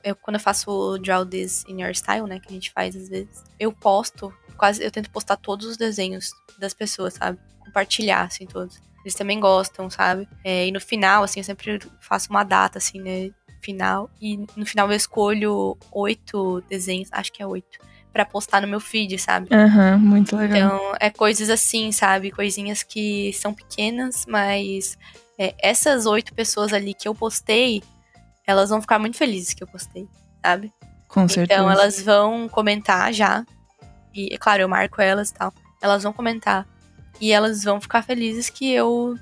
eu, 0.06 0.16
quando 0.16 0.36
eu 0.36 0.40
faço 0.40 0.72
o 0.72 0.98
Draw 0.98 1.26
This 1.26 1.66
in 1.68 1.82
Your 1.82 1.94
Style, 1.94 2.26
né, 2.26 2.40
que 2.40 2.48
a 2.48 2.52
gente 2.54 2.72
faz 2.72 2.96
às 2.96 3.10
vezes, 3.10 3.44
eu 3.60 3.74
posto, 3.74 4.34
quase, 4.58 4.82
eu 4.82 4.90
tento 4.90 5.10
postar 5.10 5.36
todos 5.36 5.68
os 5.68 5.76
desenhos 5.76 6.32
das 6.58 6.74
pessoas, 6.74 7.16
sabe? 7.16 7.38
Compartilhar, 7.60 8.22
assim, 8.22 8.46
todos. 8.46 8.80
Eles 9.04 9.16
também 9.16 9.38
gostam, 9.38 9.90
sabe? 9.90 10.30
É, 10.46 10.68
e 10.68 10.72
no 10.72 10.80
final, 10.80 11.24
assim, 11.24 11.42
eu 11.42 11.44
sempre 11.44 11.80
faço 12.00 12.30
uma 12.30 12.46
data, 12.46 12.78
assim, 12.78 13.02
né, 13.02 13.32
final, 13.62 14.10
e 14.22 14.38
no 14.56 14.66
final 14.66 14.90
eu 14.90 14.96
escolho 14.96 15.78
oito 15.92 16.62
desenhos, 16.70 17.10
acho 17.12 17.34
que 17.34 17.44
é 17.44 17.46
oito, 17.46 17.80
para 18.14 18.24
postar 18.26 18.62
no 18.62 18.68
meu 18.68 18.80
feed, 18.80 19.18
sabe? 19.20 19.54
Aham, 19.54 19.96
uhum, 19.96 20.00
muito 20.00 20.38
legal. 20.38 20.58
Então, 20.58 20.96
é 21.00 21.10
coisas 21.10 21.50
assim, 21.50 21.92
sabe? 21.92 22.32
Coisinhas 22.32 22.82
que 22.82 23.34
são 23.34 23.54
pequenas, 23.54 24.26
mas 24.26 24.98
é, 25.42 25.56
essas 25.58 26.06
oito 26.06 26.36
pessoas 26.36 26.72
ali 26.72 26.94
que 26.94 27.08
eu 27.08 27.16
postei, 27.16 27.82
elas 28.46 28.70
vão 28.70 28.80
ficar 28.80 29.00
muito 29.00 29.18
felizes 29.18 29.56
que 29.56 29.64
eu 29.64 29.68
postei, 29.68 30.08
sabe? 30.46 30.72
Com 31.08 31.28
certeza. 31.28 31.60
Então 31.60 31.72
elas 31.72 32.00
vão 32.00 32.48
comentar 32.48 33.12
já. 33.12 33.44
E, 34.14 34.32
é 34.32 34.38
claro, 34.38 34.62
eu 34.62 34.70
marco 34.70 35.02
elas 35.02 35.32
e 35.32 35.34
tal. 35.34 35.52
Elas 35.82 36.04
vão 36.04 36.14
comentar. 36.14 36.68
E 37.20 37.32
elas 37.32 37.64
vão 37.64 37.82
ficar 37.82 38.04
felizes 38.04 38.52
que 38.52 38.72
eu 38.72 39.18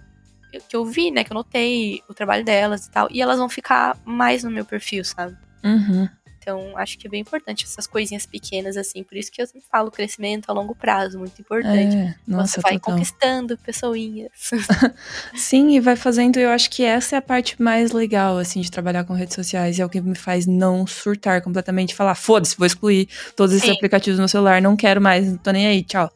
que 0.67 0.75
eu 0.75 0.83
vi, 0.83 1.09
né? 1.09 1.23
Que 1.23 1.31
eu 1.31 1.35
notei 1.35 2.01
o 2.09 2.13
trabalho 2.13 2.43
delas 2.43 2.87
e 2.87 2.91
tal. 2.91 3.07
E 3.09 3.21
elas 3.21 3.37
vão 3.37 3.47
ficar 3.47 3.95
mais 4.03 4.43
no 4.43 4.51
meu 4.51 4.65
perfil, 4.65 5.05
sabe? 5.05 5.37
Uhum. 5.63 6.09
Então, 6.49 6.75
acho 6.75 6.97
que 6.97 7.05
é 7.05 7.09
bem 7.09 7.21
importante 7.21 7.63
essas 7.63 7.85
coisinhas 7.85 8.25
pequenas, 8.25 8.75
assim. 8.75 9.03
Por 9.03 9.15
isso 9.15 9.31
que 9.31 9.39
eu 9.39 9.45
sempre 9.45 9.67
falo 9.71 9.91
crescimento 9.91 10.49
a 10.49 10.53
longo 10.53 10.73
prazo, 10.73 11.19
muito 11.19 11.39
importante. 11.39 11.95
É, 11.95 12.15
nossa, 12.27 12.55
Você 12.55 12.61
vai 12.61 12.73
total. 12.79 12.93
conquistando 12.93 13.55
pessoinhas. 13.59 14.31
Sim, 15.35 15.75
e 15.75 15.79
vai 15.79 15.95
fazendo. 15.95 16.37
Eu 16.37 16.49
acho 16.49 16.71
que 16.71 16.83
essa 16.83 17.15
é 17.15 17.19
a 17.19 17.21
parte 17.21 17.61
mais 17.61 17.91
legal, 17.91 18.39
assim, 18.39 18.61
de 18.61 18.71
trabalhar 18.71 19.03
com 19.03 19.13
redes 19.13 19.35
sociais. 19.35 19.79
É 19.79 19.85
o 19.85 19.89
que 19.89 20.01
me 20.01 20.15
faz 20.15 20.47
não 20.47 20.87
surtar 20.87 21.39
completamente. 21.43 21.93
Falar, 21.93 22.15
foda-se, 22.15 22.57
vou 22.57 22.65
excluir 22.65 23.07
todos 23.35 23.53
esses 23.53 23.69
Sim. 23.69 23.75
aplicativos 23.75 24.19
no 24.19 24.27
celular, 24.27 24.59
não 24.59 24.75
quero 24.75 24.99
mais, 24.99 25.27
não 25.27 25.37
tô 25.37 25.51
nem 25.51 25.67
aí, 25.67 25.83
tchau. 25.83 26.11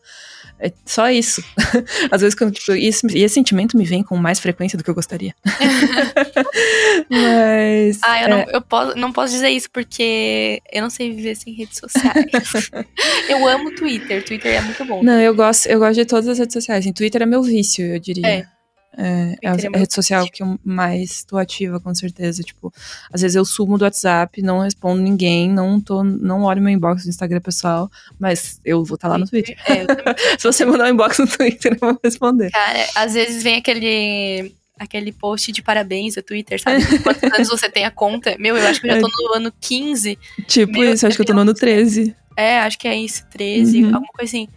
É 0.60 0.72
só 0.86 1.10
isso. 1.10 1.44
Às 2.12 2.22
vezes, 2.22 2.36
quando, 2.36 2.54
tipo, 2.54 2.74
isso, 2.74 3.06
e 3.12 3.24
esse 3.24 3.36
sentimento 3.36 3.78
me 3.78 3.84
vem 3.84 4.04
com 4.04 4.16
mais 4.16 4.40
frequência 4.40 4.78
do 4.78 4.84
que 4.84 4.90
eu 4.90 4.96
gostaria. 4.96 5.36
Mas. 7.10 8.00
Ah, 8.02 8.22
eu, 8.22 8.26
é... 8.26 8.30
não, 8.30 8.52
eu 8.52 8.62
posso, 8.62 8.98
não 8.98 9.12
posso 9.12 9.34
dizer 9.34 9.50
isso 9.50 9.70
porque 9.72 10.62
eu 10.72 10.82
não 10.82 10.90
sei 10.90 11.14
viver 11.14 11.36
sem 11.36 11.54
redes 11.54 11.78
sociais. 11.78 12.26
eu 13.28 13.48
amo 13.48 13.76
Twitter. 13.76 14.24
Twitter 14.24 14.54
é 14.54 14.62
muito 14.62 14.86
bom. 14.86 15.04
Não, 15.04 15.20
eu 15.20 15.36
gosto, 15.36 15.68
eu 15.68 15.80
gosto 15.80 15.96
de 15.96 16.06
todas 16.06 16.28
as 16.28 16.40
redes 16.40 16.54
sociais. 16.54 16.86
Em 16.86 16.94
Twitter 16.94 17.22
é 17.22 17.26
meu 17.26 17.44
vício, 17.44 17.86
eu 17.86 18.00
diria. 18.00 18.28
É. 18.28 18.53
É, 18.96 19.36
é 19.42 19.50
a, 19.50 19.54
é 19.54 19.78
rede 19.80 19.94
social 19.94 20.26
que 20.30 20.44
eu 20.44 20.60
mais 20.64 21.24
tô 21.24 21.38
ativa, 21.38 21.80
com 21.80 21.94
certeza. 21.96 22.44
Tipo, 22.44 22.72
às 23.12 23.22
vezes 23.22 23.36
eu 23.36 23.44
sumo 23.46 23.78
do 23.78 23.84
WhatsApp, 23.84 24.42
não 24.42 24.60
respondo 24.60 25.02
ninguém, 25.02 25.50
não 25.50 25.82
tô, 25.82 26.04
não 26.04 26.44
olho 26.44 26.62
meu 26.62 26.72
inbox 26.72 27.04
no 27.04 27.10
Instagram 27.10 27.42
pessoal, 27.42 27.90
mas 28.20 28.60
eu 28.64 28.84
vou 28.84 28.96
estar 28.96 29.08
lá 29.08 29.18
no 29.18 29.28
Twitter. 29.28 29.58
É. 29.68 29.86
Se 30.38 30.44
você 30.44 30.66
mandar 30.66 30.86
um 30.86 30.90
inbox 30.90 31.18
no 31.18 31.28
Twitter, 31.28 31.74
eu 31.74 31.80
vou 31.80 32.00
responder. 32.04 32.52
Cara, 32.52 32.86
às 32.96 33.14
vezes 33.14 33.42
vem 33.44 33.56
aquele 33.58 34.56
aquele 34.78 35.12
post 35.12 35.52
de 35.52 35.62
parabéns 35.62 36.16
do 36.16 36.22
Twitter, 36.24 36.60
sabe? 36.62 36.84
Quantos 37.04 37.24
anos 37.24 37.48
você 37.48 37.70
tem 37.70 37.86
a 37.86 37.92
conta? 37.92 38.36
Meu, 38.38 38.58
eu 38.58 38.68
acho 38.68 38.82
que 38.82 38.88
eu 38.88 38.96
já 38.96 39.02
tô 39.02 39.08
no 39.08 39.34
ano 39.36 39.54
15. 39.62 40.18
Tipo 40.48 40.74
Meu 40.74 40.94
isso, 40.94 41.08
acho 41.08 41.16
que 41.16 41.22
eu 41.22 41.26
tô 41.26 41.34
no 41.34 41.42
ano 41.42 41.54
Deus. 41.54 41.60
13. 41.60 42.02
13. 42.02 42.16
É, 42.36 42.60
acho 42.60 42.78
que 42.80 42.88
é 42.88 42.96
isso, 42.96 43.24
13, 43.30 43.80
Uhum. 43.84 43.96
alguma 43.96 44.12
coisa 44.14 44.30
assim. 44.30 44.48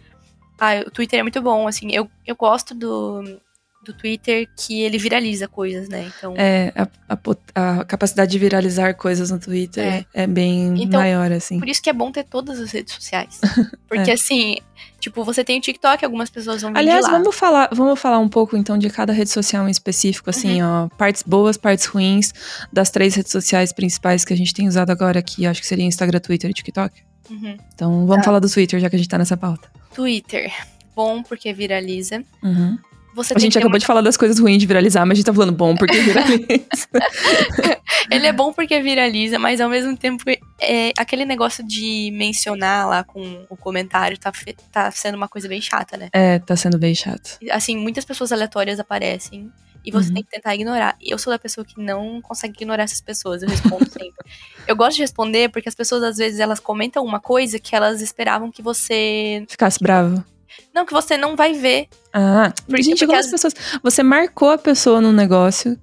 Ah, 0.59 0.83
o 0.85 0.91
Twitter 0.91 1.19
é 1.19 1.21
muito 1.23 1.39
bom, 1.41 1.67
assim. 1.67 1.91
Eu, 1.93 2.09
eu 2.25 2.35
gosto 2.35 2.73
do, 2.73 3.39
do 3.87 3.93
Twitter 3.93 4.47
que 4.55 4.81
ele 4.81 4.97
viraliza 4.97 5.47
coisas, 5.47 5.87
né? 5.89 6.09
Então, 6.17 6.33
É, 6.37 6.71
a, 6.75 6.87
a 7.09 7.17
a 7.79 7.85
capacidade 7.85 8.31
de 8.31 8.37
viralizar 8.39 8.93
coisas 8.95 9.31
no 9.31 9.39
Twitter 9.39 10.05
é, 10.13 10.27
bem 10.27 10.81
Então, 10.83 10.99
maior, 10.99 11.31
assim. 11.31 11.59
por 11.59 11.67
isso 11.67 11.81
que 11.81 11.89
é 11.89 11.93
bom 11.93 12.11
ter 12.11 12.23
todas 12.23 12.59
as 12.59 12.71
redes 12.71 12.93
sociais. 12.93 13.39
Porque, 13.87 14.11
É. 14.11 14.13
assim, 14.13 14.57
tipo, 14.99 15.23
você 15.23 15.43
tem 15.43 15.57
o 15.57 15.61
TikTok, 15.61 16.03
algumas 16.03 16.29
pessoas 16.29 16.61
vão 16.61 16.71
vir 16.73 16.79
Aliás, 16.79 17.05
vamos 17.07 17.35
falar, 17.35 17.69
vamos 17.71 17.99
falar 17.99 18.19
um 18.19 18.29
pouco 18.29 18.55
então 18.57 18.77
de 18.77 18.89
cada 18.89 19.13
rede 19.13 19.29
social 19.29 19.67
em 19.67 19.71
específico, 19.71 20.29
assim, 20.29 20.61
Uhum. 20.61 20.85
ó, 20.85 20.95
partes 20.97 21.23
boas, 21.23 21.57
partes 21.57 21.85
ruins 21.85 22.33
das 22.71 22.89
três 22.89 23.15
redes 23.15 23.31
sociais 23.31 23.71
principais 23.73 24.23
que 24.25 24.33
a 24.33 24.37
gente 24.37 24.53
tem 24.53 24.67
usado 24.67 24.89
agora 24.91 25.19
aqui, 25.19 25.45
acho 25.45 25.61
que 25.61 25.67
seria 25.67 25.85
Instagram, 25.85 26.19
Twitter 26.19 26.49
e 26.49 26.53
TikTok. 26.53 27.01
Uhum. 27.29 27.57
Então, 27.73 27.91
vamos 28.05 28.17
Tá. 28.17 28.23
falar 28.23 28.39
do 28.39 28.49
Twitter, 28.49 28.79
já 28.79 28.89
que 28.89 28.95
a 28.95 28.99
gente 28.99 29.09
tá 29.09 29.17
nessa 29.17 29.35
pauta. 29.37 29.69
Twitter, 29.93 30.51
bom 30.95 31.21
porque 31.23 31.51
viraliza. 31.53 32.23
Uhum. 32.43 32.77
Você 33.17 33.33
A 33.35 33.39
gente 33.39 33.57
acabou 33.57 33.79
de 33.79 33.85
falar 33.85 34.01
das 34.01 34.15
coisas 34.15 34.37
ruins 34.37 34.59
de 34.59 34.67
viralizar, 34.67 35.03
mas 35.03 35.13
a 35.13 35.15
gente 35.15 35.25
tá 35.25 35.33
falando 35.33 35.51
bom 35.51 35.75
porque 35.75 35.99
viraliza. 35.99 36.87
Ele 38.11 38.27
é 38.27 38.31
bom 38.31 38.53
porque 38.53 38.79
viraliza, 38.79 39.39
mas 39.39 39.59
ao 39.59 39.67
mesmo 39.69 39.97
tempo 39.97 40.23
é 40.61 40.91
aquele 40.97 41.25
negócio 41.25 41.65
de 41.65 42.11
mencionar 42.13 42.87
lá 42.87 43.03
com 43.03 43.45
o 43.49 43.57
comentário 43.57 44.17
tá, 44.19 44.31
tá 44.71 44.91
sendo 44.91 45.15
uma 45.15 45.27
coisa 45.27 45.47
bem 45.47 45.59
chata, 45.59 45.97
né? 45.97 46.09
é, 46.13 46.37
tá 46.37 46.55
sendo 46.55 46.77
bem 46.77 46.93
chato. 46.93 47.39
Assim, 47.51 47.75
muitas 47.75 48.05
pessoas 48.05 48.31
aleatórias 48.31 48.79
aparecem 48.79 49.51
e 49.83 49.91
você 49.91 50.09
Uhum. 50.09 50.13
tem 50.15 50.23
que 50.23 50.29
tentar 50.29 50.53
ignorar. 50.53 50.95
Eu 51.01 51.17
sou 51.17 51.33
da 51.33 51.39
pessoa 51.39 51.65
que 51.65 51.81
não 51.81 52.21
consegue 52.21 52.53
ignorar 52.55 52.83
essas 52.83 53.01
pessoas, 53.01 53.41
eu 53.41 53.49
respondo 53.49 53.89
sempre. 53.89 54.13
Eu 54.67 54.75
gosto 54.75 54.97
de 54.97 55.01
responder 55.01 55.49
porque 55.49 55.67
as 55.69 55.75
pessoas 55.75 56.03
às 56.03 56.17
vezes 56.17 56.39
elas 56.39 56.59
comentam 56.59 57.03
uma 57.03 57.19
coisa 57.19 57.57
que 57.57 57.75
elas 57.75 57.99
esperavam 57.99 58.51
que 58.51 58.61
você 58.61 59.43
Ficasse 59.49 59.79
bravo. 59.81 60.23
Não 60.73 60.85
que 60.85 60.93
você 60.93 61.17
não 61.17 61.35
vai 61.35 61.53
ver. 61.53 61.87
Ah, 62.13 62.53
Porque- 62.65 62.81
gente, 62.83 62.93
porque 62.99 63.05
como 63.07 63.19
as- 63.19 63.25
as 63.25 63.31
pessoas. 63.31 63.53
Você 63.83 64.03
marcou 64.03 64.49
a 64.51 64.57
pessoa 64.57 65.01
num 65.01 65.11
negócio. 65.13 65.77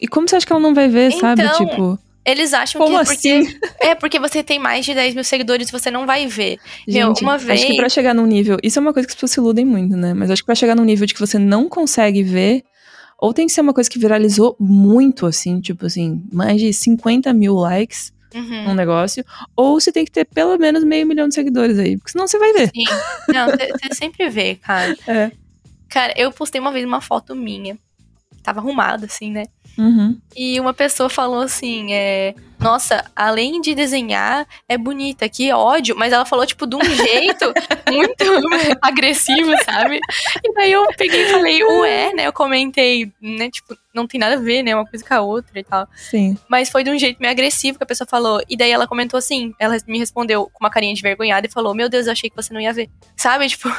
E 0.00 0.08
como 0.08 0.28
você 0.28 0.36
acha 0.36 0.46
que 0.46 0.52
ela 0.52 0.60
não 0.62 0.74
vai 0.74 0.88
ver, 0.88 1.12
sabe? 1.12 1.42
Então, 1.42 1.66
Tipo, 1.66 1.98
Eles 2.24 2.52
acham 2.52 2.80
como 2.80 2.98
que 3.00 3.04
porque 3.06 3.28
assim? 3.28 3.58
é 3.80 3.94
porque 3.94 4.18
você 4.18 4.42
tem 4.42 4.58
mais 4.58 4.84
de 4.84 4.92
10 4.94 5.14
mil 5.14 5.24
seguidores 5.24 5.70
você 5.70 5.90
não 5.90 6.06
vai 6.06 6.26
ver. 6.26 6.58
Meu, 6.86 7.08
Gente, 7.08 7.22
uma 7.22 7.34
acho 7.34 7.46
vez- 7.46 7.64
que 7.64 7.76
pra 7.76 7.88
chegar 7.88 8.14
num 8.14 8.26
nível. 8.26 8.58
Isso 8.62 8.78
é 8.78 8.82
uma 8.82 8.92
coisa 8.92 9.06
que 9.06 9.12
as 9.12 9.14
pessoas 9.14 9.30
se 9.32 9.40
iludem 9.40 9.64
muito, 9.64 9.96
né? 9.96 10.12
Mas 10.14 10.30
acho 10.30 10.42
que 10.42 10.46
pra 10.46 10.54
chegar 10.54 10.76
num 10.76 10.84
nível 10.84 11.06
de 11.06 11.14
que 11.14 11.20
você 11.20 11.38
não 11.38 11.68
consegue 11.68 12.22
ver. 12.22 12.62
Ou 13.18 13.32
tem 13.34 13.46
que 13.46 13.52
ser 13.52 13.60
uma 13.62 13.72
coisa 13.74 13.88
que 13.90 13.98
viralizou 13.98 14.56
muito, 14.60 15.26
assim, 15.26 15.60
tipo 15.60 15.84
assim, 15.86 16.22
mais 16.32 16.58
de 16.60 16.72
50 16.72 17.32
mil 17.34 17.54
likes 17.54 18.12
Uhum. 18.34 18.64
num 18.64 18.74
negócio. 18.74 19.24
Ou 19.56 19.80
você 19.80 19.90
tem 19.90 20.04
que 20.04 20.10
ter 20.10 20.24
pelo 20.24 20.56
menos 20.58 20.84
meio 20.84 21.06
milhão 21.06 21.28
de 21.28 21.34
seguidores 21.34 21.78
aí. 21.78 21.96
Porque 21.96 22.12
senão 22.12 22.26
você 22.26 22.38
vai 22.38 22.52
ver. 22.52 22.70
Sim. 22.74 22.84
Não, 23.28 23.46
você 23.46 23.94
sempre 23.94 24.28
vê, 24.28 24.54
cara. 24.56 24.96
É. 25.06 25.32
Cara, 25.88 26.14
eu 26.16 26.30
postei 26.30 26.60
uma 26.60 26.70
vez 26.70 26.84
uma 26.84 27.00
foto 27.00 27.34
minha. 27.34 27.76
Tava 28.42 28.60
arrumada, 28.60 29.06
assim, 29.06 29.30
né? 29.30 29.44
Uhum. 29.78 30.18
E 30.36 30.58
uma 30.60 30.74
pessoa 30.74 31.08
falou 31.08 31.40
assim, 31.40 31.92
é... 31.92 32.34
Nossa, 32.58 33.10
além 33.16 33.60
de 33.62 33.74
desenhar, 33.74 34.46
é 34.68 34.76
bonita, 34.76 35.26
que 35.30 35.50
ódio. 35.50 35.96
Mas 35.96 36.12
ela 36.12 36.26
falou, 36.26 36.44
tipo, 36.44 36.66
de 36.66 36.76
um 36.76 36.84
jeito 36.84 37.52
muito 37.90 38.24
agressivo, 38.82 39.50
sabe? 39.64 39.98
E 40.44 40.54
daí 40.54 40.72
eu 40.72 40.86
peguei 40.96 41.22
e 41.22 41.30
falei, 41.30 41.64
ué, 41.64 42.12
né? 42.12 42.26
Eu 42.26 42.32
comentei, 42.34 43.10
né? 43.20 43.50
Tipo, 43.50 43.74
não 43.94 44.06
tem 44.06 44.20
nada 44.20 44.34
a 44.34 44.38
ver, 44.38 44.62
né? 44.62 44.74
Uma 44.74 44.86
coisa 44.86 45.02
com 45.02 45.14
a 45.14 45.20
outra 45.22 45.58
e 45.58 45.64
tal. 45.64 45.88
Sim. 45.96 46.36
Mas 46.48 46.68
foi 46.68 46.84
de 46.84 46.90
um 46.90 46.98
jeito 46.98 47.18
meio 47.18 47.32
agressivo 47.32 47.78
que 47.78 47.84
a 47.84 47.86
pessoa 47.86 48.06
falou. 48.06 48.42
E 48.46 48.56
daí 48.56 48.70
ela 48.70 48.86
comentou 48.86 49.16
assim, 49.16 49.54
ela 49.58 49.76
me 49.86 49.98
respondeu 49.98 50.50
com 50.52 50.62
uma 50.62 50.70
carinha 50.70 50.94
de 50.94 51.00
vergonhada 51.00 51.46
e 51.46 51.50
falou, 51.50 51.74
meu 51.74 51.88
Deus, 51.88 52.06
eu 52.06 52.12
achei 52.12 52.28
que 52.28 52.36
você 52.36 52.52
não 52.52 52.60
ia 52.60 52.74
ver. 52.74 52.90
Sabe, 53.16 53.48
tipo... 53.48 53.70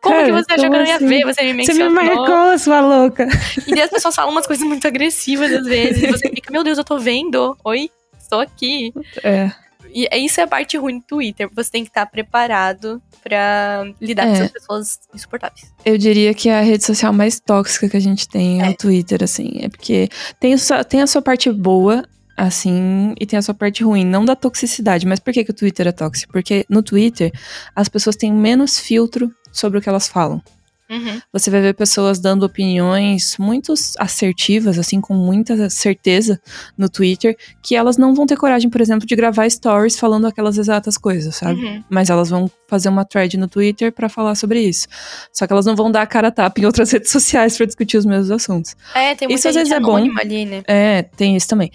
Como 0.00 0.14
Cara, 0.14 0.26
que 0.26 0.32
você 0.32 0.52
achou 0.52 0.70
que 0.70 0.76
eu 0.76 0.80
não 0.80 0.86
ia 0.86 0.96
assim? 0.96 1.06
ver? 1.06 1.22
Você 1.24 1.42
me 1.52 1.64
Você 1.64 1.72
me 1.74 1.88
mencionou. 1.88 1.94
marcou, 1.94 2.58
sua 2.58 2.80
louca. 2.80 3.26
E 3.66 3.80
as 3.80 3.90
pessoas 3.90 4.14
falam 4.14 4.30
umas 4.32 4.46
coisas 4.46 4.66
muito 4.66 4.86
agressivas 4.86 5.50
às 5.52 5.64
vezes. 5.66 6.02
E 6.02 6.06
você 6.06 6.28
fica, 6.30 6.50
meu 6.52 6.62
Deus, 6.62 6.78
eu 6.78 6.84
tô 6.84 6.98
vendo. 6.98 7.56
Oi, 7.64 7.90
estou 8.18 8.40
aqui. 8.40 8.92
É. 9.22 9.50
E 9.92 10.06
é- 10.10 10.18
isso 10.18 10.40
é 10.40 10.44
a 10.44 10.46
parte 10.46 10.76
ruim 10.76 10.98
do 10.98 11.04
Twitter. 11.06 11.48
Você 11.54 11.70
tem 11.70 11.82
que 11.84 11.90
estar 11.90 12.04
preparado 12.06 13.00
pra 13.22 13.84
lidar 14.00 14.24
com 14.26 14.32
É. 14.32 14.34
essas 14.34 14.50
pessoas 14.50 14.98
insuportáveis. 15.14 15.72
Eu 15.84 15.96
diria 15.96 16.34
que 16.34 16.48
é 16.48 16.58
a 16.58 16.62
rede 16.62 16.84
social 16.84 17.12
mais 17.12 17.40
tóxica 17.40 17.88
que 17.88 17.96
a 17.96 18.00
gente 18.00 18.28
tem 18.28 18.60
é, 18.62 18.66
É. 18.66 18.70
o 18.70 18.76
Twitter, 18.76 19.22
assim. 19.22 19.52
É 19.62 19.68
porque 19.68 20.08
tem, 20.40 20.54
tem 20.88 21.00
a 21.00 21.06
sua 21.06 21.22
parte 21.22 21.50
boa, 21.50 22.04
assim, 22.36 23.14
e 23.20 23.24
tem 23.24 23.38
a 23.38 23.42
sua 23.42 23.54
parte 23.54 23.82
ruim. 23.84 24.04
Não 24.04 24.24
da 24.24 24.34
toxicidade, 24.34 25.06
mas 25.06 25.20
por 25.20 25.32
que, 25.32 25.44
que 25.44 25.50
o 25.52 25.54
Twitter 25.54 25.86
é 25.86 25.92
tóxico? 25.92 26.32
Porque 26.32 26.64
no 26.68 26.82
Twitter 26.82 27.32
as 27.74 27.88
pessoas 27.88 28.16
têm 28.16 28.32
menos 28.32 28.78
filtro 28.78 29.32
sobre 29.54 29.78
o 29.78 29.82
que 29.82 29.88
elas 29.88 30.08
falam. 30.08 30.42
Uhum. 30.90 31.18
Você 31.32 31.50
vai 31.50 31.62
ver 31.62 31.74
pessoas 31.74 32.18
dando 32.18 32.44
opiniões 32.44 33.36
muito 33.38 33.72
assertivas, 33.98 34.78
assim, 34.78 35.00
com 35.00 35.14
muita 35.14 35.70
certeza 35.70 36.40
no 36.76 36.88
Twitter, 36.90 37.36
que 37.62 37.74
elas 37.74 37.96
não 37.96 38.14
vão 38.14 38.26
ter 38.26 38.36
coragem, 38.36 38.68
por 38.68 38.80
exemplo, 38.80 39.06
de 39.06 39.16
gravar 39.16 39.48
stories 39.48 39.98
falando 39.98 40.26
aquelas 40.26 40.58
exatas 40.58 40.98
coisas, 40.98 41.36
sabe? 41.36 41.64
Uhum. 41.64 41.84
Mas 41.88 42.10
elas 42.10 42.28
vão 42.28 42.50
fazer 42.68 42.90
uma 42.90 43.04
thread 43.04 43.36
no 43.38 43.48
Twitter 43.48 43.92
pra 43.92 44.08
falar 44.08 44.34
sobre 44.34 44.60
isso. 44.60 44.86
Só 45.32 45.46
que 45.46 45.52
elas 45.52 45.64
não 45.64 45.74
vão 45.74 45.90
dar 45.90 46.02
a 46.02 46.06
cara 46.06 46.28
a 46.28 46.30
tapa 46.30 46.60
em 46.60 46.66
outras 46.66 46.90
redes 46.92 47.10
sociais 47.10 47.56
pra 47.56 47.66
discutir 47.66 47.96
os 47.96 48.04
mesmos 48.04 48.30
assuntos. 48.30 48.76
É, 48.94 49.14
tem 49.14 49.26
muita 49.26 49.38
Isso 49.38 49.48
às 49.48 49.54
vezes 49.54 49.72
é 49.72 49.80
bom. 49.80 49.96
ali, 50.20 50.44
né? 50.44 50.62
É, 50.66 51.02
tem 51.02 51.34
isso 51.34 51.48
também. 51.48 51.72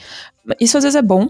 Isso 0.59 0.77
às 0.77 0.83
vezes 0.83 0.95
é 0.95 1.01
bom, 1.01 1.29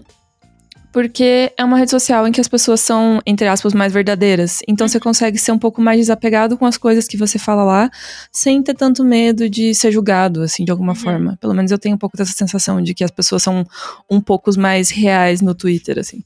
porque 0.92 1.52
é 1.56 1.64
uma 1.64 1.78
rede 1.78 1.90
social 1.90 2.26
em 2.26 2.32
que 2.32 2.40
as 2.40 2.48
pessoas 2.48 2.80
são, 2.80 3.20
entre 3.24 3.46
aspas, 3.46 3.72
mais 3.74 3.92
verdadeiras. 3.92 4.60
Então 4.66 4.88
você 4.88 4.98
consegue 4.98 5.38
ser 5.38 5.52
um 5.52 5.58
pouco 5.58 5.80
mais 5.80 5.98
desapegado 5.98 6.56
com 6.58 6.66
as 6.66 6.76
coisas 6.76 7.06
que 7.06 7.16
você 7.16 7.38
fala 7.38 7.62
lá, 7.64 7.90
sem 8.32 8.62
ter 8.62 8.74
tanto 8.74 9.04
medo 9.04 9.48
de 9.48 9.74
ser 9.74 9.92
julgado, 9.92 10.42
assim, 10.42 10.64
de 10.64 10.70
alguma 10.70 10.92
Uhum. 10.92 10.96
forma. 10.96 11.38
Pelo 11.40 11.54
menos 11.54 11.70
eu 11.70 11.78
tenho 11.78 11.94
um 11.94 11.98
pouco 11.98 12.16
dessa 12.16 12.32
sensação 12.32 12.82
de 12.82 12.92
que 12.94 13.04
as 13.04 13.10
pessoas 13.10 13.42
são 13.42 13.64
um 14.10 14.20
pouco 14.20 14.50
mais 14.58 14.90
reais 14.90 15.40
no 15.40 15.54
Twitter, 15.54 15.98
assim. 15.98 16.22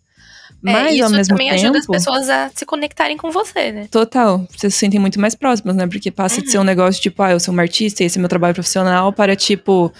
Mas, 0.62 0.86
é, 0.86 0.94
isso 0.94 1.04
ao 1.04 1.10
mesmo 1.10 1.34
também 1.36 1.50
tempo... 1.50 1.60
ajuda 1.62 1.78
as 1.78 1.86
pessoas 1.86 2.30
a 2.30 2.50
se 2.54 2.64
conectarem 2.64 3.18
com 3.18 3.30
você, 3.30 3.70
né? 3.70 3.86
Total, 3.90 4.46
vocês 4.56 4.72
se 4.72 4.80
sentem 4.80 4.98
muito 4.98 5.20
mais 5.20 5.34
próximas, 5.34 5.76
né? 5.76 5.86
Porque 5.86 6.10
passa 6.10 6.40
de 6.40 6.50
ser 6.50 6.58
um 6.58 6.64
negócio 6.64 7.02
tipo, 7.02 7.22
ah, 7.22 7.32
eu 7.32 7.38
sou 7.40 7.52
uma 7.52 7.60
artista 7.60 8.02
e 8.02 8.06
esse 8.06 8.18
é 8.18 8.20
meu 8.20 8.30
trabalho 8.30 8.54
profissional, 8.54 9.12
para 9.12 9.36
tipo, 9.36 9.92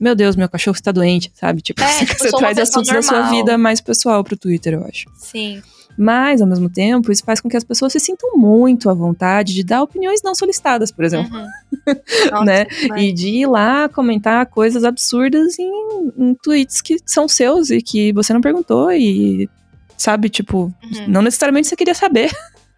meu 0.00 0.14
Deus, 0.14 0.34
meu 0.34 0.48
cachorro 0.48 0.74
está 0.76 0.90
doente, 0.90 1.30
sabe? 1.34 1.60
Tipo, 1.60 1.82
É, 1.82 1.86
você, 1.92 2.06
tipo, 2.06 2.18
você 2.22 2.30
traz 2.36 2.58
assuntos 2.58 2.90
da 2.90 3.02
sua 3.02 3.18
normal. 3.20 3.34
vida 3.34 3.58
mais 3.58 3.80
pessoal 3.80 4.24
pro 4.24 4.36
Twitter, 4.36 4.74
eu 4.74 4.84
acho. 4.84 5.06
Sim. 5.16 5.62
Mas, 5.98 6.40
ao 6.40 6.46
mesmo 6.46 6.70
tempo, 6.70 7.12
isso 7.12 7.22
faz 7.24 7.40
com 7.40 7.48
que 7.48 7.56
as 7.56 7.64
pessoas 7.64 7.92
se 7.92 8.00
sintam 8.00 8.30
muito 8.38 8.88
à 8.88 8.94
vontade 8.94 9.52
de 9.52 9.62
dar 9.62 9.82
opiniões 9.82 10.22
não 10.22 10.34
solicitadas, 10.34 10.90
por 10.90 11.04
exemplo. 11.04 11.36
Uhum. 11.36 11.46
Né? 12.44 12.66
E 12.96 13.12
de 13.12 13.28
ir 13.28 13.46
lá 13.46 13.88
comentar 13.88 14.46
coisas 14.46 14.84
absurdas 14.84 15.58
em, 15.58 15.70
em 16.16 16.34
tweets 16.34 16.80
que 16.80 16.98
são 17.04 17.26
seus 17.28 17.70
e 17.70 17.82
que 17.82 18.12
você 18.12 18.32
não 18.32 18.40
perguntou 18.40 18.90
e, 18.92 19.48
sabe, 19.96 20.28
tipo, 20.28 20.72
Uhum. 20.82 21.06
não 21.08 21.22
necessariamente 21.22 21.68
você 21.68 21.76
queria 21.76 21.94
saber. 21.94 22.30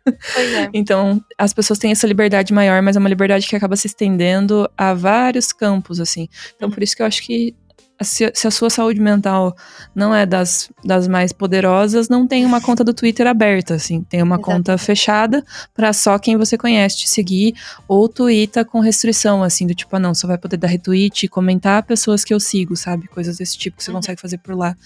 Pois 0.05 0.53
é. 0.55 0.71
Então, 0.75 1.23
as 1.39 1.53
pessoas 1.53 1.79
têm 1.79 1.93
essa 1.93 2.07
liberdade 2.07 2.53
maior, 2.53 2.83
mas 2.83 2.97
é 2.97 2.99
uma 2.99 3.09
liberdade 3.09 3.47
que 3.47 3.57
acaba 3.57 3.77
se 3.77 3.87
estendendo 3.87 4.69
a 4.77 4.95
vários 4.95 5.53
campos, 5.53 6.01
assim. 6.01 6.29
Então, 6.57 6.69
Uhum. 6.69 6.75
por 6.75 6.83
isso 6.83 6.97
que 6.97 7.03
eu 7.03 7.07
acho 7.07 7.23
que 7.23 7.55
se, 8.03 8.33
se 8.35 8.49
a 8.49 8.51
sua 8.51 8.69
saúde 8.69 9.01
mental 9.01 9.55
não 9.95 10.13
é 10.13 10.27
das, 10.27 10.69
das 10.85 11.07
mais 11.07 11.33
poderosas, 11.33 12.09
não 12.09 12.27
tem 12.27 12.45
uma 12.45 12.61
conta 12.61 12.83
do 12.83 12.93
Twitter 12.93 13.29
aberta, 13.29 13.75
assim. 13.75 14.03
Tem 14.03 14.21
uma 14.23 14.35
Exatamente. 14.37 14.57
conta 14.59 14.79
fechada 14.79 15.45
pra 15.73 15.93
só 15.93 16.19
quem 16.19 16.37
você 16.37 16.59
conhece 16.59 16.97
te 16.99 17.09
seguir, 17.09 17.55
ou 17.87 18.09
twitta 18.09 18.65
com 18.65 18.81
restrição, 18.81 19.41
assim, 19.45 19.69
do 19.69 19.75
tipo, 19.75 19.95
ah, 19.95 20.01
não, 20.01 20.17
só 20.17 20.27
vai 20.27 20.37
poder 20.37 20.57
dar 20.57 20.67
retweet 20.67 21.27
e 21.27 21.29
comentar 21.29 21.81
pessoas 21.85 22.25
que 22.25 22.35
eu 22.35 22.41
sigo, 22.41 22.75
sabe? 22.75 23.07
Coisas 23.07 23.37
desse 23.37 23.57
tipo 23.57 23.77
que 23.77 23.85
você 23.85 23.91
Uhum. 23.93 23.99
consegue 23.99 24.21
fazer 24.21 24.39
por 24.39 24.57
lá, 24.57 24.77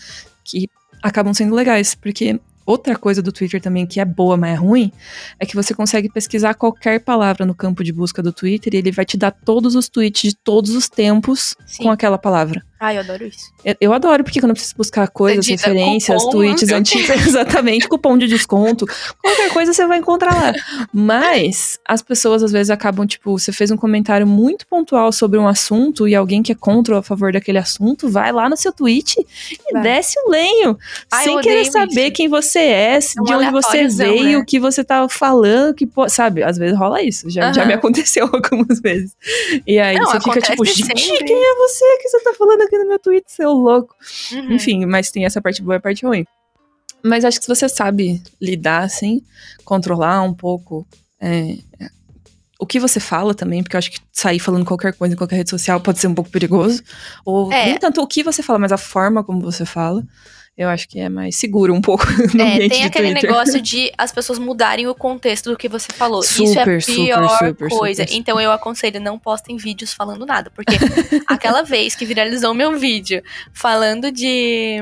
que 0.44 0.68
acabam 1.02 1.32
sendo 1.32 1.54
legais, 1.54 1.94
porque 1.94 2.38
outra 2.66 2.96
coisa 2.96 3.22
do 3.22 3.32
Twitter 3.32 3.60
também 3.60 3.86
que 3.86 4.00
é 4.00 4.04
boa, 4.04 4.36
mas 4.36 4.52
é 4.52 4.54
ruim, 4.54 4.92
é 5.38 5.46
que 5.46 5.54
você 5.54 5.72
consegue 5.72 6.10
pesquisar 6.10 6.54
qualquer 6.54 7.00
palavra 7.00 7.46
no 7.46 7.54
campo 7.54 7.84
de 7.84 7.92
busca 7.92 8.22
do 8.22 8.32
Twitter 8.32 8.74
e 8.74 8.78
ele 8.78 8.90
vai 8.90 9.04
te 9.04 9.16
dar 9.16 9.30
todos 9.30 9.74
os 9.76 9.88
tweets 9.88 10.30
de 10.30 10.36
todos 10.36 10.72
os 10.72 10.88
tempos 10.88 11.54
Sim. 11.66 11.84
com 11.84 11.90
aquela 11.90 12.18
palavra. 12.18 12.62
Ai, 12.78 12.96
eu 12.96 13.00
adoro 13.00 13.24
isso. 13.26 13.52
Eu, 13.64 13.74
eu 13.80 13.92
adoro, 13.92 14.22
porque 14.22 14.40
quando 14.40 14.50
eu 14.50 14.54
preciso 14.54 14.76
buscar 14.76 15.08
coisas, 15.08 15.46
referências, 15.46 16.22
cupom, 16.22 16.30
tweets 16.32 16.68
não 16.68 16.78
antigos, 16.78 17.26
exatamente, 17.26 17.88
cupom 17.88 18.18
de 18.18 18.26
desconto, 18.26 18.86
qualquer 19.22 19.50
coisa 19.50 19.72
você 19.72 19.86
vai 19.86 19.98
encontrar 19.98 20.34
lá. 20.34 20.52
Mas 20.92 21.78
as 21.86 22.02
pessoas 22.02 22.42
às 22.42 22.52
vezes 22.52 22.70
acabam, 22.70 23.06
tipo, 23.06 23.38
você 23.38 23.52
fez 23.52 23.70
um 23.70 23.76
comentário 23.76 24.26
muito 24.26 24.66
pontual 24.66 25.10
sobre 25.10 25.38
um 25.38 25.48
assunto 25.48 26.06
e 26.06 26.14
alguém 26.14 26.42
que 26.42 26.52
é 26.52 26.54
contra 26.54 26.94
ou 26.94 27.00
a 27.00 27.02
favor 27.02 27.32
daquele 27.32 27.58
assunto, 27.58 28.08
vai 28.08 28.30
lá 28.32 28.48
no 28.48 28.56
seu 28.56 28.72
tweet 28.72 29.16
e 29.18 29.72
Vai. 29.72 29.82
desce 29.82 30.18
o 30.20 30.30
lenho. 30.30 30.78
Ai, 31.10 31.24
sem 31.24 31.40
querer 31.40 31.64
saber 31.66 32.06
isso. 32.06 32.12
quem 32.12 32.28
você 32.28 32.58
é, 32.58 32.96
É 32.96 33.20
um 33.20 33.24
de 33.24 33.34
onde 33.34 33.50
você 33.50 33.88
veio, 33.88 34.38
né? 34.38 34.38
o 34.38 34.44
que 34.44 34.60
você 34.60 34.84
tava 34.84 35.08
falando, 35.08 35.74
que, 35.74 35.88
sabe, 36.08 36.42
às 36.42 36.58
vezes 36.58 36.78
rola 36.78 37.02
isso. 37.02 37.30
Já, 37.30 37.52
já 37.52 37.64
me 37.64 37.72
aconteceu 37.72 38.28
algumas 38.32 38.80
vezes. 38.80 39.12
E 39.66 39.78
aí 39.78 39.96
Não, 39.96 40.06
você 40.06 40.20
fica 40.20 40.40
tipo, 40.40 40.64
gente, 40.64 41.24
quem 41.24 41.36
é 41.36 41.54
você 41.54 41.98
que 42.02 42.08
você 42.08 42.20
tá 42.20 42.34
falando 42.38 42.65
aqui 42.66 42.78
no 42.78 42.88
meu 42.88 42.98
tweet, 42.98 43.30
seu 43.30 43.52
louco? 43.52 43.94
Uhum. 44.32 44.52
Enfim, 44.52 44.84
mas 44.86 45.10
tem 45.10 45.24
essa 45.24 45.40
parte 45.40 45.62
boa 45.62 45.76
e 45.76 45.78
a 45.78 45.80
parte 45.80 46.04
ruim. 46.06 46.26
Mas 47.02 47.24
acho 47.24 47.38
que 47.38 47.44
se 47.44 47.54
você 47.54 47.68
sabe 47.68 48.22
lidar, 48.40 48.82
assim, 48.84 49.22
controlar 49.64 50.22
um 50.22 50.34
pouco 50.34 50.86
é, 51.20 51.56
o 52.58 52.66
que 52.66 52.80
você 52.80 52.98
fala 52.98 53.34
também, 53.34 53.62
porque 53.62 53.76
eu 53.76 53.78
acho 53.78 53.90
que 53.90 54.00
sair 54.12 54.38
falando 54.38 54.64
qualquer 54.64 54.92
coisa 54.94 55.14
em 55.14 55.16
qualquer 55.16 55.36
rede 55.36 55.50
social 55.50 55.80
pode 55.80 55.98
ser 55.98 56.06
um 56.08 56.14
pouco 56.14 56.30
perigoso. 56.30 56.82
Ou 57.24 57.52
É. 57.52 57.66
nem 57.66 57.78
tanto 57.78 58.00
o 58.00 58.06
que 58.06 58.22
você 58.22 58.42
fala, 58.42 58.58
mas 58.58 58.72
a 58.72 58.78
forma 58.78 59.22
como 59.22 59.40
você 59.40 59.64
fala. 59.64 60.02
Eu 60.56 60.70
acho 60.70 60.88
que 60.88 60.98
é 60.98 61.08
mais 61.10 61.36
seguro 61.36 61.74
um 61.74 61.82
pouco 61.82 62.04
no 62.34 62.42
É, 62.42 62.68
tem 62.68 62.84
aquele 62.84 63.10
Twitter. 63.12 63.30
negócio 63.30 63.60
de 63.60 63.92
as 63.98 64.10
pessoas 64.10 64.38
mudarem 64.38 64.86
o 64.86 64.94
contexto 64.94 65.50
do 65.50 65.56
que 65.56 65.68
você 65.68 65.92
falou. 65.92 66.20
Isso 66.20 66.42
é 66.42 66.46
Super, 66.46 66.76
a 66.76 66.80
super, 66.80 66.94
pior 67.04 67.28
super, 67.38 67.68
coisa. 67.68 68.02
super. 68.04 68.16
Então 68.16 68.40
eu 68.40 68.50
aconselho, 68.50 68.98
não 69.00 69.18
postem 69.18 69.56
vídeos 69.58 69.92
falando 69.92 70.24
nada. 70.24 70.50
Porque 70.50 70.74
aquela 71.28 71.62
vez 71.62 71.94
que 71.94 72.06
viralizou 72.06 72.54
meu 72.54 72.78
vídeo 72.78 73.22
falando 73.52 74.10
de. 74.10 74.78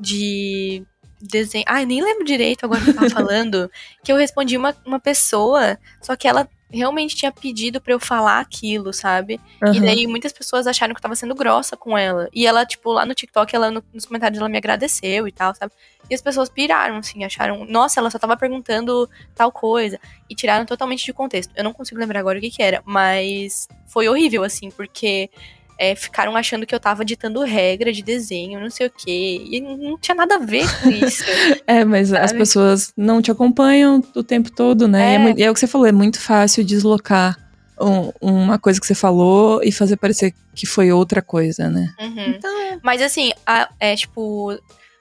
de. 0.00 0.82
desenho. 1.20 1.64
Ai, 1.68 1.84
nem 1.84 2.02
lembro 2.02 2.24
direito 2.24 2.64
agora 2.64 2.80
o 2.80 2.84
que 2.84 2.90
eu 2.90 2.94
tava 2.94 3.10
falando. 3.10 3.70
Que 4.02 4.10
eu 4.10 4.16
respondi 4.16 4.56
uma, 4.56 4.74
uma 4.86 4.98
pessoa, 5.00 5.78
só 6.00 6.16
que 6.16 6.26
ela 6.26 6.48
realmente 6.72 7.14
tinha 7.14 7.30
pedido 7.32 7.80
pra 7.80 7.92
eu 7.92 8.00
falar 8.00 8.40
aquilo, 8.40 8.92
sabe? 8.92 9.40
E 9.62 9.64
Aham. 9.64 9.80
daí 9.84 10.06
muitas 10.06 10.32
pessoas 10.32 10.66
acharam 10.66 10.92
que 10.94 10.98
eu 10.98 11.02
tava 11.02 11.14
sendo 11.14 11.34
grossa 11.34 11.76
com 11.76 11.96
ela. 11.96 12.28
E 12.32 12.46
ela, 12.46 12.66
tipo, 12.66 12.92
lá 12.92 13.06
no 13.06 13.14
TikTok, 13.14 13.54
ela 13.54 13.70
no- 13.70 13.84
nos 13.92 14.04
comentários 14.04 14.38
ela 14.40 14.48
me 14.48 14.58
agradeceu 14.58 15.26
e 15.28 15.32
tal, 15.32 15.54
sabe? 15.54 15.72
E 16.10 16.14
as 16.14 16.20
pessoas 16.22 16.48
piraram, 16.48 16.96
assim, 16.98 17.24
acharam, 17.24 17.64
nossa, 17.64 17.98
ela 18.00 18.10
só 18.10 18.18
tava 18.18 18.36
perguntando 18.36 19.08
tal 19.34 19.50
coisa. 19.50 19.98
E 20.30 20.34
tiraram 20.34 20.64
totalmente 20.64 21.04
de 21.04 21.12
contexto. 21.12 21.52
Eu 21.56 21.64
não 21.64 21.72
consigo 21.72 21.98
lembrar 22.00 22.20
agora 22.20 22.38
o 22.38 22.40
que 22.40 22.50
que 22.50 22.62
era, 22.62 22.82
mas 22.84 23.66
foi 23.86 24.08
horrível, 24.08 24.42
assim, 24.44 24.70
porque 24.70 25.30
é, 25.78 25.94
ficaram 25.94 26.36
achando 26.36 26.66
que 26.66 26.74
eu 26.74 26.80
tava 26.80 27.04
ditando 27.04 27.42
regra 27.42 27.92
de 27.92 28.02
desenho, 28.02 28.60
não 28.60 28.70
sei 28.70 28.86
o 28.86 28.90
quê. 28.90 29.44
E 29.50 29.60
não 29.60 29.98
tinha 29.98 30.14
nada 30.14 30.36
a 30.36 30.38
ver 30.38 30.64
com 30.82 30.90
isso. 30.90 31.22
É, 31.66 31.84
mas 31.84 32.12
as 32.12 32.30
sabe? 32.30 32.38
pessoas 32.40 32.92
não 32.96 33.20
te 33.20 33.30
acompanham 33.30 34.02
o 34.14 34.22
tempo 34.22 34.50
todo, 34.50 34.86
né? 34.88 35.12
E 35.12 35.16
É, 35.16 35.30
É. 35.30 35.34
e 35.38 35.42
é 35.42 35.50
o 35.50 35.54
que 35.54 35.60
você 35.60 35.66
falou, 35.66 35.86
é 35.86 35.92
muito 35.92 36.20
fácil 36.20 36.64
deslocar 36.64 37.36
um- 37.80 38.10
uma 38.20 38.58
coisa 38.58 38.80
que 38.80 38.86
você 38.86 38.94
falou 38.94 39.60
e 39.62 39.70
fazer 39.70 39.96
parecer 39.96 40.32
que 40.54 40.64
foi 40.66 40.90
outra 40.92 41.20
coisa, 41.20 41.68
né? 41.68 41.92
Uhum. 42.00 42.26
Então, 42.30 42.56
Mas 42.82 43.02
assim, 43.02 43.32
a, 43.46 43.68
é 43.80 43.94
tipo. 43.96 44.52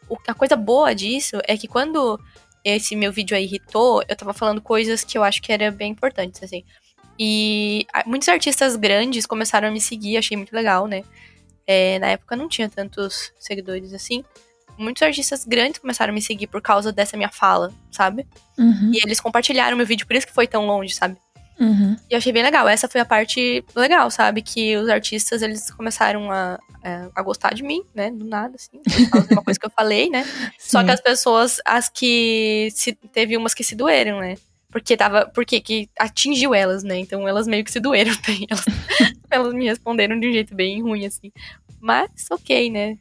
o- 0.09 0.17
a 0.28 0.34
coisa 0.34 0.55
boa 0.55 0.93
disso 0.93 1.38
é 1.47 1.55
que 1.57 1.67
quando 1.67 2.19
esse 2.63 2.95
meu 2.95 3.11
vídeo 3.13 3.38
aí 3.38 3.43
irritou, 3.45 4.03
eu 4.09 4.15
tava 4.15 4.34
falando 4.34 4.59
coisas 4.61 5.03
que 5.03 5.17
eu 5.17 5.23
acho 5.23 5.41
que 5.41 5.51
era 5.53 5.71
bem 5.71 5.91
importantes, 5.91 6.41
assim. 6.43 6.63
E 7.20 7.86
a- 7.93 8.03
muitos 8.05 8.28
artistas 8.30 8.76
grandes 8.76 9.26
começaram 9.26 9.68
a 9.68 9.72
me 9.72 9.80
seguir, 9.82 10.18
achei 10.18 10.36
muito 10.36 10.53
legal, 10.53 10.88
né? 10.88 11.03
É, 11.68 11.97
na 11.99 12.07
época 12.07 12.36
não 12.36 12.47
tinha 12.47 12.70
tantos 12.70 13.32
seguidores 13.39 13.93
assim. 13.93 14.24
Muitos 14.78 15.01
artistas 15.01 15.45
grandes 15.45 15.80
começaram 15.80 16.11
a 16.11 16.13
me 16.13 16.22
seguir 16.22 16.47
por 16.47 16.61
causa 16.61 16.91
dessa 16.91 17.16
minha 17.16 17.30
fala, 17.30 17.74
sabe? 17.89 18.28
uhum, 18.57 18.91
E 18.93 18.99
eles 19.05 19.20
compartilharam 19.22 19.78
meu 19.78 19.86
vídeo, 19.86 20.05
por 20.05 20.16
isso 20.16 20.28
que 20.28 20.34
foi 20.34 20.47
tão 20.47 20.66
longe, 20.68 20.93
sabe? 20.93 21.18
uhum. 21.57 21.95
E 22.09 22.13
eu 22.13 22.18
achei 22.18 22.34
bem 22.34 22.43
legal. 22.43 22.68
Essa 22.68 22.88
foi 22.89 22.99
a 22.99 23.05
parte 23.05 23.63
legal, 23.74 24.11
sabe? 24.11 24.41
Que 24.41 24.76
os 24.76 24.89
artistas, 24.89 25.41
eles 25.41 25.72
começaram 25.72 26.30
a, 26.30 26.59
a, 26.84 27.09
a 27.16 27.22
gostar 27.24 27.53
de 27.53 27.63
mim, 27.63 27.82
né? 27.95 28.11
Do 28.11 28.26
nada, 28.26 28.55
assim. 28.57 28.82
Por 28.84 29.09
causa 29.09 29.28
de 29.30 29.34
uma 29.34 29.41
coisa 29.43 29.57
que 29.57 29.66
eu 29.66 29.72
falei, 29.72 30.09
né? 30.09 30.26
Só 30.59 30.82
Sim. 30.82 30.86
que 30.88 30.91
as 30.91 30.99
pessoas, 31.01 31.61
as 31.66 31.88
que... 31.88 32.68
Se, 32.76 32.91
teve 33.13 33.38
umas 33.38 33.53
que 33.53 33.63
se 33.63 33.74
doeram, 33.74 34.20
né? 34.20 34.36
Porque 34.76 34.97
tava... 34.97 35.26
Porque 35.34 35.61
que 35.61 35.89
atingiu 35.97 36.53
elas, 36.53 36.84
né? 36.84 36.99
Então 36.99 37.26
elas 37.26 37.47
meio 37.47 37.63
que 37.63 37.71
se 37.71 37.80
doeram 37.80 38.13
também. 38.21 38.45
Elas, 38.49 38.65
elas 39.32 39.53
me 39.53 39.63
responderam 39.63 40.19
de 40.19 40.28
um 40.28 40.34
jeito 40.34 40.53
bem 40.53 40.82
ruim, 40.82 41.05
assim. 41.05 41.32
Mas, 41.80 42.09
ok, 42.30 42.69
né? 42.69 42.97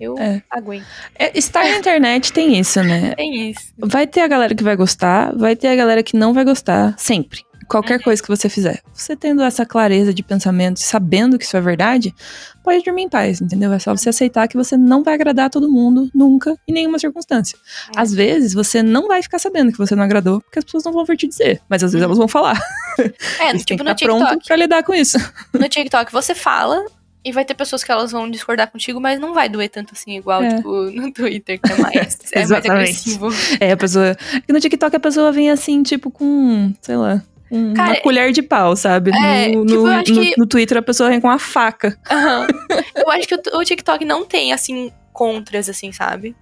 Eu 0.00 0.18
É. 0.18 0.42
aguento. 0.50 0.84
É, 1.14 1.38
estar 1.38 1.62
na 1.62 1.76
internet 1.76 2.32
tem 2.32 2.58
isso, 2.58 2.82
né? 2.82 3.14
Tem 3.14 3.50
isso. 3.50 3.72
Vai 3.78 4.04
ter 4.04 4.22
a 4.22 4.26
galera 4.26 4.52
que 4.52 4.64
vai 4.64 4.74
gostar, 4.74 5.32
vai 5.36 5.54
ter 5.54 5.68
a 5.68 5.76
galera 5.76 6.02
que 6.02 6.16
não 6.16 6.34
vai 6.34 6.44
gostar, 6.44 6.98
sempre. 6.98 7.44
Qualquer 7.68 7.98
Uhum. 7.98 8.02
coisa 8.04 8.22
que 8.22 8.28
você 8.28 8.48
fizer. 8.48 8.80
Você 8.92 9.14
tendo 9.16 9.42
essa 9.42 9.64
clareza 9.64 10.12
de 10.12 10.22
pensamento, 10.22 10.78
sabendo 10.78 11.38
que 11.38 11.44
isso 11.44 11.56
é 11.56 11.60
verdade, 11.60 12.14
pode 12.62 12.82
dormir 12.84 13.02
em 13.02 13.08
paz, 13.08 13.40
entendeu? 13.40 13.72
É 13.72 13.78
só 13.78 13.94
você 13.96 14.08
aceitar 14.08 14.48
que 14.48 14.56
você 14.56 14.76
não 14.76 15.02
vai 15.02 15.14
agradar 15.14 15.48
todo 15.50 15.70
mundo, 15.70 16.10
nunca, 16.14 16.56
em 16.68 16.72
nenhuma 16.72 16.98
circunstância. 16.98 17.56
É. 17.96 18.00
Às 18.00 18.12
vezes, 18.12 18.52
você 18.52 18.82
não 18.82 19.08
vai 19.08 19.22
ficar 19.22 19.38
sabendo 19.38 19.72
que 19.72 19.78
você 19.78 19.94
não 19.94 20.02
agradou, 20.04 20.40
porque 20.40 20.58
as 20.58 20.64
pessoas 20.64 20.84
não 20.84 20.92
vão 20.92 21.04
vir 21.04 21.16
te 21.16 21.26
dizer. 21.28 21.60
Mas 21.68 21.82
às 21.82 21.92
vezes 21.92 22.02
Uhum. 22.02 22.06
elas 22.08 22.18
vão 22.18 22.28
falar. 22.28 22.60
É, 22.98 22.98
Você 23.56 23.64
tem 23.64 23.64
tipo 23.64 23.78
que 23.78 23.84
no 23.84 23.90
estar 23.92 24.06
pronto 24.06 24.24
TikTok. 24.26 24.46
pra 24.46 24.56
lidar 24.56 24.82
com 24.82 24.94
isso. 24.94 25.18
No 25.54 25.68
TikTok 25.68 26.12
você 26.12 26.34
fala 26.34 26.84
e 27.24 27.30
vai 27.30 27.44
ter 27.44 27.54
pessoas 27.54 27.84
que 27.84 27.92
elas 27.92 28.10
vão 28.10 28.28
discordar 28.28 28.68
contigo, 28.70 29.00
mas 29.00 29.20
não 29.20 29.32
vai 29.32 29.48
doer 29.48 29.68
tanto 29.70 29.92
assim, 29.94 30.16
igual, 30.16 30.42
É. 30.42 30.56
tipo, 30.56 30.68
no 30.90 31.12
Twitter, 31.12 31.60
que 31.60 31.72
é 31.72 31.76
mais, 31.76 32.18
é 32.32 32.38
mais 32.40 32.50
agressivo. 32.52 33.28
É, 33.60 33.70
a 33.72 33.76
pessoa. 33.76 34.16
No 34.48 34.58
TikTok 34.58 34.96
a 34.96 35.00
pessoa 35.00 35.30
vem 35.30 35.48
assim, 35.50 35.82
tipo, 35.84 36.10
com, 36.10 36.74
sei 36.82 36.96
lá. 36.96 37.22
Com 37.52 37.74
Cara, 37.74 37.90
uma 37.92 38.00
colher 38.00 38.32
de 38.32 38.42
pau, 38.42 38.74
sabe? 38.74 39.10
é, 39.10 39.48
no, 39.48 39.66
tipo, 39.66 39.82
no, 39.86 40.02
que- 40.04 40.34
no 40.38 40.46
Twitter 40.46 40.78
a 40.78 40.82
pessoa 40.82 41.10
vem 41.10 41.20
com 41.20 41.28
uma 41.28 41.38
faca. 41.38 41.98
Aham. 42.10 42.46
Eu 42.96 43.10
acho 43.10 43.28
que 43.28 43.34
o, 43.34 43.58
o 43.58 43.64
TikTok 43.64 44.04
não 44.04 44.24
tem, 44.24 44.52
assim, 44.52 44.90
contras, 45.12 45.68
assim, 45.68 45.92
sabe? 45.92 46.34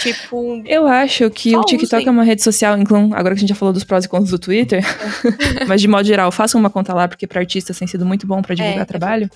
Tipo, 0.00 0.62
Eu 0.64 0.86
acho 0.86 1.28
que 1.30 1.56
o 1.56 1.60
TikTok 1.64 1.96
usem. 2.02 2.08
é 2.08 2.10
uma 2.10 2.22
rede 2.22 2.42
social, 2.42 2.78
então, 2.78 3.10
agora 3.12 3.34
que 3.34 3.38
a 3.38 3.40
gente 3.40 3.48
já 3.48 3.54
falou 3.56 3.74
dos 3.74 3.82
prós 3.84 4.04
e 4.04 4.08
contras 4.08 4.30
do 4.30 4.38
Twitter, 4.38 4.82
mas 5.66 5.80
de 5.80 5.88
modo 5.88 6.06
geral, 6.06 6.30
façam 6.30 6.60
uma 6.60 6.70
conta 6.70 6.94
lá, 6.94 7.08
porque 7.08 7.26
para 7.26 7.40
artistas 7.40 7.76
tem 7.78 7.86
sido 7.88 8.06
muito 8.06 8.24
bom 8.26 8.40
para 8.40 8.54
divulgar 8.54 8.78
É, 8.78 8.82
é 8.82 8.84
trabalho. 8.84 9.28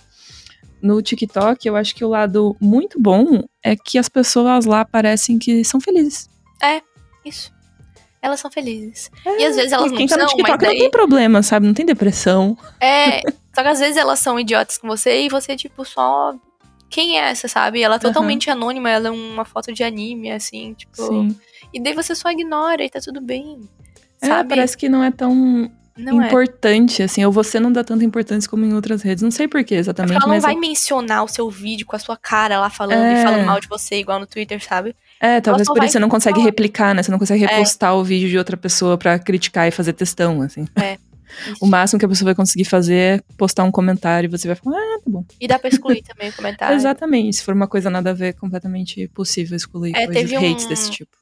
No 0.81 1.03
TikTok, 1.03 1.67
eu 1.67 1.75
acho 1.75 1.93
que 1.95 2.05
o 2.05 2.09
lado 2.09 2.57
muito 2.61 3.01
bom 3.01 3.43
é 3.65 3.75
que 3.75 3.99
as 3.99 4.09
pessoas 4.09 4.65
lá 4.65 4.85
parecem 4.85 5.37
que 5.39 5.65
são 5.65 5.81
felizes. 5.81 6.31
isso. 7.25 7.51
Elas 8.21 8.41
são 8.41 8.51
felizes. 8.51 9.11
e 9.25 9.45
às 9.45 9.57
vezes 9.57 9.73
elas 9.73 9.91
não 9.91 9.97
quem 9.97 10.07
tá 10.07 10.17
são, 10.17 10.25
no 10.25 10.31
TikTok 10.31 10.51
mas 10.51 10.61
daí... 10.61 10.73
não 10.75 10.81
tem 10.81 10.91
problema, 10.91 11.43
sabe? 11.43 11.67
Não 11.67 11.75
tem 11.75 11.87
depressão. 11.87 12.57
É, 12.81 13.21
só 13.55 13.63
que 13.63 13.69
às 13.69 13.79
vezes 13.79 13.97
elas 13.97 14.19
são 14.19 14.39
idiotas 14.39 14.79
com 14.79 14.89
você 14.89 15.23
e 15.23 15.29
você, 15.29 15.57
tipo, 15.57 15.85
só... 15.85 16.35
Quem 16.91 17.19
é 17.19 17.31
essa, 17.31 17.47
sabe? 17.49 17.83
Ela 17.83 17.97
é 17.97 17.99
totalmente 17.99 18.49
anônima, 18.49 18.89
ela 18.89 19.09
é 19.09 19.11
uma 19.11 19.45
foto 19.45 19.73
de 19.73 19.85
anime, 19.85 20.31
assim, 20.31 20.73
tipo... 20.73 21.07
Sim. 21.07 21.37
E 21.73 21.83
daí 21.83 21.93
você 21.93 22.15
só 22.15 22.31
ignora 22.31 22.83
e 22.83 22.89
tá 22.89 22.99
tudo 22.99 23.21
bem. 23.21 23.61
É, 24.21 24.27
Sabe? 24.27 24.49
parece 24.49 24.77
que 24.77 24.89
não 24.89 25.05
é 25.05 25.11
tão 25.11 25.71
não 25.99 26.23
é. 26.23 26.27
importante, 26.27 27.03
assim, 27.03 27.25
ou 27.25 27.33
você 27.33 27.59
não 27.59 27.73
dá 27.73 27.83
tanta 27.83 28.05
importância 28.05 28.49
como 28.49 28.65
em 28.65 28.73
outras 28.73 29.03
redes. 29.03 29.23
Não 29.23 29.31
sei 29.31 29.49
porquê 29.49 29.75
exatamente, 29.75 30.15
Porque 30.15 30.25
ela 30.25 30.35
não 30.35 30.41
vai 30.41 30.55
mencionar 30.55 31.25
o 31.25 31.29
seu 31.29 31.51
vídeo 31.51 31.85
com 31.85 31.97
a 31.97 31.99
sua 31.99 32.17
cara 32.17 32.61
lá 32.61 32.71
falando 32.71 33.03
É. 33.03 33.21
e 33.21 33.23
falando 33.23 33.45
mal 33.45 33.61
de 33.61 33.69
você, 33.69 33.97
igual 33.97 34.21
no 34.21 34.27
Twitter, 34.27 34.63
sabe? 34.65 34.95
É, 35.21 35.41
talvez 35.41 35.67
por 35.69 35.83
isso 35.83 35.93
você 35.93 35.99
não 35.99 36.09
consegue 36.09 36.37
falar. 36.37 36.47
replicar, 36.47 36.95
né? 36.95 37.03
Você 37.03 37.11
não 37.11 37.19
consegue 37.19 37.45
É. 37.45 37.47
repostar 37.49 37.95
o 37.95 38.05
vídeo 38.05 38.29
de 38.29 38.39
outra 38.39 38.57
pessoa 38.57 38.97
pra 38.99 39.19
criticar 39.19 39.67
e 39.69 39.71
fazer 39.71 39.93
textão, 39.93 40.43
assim. 40.43 40.67
Isso. 41.47 41.57
O 41.61 41.67
máximo 41.67 41.99
que 41.99 42.07
a 42.07 42.09
pessoa 42.09 42.27
vai 42.27 42.35
conseguir 42.35 42.65
fazer 42.65 42.95
é 42.95 43.21
postar 43.37 43.63
um 43.65 43.71
comentário 43.71 44.27
e 44.27 44.31
você 44.31 44.47
vai 44.49 44.57
falar, 44.57 44.79
ah, 44.79 44.99
tá 45.05 45.11
bom. 45.11 45.25
E 45.41 45.47
dá 45.47 45.59
pra 45.59 45.69
excluir 45.69 46.03
também 46.03 46.31
o 46.31 46.33
comentário. 46.33 46.75
Exatamente. 46.75 47.37
Se 47.37 47.43
for 47.45 47.55
uma 47.55 47.67
coisa 47.69 47.91
nada 47.91 48.11
a 48.11 48.15
ver, 48.15 48.29
é 48.29 48.33
completamente 48.33 49.09
possível 49.09 49.55
excluir 49.57 49.91
É, 49.95 50.07
coisas, 50.07 50.15
teve 50.23 50.39
um- 50.39 50.51
hates 50.53 50.67
desse 50.67 50.91
tipo. 50.91 51.17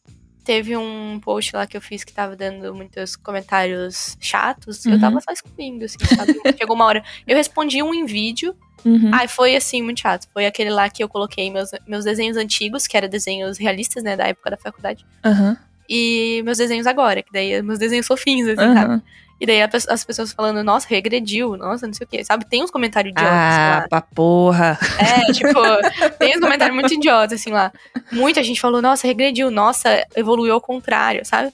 Teve 0.45 0.77
um 0.77 1.19
post 1.21 1.57
lá 1.57 1.67
que 1.67 1.77
eu 1.77 1.81
fiz 1.81 2.05
que 2.05 2.13
tava 2.13 2.37
dando 2.37 2.73
muitos 2.73 3.17
comentários 3.17 4.17
chatos. 4.21 4.87
Eu 4.87 4.93
Uhum. 4.93 5.01
tava 5.01 5.21
só 5.21 5.33
excluindo, 5.33 5.85
assim, 5.85 5.97
sabe? 6.15 6.35
Chegou 6.57 6.77
uma 6.77 6.85
hora. 6.85 7.03
Eu 7.27 7.37
respondi 7.37 7.83
um 7.83 7.93
em 7.93 8.07
vídeo. 8.07 8.55
Uhum. 8.87 9.11
Ai, 9.13 9.27
foi 9.27 9.57
assim, 9.57 9.83
muito 9.83 10.01
chato. 10.01 10.29
Foi 10.33 10.47
aquele 10.47 10.71
lá 10.71 10.89
que 10.89 11.03
eu 11.03 11.09
coloquei 11.09 11.51
meus, 11.51 11.71
meus 11.87 12.05
desenhos 12.05 12.37
antigos, 12.37 12.87
que 12.87 12.97
eram 12.97 13.09
desenhos 13.09 13.59
realistas, 13.59 14.05
né, 14.05 14.17
da 14.17 14.29
época 14.29 14.51
da 14.51 14.57
faculdade. 14.57 15.05
Aham. 15.25 15.57
E 15.89 16.41
meus 16.45 16.59
desenhos 16.59 16.87
agora, 16.87 17.21
que 17.21 17.33
daí 17.33 17.61
meus 17.63 17.79
desenhos 17.79 18.07
fofinhos, 18.07 18.49
assim, 18.49 18.75
sabe? 18.75 18.79
Aham. 18.79 19.03
E 19.39 19.45
daí 19.45 19.61
as 19.61 20.05
pessoas 20.05 20.33
falando, 20.33 20.65
nossa, 20.65 20.87
regrediu, 20.89 21.57
nossa, 21.57 21.87
não 21.87 21.93
sei 21.93 22.07
o 22.07 22.09
quê. 22.09 22.25
Sabe? 22.25 22.47
Tem 22.47 22.63
uns 22.63 22.71
comentários 22.71 23.11
idiotas 23.11 23.35
lá. 23.35 23.79
Ah, 23.79 23.89
pra 23.89 24.01
porra. 24.01 24.79
É, 24.99 25.33
tipo, 25.33 25.53
tem 26.19 26.37
uns 26.37 26.41
comentários 26.41 26.75
muito 26.75 26.95
idiotas, 26.95 27.41
assim, 27.41 27.51
lá. 27.51 27.71
Muita 28.11 28.43
gente 28.43 28.61
falou, 28.61 28.81
nossa, 28.81 29.07
regrediu, 29.07 29.51
nossa, 29.51 30.07
evoluiu 30.15 30.55
ao 30.55 30.61
contrário, 30.61 31.23
sabe? 31.25 31.53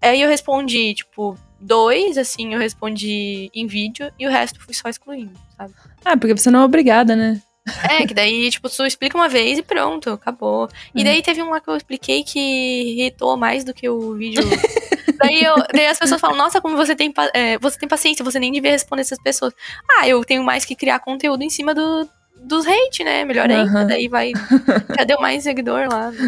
Aí 0.00 0.20
eu 0.20 0.28
respondi, 0.28 0.94
tipo, 0.94 1.36
dois, 1.60 2.16
assim, 2.16 2.54
eu 2.54 2.60
respondi 2.60 3.50
em 3.52 3.66
vídeo 3.66 4.12
e 4.18 4.26
o 4.26 4.30
resto 4.30 4.60
fui 4.60 4.72
só 4.74 4.88
excluindo, 4.88 5.32
sabe? 5.56 5.74
Ah, 6.06 6.16
porque 6.16 6.36
você 6.36 6.52
não 6.52 6.60
é 6.60 6.64
obrigada, 6.64 7.16
né? 7.16 7.42
É, 7.90 8.06
que 8.06 8.14
daí, 8.14 8.48
tipo, 8.48 8.70
tu 8.70 8.86
explica 8.86 9.18
uma 9.18 9.28
vez 9.28 9.58
e 9.58 9.62
pronto, 9.62 10.10
acabou. 10.10 10.68
E 10.94 11.02
daí 11.02 11.20
teve 11.20 11.42
um 11.42 11.50
lá 11.50 11.60
que 11.60 11.68
eu 11.68 11.76
expliquei 11.76 12.22
que 12.22 12.38
irritou 12.38 13.36
mais 13.36 13.64
do 13.64 13.74
que 13.74 13.88
o 13.88 14.14
vídeo. 14.14 14.40
daí, 15.18 15.42
eu, 15.42 15.56
daí 15.74 15.88
as 15.88 15.98
pessoas 15.98 16.20
falam, 16.20 16.36
nossa, 16.36 16.60
como 16.60 16.76
você 16.76 16.94
tem, 16.94 17.12
é, 17.34 17.58
você 17.58 17.76
tem 17.76 17.88
paciência, 17.88 18.24
você 18.24 18.38
nem 18.38 18.52
devia 18.52 18.70
responder 18.70 19.02
essas 19.02 19.20
pessoas. 19.20 19.52
Ah, 19.98 20.08
eu 20.08 20.24
tenho 20.24 20.44
mais 20.44 20.64
que 20.64 20.76
criar 20.76 21.00
conteúdo 21.00 21.42
em 21.42 21.50
cima 21.50 21.74
do, 21.74 22.08
dos 22.40 22.64
hate, 22.68 23.02
né? 23.02 23.24
Melhor 23.24 23.50
ainda. 23.50 23.80
Uhum. 23.80 23.86
Daí 23.88 24.06
vai. 24.06 24.32
Já 24.96 25.02
deu 25.02 25.20
mais 25.20 25.42
seguidor 25.42 25.88
lá. 25.90 26.12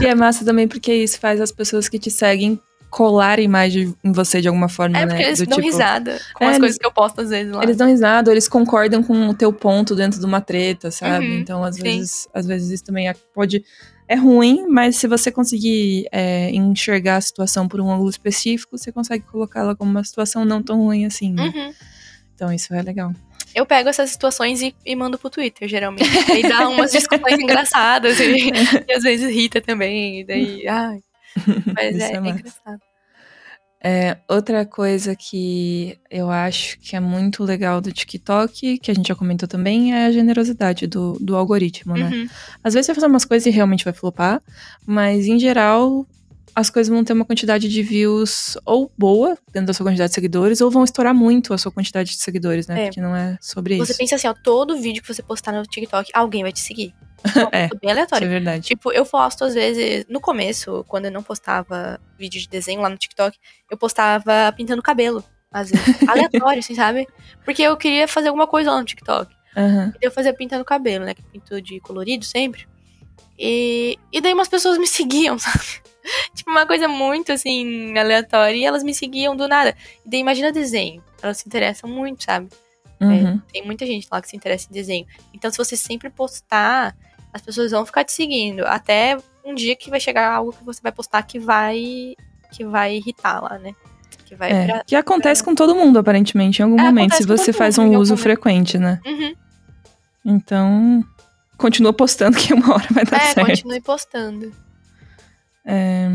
E 0.00 0.06
é 0.06 0.14
massa 0.14 0.44
também 0.44 0.66
porque 0.66 0.92
isso 0.92 1.20
faz 1.20 1.40
as 1.40 1.52
pessoas 1.52 1.88
que 1.88 1.98
te 1.98 2.10
seguem 2.10 2.60
colarem 2.92 3.48
mais 3.48 3.72
de, 3.72 3.90
em 4.04 4.12
você 4.12 4.42
de 4.42 4.48
alguma 4.48 4.68
forma, 4.68 4.98
é, 4.98 5.06
né? 5.06 5.06
Porque 5.06 5.22
eles 5.22 5.38
Do 5.38 5.46
dão 5.46 5.56
tipo, 5.56 5.66
risada 5.66 6.20
com 6.34 6.44
é, 6.44 6.48
as 6.48 6.58
coisas 6.58 6.76
que 6.76 6.86
eu 6.86 6.92
posto 6.92 7.22
às 7.22 7.30
vezes 7.30 7.50
lá. 7.50 7.62
Eles 7.62 7.74
dão 7.74 7.88
risada, 7.88 8.30
eles 8.30 8.46
concordam 8.46 9.02
com 9.02 9.30
o 9.30 9.34
teu 9.34 9.50
ponto 9.50 9.96
dentro 9.96 10.20
de 10.20 10.26
uma 10.26 10.42
treta, 10.42 10.90
sabe? 10.90 11.26
Uhum, 11.26 11.38
então, 11.38 11.64
às 11.64 11.76
sim. 11.76 11.82
vezes, 11.82 12.28
às 12.34 12.46
vezes 12.46 12.70
isso 12.70 12.84
também 12.84 13.08
é, 13.08 13.14
pode. 13.34 13.64
É 14.06 14.14
ruim, 14.14 14.66
mas 14.68 14.96
se 14.96 15.06
você 15.06 15.32
conseguir 15.32 16.06
é, 16.12 16.50
enxergar 16.50 17.16
a 17.16 17.20
situação 17.22 17.66
por 17.66 17.80
um 17.80 17.90
ângulo 17.90 18.10
específico, 18.10 18.76
você 18.76 18.92
consegue 18.92 19.24
colocá-la 19.24 19.74
como 19.74 19.90
uma 19.90 20.04
situação 20.04 20.44
não 20.44 20.62
tão 20.62 20.76
ruim 20.76 21.06
assim. 21.06 21.32
Né? 21.32 21.44
Uhum. 21.44 21.74
Então, 22.34 22.52
isso 22.52 22.74
é 22.74 22.82
legal. 22.82 23.14
Eu 23.54 23.64
pego 23.64 23.88
essas 23.88 24.10
situações 24.10 24.60
e, 24.60 24.74
e 24.84 24.94
mando 24.94 25.18
pro 25.18 25.30
Twitter, 25.30 25.66
geralmente. 25.66 26.10
E 26.30 26.42
dá 26.46 26.68
umas 26.68 26.92
discussões 26.92 27.38
engraçadas 27.40 28.20
e, 28.20 28.50
e, 28.86 28.92
às 28.92 29.02
vezes 29.02 29.30
irrita 29.30 29.62
também. 29.62 30.20
E 30.20 30.24
daí, 30.24 30.68
ai. 30.68 31.00
Mas 31.74 31.98
é, 31.98 32.12
é, 32.12 32.14
é 32.14 32.18
engraçado. 32.18 32.80
É, 33.84 34.16
outra 34.28 34.64
coisa 34.64 35.16
que 35.16 35.98
eu 36.08 36.30
acho 36.30 36.78
que 36.78 36.94
é 36.94 37.00
muito 37.00 37.42
legal 37.42 37.80
do 37.80 37.90
TikTok, 37.90 38.78
que 38.78 38.90
a 38.92 38.94
gente 38.94 39.08
já 39.08 39.14
comentou 39.16 39.48
também, 39.48 39.92
é 39.92 40.06
a 40.06 40.12
generosidade 40.12 40.86
do, 40.86 41.18
do 41.20 41.34
algoritmo, 41.34 41.96
né? 41.96 42.08
Uhum. 42.08 42.28
Às 42.62 42.74
vezes 42.74 42.86
você 42.86 42.92
vai 42.92 42.94
fazer 42.94 43.06
umas 43.08 43.24
coisas 43.24 43.46
e 43.46 43.50
realmente 43.50 43.84
vai 43.84 43.92
flopar, 43.92 44.40
mas 44.86 45.26
em 45.26 45.36
geral 45.36 46.06
as 46.54 46.70
coisas 46.70 46.92
vão 46.92 47.02
ter 47.04 47.12
uma 47.12 47.24
quantidade 47.24 47.68
de 47.68 47.82
views 47.82 48.56
ou 48.64 48.90
boa 48.96 49.36
dentro 49.52 49.68
da 49.68 49.72
sua 49.74 49.86
quantidade 49.86 50.10
de 50.10 50.14
seguidores, 50.14 50.60
ou 50.60 50.70
vão 50.70 50.84
estourar 50.84 51.14
muito 51.14 51.54
a 51.54 51.58
sua 51.58 51.72
quantidade 51.72 52.10
de 52.10 52.16
seguidores, 52.16 52.66
né? 52.66 52.82
É. 52.82 52.84
Porque 52.86 53.00
não 53.00 53.16
é 53.16 53.38
sobre 53.40 53.76
você 53.76 53.82
isso. 53.82 53.92
Você 53.92 53.98
pensa 53.98 54.16
assim, 54.16 54.28
ó, 54.28 54.34
todo 54.34 54.76
vídeo 54.78 55.02
que 55.02 55.12
você 55.12 55.22
postar 55.22 55.52
no 55.52 55.62
TikTok, 55.62 56.10
alguém 56.14 56.42
vai 56.42 56.52
te 56.52 56.60
seguir. 56.60 56.94
é, 57.52 57.68
bem 57.80 57.90
aleatório. 57.90 58.24
Isso 58.24 58.34
é 58.34 58.38
verdade. 58.38 58.66
Tipo, 58.66 58.92
eu 58.92 59.06
posto 59.06 59.44
às 59.44 59.54
vezes, 59.54 60.04
no 60.08 60.20
começo, 60.20 60.84
quando 60.88 61.06
eu 61.06 61.12
não 61.12 61.22
postava 61.22 62.00
vídeo 62.18 62.40
de 62.40 62.48
desenho 62.48 62.80
lá 62.80 62.88
no 62.88 62.98
TikTok, 62.98 63.38
eu 63.70 63.76
postava 63.76 64.52
pintando 64.56 64.82
cabelo, 64.82 65.24
às 65.50 65.70
vezes. 65.70 65.86
aleatório, 66.08 66.58
assim, 66.58 66.74
sabe? 66.74 67.06
Porque 67.44 67.62
eu 67.62 67.76
queria 67.76 68.06
fazer 68.06 68.28
alguma 68.28 68.46
coisa 68.46 68.70
lá 68.70 68.78
no 68.78 68.84
TikTok. 68.84 69.32
Uhum. 69.56 69.92
Eu 70.00 70.10
fazia 70.10 70.34
pintando 70.34 70.64
cabelo, 70.64 71.04
né? 71.04 71.14
Que 71.14 71.22
pinto 71.22 71.60
de 71.62 71.80
colorido 71.80 72.24
sempre. 72.24 72.66
E, 73.38 73.98
e 74.12 74.20
daí 74.20 74.32
umas 74.32 74.48
pessoas 74.48 74.78
me 74.78 74.86
seguiam, 74.88 75.38
sabe? 75.38 75.82
tipo, 76.34 76.50
uma 76.50 76.66
coisa 76.66 76.88
muito, 76.88 77.32
assim, 77.32 77.96
aleatória. 77.96 78.56
E 78.56 78.64
elas 78.64 78.82
me 78.82 78.94
seguiam 78.94 79.36
do 79.36 79.48
nada. 79.48 79.76
E 80.04 80.08
daí 80.08 80.20
imagina 80.20 80.52
desenho. 80.52 81.02
Elas 81.22 81.38
se 81.38 81.48
interessam 81.48 81.88
muito, 81.88 82.24
sabe? 82.24 82.48
É, 83.00 83.04
uhum. 83.04 83.34
É, 83.48 83.52
tem 83.52 83.64
muita 83.64 83.86
gente 83.86 84.06
lá 84.10 84.20
que 84.20 84.28
se 84.28 84.36
interessa 84.36 84.68
em 84.70 84.72
desenho. 84.72 85.06
Então, 85.34 85.50
se 85.50 85.58
você 85.58 85.76
sempre 85.76 86.10
postar 86.10 86.94
as 87.32 87.40
pessoas 87.40 87.70
vão 87.70 87.86
ficar 87.86 88.04
te 88.04 88.12
seguindo. 88.12 88.64
Até 88.66 89.16
um 89.44 89.54
dia 89.54 89.74
que 89.74 89.88
vai 89.88 89.98
chegar 89.98 90.30
algo 90.30 90.52
que 90.52 90.62
você 90.62 90.80
vai 90.82 90.92
postar 90.92 91.22
que 91.22 91.38
vai 91.38 92.14
que 92.52 92.64
vai 92.64 92.96
irritar 92.96 93.42
lá, 93.42 93.58
né? 93.58 93.74
Que, 94.26 94.36
vai 94.36 94.52
é, 94.52 94.66
pra, 94.66 94.84
que 94.84 94.94
acontece 94.94 95.42
pra... 95.42 95.50
com 95.50 95.54
todo 95.54 95.74
mundo, 95.74 95.98
aparentemente, 95.98 96.60
em 96.60 96.64
algum 96.64 96.78
é, 96.78 96.84
momento, 96.84 97.14
se 97.14 97.26
você 97.26 97.50
faz 97.52 97.78
um 97.78 97.96
uso 97.96 98.14
frequente, 98.16 98.76
né? 98.76 99.00
Uhum. 99.06 99.34
Então, 100.24 101.02
continua 101.56 101.94
postando 101.94 102.36
que 102.38 102.52
uma 102.52 102.74
hora 102.74 102.86
vai 102.90 103.04
dar 103.04 103.16
é, 103.16 103.20
certo. 103.20 103.38
É, 103.38 103.44
continue 103.46 103.80
postando. 103.80 104.52
É... 105.64 106.08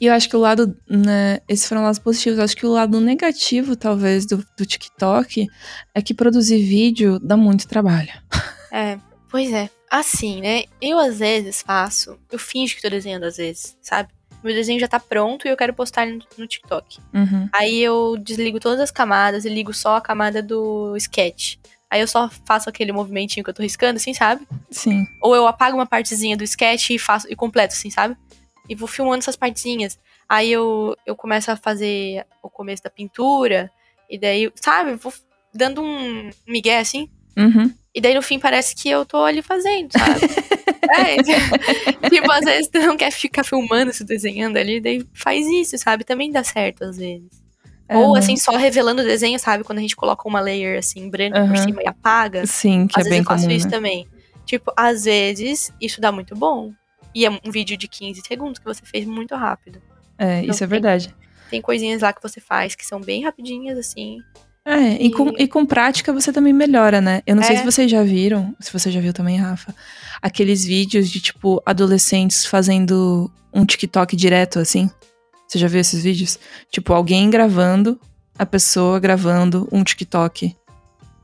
E 0.00 0.06
eu 0.06 0.14
acho 0.14 0.28
que 0.28 0.36
o 0.36 0.40
lado, 0.40 0.76
né, 0.88 1.40
esses 1.48 1.68
foram 1.68 1.82
lados 1.82 1.98
positivos. 1.98 2.38
Eu 2.38 2.44
acho 2.44 2.56
que 2.56 2.66
o 2.66 2.72
lado 2.72 3.00
negativo, 3.00 3.76
talvez, 3.76 4.24
do, 4.26 4.44
do 4.56 4.64
TikTok 4.64 5.46
é 5.94 6.02
que 6.02 6.14
produzir 6.14 6.62
vídeo 6.62 7.18
dá 7.18 7.36
muito 7.36 7.68
trabalho. 7.68 8.12
É. 8.70 8.98
Pois 9.30 9.50
é. 9.52 9.70
Assim, 9.90 10.42
né? 10.42 10.64
Eu 10.80 10.98
às 10.98 11.18
vezes 11.18 11.62
faço. 11.62 12.18
Eu 12.30 12.38
finjo 12.38 12.76
que 12.76 12.82
tô 12.82 12.90
desenhando 12.90 13.24
às 13.24 13.38
vezes, 13.38 13.76
sabe? 13.80 14.10
Meu 14.42 14.54
desenho 14.54 14.78
já 14.78 14.86
tá 14.86 15.00
pronto 15.00 15.46
e 15.46 15.50
eu 15.50 15.56
quero 15.56 15.74
postar 15.74 16.06
no, 16.06 16.18
no 16.36 16.46
TikTok. 16.46 16.98
Uhum. 17.12 17.48
Aí 17.52 17.80
eu 17.80 18.16
desligo 18.18 18.60
todas 18.60 18.80
as 18.80 18.90
camadas 18.90 19.44
e 19.44 19.48
ligo 19.48 19.74
só 19.74 19.96
a 19.96 20.00
camada 20.00 20.42
do 20.42 20.94
sketch. 20.96 21.56
Aí 21.90 22.00
eu 22.00 22.06
só 22.06 22.28
faço 22.44 22.68
aquele 22.68 22.92
movimentinho 22.92 23.42
que 23.42 23.50
eu 23.50 23.54
tô 23.54 23.62
riscando, 23.62 23.96
assim, 23.96 24.12
sabe? 24.12 24.46
Sim. 24.70 25.06
Ou 25.22 25.34
eu 25.34 25.46
apago 25.46 25.76
uma 25.76 25.86
partezinha 25.86 26.36
do 26.36 26.44
sketch 26.44 26.90
e 26.90 26.98
faço 26.98 27.26
e 27.30 27.34
completo, 27.34 27.74
assim, 27.74 27.90
sabe? 27.90 28.16
E 28.68 28.74
vou 28.74 28.86
filmando 28.86 29.18
essas 29.18 29.36
partezinhas. 29.36 29.98
Aí 30.28 30.52
eu, 30.52 30.94
eu 31.06 31.16
começo 31.16 31.50
a 31.50 31.56
fazer 31.56 32.26
o 32.42 32.50
começo 32.50 32.82
da 32.82 32.90
pintura. 32.90 33.70
E 34.10 34.18
daí, 34.18 34.52
sabe? 34.56 34.94
Vou 34.96 35.12
dando 35.54 35.82
um 35.82 36.30
migué, 36.46 36.78
assim. 36.78 37.08
Uhum. 37.36 37.72
E 37.94 38.00
daí 38.00 38.14
no 38.14 38.22
fim 38.22 38.38
parece 38.38 38.74
que 38.74 38.88
eu 38.88 39.06
tô 39.06 39.24
ali 39.24 39.40
fazendo, 39.40 39.90
sabe? 39.92 40.20
é, 40.90 41.16
tipo, 42.10 42.30
às 42.30 42.44
vezes 42.44 42.68
tu 42.68 42.78
não 42.80 42.96
quer 42.96 43.10
ficar 43.10 43.44
filmando, 43.44 43.92
se 43.92 44.04
desenhando 44.04 44.56
ali, 44.56 44.80
daí 44.80 45.06
faz 45.14 45.46
isso, 45.46 45.78
sabe? 45.78 46.04
Também 46.04 46.30
dá 46.30 46.44
certo 46.44 46.84
às 46.84 46.98
vezes. 46.98 47.47
É, 47.88 47.96
Ou 47.96 48.14
assim, 48.14 48.36
só 48.36 48.56
revelando 48.56 49.00
o 49.00 49.04
desenho, 49.04 49.38
sabe? 49.38 49.64
Quando 49.64 49.78
a 49.78 49.80
gente 49.80 49.96
coloca 49.96 50.28
uma 50.28 50.40
layer 50.40 50.78
assim, 50.78 51.08
branca 51.08 51.40
uhum. 51.40 51.48
por 51.48 51.56
cima 51.56 51.82
e 51.82 51.88
apaga. 51.88 52.46
Sim, 52.46 52.86
que 52.86 53.00
às 53.00 53.06
é 53.06 53.10
bem 53.10 53.18
eu 53.20 53.24
faço 53.24 53.44
comum, 53.44 53.56
isso 53.56 53.66
né? 53.66 53.70
também. 53.70 54.08
Tipo, 54.44 54.72
às 54.76 55.04
vezes 55.04 55.72
isso 55.80 56.00
dá 56.00 56.12
muito 56.12 56.34
bom. 56.34 56.72
E 57.14 57.24
é 57.24 57.30
um 57.30 57.50
vídeo 57.50 57.76
de 57.76 57.88
15 57.88 58.22
segundos 58.26 58.58
que 58.58 58.64
você 58.64 58.82
fez 58.84 59.06
muito 59.06 59.34
rápido. 59.34 59.80
É, 60.18 60.40
então, 60.40 60.50
isso 60.50 60.62
é 60.62 60.66
verdade. 60.66 61.14
Tem 61.50 61.62
coisinhas 61.62 62.02
lá 62.02 62.12
que 62.12 62.22
você 62.22 62.40
faz 62.40 62.74
que 62.74 62.84
são 62.84 63.00
bem 63.00 63.24
rapidinhas, 63.24 63.78
assim. 63.78 64.18
É, 64.64 65.02
e, 65.02 65.06
e, 65.06 65.10
com, 65.10 65.28
e 65.38 65.48
com 65.48 65.64
prática 65.64 66.12
você 66.12 66.30
também 66.30 66.52
melhora, 66.52 67.00
né? 67.00 67.22
Eu 67.26 67.34
não 67.34 67.42
é. 67.42 67.46
sei 67.46 67.56
se 67.56 67.64
vocês 67.64 67.90
já 67.90 68.02
viram, 68.02 68.54
se 68.60 68.70
você 68.70 68.90
já 68.90 69.00
viu 69.00 69.14
também, 69.14 69.38
Rafa, 69.38 69.74
aqueles 70.20 70.62
vídeos 70.62 71.08
de, 71.08 71.20
tipo, 71.20 71.62
adolescentes 71.64 72.44
fazendo 72.44 73.30
um 73.52 73.64
TikTok 73.64 74.14
direto, 74.14 74.58
assim. 74.58 74.90
Você 75.48 75.58
já 75.58 75.66
viu 75.66 75.80
esses 75.80 76.02
vídeos? 76.02 76.38
Tipo, 76.70 76.92
alguém 76.92 77.30
gravando, 77.30 77.98
a 78.38 78.44
pessoa 78.44 79.00
gravando 79.00 79.66
um 79.72 79.82
TikTok 79.82 80.54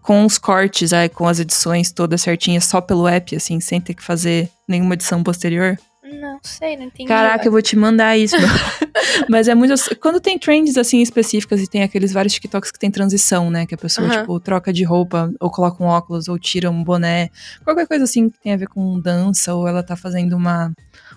com 0.00 0.24
os 0.24 0.38
cortes, 0.38 0.94
aí, 0.94 1.10
com 1.10 1.28
as 1.28 1.40
edições 1.40 1.92
todas 1.92 2.22
certinhas, 2.22 2.64
só 2.64 2.80
pelo 2.80 3.06
app, 3.06 3.36
assim, 3.36 3.60
sem 3.60 3.80
ter 3.80 3.92
que 3.92 4.02
fazer 4.02 4.50
nenhuma 4.66 4.94
edição 4.94 5.22
posterior. 5.22 5.78
Não 6.20 6.38
sei, 6.42 6.76
não 6.76 6.84
entendi. 6.84 7.08
Caraca, 7.08 7.46
eu 7.46 7.52
vou 7.52 7.62
te 7.62 7.76
mandar 7.76 8.16
isso. 8.16 8.36
Mas 9.28 9.48
é 9.48 9.54
muito. 9.54 9.74
Quando 10.00 10.20
tem 10.20 10.38
trends 10.38 10.76
assim 10.76 11.00
específicas 11.00 11.60
e 11.62 11.66
tem 11.66 11.82
aqueles 11.82 12.12
vários 12.12 12.34
TikToks 12.34 12.70
que 12.70 12.78
tem 12.78 12.90
transição, 12.90 13.50
né? 13.50 13.64
Que 13.66 13.74
a 13.74 13.78
pessoa, 13.78 14.06
uhum. 14.06 14.20
tipo, 14.20 14.40
troca 14.40 14.72
de 14.72 14.84
roupa, 14.84 15.32
ou 15.40 15.50
coloca 15.50 15.82
um 15.82 15.86
óculos, 15.86 16.28
ou 16.28 16.38
tira 16.38 16.70
um 16.70 16.84
boné. 16.84 17.30
Qualquer 17.64 17.86
coisa 17.86 18.04
assim 18.04 18.28
que 18.28 18.38
tem 18.38 18.52
a 18.52 18.56
ver 18.56 18.68
com 18.68 19.00
dança, 19.00 19.54
ou 19.54 19.66
ela 19.66 19.82
tá 19.82 19.96
fazendo 19.96 20.36
uma, 20.36 20.72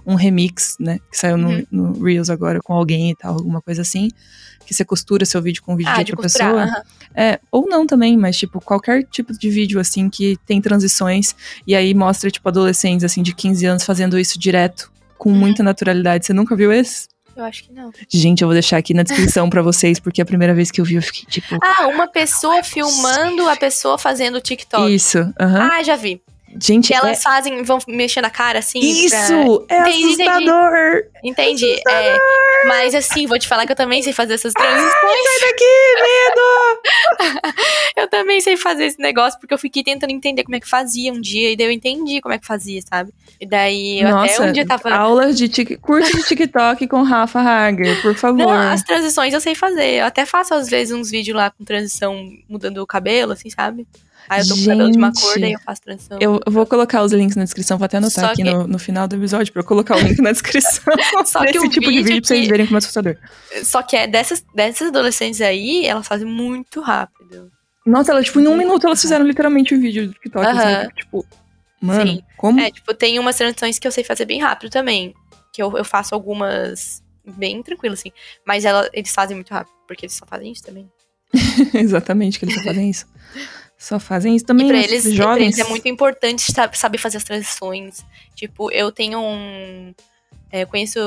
um 0.08 0.16
remix, 0.16 0.78
né? 0.80 1.00
Que 1.12 1.18
saiu 1.18 1.36
uhum. 1.36 1.66
no, 1.70 1.92
no, 1.92 2.04
Reels 2.04 2.30
agora 2.30 2.62
com 2.62 2.74
alguém 2.74 3.12
e 3.12 3.16
tal, 3.16 3.34
alguma 3.34 3.62
coisa 3.62 3.82
assim. 3.82 4.10
Que 4.66 4.74
você 4.74 4.86
costura 4.86 5.26
seu 5.26 5.42
vídeo 5.42 5.62
com 5.62 5.74
o 5.74 5.78
vídeo 5.78 5.92
ah, 5.94 6.02
de 6.02 6.14
outra 6.14 6.24
pessoa. 6.24 6.66
Uhum. 6.66 6.82
É, 7.14 7.40
ou 7.52 7.68
não 7.68 7.86
também, 7.86 8.18
mas, 8.18 8.38
tipo, 8.38 8.62
qualquer 8.62 9.04
tipo 9.04 9.38
de 9.38 9.50
vídeo, 9.50 9.80
assim, 9.80 10.10
que 10.10 10.38
tem 10.46 10.62
transições. 10.62 11.36
E 11.66 11.76
aí 11.76 11.94
mostra, 11.94 12.32
tipo, 12.32 12.48
adolescentes, 12.48 13.04
assim, 13.04 13.22
de 13.22 13.36
15 13.36 13.66
anos 13.66 13.84
fazendo 13.84 14.18
isso 14.18 14.40
direto, 14.40 14.90
com 15.18 15.30
uhum. 15.30 15.36
muita 15.36 15.62
naturalidade. 15.62 16.26
Você 16.26 16.34
nunca 16.34 16.56
viu 16.56 16.72
esse? 16.72 17.08
Eu 17.36 17.44
acho 17.44 17.66
que 17.66 17.74
não. 17.74 17.92
Gente, 18.10 18.42
eu 18.42 18.48
vou 18.48 18.54
deixar 18.56 18.78
aqui 18.78 18.94
na 18.94 19.04
descrição 19.04 19.50
para 19.50 19.62
vocês, 19.62 20.00
porque 20.00 20.22
a 20.22 20.26
primeira 20.26 20.56
vez 20.56 20.72
que 20.72 20.82
eu 20.82 20.86
vi, 20.86 20.96
eu 20.96 21.02
fiquei 21.04 21.26
tipo. 21.30 21.58
Ah, 21.62 21.88
uma 21.88 22.08
pessoa 22.08 22.64
filmando 22.64 23.48
a 23.48 23.56
pessoa 23.56 23.98
fazendo 23.98 24.36
o 24.36 24.42
TikTok. 24.42 24.92
Isso. 24.92 25.20
Uhum. 25.20 25.34
Ah, 25.40 25.84
já 25.84 25.96
vi. 25.96 26.20
Gente, 26.62 26.88
que 26.88 26.94
elas 26.94 27.20
é... 27.20 27.22
fazem, 27.22 27.64
vão 27.64 27.78
mexendo 27.88 28.26
a 28.26 28.30
cara 28.30 28.60
assim. 28.60 28.80
Isso! 28.80 29.66
Pra... 29.68 29.76
É 29.76 29.82
entendi, 29.82 30.06
assustador! 30.06 31.04
Entendi. 31.24 31.66
entendi. 31.66 31.82
É, 31.88 32.18
mas 32.68 32.96
assim, 32.96 33.28
vou 33.28 33.38
te 33.38 33.48
falar 33.48 33.66
que 33.66 33.72
eu 33.72 33.76
também 33.76 34.02
sei 34.02 34.14
fazer 34.14 34.36
essas 34.36 34.54
transições. 34.54 34.94
Ah, 34.94 35.40
sai 35.40 35.50
daqui, 35.50 35.66
medo! 37.36 37.56
eu 37.98 38.08
também 38.08 38.42
sei 38.42 38.56
fazer 38.56 38.86
esse 38.86 39.00
negócio, 39.00 39.40
porque 39.40 39.54
eu 39.54 39.58
fiquei 39.58 39.84
tentando 39.84 40.12
entender 40.12 40.44
como 40.44 40.56
é 40.56 40.60
que 40.60 40.68
fazia 40.68 41.12
um 41.12 41.20
dia, 41.20 41.52
e 41.52 41.58
daí 41.58 41.68
eu 41.68 41.72
entendi 41.72 42.22
como 42.22 42.34
é 42.34 42.38
que 42.38 42.46
fazia, 42.48 42.82
sabe? 42.82 43.14
E 43.40 43.46
daí 43.46 44.02
eu 44.02 44.10
Nossa, 44.10 44.34
até 44.34 44.50
um 44.50 44.54
dia 44.54 44.66
tava. 44.66 44.90
Aulas 44.90 45.38
de 45.38 45.50
tic... 45.50 45.80
curso 45.80 46.16
de 46.16 46.24
TikTok 46.24 46.88
com 46.88 47.04
Rafa 47.04 47.40
Hager, 47.40 48.02
por 48.02 48.16
favor. 48.16 48.38
Não, 48.38 48.52
as 48.52 48.82
transições 48.84 49.34
eu 49.34 49.42
sei 49.42 49.54
fazer. 49.54 50.00
Eu 50.00 50.06
até 50.06 50.26
faço, 50.26 50.54
às 50.54 50.70
vezes, 50.70 50.96
uns 50.96 51.12
vídeos 51.12 51.36
lá 51.36 51.52
com 51.52 51.64
transição 51.64 52.18
mudando 52.50 52.78
o 52.78 52.88
cabelo, 52.88 53.34
assim, 53.34 53.50
sabe? 53.50 53.86
Aí 54.30 54.42
eu 54.42 54.48
tô 54.48 54.56
com 54.56 54.62
o 54.62 54.66
cabelo 54.66 54.92
de 54.92 54.98
uma 54.98 55.14
cor, 55.14 55.40
daí 55.40 55.54
eu 55.54 55.60
faço 55.60 55.82
transição. 55.82 56.18
Eu, 56.22 56.40
vou 56.48 56.66
colocar 56.66 57.02
os 57.04 57.14
links 57.14 57.36
na 57.36 57.44
descrição, 57.44 57.78
vou 57.78 57.86
até 57.86 57.98
anotar 57.98 58.26
Só 58.26 58.32
aqui 58.32 58.44
que... 58.44 58.54
no, 58.54 58.68
no 58.68 58.80
final 58.80 59.08
do 59.08 59.16
episódio 59.16 59.52
pra 59.54 59.62
eu 59.62 59.66
colocar 59.66 59.96
o 59.96 60.00
link 60.00 60.22
na 60.22 60.32
descrição. 60.34 60.84
Só 61.26 61.46
que 61.46 61.58
esse 61.58 61.70
tipo 61.70 61.92
de 61.92 62.04
vídeo 62.04 62.16
que... 62.16 62.22
pra 62.22 62.28
vocês 62.28 62.48
verem 62.48 62.66
como 62.66 62.78
é 62.78 62.80
assustador. 62.80 63.18
Só 63.64 63.82
que 63.82 63.96
é 63.96 64.08
dessas, 64.08 64.44
dessas 64.54 64.90
adolescentes 64.90 65.42
aí, 65.42 65.86
elas 65.86 66.08
fazem 66.08 66.28
muito 66.28 66.82
rápido. 66.82 67.52
Nossa, 67.86 68.12
ela, 68.12 68.22
tipo, 68.22 68.42
em 68.42 68.48
um 68.48 68.58
minuto 68.58 68.86
elas 68.86 69.00
fizeram 69.00 69.26
literalmente 69.26 69.74
o 69.74 69.80
vídeo 69.80 70.08
do 70.08 70.14
TikTok. 70.14 70.46
Aham. 70.46 70.80
Assim, 70.80 70.90
tipo, 70.90 71.26
mano, 71.82 72.12
Sim. 72.12 72.24
como? 72.36 72.60
É, 72.60 72.70
tipo, 72.70 72.94
tem 72.94 73.18
umas 73.18 73.38
transições 73.38 73.80
que 73.80 73.88
eu 73.88 73.92
sei 73.92 74.04
fazer 74.04 74.26
bem 74.26 74.42
rápido 74.42 74.70
também. 74.70 75.16
Que 75.54 75.64
eu, 75.64 75.76
eu 75.78 75.86
faço 75.86 76.14
algumas 76.14 77.02
bem 77.26 77.64
tranquilo, 77.64 77.94
assim. 77.94 78.12
Mas 78.46 78.66
ela, 78.66 78.90
eles 78.92 79.14
fazem 79.14 79.36
muito 79.36 79.52
rápido, 79.52 79.74
porque 79.88 80.06
eles 80.06 80.16
só 80.16 80.26
fazem 80.26 80.52
isso 80.52 80.64
também. 80.64 80.92
Exatamente, 81.74 82.40
que 82.40 82.46
eles 82.46 82.56
só 82.56 82.64
fazem 82.64 82.90
isso. 82.90 83.06
Só 83.78 84.00
fazem 84.00 84.36
isso 84.36 84.46
também. 84.46 84.66
E 84.66 84.70
pra 84.70 84.78
eles, 84.80 85.06
e 85.06 85.16
pra 85.16 85.26
jovens. 85.26 85.58
eles 85.58 85.60
é 85.60 85.70
muito 85.70 85.88
importante 85.88 86.52
sa- 86.52 86.70
saber 86.74 86.98
fazer 86.98 87.18
as 87.18 87.24
transições. 87.24 88.04
Tipo, 88.36 88.72
eu 88.72 88.92
tenho 88.92 89.20
um. 89.20 89.94
é, 90.52 90.64
eu 90.64 90.68
conheço 90.68 91.00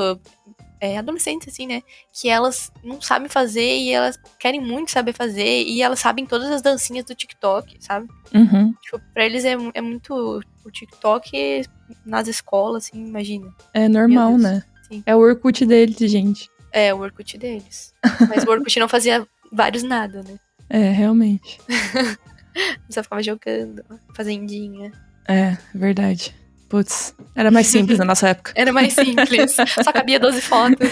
é, 0.79 0.97
adolescentes, 0.97 1.49
assim, 1.53 1.67
né? 1.67 1.81
Que 2.13 2.29
elas 2.29 2.71
não 2.83 3.01
sabem 3.01 3.27
fazer 3.29 3.77
e 3.77 3.91
elas 3.91 4.17
querem 4.39 4.61
muito 4.61 4.89
saber 4.89 5.13
fazer. 5.13 5.63
E 5.63 5.81
elas 5.81 5.99
sabem 5.99 6.25
todas 6.25 6.49
as 6.49 6.61
dancinhas 6.61 7.05
do 7.05 7.13
TikTok, 7.13 7.75
sabe? 7.79 8.07
Uhum. 8.33 8.73
Tipo, 8.81 8.99
pra 9.13 9.25
eles 9.25 9.43
é, 9.45 9.55
é 9.73 9.81
muito. 9.81 10.41
O 10.63 10.69
TikTok 10.71 11.63
nas 12.05 12.27
escolas, 12.27 12.85
assim, 12.87 13.05
imagina. 13.05 13.53
É 13.73 13.89
normal, 13.89 14.37
né? 14.37 14.63
Sim. 14.87 15.03
É 15.05 15.15
o 15.15 15.19
Orkut 15.19 15.65
deles, 15.65 15.97
gente. 16.09 16.49
É, 16.71 16.93
o 16.93 16.99
Orkut 16.99 17.37
deles. 17.37 17.93
Mas 18.29 18.43
o 18.45 18.49
Orkut 18.49 18.79
não 18.79 18.87
fazia 18.87 19.27
vários 19.51 19.83
nada, 19.83 20.23
né? 20.23 20.39
É, 20.69 20.89
realmente. 20.91 21.59
Só 22.89 23.03
ficava 23.03 23.21
jogando, 23.23 23.83
fazendinha. 24.15 24.91
É, 25.27 25.57
verdade. 25.73 26.35
Putz, 26.69 27.13
era 27.35 27.51
mais 27.51 27.67
simples 27.67 27.99
na 27.99 28.05
nossa 28.05 28.29
época. 28.29 28.53
Era 28.55 28.71
mais 28.71 28.93
simples. 28.93 29.55
Só 29.83 29.91
cabia 29.91 30.19
12 30.19 30.39
fotos. 30.41 30.89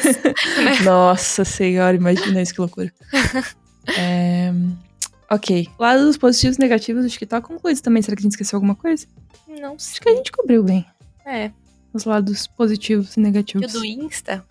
Nossa 0.84 1.46
senhora, 1.46 1.96
imagina 1.96 2.42
isso, 2.42 2.54
que 2.54 2.60
loucura. 2.60 2.92
É, 3.98 4.52
Ok. 5.30 5.70
Lados 5.78 6.18
positivos 6.18 6.58
e 6.58 6.60
negativos 6.60 7.04
do 7.04 7.10
TikTok 7.10 7.48
concluídos 7.48 7.82
também. 7.82 8.02
Será 8.02 8.16
que 8.16 8.22
a 8.22 8.24
gente 8.24 8.32
esqueceu 8.32 8.58
alguma 8.58 8.76
coisa? 8.76 9.06
Não 9.48 9.78
sei. 9.78 9.92
Acho 9.92 10.02
que 10.02 10.10
a 10.10 10.16
gente 10.16 10.32
cobriu 10.32 10.64
bem. 10.64 10.86
É. 11.26 11.52
Os 11.94 12.06
lados 12.06 12.48
positivos 12.48 13.16
e 13.16 13.20
E 13.20 13.22
o 13.22 13.24
negativos. 13.26 13.72
do 13.74 13.84
Insta? 13.86 14.46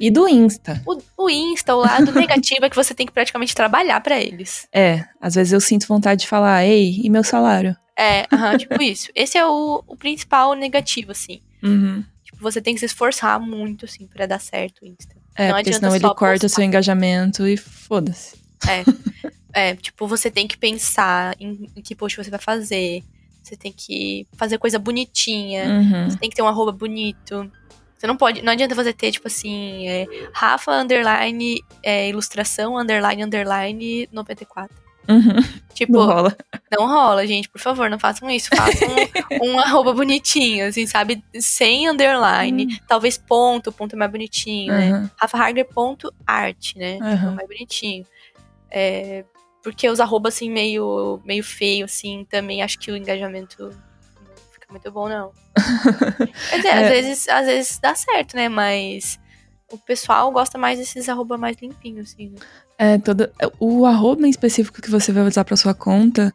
E 0.00 0.10
do 0.10 0.28
Insta. 0.28 0.80
O, 0.86 0.98
o 1.24 1.28
Insta, 1.30 1.74
o 1.74 1.80
lado 1.80 2.12
negativo 2.14 2.64
é 2.64 2.70
que 2.70 2.76
você 2.76 2.94
tem 2.94 3.04
que 3.06 3.12
praticamente 3.12 3.54
trabalhar 3.54 4.00
pra 4.00 4.18
eles. 4.20 4.68
É, 4.72 5.04
às 5.20 5.34
vezes 5.34 5.52
eu 5.52 5.60
sinto 5.60 5.86
vontade 5.88 6.22
de 6.22 6.28
falar, 6.28 6.64
ei, 6.64 7.00
e 7.02 7.10
meu 7.10 7.24
salário? 7.24 7.76
É, 7.98 8.26
aham, 8.32 8.56
tipo 8.56 8.80
isso. 8.82 9.10
Esse 9.14 9.36
é 9.36 9.44
o, 9.46 9.82
o 9.86 9.96
principal 9.96 10.54
negativo, 10.54 11.10
assim. 11.12 11.40
Uhum. 11.62 12.04
Tipo, 12.22 12.38
você 12.40 12.60
tem 12.62 12.74
que 12.74 12.80
se 12.80 12.86
esforçar 12.86 13.40
muito, 13.40 13.84
assim, 13.86 14.06
pra 14.06 14.24
dar 14.26 14.40
certo 14.40 14.82
o 14.82 14.86
Insta. 14.86 15.16
É, 15.34 15.48
Não 15.48 15.56
porque 15.56 15.72
senão 15.72 15.94
ele 15.94 16.04
corta 16.14 16.40
postar. 16.42 16.48
seu 16.48 16.64
engajamento 16.64 17.46
e 17.46 17.56
foda-se. 17.56 18.36
É, 19.50 19.74
tipo, 19.74 20.06
você 20.06 20.30
tem 20.30 20.46
que 20.46 20.56
pensar 20.58 21.34
em, 21.40 21.68
em 21.74 21.80
que 21.82 21.94
post 21.94 22.16
você 22.16 22.30
vai 22.30 22.38
fazer. 22.38 23.02
Você 23.48 23.56
tem 23.56 23.72
que 23.72 24.26
fazer 24.36 24.58
coisa 24.58 24.78
bonitinha. 24.78 25.64
Uhum. 25.64 26.10
Você 26.10 26.18
tem 26.18 26.28
que 26.28 26.36
ter 26.36 26.42
um 26.42 26.48
arroba 26.48 26.70
bonito. 26.70 27.50
Você 27.96 28.06
não 28.06 28.16
pode. 28.16 28.42
Não 28.42 28.52
adianta 28.52 28.74
você 28.74 28.92
ter, 28.92 29.10
tipo 29.10 29.26
assim, 29.26 29.88
é, 29.88 30.06
Rafa 30.32 30.70
underline 30.72 31.64
é, 31.82 32.08
ilustração 32.08 32.76
underline 32.76 33.24
underline 33.24 34.08
94. 34.12 34.74
Uhum. 35.08 35.42
Tipo, 35.72 35.92
Não 35.92 36.06
não, 36.06 36.14
rola. 36.14 36.36
rola, 36.78 37.26
gente. 37.26 37.48
Por 37.48 37.60
favor, 37.60 37.88
não 37.88 37.98
façam 37.98 38.28
isso. 38.28 38.50
Façam 38.54 38.88
um, 39.42 39.54
um 39.56 39.58
arroba 39.58 39.94
bonitinho, 39.94 40.66
assim, 40.66 40.86
sabe? 40.86 41.24
Sem 41.40 41.88
underline. 41.88 42.78
Talvez 42.86 43.16
ponto, 43.16 43.72
ponto 43.72 43.94
é 43.94 43.98
mais 43.98 44.10
bonitinho, 44.10 44.74
né? 44.74 44.92
Uhum. 44.92 45.10
Rafa 45.16 45.38
Harger 45.38 45.66
ponto 45.66 46.12
art, 46.26 46.76
né? 46.76 46.94
Tipo, 46.94 47.04
Aham. 47.06 47.30
mais 47.34 47.48
bonitinho. 47.48 48.04
É, 48.70 49.24
porque 49.62 49.88
os 49.88 50.00
arrobas, 50.00 50.34
assim, 50.34 50.50
meio, 50.50 51.20
meio 51.24 51.42
feio, 51.44 51.84
assim, 51.84 52.26
também 52.30 52.62
acho 52.62 52.78
que 52.78 52.90
o 52.90 52.96
engajamento 52.96 53.64
não 53.64 54.36
fica 54.52 54.66
muito 54.70 54.90
bom, 54.90 55.08
não. 55.08 55.30
Quer 56.50 56.56
dizer, 56.56 56.68
É. 56.68 56.82
às, 56.84 56.88
vezes, 56.88 57.28
às 57.28 57.46
vezes 57.46 57.78
dá 57.78 57.94
certo, 57.94 58.36
né? 58.36 58.48
Mas 58.48 59.18
o 59.70 59.76
pessoal 59.78 60.30
gosta 60.32 60.56
mais 60.56 60.78
desses 60.78 61.08
arroba 61.08 61.36
mais 61.36 61.56
limpinhos, 61.60 62.12
assim. 62.12 62.28
né? 62.30 62.38
É, 62.78 62.98
todo, 62.98 63.28
o 63.58 63.84
arroba 63.84 64.26
em 64.26 64.30
específico 64.30 64.80
que 64.80 64.90
você 64.90 65.12
vai 65.12 65.24
usar 65.24 65.44
pra 65.44 65.56
sua 65.56 65.74
conta, 65.74 66.32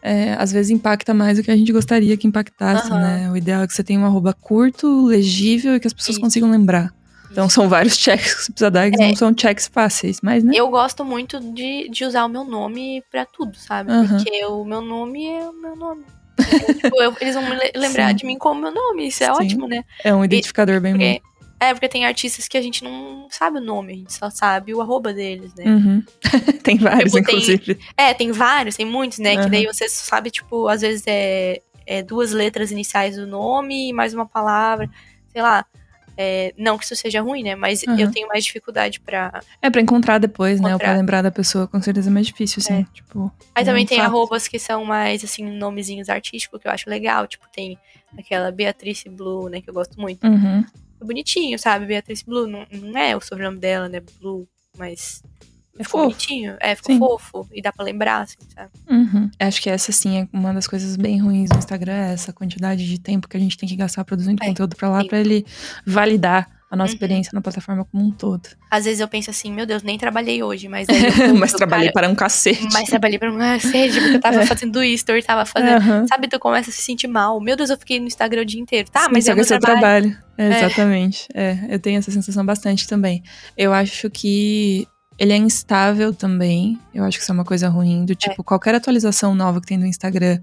é, 0.00 0.34
às 0.34 0.52
vezes 0.52 0.70
impacta 0.70 1.12
mais 1.12 1.38
do 1.38 1.42
que 1.44 1.50
a 1.50 1.56
gente 1.56 1.72
gostaria 1.72 2.16
que 2.16 2.26
impactasse, 2.26 2.88
Aham. 2.90 3.00
né? 3.00 3.30
O 3.32 3.36
ideal 3.36 3.62
é 3.62 3.66
que 3.66 3.72
você 3.74 3.82
tenha 3.82 3.98
um 3.98 4.06
arroba 4.06 4.32
curto, 4.32 5.06
legível 5.06 5.74
e 5.74 5.80
que 5.80 5.86
as 5.88 5.92
pessoas 5.92 6.16
Isso. 6.16 6.20
consigam 6.24 6.50
lembrar. 6.50 6.94
Então 7.32 7.48
são 7.48 7.68
vários 7.68 7.96
checks 7.96 8.34
que 8.34 8.40
você 8.42 8.52
precisa 8.52 8.70
dar, 8.70 8.90
que 8.90 9.02
É. 9.02 9.08
não 9.08 9.16
são 9.16 9.34
checks 9.36 9.66
fáceis, 9.66 10.20
mas 10.22 10.44
né? 10.44 10.52
Eu 10.54 10.68
gosto 10.68 11.04
muito 11.04 11.40
de, 11.40 11.88
de 11.88 12.04
usar 12.04 12.24
o 12.24 12.28
meu 12.28 12.44
nome 12.44 13.02
pra 13.10 13.24
tudo, 13.24 13.56
sabe? 13.56 13.90
Aham. 13.90 14.16
Porque 14.18 14.44
o 14.44 14.64
meu 14.64 14.80
nome 14.82 15.26
é 15.26 15.48
o 15.48 15.52
meu 15.52 15.74
nome. 15.74 16.04
É, 16.38 16.72
tipo, 16.74 17.02
eu- 17.02 17.16
eles 17.20 17.34
vão 17.34 17.44
lembrar 17.74 18.10
Sim. 18.10 18.16
de 18.16 18.26
mim 18.26 18.36
como 18.38 18.60
meu 18.60 18.72
nome. 18.72 19.08
Isso 19.08 19.22
é 19.24 19.26
Sim. 19.26 19.32
ótimo, 19.32 19.66
né? 19.66 19.82
É 20.04 20.14
um 20.14 20.24
identificador 20.24 20.80
bem 20.80 20.92
bom. 20.92 20.98
Porque, 20.98 21.22
é, 21.60 21.72
porque 21.74 21.88
tem 21.88 22.04
artistas 22.04 22.48
que 22.48 22.58
a 22.58 22.62
gente 22.62 22.82
não 22.84 23.28
sabe 23.30 23.58
o 23.58 23.60
nome, 23.62 23.92
a 23.92 23.96
gente 23.96 24.12
só 24.12 24.28
sabe 24.28 24.74
o 24.74 24.80
arroba 24.80 25.12
deles, 25.12 25.54
né? 25.54 25.64
Uhum. 25.66 26.02
tem 26.62 26.76
vários, 26.76 27.12
Tipo, 27.12 27.24
tem- 27.26 27.36
inclusive. 27.36 27.78
É, 27.96 28.12
tem 28.12 28.30
vários, 28.32 28.76
tem 28.76 28.84
muitos, 28.86 29.18
né? 29.18 29.34
Aham. 29.36 29.44
Que 29.44 29.50
daí 29.50 29.66
você 29.66 29.88
sabe, 29.88 30.30
tipo, 30.30 30.68
às 30.68 30.80
vezes 30.82 31.04
é, 31.06 31.60
é 31.86 32.02
duas 32.02 32.32
letras 32.32 32.70
iniciais 32.70 33.16
do 33.16 33.26
nome 33.26 33.88
e 33.88 33.92
mais 33.92 34.12
uma 34.12 34.26
palavra, 34.26 34.90
sei 35.32 35.40
lá. 35.40 35.64
É, 36.16 36.52
não 36.58 36.76
que 36.76 36.84
isso 36.84 36.94
seja 36.96 37.20
ruim, 37.22 37.42
né? 37.42 37.54
Mas 37.54 37.82
Aham. 37.86 37.98
eu 37.98 38.10
tenho 38.10 38.28
mais 38.28 38.44
dificuldade 38.44 39.00
pra. 39.00 39.40
É 39.60 39.70
pra 39.70 39.80
encontrar 39.80 40.18
depois, 40.18 40.60
né? 40.60 40.72
Ou 40.72 40.78
pra 40.78 40.88
Encontrar. 40.88 40.98
lembrar 41.00 41.22
da 41.22 41.30
pessoa, 41.30 41.66
com 41.66 41.80
certeza 41.80 42.10
é 42.10 42.12
mais 42.12 42.26
difícil, 42.26 42.60
assim. 42.60 42.86
Tipo, 42.92 43.32
Aí 43.54 43.62
É 43.62 43.64
também 43.66 43.86
tem 43.86 43.98
fato. 43.98 44.06
arrobas 44.08 44.46
que 44.48 44.58
são 44.58 44.84
mais, 44.84 45.24
assim, 45.24 45.44
nomezinhos 45.44 46.08
artísticos, 46.08 46.60
que 46.60 46.68
eu 46.68 46.72
acho 46.72 46.88
legal. 46.90 47.26
Tipo, 47.26 47.46
tem 47.52 47.78
aquela 48.18 48.50
Beatrice 48.52 49.08
Blue, 49.08 49.48
né? 49.48 49.60
Que 49.60 49.70
eu 49.70 49.74
gosto 49.74 49.98
muito. 50.00 50.26
uhum. 50.26 50.64
É 51.00 51.04
bonitinho, 51.04 51.58
sabe? 51.58 51.86
Beatrice 51.86 52.24
Blue. 52.24 52.46
Não, 52.46 52.66
não 52.70 52.98
é 52.98 53.16
o 53.16 53.20
sobrenome 53.20 53.58
dela, 53.58 53.88
né? 53.88 54.00
Blue, 54.20 54.46
mas. 54.76 55.22
É 55.78 55.84
ficou 55.84 56.00
fofo. 56.02 56.04
bonitinho. 56.10 56.56
É, 56.60 56.74
ficou 56.74 56.92
Sim. 56.94 56.98
fofo. 56.98 57.48
E 57.52 57.62
dá 57.62 57.72
pra 57.72 57.84
lembrar, 57.84 58.20
assim, 58.22 58.36
sabe? 58.54 58.70
Uhum. 58.90 59.30
Acho 59.40 59.62
que 59.62 59.70
essa, 59.70 59.90
sim, 59.92 60.18
é 60.18 60.28
uma 60.32 60.52
das 60.52 60.66
coisas 60.66 60.96
bem 60.96 61.18
ruins 61.20 61.48
do 61.48 61.56
Instagram, 61.58 61.92
é 61.94 62.12
essa 62.12 62.32
quantidade 62.32 62.86
de 62.86 63.00
tempo 63.00 63.26
que 63.28 63.36
a 63.36 63.40
gente 63.40 63.56
tem 63.56 63.68
que 63.68 63.76
gastar 63.76 64.04
produzindo 64.04 64.42
É, 64.42 64.46
conteúdo 64.46 64.76
pra 64.76 64.88
lá, 64.90 65.00
sim. 65.00 65.08
pra 65.08 65.18
ele 65.18 65.46
validar 65.86 66.48
a 66.70 66.76
nossa 66.76 66.92
Uhum. 66.92 66.94
experiência 66.94 67.30
na 67.34 67.42
plataforma 67.42 67.84
como 67.84 68.02
um 68.02 68.10
todo. 68.10 68.48
Às 68.70 68.86
vezes 68.86 69.00
eu 69.00 69.06
penso 69.08 69.28
assim, 69.28 69.52
meu 69.52 69.66
Deus, 69.66 69.82
nem 69.82 69.98
trabalhei 69.98 70.42
hoje, 70.42 70.68
mas 70.68 70.88
eu 70.88 70.94
Mas 71.38 71.52
eu, 71.52 71.58
trabalhei 71.58 71.88
cara, 71.92 72.06
para 72.06 72.08
um 72.08 72.14
cacete. 72.14 72.66
Mas 72.72 72.88
trabalhei 72.88 73.18
pra 73.18 73.30
um 73.30 73.60
sede, 73.60 74.00
porque 74.00 74.16
eu 74.16 74.20
tava 74.20 74.46
fazendo 74.46 74.82
story, 74.82 75.22
tava 75.22 75.44
fazendo. 75.44 75.76
Aham. 75.76 76.06
Sabe, 76.06 76.28
tu 76.28 76.38
começa 76.38 76.70
a 76.70 76.72
se 76.72 76.80
sentir 76.80 77.08
mal. 77.08 77.38
Meu 77.40 77.56
Deus, 77.56 77.68
eu 77.68 77.76
fiquei 77.76 78.00
no 78.00 78.06
Instagram 78.06 78.40
o 78.40 78.44
dia 78.46 78.58
inteiro. 78.60 78.90
Tá, 78.90 79.02
Sim, 79.02 79.08
mas 79.12 79.26
é 79.28 79.30
que 79.32 79.34
meu 79.36 79.44
é 79.44 79.46
trabalho. 79.58 79.80
trabalho. 79.80 80.18
É, 80.38 80.48
Exatamente. 80.64 81.28
É, 81.34 81.58
eu 81.68 81.78
tenho 81.78 81.98
essa 81.98 82.10
sensação 82.10 82.44
bastante 82.44 82.88
também. 82.88 83.22
Eu 83.54 83.74
acho 83.74 84.08
que 84.08 84.88
ele 85.18 85.32
é 85.32 85.36
instável 85.36 86.12
também. 86.12 86.78
Eu 86.94 87.04
acho 87.04 87.18
que 87.18 87.22
isso 87.22 87.32
é 87.32 87.34
uma 87.34 87.44
coisa 87.44 87.68
ruim. 87.68 88.04
Do 88.04 88.14
tipo, 88.14 88.42
qualquer 88.42 88.74
atualização 88.74 89.34
nova 89.34 89.60
que 89.60 89.66
tem 89.66 89.78
no 89.78 89.86
Instagram, 89.86 90.40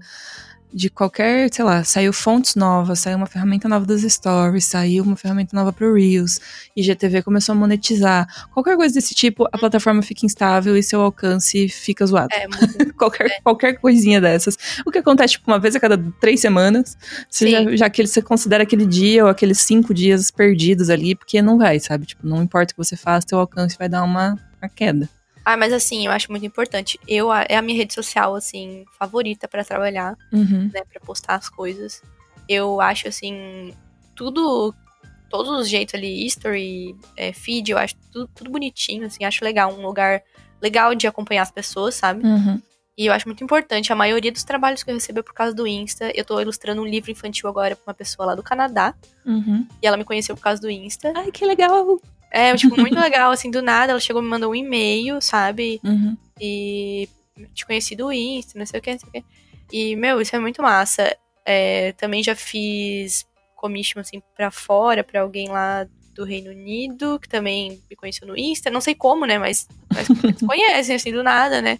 de 0.72 0.88
qualquer, 0.88 1.52
sei 1.52 1.64
lá, 1.64 1.82
saiu 1.84 2.12
fontes 2.12 2.54
novas, 2.54 3.00
saiu 3.00 3.16
uma 3.16 3.26
ferramenta 3.26 3.68
nova 3.68 3.84
das 3.84 4.02
stories, 4.02 4.64
saiu 4.64 5.04
uma 5.04 5.16
ferramenta 5.16 5.56
nova 5.56 5.72
pro 5.72 5.94
Reels, 5.94 6.40
IGTV 6.76 7.22
começou 7.22 7.54
a 7.54 7.56
monetizar. 7.56 8.26
Qualquer 8.52 8.76
coisa 8.76 8.94
desse 8.94 9.14
tipo, 9.14 9.46
a 9.52 9.58
plataforma 9.58 10.02
fica 10.02 10.24
instável 10.24 10.76
e 10.76 10.82
seu 10.82 11.00
alcance 11.00 11.68
fica 11.68 12.06
zoado. 12.06 12.28
É, 12.32 12.46
muito. 12.46 12.94
qualquer, 12.94 13.40
qualquer 13.42 13.74
coisinha 13.78 14.20
dessas. 14.20 14.56
O 14.86 14.90
que 14.90 14.98
acontece, 14.98 15.34
tipo, 15.34 15.50
uma 15.50 15.58
vez 15.58 15.74
a 15.74 15.80
cada 15.80 15.98
três 16.20 16.40
semanas, 16.40 16.96
você 17.28 17.50
já, 17.50 17.76
já 17.76 17.90
que 17.90 18.06
você 18.06 18.22
considera 18.22 18.62
aquele 18.62 18.86
dia 18.86 19.24
ou 19.24 19.30
aqueles 19.30 19.58
cinco 19.58 19.92
dias 19.92 20.30
perdidos 20.30 20.90
ali, 20.90 21.14
porque 21.14 21.42
não 21.42 21.58
vai, 21.58 21.80
sabe? 21.80 22.06
Tipo, 22.06 22.26
não 22.26 22.42
importa 22.42 22.72
o 22.72 22.74
que 22.76 22.84
você 22.84 22.96
faça, 22.96 23.26
teu 23.26 23.38
alcance 23.38 23.76
vai 23.78 23.88
dar 23.88 24.02
uma, 24.02 24.38
uma 24.60 24.68
queda. 24.68 25.08
Ah, 25.52 25.56
mas 25.56 25.72
assim, 25.72 26.06
eu 26.06 26.12
acho 26.12 26.30
muito 26.30 26.46
importante. 26.46 26.98
Eu, 27.08 27.32
é 27.32 27.56
a 27.56 27.62
minha 27.62 27.76
rede 27.76 27.92
social, 27.92 28.34
assim, 28.36 28.84
favorita 28.98 29.48
pra 29.48 29.64
trabalhar, 29.64 30.16
Uhum. 30.32 30.70
né? 30.72 30.82
Pra 30.90 31.00
postar 31.00 31.34
as 31.34 31.48
coisas. 31.48 32.02
Eu 32.48 32.80
acho, 32.80 33.08
assim, 33.08 33.74
tudo. 34.14 34.74
Todos 35.28 35.60
os 35.60 35.68
jeitos 35.68 35.94
ali, 35.94 36.24
history, 36.26 36.94
é, 37.16 37.32
feed, 37.32 37.70
eu 37.70 37.78
acho 37.78 37.94
tudo, 38.12 38.28
tudo 38.34 38.50
bonitinho, 38.50 39.06
assim, 39.06 39.24
acho 39.24 39.44
legal. 39.44 39.72
Um 39.72 39.82
lugar 39.86 40.22
legal 40.60 40.94
de 40.94 41.06
acompanhar 41.06 41.42
as 41.42 41.50
pessoas, 41.52 41.94
sabe? 41.94 42.24
Uhum. 42.26 42.60
E 42.98 43.06
eu 43.06 43.12
acho 43.12 43.26
muito 43.28 43.42
importante. 43.42 43.92
A 43.92 43.96
maioria 43.96 44.30
dos 44.32 44.42
trabalhos 44.44 44.82
que 44.82 44.90
eu 44.90 44.94
recebo 44.94 45.20
é 45.20 45.22
por 45.22 45.32
causa 45.32 45.54
do 45.54 45.66
Insta. 45.66 46.10
Eu 46.14 46.24
tô 46.24 46.40
ilustrando 46.40 46.82
um 46.82 46.86
livro 46.86 47.10
infantil 47.10 47.48
agora 47.48 47.74
pra 47.76 47.90
uma 47.90 47.94
pessoa 47.94 48.26
lá 48.26 48.34
do 48.34 48.42
Canadá. 48.42 48.92
Uhum. 49.24 49.66
E 49.80 49.86
ela 49.86 49.96
me 49.96 50.04
conheceu 50.04 50.36
por 50.36 50.42
causa 50.42 50.60
do 50.60 50.68
Insta. 50.70 51.12
Ai, 51.16 51.30
que 51.32 51.44
legal! 51.46 52.00
É, 52.30 52.54
tipo, 52.54 52.78
muito 52.80 52.94
legal, 53.00 53.30
assim, 53.30 53.50
do 53.50 53.62
nada. 53.62 53.92
Ela 53.92 54.00
chegou, 54.00 54.22
me 54.22 54.28
mandou 54.28 54.52
um 54.52 54.54
e-mail, 54.54 55.20
sabe? 55.20 55.80
Uhum. 55.84 56.16
E 56.40 57.08
te 57.54 57.66
conheci 57.66 57.96
do 57.96 58.12
Insta, 58.12 58.58
não 58.58 58.66
sei 58.66 58.80
o 58.80 58.82
que, 58.82 58.92
não 58.92 58.98
sei 58.98 59.08
o 59.08 59.12
que. 59.12 59.24
E, 59.72 59.96
meu, 59.96 60.20
isso 60.20 60.34
é 60.34 60.38
muito 60.38 60.62
massa. 60.62 61.16
É, 61.44 61.92
também 61.92 62.22
já 62.22 62.34
fiz 62.34 63.26
commission, 63.56 64.00
assim, 64.00 64.22
pra 64.34 64.50
fora, 64.50 65.04
pra 65.04 65.20
alguém 65.20 65.48
lá 65.48 65.86
do 66.14 66.24
Reino 66.24 66.50
Unido, 66.50 67.18
que 67.20 67.28
também 67.28 67.80
me 67.88 67.96
conheceu 67.96 68.26
no 68.26 68.36
Insta. 68.36 68.70
Não 68.70 68.80
sei 68.80 68.94
como, 68.94 69.26
né, 69.26 69.38
mas, 69.38 69.68
mas 69.92 70.08
conhecem, 70.46 70.96
assim, 70.96 71.12
do 71.12 71.22
nada, 71.22 71.60
né. 71.60 71.78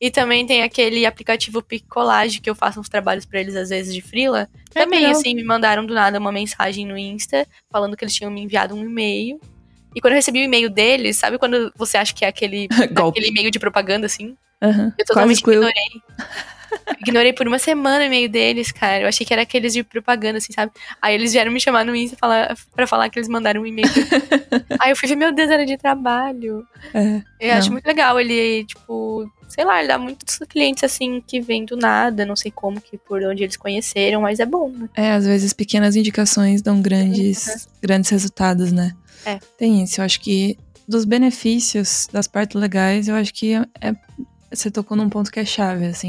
E 0.00 0.10
também 0.10 0.46
tem 0.46 0.62
aquele 0.62 1.04
aplicativo 1.04 1.60
Picolage, 1.60 2.40
que 2.40 2.48
eu 2.48 2.54
faço 2.54 2.78
uns 2.78 2.88
trabalhos 2.88 3.24
pra 3.24 3.40
eles 3.40 3.56
às 3.56 3.70
vezes 3.70 3.92
de 3.92 4.00
frila. 4.00 4.48
É 4.74 4.84
também, 4.84 5.00
legal. 5.00 5.18
assim, 5.18 5.34
me 5.34 5.42
mandaram 5.42 5.84
do 5.84 5.92
nada 5.92 6.18
uma 6.18 6.30
mensagem 6.30 6.86
no 6.86 6.96
Insta, 6.96 7.46
falando 7.70 7.96
que 7.96 8.04
eles 8.04 8.14
tinham 8.14 8.30
me 8.30 8.40
enviado 8.40 8.76
um 8.76 8.84
e-mail. 8.84 9.40
E 9.98 10.00
quando 10.00 10.12
eu 10.12 10.18
recebi 10.18 10.38
o 10.40 10.44
e-mail 10.44 10.70
deles, 10.70 11.16
sabe 11.16 11.38
quando 11.38 11.72
você 11.76 11.96
acha 11.98 12.14
que 12.14 12.24
é 12.24 12.28
aquele, 12.28 12.68
aquele 13.10 13.30
e-mail 13.30 13.50
de 13.50 13.58
propaganda, 13.58 14.06
assim? 14.06 14.36
Aham. 14.62 14.84
Eu 14.84 14.92
Quase 14.92 15.04
totalmente 15.06 15.36
excluiu. 15.38 15.58
ignorei. 15.64 16.02
Ignorei 17.00 17.32
por 17.32 17.48
uma 17.48 17.58
semana 17.58 18.04
o 18.04 18.06
e-mail 18.06 18.28
deles, 18.28 18.70
cara. 18.70 19.02
Eu 19.02 19.08
achei 19.08 19.26
que 19.26 19.32
era 19.32 19.42
aqueles 19.42 19.72
de 19.72 19.82
propaganda, 19.82 20.38
assim, 20.38 20.52
sabe? 20.52 20.70
Aí 21.02 21.14
eles 21.14 21.32
vieram 21.32 21.50
me 21.50 21.58
chamar 21.60 21.84
no 21.84 21.96
Insta 21.96 22.16
falar, 22.16 22.54
pra 22.76 22.86
falar 22.86 23.08
que 23.08 23.18
eles 23.18 23.28
mandaram 23.28 23.62
um 23.62 23.66
e-mail. 23.66 23.88
Aí 24.78 24.90
eu 24.92 24.96
fui 24.96 25.08
ver, 25.08 25.16
meu 25.16 25.32
Deus, 25.34 25.50
era 25.50 25.64
de 25.66 25.76
trabalho. 25.78 26.64
É. 26.94 27.22
Eu 27.40 27.54
acho 27.54 27.68
Não. 27.68 27.72
muito 27.72 27.86
legal. 27.86 28.20
Ele, 28.20 28.64
tipo, 28.66 29.28
sei 29.48 29.64
lá, 29.64 29.78
ele 29.78 29.88
dá 29.88 29.98
muitos 29.98 30.38
clientes, 30.48 30.84
assim, 30.84 31.22
que 31.26 31.40
vêm 31.40 31.64
do 31.64 31.76
nada. 31.76 32.26
Não 32.26 32.36
sei 32.36 32.50
como, 32.50 32.80
que 32.80 32.98
por 32.98 33.22
onde 33.24 33.42
eles 33.44 33.56
conheceram, 33.56 34.20
mas 34.20 34.38
é 34.38 34.44
bom, 34.46 34.68
né? 34.68 34.88
É, 34.94 35.12
às 35.12 35.24
vezes 35.26 35.52
pequenas 35.54 35.96
indicações 35.96 36.60
dão 36.60 36.82
grandes, 36.82 37.66
grandes 37.82 38.10
resultados, 38.10 38.72
né? 38.72 38.94
É. 39.24 39.38
Tem 39.56 39.82
isso. 39.82 40.00
Eu 40.00 40.04
acho 40.04 40.20
que 40.20 40.58
dos 40.86 41.04
benefícios, 41.04 42.08
das 42.10 42.26
partes 42.26 42.58
legais, 42.60 43.08
eu 43.08 43.14
acho 43.14 43.32
que 43.34 43.54
é, 43.54 43.64
é- 43.80 43.94
você 44.50 44.70
tocou 44.70 44.96
num 44.96 45.10
ponto 45.10 45.30
que 45.30 45.38
é 45.38 45.44
chave, 45.44 45.86
assim. 45.86 46.08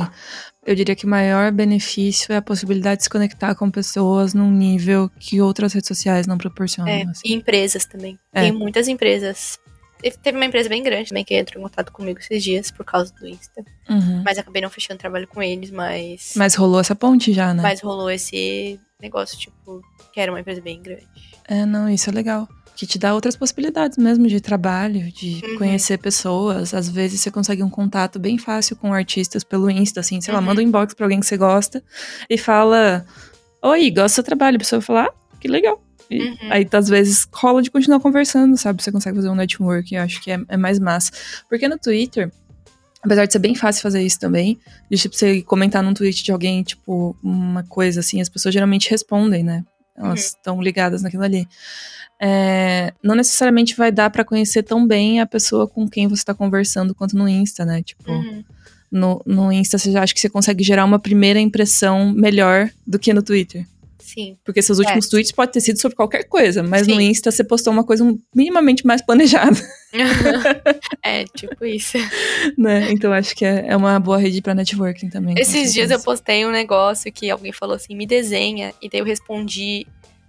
Eu 0.65 0.73
diria 0.75 0.95
que 0.95 1.05
o 1.05 1.09
maior 1.09 1.51
benefício 1.51 2.31
é 2.31 2.37
a 2.37 2.41
possibilidade 2.41 2.99
de 2.99 3.03
se 3.03 3.09
conectar 3.09 3.53
com 3.55 3.69
pessoas 3.69 4.33
num 4.33 4.49
nível 4.51 5.09
que 5.19 5.41
outras 5.41 5.73
redes 5.73 5.87
sociais 5.87 6.25
não 6.25 6.37
proporcionam. 6.37 6.91
É, 6.91 7.03
assim. 7.03 7.21
e 7.25 7.33
empresas 7.33 7.85
também. 7.85 8.17
É. 8.33 8.43
Tem 8.43 8.51
muitas 8.51 8.87
empresas. 8.87 9.57
Teve 10.01 10.17
teve 10.17 10.37
uma 10.37 10.45
empresa 10.45 10.69
bem 10.69 10.81
grande 10.81 11.09
também 11.09 11.25
que 11.25 11.35
entrou 11.35 11.59
em 11.59 11.63
contato 11.63 11.91
comigo 11.91 12.19
esses 12.19 12.41
dias 12.41 12.71
por 12.71 12.85
causa 12.85 13.13
do 13.13 13.27
Insta. 13.27 13.65
Uhum. 13.89 14.21
Mas 14.23 14.37
acabei 14.37 14.61
não 14.61 14.69
fechando 14.69 14.97
trabalho 14.99 15.27
com 15.27 15.43
eles, 15.43 15.71
mas. 15.71 16.33
Mas 16.37 16.55
rolou 16.55 16.79
essa 16.79 16.95
ponte 16.95 17.33
já, 17.33 17.53
né? 17.53 17.61
Mas 17.61 17.81
rolou 17.81 18.09
esse 18.09 18.79
negócio, 19.01 19.37
tipo, 19.37 19.81
que 20.13 20.19
era 20.21 20.31
uma 20.31 20.39
empresa 20.39 20.61
bem 20.61 20.81
grande. 20.81 21.07
É, 21.47 21.65
não, 21.65 21.89
isso 21.89 22.09
é 22.09 22.13
legal. 22.13 22.47
Que 22.79 22.87
te 22.87 22.97
dá 22.97 23.13
outras 23.13 23.35
possibilidades 23.35 23.97
mesmo 23.97 24.25
de 24.25 24.39
trabalho, 24.39 25.11
de 25.11 25.41
Uhum. 25.43 25.57
conhecer 25.57 25.97
pessoas. 25.97 26.73
Às 26.73 26.87
vezes 26.87 27.19
você 27.19 27.29
consegue 27.29 27.61
um 27.61 27.69
contato 27.69 28.17
bem 28.17 28.37
fácil 28.37 28.77
com 28.77 28.93
artistas 28.93 29.43
pelo 29.43 29.69
Insta, 29.69 29.99
assim, 29.99 30.21
sei 30.21 30.33
lá, 30.33 30.39
Uhum. 30.39 30.45
manda 30.45 30.61
um 30.61 30.63
inbox 30.63 30.93
pra 30.93 31.05
alguém 31.05 31.19
que 31.19 31.25
você 31.25 31.35
gosta 31.35 31.83
e 32.29 32.37
fala: 32.37 33.05
Oi, 33.61 33.91
gosto 33.91 34.05
do 34.13 34.15
seu 34.15 34.23
trabalho. 34.23 34.55
A 34.55 34.59
pessoa 34.59 34.81
fala: 34.81 35.07
Ah, 35.07 35.13
que 35.41 35.49
legal. 35.49 35.83
E 36.09 36.21
Uhum. 36.23 36.37
Aí, 36.49 36.65
às 36.71 36.87
vezes, 36.87 37.27
rola 37.33 37.61
de 37.61 37.69
continuar 37.69 37.99
conversando, 37.99 38.55
sabe? 38.57 38.81
Você 38.81 38.91
consegue 38.93 39.17
fazer 39.17 39.29
um 39.29 39.35
network, 39.35 39.93
eu 39.93 40.01
acho 40.01 40.21
que 40.21 40.31
é, 40.31 40.39
é 40.47 40.55
mais 40.55 40.79
massa. 40.79 41.11
Porque 41.49 41.67
no 41.67 41.77
Twitter, 41.77 42.31
apesar 43.03 43.25
de 43.25 43.33
ser 43.33 43.39
bem 43.39 43.55
fácil 43.55 43.81
fazer 43.83 44.01
isso 44.01 44.19
também, 44.19 44.57
de 44.89 44.97
tipo, 44.97 45.15
você 45.15 45.41
comentar 45.41 45.83
num 45.83 45.93
tweet 45.93 46.23
de 46.23 46.31
alguém, 46.31 46.63
tipo, 46.63 47.13
uma 47.21 47.61
coisa 47.63 47.99
assim, 47.99 48.21
as 48.21 48.29
pessoas 48.29 48.53
geralmente 48.53 48.89
respondem, 48.89 49.43
né? 49.43 49.65
Elas 49.99 50.25
estão 50.27 50.61
ligadas 50.61 51.01
naquilo 51.01 51.23
ali. 51.23 51.47
É, 52.21 52.93
não 53.03 53.15
necessariamente 53.15 53.75
vai 53.75 53.91
dar 53.91 54.09
pra 54.09 54.25
conhecer 54.25 54.63
tão 54.63 54.85
bem 54.87 55.19
a 55.21 55.25
pessoa 55.25 55.67
com 55.67 55.87
quem 55.87 56.07
você 56.07 56.23
tá 56.23 56.33
conversando 56.33 56.93
quanto 56.95 57.15
no 57.17 57.27
Insta, 57.27 57.65
né? 57.65 57.81
Tipo, 57.83 58.11
Uhum. 58.11 58.43
no, 58.91 59.21
no 59.25 59.51
Insta 59.51 59.77
você 59.77 59.91
já 59.91 60.01
acha 60.03 60.13
que 60.13 60.19
você 60.19 60.29
consegue 60.29 60.63
gerar 60.63 60.85
uma 60.85 60.99
primeira 60.99 61.39
impressão 61.39 62.11
melhor 62.13 62.69
do 62.85 62.97
que 62.99 63.13
no 63.13 63.21
Twitter. 63.23 63.65
Sim. 64.13 64.37
Porque 64.43 64.61
seus 64.61 64.79
últimos 64.79 65.05
É. 65.05 65.09
tweets 65.09 65.31
podem 65.31 65.51
ter 65.51 65.61
sido 65.61 65.79
sobre 65.79 65.95
qualquer 65.95 66.23
coisa, 66.23 66.63
mas 66.63 66.87
no 66.87 66.95
Sim. 66.95 67.09
Insta 67.09 67.29
você 67.31 67.43
postou 67.43 67.71
uma 67.71 67.83
coisa 67.83 68.03
minimamente 68.33 68.85
mais 68.87 69.01
planejada, 69.03 69.59
é, 71.03 71.25
tipo 71.25 71.63
isso. 71.65 71.97
né? 72.57 72.91
Então 72.91 73.13
acho 73.13 73.35
que 73.35 73.45
é, 73.45 73.65
é 73.67 73.75
uma 73.77 73.99
boa 73.99 74.17
rede 74.17 74.41
pra 74.41 74.55
networking 74.55 75.09
também. 75.09 75.35
Esses 75.37 75.73
dias 75.73 75.91
eu 75.91 75.99
postei 76.01 76.45
um 76.45 76.51
negócio 76.51 77.11
que 77.11 77.29
alguém 77.29 77.51
falou 77.51 77.75
assim, 77.75 77.95
me 77.95 78.05
desenha. 78.07 78.73
E 78.81 78.89
daí 78.89 78.99
eu 79.01 79.05
respondi 79.05 79.85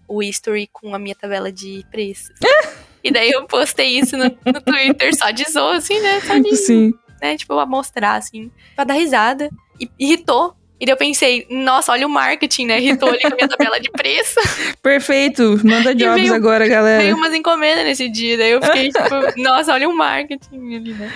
o 0.07 0.23
history 0.23 0.69
com 0.73 0.95
a 0.95 0.99
minha 0.99 1.15
tabela 1.15 1.51
de 1.53 1.85
preços. 1.91 2.35
e 3.03 3.11
daí 3.11 3.31
eu 3.31 3.47
postei 3.47 3.99
isso 3.99 4.17
no, 4.17 4.25
no 4.25 4.61
Twitter, 4.61 5.15
só 5.17 5.31
de 5.31 5.51
zoa, 5.51 5.77
assim, 5.77 5.99
né? 6.01 6.21
Só 6.21 6.39
de, 6.39 6.57
Sim. 6.57 6.93
né? 7.21 7.37
Tipo, 7.37 7.55
pra 7.55 7.65
mostrar, 7.67 8.17
assim, 8.17 8.51
pra 8.75 8.85
dar 8.85 8.95
risada. 8.95 9.49
E 9.81 9.89
irritou. 9.99 10.55
E 10.81 10.87
daí 10.87 10.95
eu 10.95 10.97
pensei, 10.97 11.47
nossa, 11.51 11.93
olha 11.93 12.07
o 12.07 12.11
marketing, 12.11 12.65
né? 12.67 12.81
Irritou 12.81 13.11
ali 13.11 13.21
com 13.21 13.27
a 13.29 13.37
minha 13.37 13.47
tabela 13.49 13.79
de 13.79 13.91
preço. 13.91 14.41
Perfeito. 14.83 15.61
Manda 15.63 15.95
jobs 15.95 16.23
veio- 16.23 16.35
agora, 16.35 16.67
galera. 16.67 17.03
Veio 17.03 17.17
umas 17.17 17.35
encomendas 17.35 17.85
nesse 17.85 18.09
dia. 18.09 18.39
Daí 18.39 18.53
eu 18.53 18.63
fiquei, 18.63 18.89
tipo, 18.89 19.15
nossa, 19.43 19.75
olha 19.75 19.87
o 19.89 19.95
marketing 19.95 20.75
ali, 20.75 20.95
né? 20.95 21.13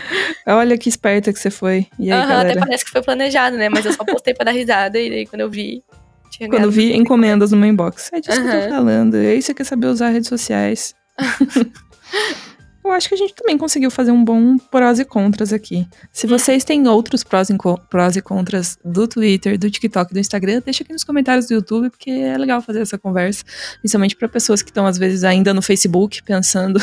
Olha 0.46 0.76
que 0.76 0.88
esperta 0.88 1.32
que 1.32 1.38
você 1.38 1.50
foi. 1.50 1.86
E 1.98 2.12
aí, 2.12 2.18
Aham, 2.18 2.24
até 2.24 2.34
galera? 2.48 2.60
parece 2.60 2.84
que 2.84 2.90
foi 2.90 3.02
planejado, 3.02 3.56
né? 3.56 3.70
Mas 3.70 3.86
eu 3.86 3.92
só 3.94 4.04
postei 4.04 4.34
pra 4.34 4.44
dar 4.44 4.50
risada. 4.52 5.00
E 5.00 5.08
daí 5.08 5.26
quando 5.26 5.40
eu 5.40 5.48
vi, 5.50 5.82
tinha 6.30 6.46
Quando 6.48 6.70
vi 6.70 6.92
encomendas 6.94 7.50
no 7.52 7.56
meu 7.56 7.70
inbox. 7.70 8.10
É 8.12 8.20
disso 8.20 8.42
que 8.42 8.46
eu 8.48 8.62
tô 8.64 8.68
falando. 8.68 9.16
E 9.16 9.26
aí 9.26 9.40
você 9.40 9.54
quer 9.54 9.64
saber 9.64 9.86
usar 9.86 10.10
redes 10.10 10.28
sociais. 10.28 10.94
eu 12.84 12.92
acho 12.92 13.08
que 13.08 13.14
a 13.14 13.18
gente 13.18 13.34
também 13.34 13.56
conseguiu 13.56 13.90
fazer 13.90 14.10
um 14.10 14.24
bom 14.24 14.58
prós 14.58 14.98
e 14.98 15.04
contras 15.04 15.52
aqui. 15.52 15.86
Se 16.12 16.26
vocês 16.26 16.64
têm 16.64 16.86
outros 16.86 17.24
prós 17.24 17.48
e, 17.50 17.56
prós 17.88 18.16
e 18.16 18.22
contras 18.22 18.78
do 18.84 19.08
Twitter, 19.08 19.58
do 19.58 19.70
TikTok, 19.70 20.12
do 20.12 20.18
Instagram, 20.20 20.60
deixa 20.64 20.82
aqui 20.84 20.92
nos 20.92 21.04
comentários 21.04 21.46
do 21.46 21.54
YouTube, 21.54 21.90
porque 21.90 22.10
é 22.10 22.36
legal 22.36 22.60
fazer 22.60 22.80
essa 22.80 22.98
conversa. 22.98 23.44
Principalmente 23.80 24.16
para 24.16 24.28
pessoas 24.28 24.62
que 24.62 24.70
estão, 24.70 24.86
às 24.86 24.98
vezes, 24.98 25.24
ainda 25.24 25.54
no 25.54 25.62
Facebook, 25.62 26.22
pensando 26.22 26.82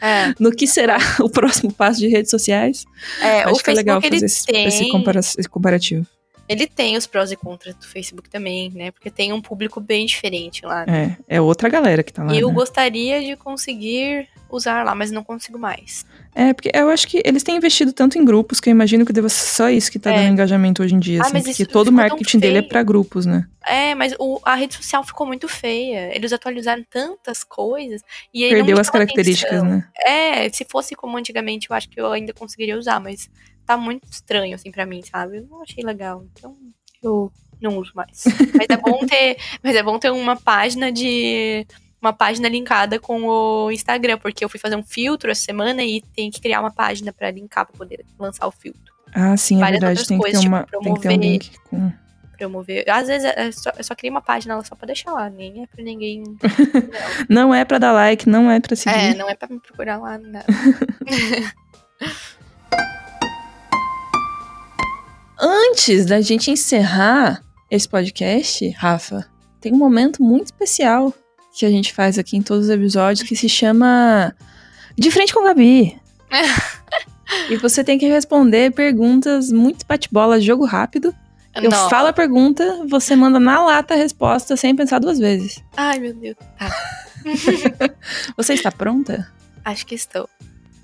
É, 0.00 0.34
no 0.38 0.50
que 0.50 0.66
será 0.66 0.98
o 1.20 1.28
próximo 1.28 1.72
passo 1.72 2.00
de 2.00 2.08
redes 2.08 2.30
sociais. 2.30 2.84
é 3.20 3.46
o 3.46 3.50
acho 3.50 3.62
que 3.62 3.70
é 3.70 3.74
legal 3.74 4.00
Facebook 4.00 4.20
fazer 4.20 4.26
esse, 4.26 4.46
tem, 4.46 4.66
esse 4.66 5.48
comparativo. 5.48 6.06
Ele 6.48 6.66
tem 6.66 6.96
os 6.96 7.06
prós 7.06 7.30
e 7.30 7.36
contras 7.36 7.74
do 7.74 7.86
Facebook 7.86 8.28
também, 8.30 8.70
né? 8.70 8.90
Porque 8.90 9.10
tem 9.10 9.32
um 9.32 9.40
público 9.40 9.80
bem 9.80 10.06
diferente 10.06 10.64
lá. 10.64 10.86
né? 10.86 11.16
É, 11.28 11.36
é 11.36 11.40
outra 11.40 11.68
galera 11.68 12.02
que 12.02 12.12
tá 12.12 12.22
lá. 12.24 12.34
eu 12.34 12.48
né? 12.48 12.54
gostaria 12.54 13.22
de 13.22 13.36
conseguir 13.36 14.28
usar 14.50 14.82
lá, 14.82 14.94
mas 14.94 15.10
não 15.10 15.22
consigo 15.22 15.58
mais. 15.58 16.06
É, 16.34 16.54
porque 16.54 16.70
eu 16.72 16.88
acho 16.88 17.06
que 17.06 17.20
eles 17.24 17.42
têm 17.42 17.56
investido 17.56 17.92
tanto 17.92 18.16
em 18.16 18.24
grupos 18.24 18.60
que 18.60 18.70
eu 18.70 18.70
imagino 18.70 19.04
que 19.04 19.12
deva 19.12 19.28
ser 19.28 19.46
só 19.46 19.68
isso 19.68 19.90
que 19.92 19.98
tá 19.98 20.10
É. 20.10 20.14
dando 20.16 20.32
engajamento 20.32 20.82
hoje 20.82 20.94
em 20.94 20.98
dia. 20.98 21.18
Ah, 21.20 21.24
assim, 21.24 21.32
mas 21.34 21.44
porque 21.44 21.66
todo 21.66 21.88
o 21.88 21.92
marketing 21.92 22.38
dele 22.38 22.58
é 22.58 22.62
pra 22.62 22.82
grupos, 22.82 23.26
né? 23.26 23.46
É, 23.66 23.94
mas 23.94 24.14
o- 24.18 24.40
a 24.42 24.54
rede 24.54 24.74
social 24.74 25.04
ficou 25.04 25.26
muito 25.26 25.46
feia. 25.48 26.14
Eles 26.16 26.32
atualizaram 26.32 26.82
tantas 26.88 27.44
coisas 27.44 28.00
e 28.32 28.48
Perdeu 28.48 28.78
as 28.80 28.88
características, 28.88 29.58
atenção. 29.58 29.76
né? 29.76 29.88
É, 30.06 30.48
se 30.48 30.64
fosse 30.64 30.94
como 30.94 31.18
antigamente, 31.18 31.68
eu 31.68 31.76
acho 31.76 31.88
que 31.90 32.00
eu 32.00 32.10
ainda 32.10 32.32
conseguiria 32.32 32.78
usar, 32.78 32.98
mas 33.00 33.28
tá 33.68 33.76
muito 33.76 34.04
estranho, 34.10 34.54
assim, 34.54 34.70
pra 34.72 34.86
mim, 34.86 35.02
sabe? 35.02 35.38
Eu 35.38 35.46
não 35.46 35.62
achei 35.62 35.84
legal. 35.84 36.24
Então, 36.32 36.56
eu 37.02 37.30
não 37.60 37.76
uso 37.78 37.92
mais. 37.94 38.24
mas 38.56 38.66
é 38.70 38.76
bom 38.76 39.06
ter. 39.06 39.36
Mas 39.62 39.76
é 39.76 39.82
bom 39.82 39.98
ter 39.98 40.10
uma 40.10 40.36
página 40.36 40.90
de. 40.90 41.66
Uma 42.00 42.12
página 42.12 42.48
linkada 42.48 43.00
com 43.00 43.24
o 43.24 43.72
Instagram, 43.72 44.18
porque 44.18 44.44
eu 44.44 44.48
fui 44.48 44.60
fazer 44.60 44.76
um 44.76 44.84
filtro 44.84 45.30
essa 45.32 45.42
semana 45.42 45.82
e 45.82 46.00
tem 46.00 46.30
que 46.30 46.40
criar 46.40 46.60
uma 46.60 46.70
página 46.70 47.12
pra 47.12 47.28
linkar 47.30 47.66
pra 47.66 47.76
poder 47.76 48.04
lançar 48.18 48.46
o 48.46 48.52
filtro. 48.52 48.94
Ah, 49.12 49.36
sim, 49.36 49.56
é 49.56 49.60
Várias 49.60 49.80
verdade. 49.80 49.98
outras 50.00 50.06
Tem 50.06 50.16
que, 50.18 50.24
ter 50.24 50.30
coisas, 50.30 50.40
tipo, 50.42 50.54
uma, 50.54 50.64
tem 50.64 50.68
que 50.68 50.70
ter 50.70 50.78
um 50.78 50.94
promover- 51.10 51.18
link 51.18 51.58
com. 51.68 51.92
Promover. 52.38 52.84
Às 52.88 53.08
vezes 53.08 53.28
é 53.34 53.50
só, 53.50 53.72
eu 53.76 53.82
só 53.82 53.96
crio 53.96 54.12
uma 54.12 54.22
página 54.22 54.54
lá 54.56 54.62
só 54.62 54.76
pra 54.76 54.86
deixar 54.86 55.10
lá, 55.12 55.28
nem 55.28 55.64
é 55.64 55.66
pra 55.66 55.82
ninguém. 55.82 56.22
Não 57.28 57.52
é 57.52 57.64
pra 57.64 57.78
dar 57.78 57.90
like, 57.90 58.28
não 58.28 58.48
é 58.48 58.60
pra 58.60 58.76
seguir. 58.76 58.94
é, 58.96 59.14
não 59.14 59.28
é 59.28 59.34
pra 59.34 59.48
me 59.48 59.58
procurar 59.58 59.96
lá, 59.98 60.16
não. 60.18 60.40
Antes 65.40 66.04
da 66.04 66.20
gente 66.20 66.50
encerrar 66.50 67.42
esse 67.70 67.88
podcast, 67.88 68.68
Rafa, 68.70 69.24
tem 69.60 69.72
um 69.72 69.76
momento 69.76 70.22
muito 70.22 70.46
especial 70.46 71.14
que 71.56 71.64
a 71.64 71.70
gente 71.70 71.92
faz 71.92 72.18
aqui 72.18 72.36
em 72.36 72.42
todos 72.42 72.64
os 72.64 72.70
episódios 72.70 73.28
que 73.28 73.36
se 73.36 73.48
chama 73.48 74.34
De 74.96 75.10
Frente 75.10 75.32
com 75.32 75.44
Gabi. 75.44 75.96
e 77.50 77.56
você 77.56 77.84
tem 77.84 77.98
que 77.98 78.08
responder 78.08 78.72
perguntas 78.72 79.52
muito 79.52 79.86
bate-bola, 79.86 80.40
jogo 80.40 80.64
rápido. 80.64 81.14
Eu 81.54 81.70
Não. 81.70 81.88
falo 81.88 82.08
a 82.08 82.12
pergunta, 82.12 82.84
você 82.88 83.14
manda 83.14 83.38
na 83.38 83.64
lata 83.64 83.94
a 83.94 83.96
resposta 83.96 84.56
sem 84.56 84.74
pensar 84.74 84.98
duas 84.98 85.18
vezes. 85.18 85.62
Ai, 85.76 85.98
meu 85.98 86.14
Deus. 86.14 86.36
Tá. 86.58 86.70
Você 88.36 88.54
está 88.54 88.70
pronta? 88.70 89.30
Acho 89.64 89.84
que 89.84 89.94
estou. 89.94 90.28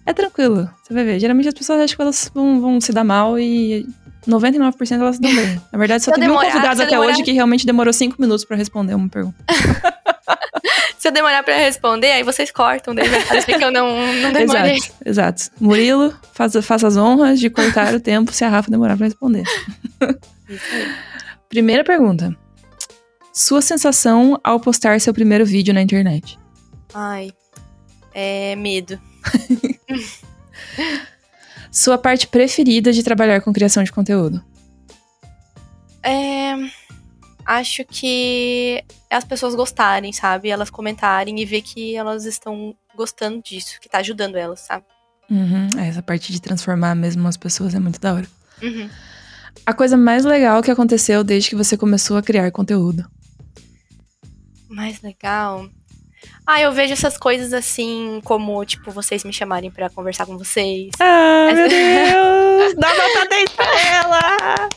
É 0.05 0.13
tranquilo, 0.13 0.69
você 0.83 0.93
vai 0.93 1.05
ver. 1.05 1.19
Geralmente 1.21 1.49
as 1.49 1.55
pessoas 1.55 1.81
acham 1.81 1.97
que 1.97 2.03
elas 2.03 2.31
vão, 2.35 2.61
vão 2.61 2.81
se 2.81 2.93
dar 2.93 3.05
mal 3.05 3.39
e 3.39 3.87
99% 4.29 4.93
elas 5.01 5.19
dão 5.19 5.35
bem. 5.35 5.61
Na 5.73 5.79
verdade, 5.79 6.05
só 6.05 6.13
teve 6.13 6.29
um 6.31 6.35
convidado 6.35 6.83
até 6.83 6.91
demorar- 6.91 7.11
hoje 7.13 7.23
que 7.23 7.33
realmente 7.33 7.67
demorou 7.67 7.93
cinco 7.93 8.17
minutos 8.21 8.45
pra 8.45 8.57
responder 8.57 8.95
uma 8.95 9.09
pergunta. 9.09 9.37
Se 10.99 11.09
eu 11.09 11.13
demorar 11.13 11.43
pra 11.43 11.55
responder, 11.59 12.13
aí 12.13 12.23
vocês 12.23 12.51
cortam, 12.51 12.95
daí 12.95 13.07
vai 13.07 13.23
parecer 13.25 13.59
que 13.59 13.65
eu 13.65 13.71
não, 13.71 13.95
não 14.23 14.33
demorei. 14.33 14.77
Exato, 14.77 14.95
exato. 15.05 15.51
Murilo, 15.61 16.15
faça, 16.33 16.63
faça 16.63 16.87
as 16.87 16.97
honras 16.97 17.39
de 17.39 17.51
cortar 17.51 17.93
o 17.95 18.01
tempo 18.01 18.33
se 18.33 18.43
a 18.43 18.49
Rafa 18.49 18.71
demorar 18.71 18.97
pra 18.97 19.05
responder. 19.07 19.43
Isso 20.49 20.65
aí. 20.75 20.89
Primeira 21.51 21.85
pergunta. 21.85 22.35
Sua 23.35 23.61
sensação 23.61 24.41
ao 24.43 24.59
postar 24.59 24.99
seu 24.99 25.13
primeiro 25.13 25.45
vídeo 25.45 25.75
na 25.75 25.83
internet? 25.83 26.39
Ai. 26.95 27.33
É 28.15 28.57
medo. 28.57 28.99
Sua 31.75 31.99
parte 31.99 32.29
preferida 32.29 32.93
de 32.93 33.03
trabalhar 33.03 33.41
com 33.41 33.53
criação 33.53 33.83
de 33.83 33.91
conteúdo? 33.91 34.41
É, 36.05 36.55
acho 37.45 37.85
que 37.85 38.85
é 39.11 39.17
as 39.17 39.25
pessoas 39.25 39.57
gostarem, 39.57 40.13
sabe? 40.13 40.51
Elas 40.51 40.71
comentarem 40.71 41.41
e 41.41 41.45
ver 41.45 41.63
que 41.63 41.97
elas 41.97 42.27
estão 42.27 42.77
gostando 42.95 43.43
disso, 43.43 43.81
que 43.81 43.89
tá 43.89 43.99
ajudando 43.99 44.37
elas, 44.37 44.61
sabe? 44.61 44.85
Uhum, 45.29 45.69
essa 45.81 46.01
parte 46.01 46.31
de 46.31 46.41
transformar 46.41 46.95
mesmo 46.95 47.27
as 47.27 47.37
pessoas 47.37 47.75
é 47.75 47.81
muito 47.81 48.01
da 48.01 48.15
hora. 48.15 48.29
Uhum. 48.63 48.89
A 49.67 49.75
coisa 49.75 49.97
mais 49.97 50.25
legal 50.25 50.63
que 50.63 50.71
aconteceu 50.71 51.25
desde 51.25 51.51
que 51.51 51.57
você 51.57 51.77
começou 51.77 52.17
a 52.17 52.23
criar 52.23 52.53
conteúdo? 52.53 53.05
Mais 54.69 55.03
legal. 55.03 55.69
Ah, 56.47 56.61
eu 56.61 56.73
vejo 56.73 56.93
essas 56.93 57.17
coisas 57.17 57.53
assim, 57.53 58.21
como, 58.25 58.65
tipo, 58.65 58.91
vocês 58.91 59.25
me 59.25 59.33
chamarem 59.33 59.71
pra 59.71 59.89
conversar 59.89 60.27
com 60.27 60.37
vocês. 60.37 60.91
Ah, 61.01 61.49
meu 61.53 61.69
Deus! 61.69 62.75
Dá 62.77 62.89
nota 62.89 63.29
10 63.29 63.51
pra 63.51 63.81
ela! 63.81 64.69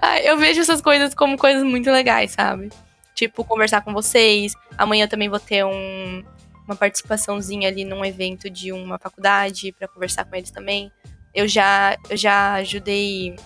Ah, 0.00 0.20
eu 0.20 0.36
vejo 0.38 0.60
essas 0.60 0.80
coisas 0.80 1.14
como 1.14 1.36
coisas 1.36 1.62
muito 1.62 1.90
legais, 1.90 2.32
sabe? 2.32 2.70
Tipo, 3.14 3.44
conversar 3.44 3.82
com 3.82 3.92
vocês. 3.92 4.52
Amanhã 4.76 5.06
também 5.08 5.28
vou 5.28 5.40
ter 5.40 5.64
um, 5.64 6.24
uma 6.66 6.76
participaçãozinha 6.76 7.68
ali 7.68 7.84
num 7.84 8.04
evento 8.04 8.48
de 8.48 8.72
uma 8.72 8.98
faculdade 8.98 9.72
pra 9.72 9.88
conversar 9.88 10.24
com 10.24 10.36
eles 10.36 10.50
também. 10.50 10.92
Eu 11.34 11.48
já, 11.48 11.96
eu 12.08 12.16
já 12.16 12.54
ajudei, 12.54 13.36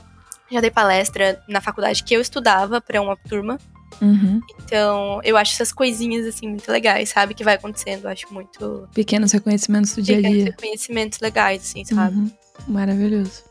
já 0.51 0.61
dei 0.61 0.71
palestra 0.71 1.43
na 1.49 1.61
faculdade 1.61 2.03
que 2.05 2.15
eu 2.15 2.21
estudava 2.21 2.81
pra 2.81 3.01
uma 3.01 3.17
turma. 3.17 3.59
Uhum. 4.01 4.41
Então, 4.65 5.21
eu 5.23 5.37
acho 5.37 5.53
essas 5.53 5.73
coisinhas, 5.73 6.27
assim, 6.27 6.49
muito 6.49 6.71
legais, 6.71 7.11
sabe? 7.11 7.35
Que 7.35 7.45
vai 7.45 7.55
acontecendo. 7.55 8.05
Eu 8.05 8.11
acho 8.11 8.33
muito. 8.33 8.89
Pequenos 8.95 9.33
reconhecimentos 9.33 9.95
do 9.95 10.03
dia 10.03 10.15
a 10.15 10.19
pequenos 10.19 10.37
dia. 10.39 10.55
reconhecimentos 10.57 11.21
legais, 11.21 11.63
assim, 11.63 11.85
sabe? 11.85 12.17
Uhum. 12.17 12.31
Maravilhoso. 12.69 13.43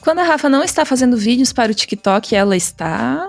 Quando 0.00 0.18
a 0.18 0.22
Rafa 0.24 0.48
não 0.48 0.62
está 0.62 0.84
fazendo 0.84 1.16
vídeos 1.16 1.52
para 1.52 1.72
o 1.72 1.74
TikTok, 1.74 2.34
ela 2.34 2.56
está. 2.56 3.28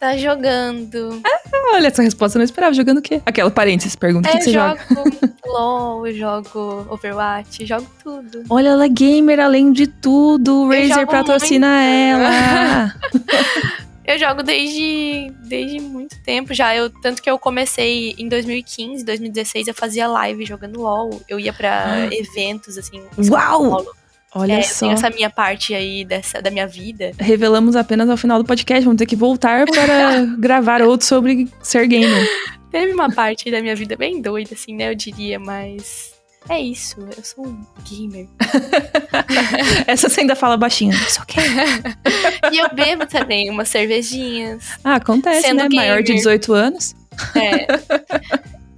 Tá 0.00 0.16
jogando. 0.16 1.20
Ah, 1.24 1.74
olha, 1.74 1.86
essa 1.86 2.02
resposta 2.02 2.36
eu 2.36 2.40
não 2.40 2.44
esperava. 2.44 2.74
Jogando 2.74 2.98
o 2.98 3.02
quê? 3.02 3.22
Aquela 3.24 3.50
parênteses, 3.52 3.94
pergunta: 3.94 4.28
o 4.28 4.32
que, 4.32 4.38
É, 4.38 4.40
você 4.40 4.50
eu 4.50 4.54
joga? 4.54 4.80
jogo 4.88 5.10
LOL, 5.46 6.06
eu 6.08 6.14
jogo 6.16 6.86
Overwatch, 6.90 7.64
jogo 7.66 7.86
tudo. 8.02 8.42
Olha, 8.50 8.70
ela 8.70 8.84
é 8.84 8.88
gamer 8.88 9.38
além 9.38 9.70
de 9.72 9.86
tudo. 9.86 10.62
O 10.64 10.68
Razer 10.70 10.88
jogo 10.88 11.06
patrocina 11.06 11.68
muito. 11.68 12.24
ela. 12.26 12.94
Eu 14.04 14.18
jogo 14.18 14.42
desde, 14.42 15.32
desde 15.44 15.78
muito 15.80 16.20
tempo 16.22 16.52
já. 16.52 16.74
Eu, 16.74 16.90
tanto 16.90 17.22
que 17.22 17.30
eu 17.30 17.38
comecei 17.38 18.14
em 18.18 18.28
2015, 18.28 19.04
2016, 19.04 19.68
eu 19.68 19.74
fazia 19.74 20.06
live 20.08 20.44
jogando 20.44 20.80
LOL. 20.80 21.22
Eu 21.28 21.38
ia 21.38 21.52
pra 21.52 21.84
Ah. 21.84 22.08
eventos, 22.14 22.76
assim. 22.76 23.00
Uau! 23.30 23.86
Olha 24.34 24.54
É, 24.54 24.62
só. 24.62 24.90
essa 24.90 25.10
minha 25.10 25.28
parte 25.28 25.74
aí 25.74 26.04
dessa, 26.04 26.40
da 26.40 26.50
minha 26.50 26.66
vida. 26.66 27.12
Revelamos 27.18 27.76
apenas 27.76 28.08
ao 28.08 28.16
final 28.16 28.38
do 28.38 28.46
podcast. 28.46 28.82
Vamos 28.82 28.98
ter 28.98 29.06
que 29.06 29.14
voltar 29.14 29.66
para 29.66 30.24
gravar 30.38 30.80
outro 30.82 31.06
sobre 31.06 31.46
ser 31.62 31.86
gamer. 31.86 32.26
Teve 32.70 32.94
uma 32.94 33.10
parte 33.12 33.50
da 33.50 33.60
minha 33.60 33.76
vida 33.76 33.94
bem 33.94 34.22
doida, 34.22 34.54
assim, 34.54 34.74
né? 34.74 34.88
Eu 34.90 34.94
diria, 34.94 35.38
mas. 35.38 36.11
É 36.48 36.60
isso, 36.60 36.96
eu 37.16 37.22
sou 37.24 37.46
um 37.46 37.64
gamer. 37.88 38.26
Essa 39.86 40.08
você 40.08 40.20
ainda 40.22 40.34
fala 40.34 40.56
baixinho. 40.56 40.92
Isso 40.94 41.20
ok. 41.22 41.42
E 42.52 42.58
eu 42.58 42.68
bebo 42.74 43.06
também 43.06 43.48
umas 43.48 43.68
cervejinhas. 43.68 44.64
Ah, 44.84 44.96
acontece, 44.96 45.42
Sendo 45.42 45.62
né? 45.62 45.68
Maior 45.72 45.98
de 46.02 46.08
gamer. 46.08 46.18
18 46.18 46.52
anos. 46.52 46.94
É. 47.34 47.66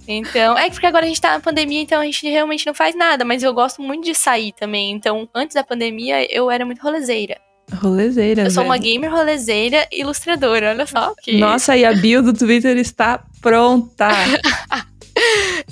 Então, 0.07 0.57
é 0.57 0.65
que 0.65 0.71
porque 0.71 0.85
agora 0.85 1.03
a 1.05 1.07
gente 1.07 1.19
tá 1.19 1.31
na 1.31 1.39
pandemia, 1.39 1.81
então 1.81 1.99
a 1.99 2.05
gente 2.05 2.29
realmente 2.29 2.65
não 2.65 2.73
faz 2.73 2.95
nada, 2.95 3.25
mas 3.25 3.41
eu 3.43 3.53
gosto 3.53 3.81
muito 3.81 4.05
de 4.05 4.13
sair 4.13 4.53
também. 4.53 4.91
Então, 4.91 5.27
antes 5.33 5.55
da 5.55 5.63
pandemia, 5.63 6.25
eu 6.33 6.49
era 6.51 6.65
muito 6.65 6.81
rolezeira. 6.81 7.37
Rolezeira, 7.73 8.43
Eu 8.43 8.51
sou 8.51 8.63
uma 8.63 8.77
velho. 8.77 8.83
gamer 8.93 9.11
rolezeira 9.11 9.87
e 9.91 10.01
ilustradora, 10.01 10.69
olha 10.69 10.85
só. 10.85 11.13
Que 11.21 11.37
Nossa, 11.37 11.75
e 11.75 11.83
a 11.83 11.91
bio 11.93 12.21
do 12.21 12.31
Twitter 12.31 12.77
está 12.77 13.23
pronta. 13.41 14.07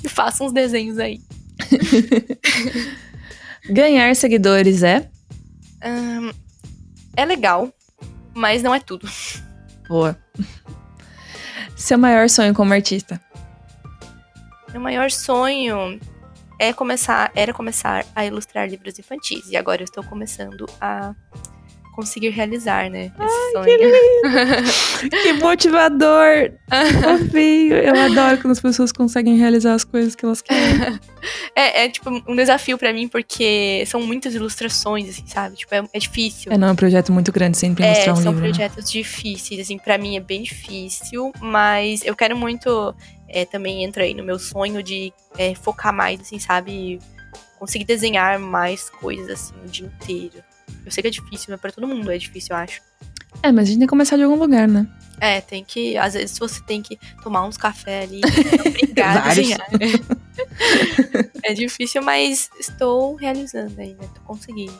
E 0.02 0.08
faço 0.08 0.42
uns 0.42 0.52
desenhos 0.52 0.98
aí. 0.98 1.20
Ganhar 3.70 4.14
seguidores 4.14 4.82
é? 4.82 5.08
Ahn, 5.82 6.32
é 7.16 7.24
legal, 7.24 7.72
mas 8.34 8.62
não 8.62 8.74
é 8.74 8.80
tudo. 8.80 9.08
Boa. 9.88 10.18
Seu 11.76 11.98
maior 11.98 12.28
sonho 12.28 12.54
como 12.54 12.72
artista? 12.72 13.20
Meu 14.72 14.80
maior 14.80 15.10
sonho 15.10 16.00
é 16.58 16.72
começar, 16.72 17.30
era 17.34 17.52
começar 17.52 18.04
a 18.14 18.24
ilustrar 18.24 18.68
livros 18.68 18.98
infantis. 18.98 19.48
E 19.50 19.56
agora 19.56 19.82
eu 19.82 19.84
estou 19.84 20.02
começando 20.04 20.66
a 20.80 21.14
conseguir 21.94 22.30
realizar, 22.30 22.90
né? 22.90 23.12
Esse 23.20 23.52
sonho. 23.52 25.10
Que 25.22 25.32
motivador! 25.34 26.52
Fofinho. 27.02 27.74
Eu 27.76 27.94
adoro 28.00 28.38
quando 28.38 28.52
as 28.52 28.60
pessoas 28.60 28.90
conseguem 28.92 29.36
realizar 29.36 29.74
as 29.74 29.84
coisas 29.84 30.14
que 30.14 30.24
elas 30.24 30.42
querem. 30.42 30.98
É, 31.56 31.84
é, 31.84 31.88
tipo 31.88 32.10
um 32.10 32.34
desafio 32.34 32.76
pra 32.76 32.92
mim, 32.92 33.06
porque 33.06 33.84
são 33.86 34.02
muitas 34.02 34.34
ilustrações, 34.34 35.08
assim, 35.08 35.24
sabe? 35.26 35.54
Tipo, 35.56 35.72
é, 35.74 35.84
é 35.92 35.98
difícil. 36.00 36.52
É, 36.52 36.58
não, 36.58 36.68
é 36.68 36.72
um 36.72 36.76
projeto 36.76 37.12
muito 37.12 37.30
grande 37.30 37.56
sempre 37.56 37.84
É, 37.84 37.90
mostrar 37.90 38.12
um 38.12 38.16
são 38.16 38.32
livro. 38.32 38.40
né? 38.40 38.48
projetos 38.52 38.90
difíceis, 38.90 39.60
assim, 39.60 39.78
pra 39.78 39.96
mim 39.96 40.16
é 40.16 40.20
bem 40.20 40.42
difícil, 40.42 41.32
mas 41.40 42.04
eu 42.04 42.14
quero 42.16 42.36
muito, 42.36 42.92
é, 43.28 43.44
também 43.44 43.84
entra 43.84 44.02
aí 44.02 44.12
no 44.14 44.24
meu 44.24 44.38
sonho 44.38 44.82
de 44.82 45.12
é, 45.38 45.54
focar 45.54 45.94
mais, 45.94 46.20
assim, 46.20 46.40
sabe? 46.40 46.98
Conseguir 47.58 47.84
desenhar 47.84 48.38
mais 48.40 48.90
coisas, 48.90 49.30
assim, 49.30 49.54
o 49.64 49.68
dia 49.68 49.86
inteiro. 49.86 50.42
Eu 50.84 50.90
sei 50.90 51.02
que 51.02 51.08
é 51.08 51.10
difícil, 51.10 51.46
mas 51.50 51.60
pra 51.60 51.72
todo 51.72 51.86
mundo 51.86 52.10
é 52.10 52.18
difícil, 52.18 52.54
eu 52.54 52.56
acho. 52.62 52.82
É, 53.42 53.50
mas 53.50 53.64
a 53.64 53.66
gente 53.66 53.78
tem 53.78 53.86
que 53.86 53.90
começar 53.90 54.16
de 54.16 54.22
algum 54.22 54.36
lugar, 54.36 54.68
né? 54.68 54.86
É, 55.20 55.40
tem 55.40 55.64
que, 55.64 55.96
às 55.96 56.14
vezes 56.14 56.38
você 56.38 56.60
tem 56.62 56.82
que 56.82 56.98
tomar 57.22 57.44
uns 57.46 57.56
café 57.56 58.02
ali, 58.02 58.20
brincar, 58.72 59.22
Vários. 59.22 59.48
desenhar. 59.48 59.68
é 61.42 61.54
difícil, 61.54 62.02
mas 62.02 62.50
estou 62.58 63.14
realizando 63.14 63.80
ainda, 63.80 64.06
tô 64.08 64.20
conseguindo. 64.22 64.78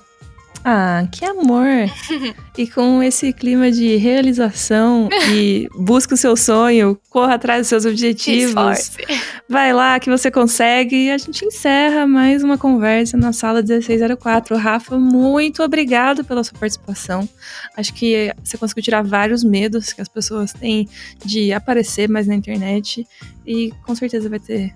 Ah, 0.67 1.07
que 1.13 1.27
amor! 1.27 1.67
e 2.57 2.67
com 2.67 3.03
esse 3.03 3.35
clima 3.35 3.71
de 3.71 3.97
realização 3.97 5.11
e 5.31 5.69
busca 5.77 6.15
o 6.15 6.17
seu 6.17 6.35
sonho, 6.35 6.99
corra 7.11 7.35
atrás 7.35 7.61
dos 7.61 7.69
seus 7.69 7.83
Se 7.83 7.89
objetivos, 7.91 8.93
vai 9.47 9.75
lá 9.75 10.01
que 10.01 10.09
você 10.09 10.31
consegue. 10.31 10.97
E 10.97 11.11
a 11.11 11.19
gente 11.19 11.45
encerra 11.45 12.07
mais 12.07 12.43
uma 12.43 12.57
conversa 12.57 13.15
na 13.15 13.33
sala 13.33 13.61
1604. 13.61 14.57
Rafa, 14.57 14.99
muito 14.99 15.63
obrigado 15.63 16.25
pela 16.25 16.43
sua 16.43 16.59
participação. 16.59 17.29
Acho 17.77 17.93
que 17.93 18.33
você 18.43 18.57
conseguiu 18.57 18.85
tirar 18.85 19.03
vários 19.03 19.45
medos 19.45 19.93
que 19.93 20.01
as 20.01 20.09
pessoas 20.09 20.55
têm 20.55 20.89
de 21.23 21.53
aparecer 21.53 22.09
mais 22.09 22.27
na 22.27 22.35
internet. 22.35 23.07
E 23.47 23.71
com 23.85 23.95
certeza 23.95 24.31
vai 24.31 24.41
ter 24.41 24.75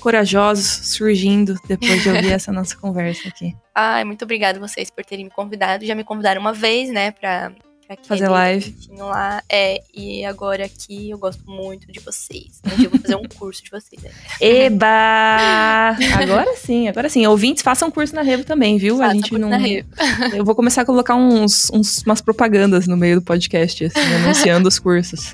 corajosos 0.00 0.66
surgindo 0.88 1.56
depois 1.66 2.02
de 2.02 2.08
ouvir 2.08 2.32
essa 2.32 2.52
nossa 2.52 2.76
conversa 2.76 3.28
aqui. 3.28 3.54
Ai, 3.74 4.04
muito 4.04 4.22
obrigada 4.24 4.58
vocês 4.60 4.90
por 4.90 5.04
terem 5.04 5.24
me 5.24 5.30
convidado. 5.30 5.84
Já 5.86 5.94
me 5.94 6.04
convidaram 6.04 6.40
uma 6.40 6.52
vez, 6.52 6.90
né, 6.90 7.10
pra, 7.12 7.50
pra 7.86 7.96
Fazer 8.04 8.28
live. 8.28 8.74
lá. 8.96 9.42
É, 9.50 9.80
e 9.94 10.24
agora 10.24 10.64
aqui 10.64 11.10
eu 11.10 11.18
gosto 11.18 11.42
muito 11.50 11.90
de 11.90 11.98
vocês. 12.00 12.60
Um 12.64 12.76
dia 12.76 12.86
eu 12.86 12.90
vou 12.90 13.00
fazer 13.00 13.16
um 13.16 13.22
curso 13.36 13.62
de 13.64 13.70
vocês. 13.70 14.00
Né? 14.02 14.10
Eba! 14.40 15.96
Agora 16.22 16.54
sim, 16.56 16.88
agora 16.88 17.08
sim. 17.08 17.26
Ouvintes, 17.26 17.62
façam 17.62 17.90
curso 17.90 18.14
na 18.14 18.22
Revo 18.22 18.44
também, 18.44 18.78
viu? 18.78 18.96
a 18.96 19.06
Façam 19.06 19.14
gente 19.20 19.38
não. 19.38 19.48
na 19.48 19.56
Revo. 19.56 19.88
Eu 20.34 20.44
vou 20.44 20.54
começar 20.54 20.82
a 20.82 20.84
colocar 20.84 21.14
uns, 21.14 21.70
uns- 21.72 22.02
umas 22.06 22.20
propagandas 22.20 22.86
no 22.86 22.96
meio 22.96 23.16
do 23.20 23.22
podcast, 23.22 23.84
assim, 23.86 24.14
anunciando 24.24 24.68
os 24.68 24.78
cursos. 24.78 25.32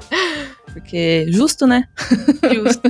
Porque 0.76 1.26
justo, 1.30 1.66
né? 1.66 1.88
Justo. 2.52 2.82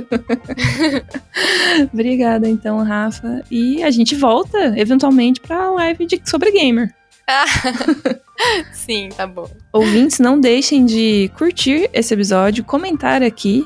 Obrigada, 1.94 2.48
então, 2.48 2.82
Rafa. 2.82 3.44
E 3.48 3.80
a 3.84 3.92
gente 3.92 4.16
volta, 4.16 4.74
eventualmente, 4.76 5.40
pra 5.40 5.70
live 5.70 6.04
de, 6.04 6.20
sobre 6.24 6.50
gamer. 6.50 6.92
Sim, 8.74 9.10
tá 9.16 9.24
bom. 9.24 9.48
Ouvintes, 9.72 10.18
não 10.18 10.40
deixem 10.40 10.84
de 10.84 11.30
curtir 11.38 11.88
esse 11.92 12.12
episódio, 12.12 12.64
comentar 12.64 13.22
aqui 13.22 13.64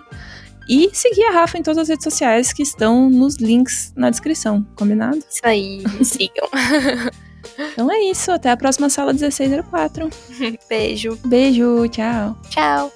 e 0.69 0.91
seguir 0.93 1.25
a 1.25 1.33
Rafa 1.33 1.57
em 1.57 1.63
todas 1.63 1.79
as 1.79 1.89
redes 1.89 2.05
sociais 2.05 2.53
que 2.53 2.63
estão 2.63 3.09
nos 3.09 3.37
links 3.37 3.91
na 3.97 4.11
descrição, 4.11 4.67
combinado? 4.77 5.17
Isso 5.17 5.41
aí, 5.43 5.83
sigam. 6.05 6.47
Então 7.73 7.91
é 7.91 7.99
isso, 8.03 8.31
até 8.31 8.51
a 8.51 8.57
próxima 8.57 8.91
sala 8.91 9.13
1604. 9.13 10.11
Beijo. 10.69 11.19
Beijo, 11.25 11.89
tchau. 11.89 12.39
Tchau. 12.51 12.93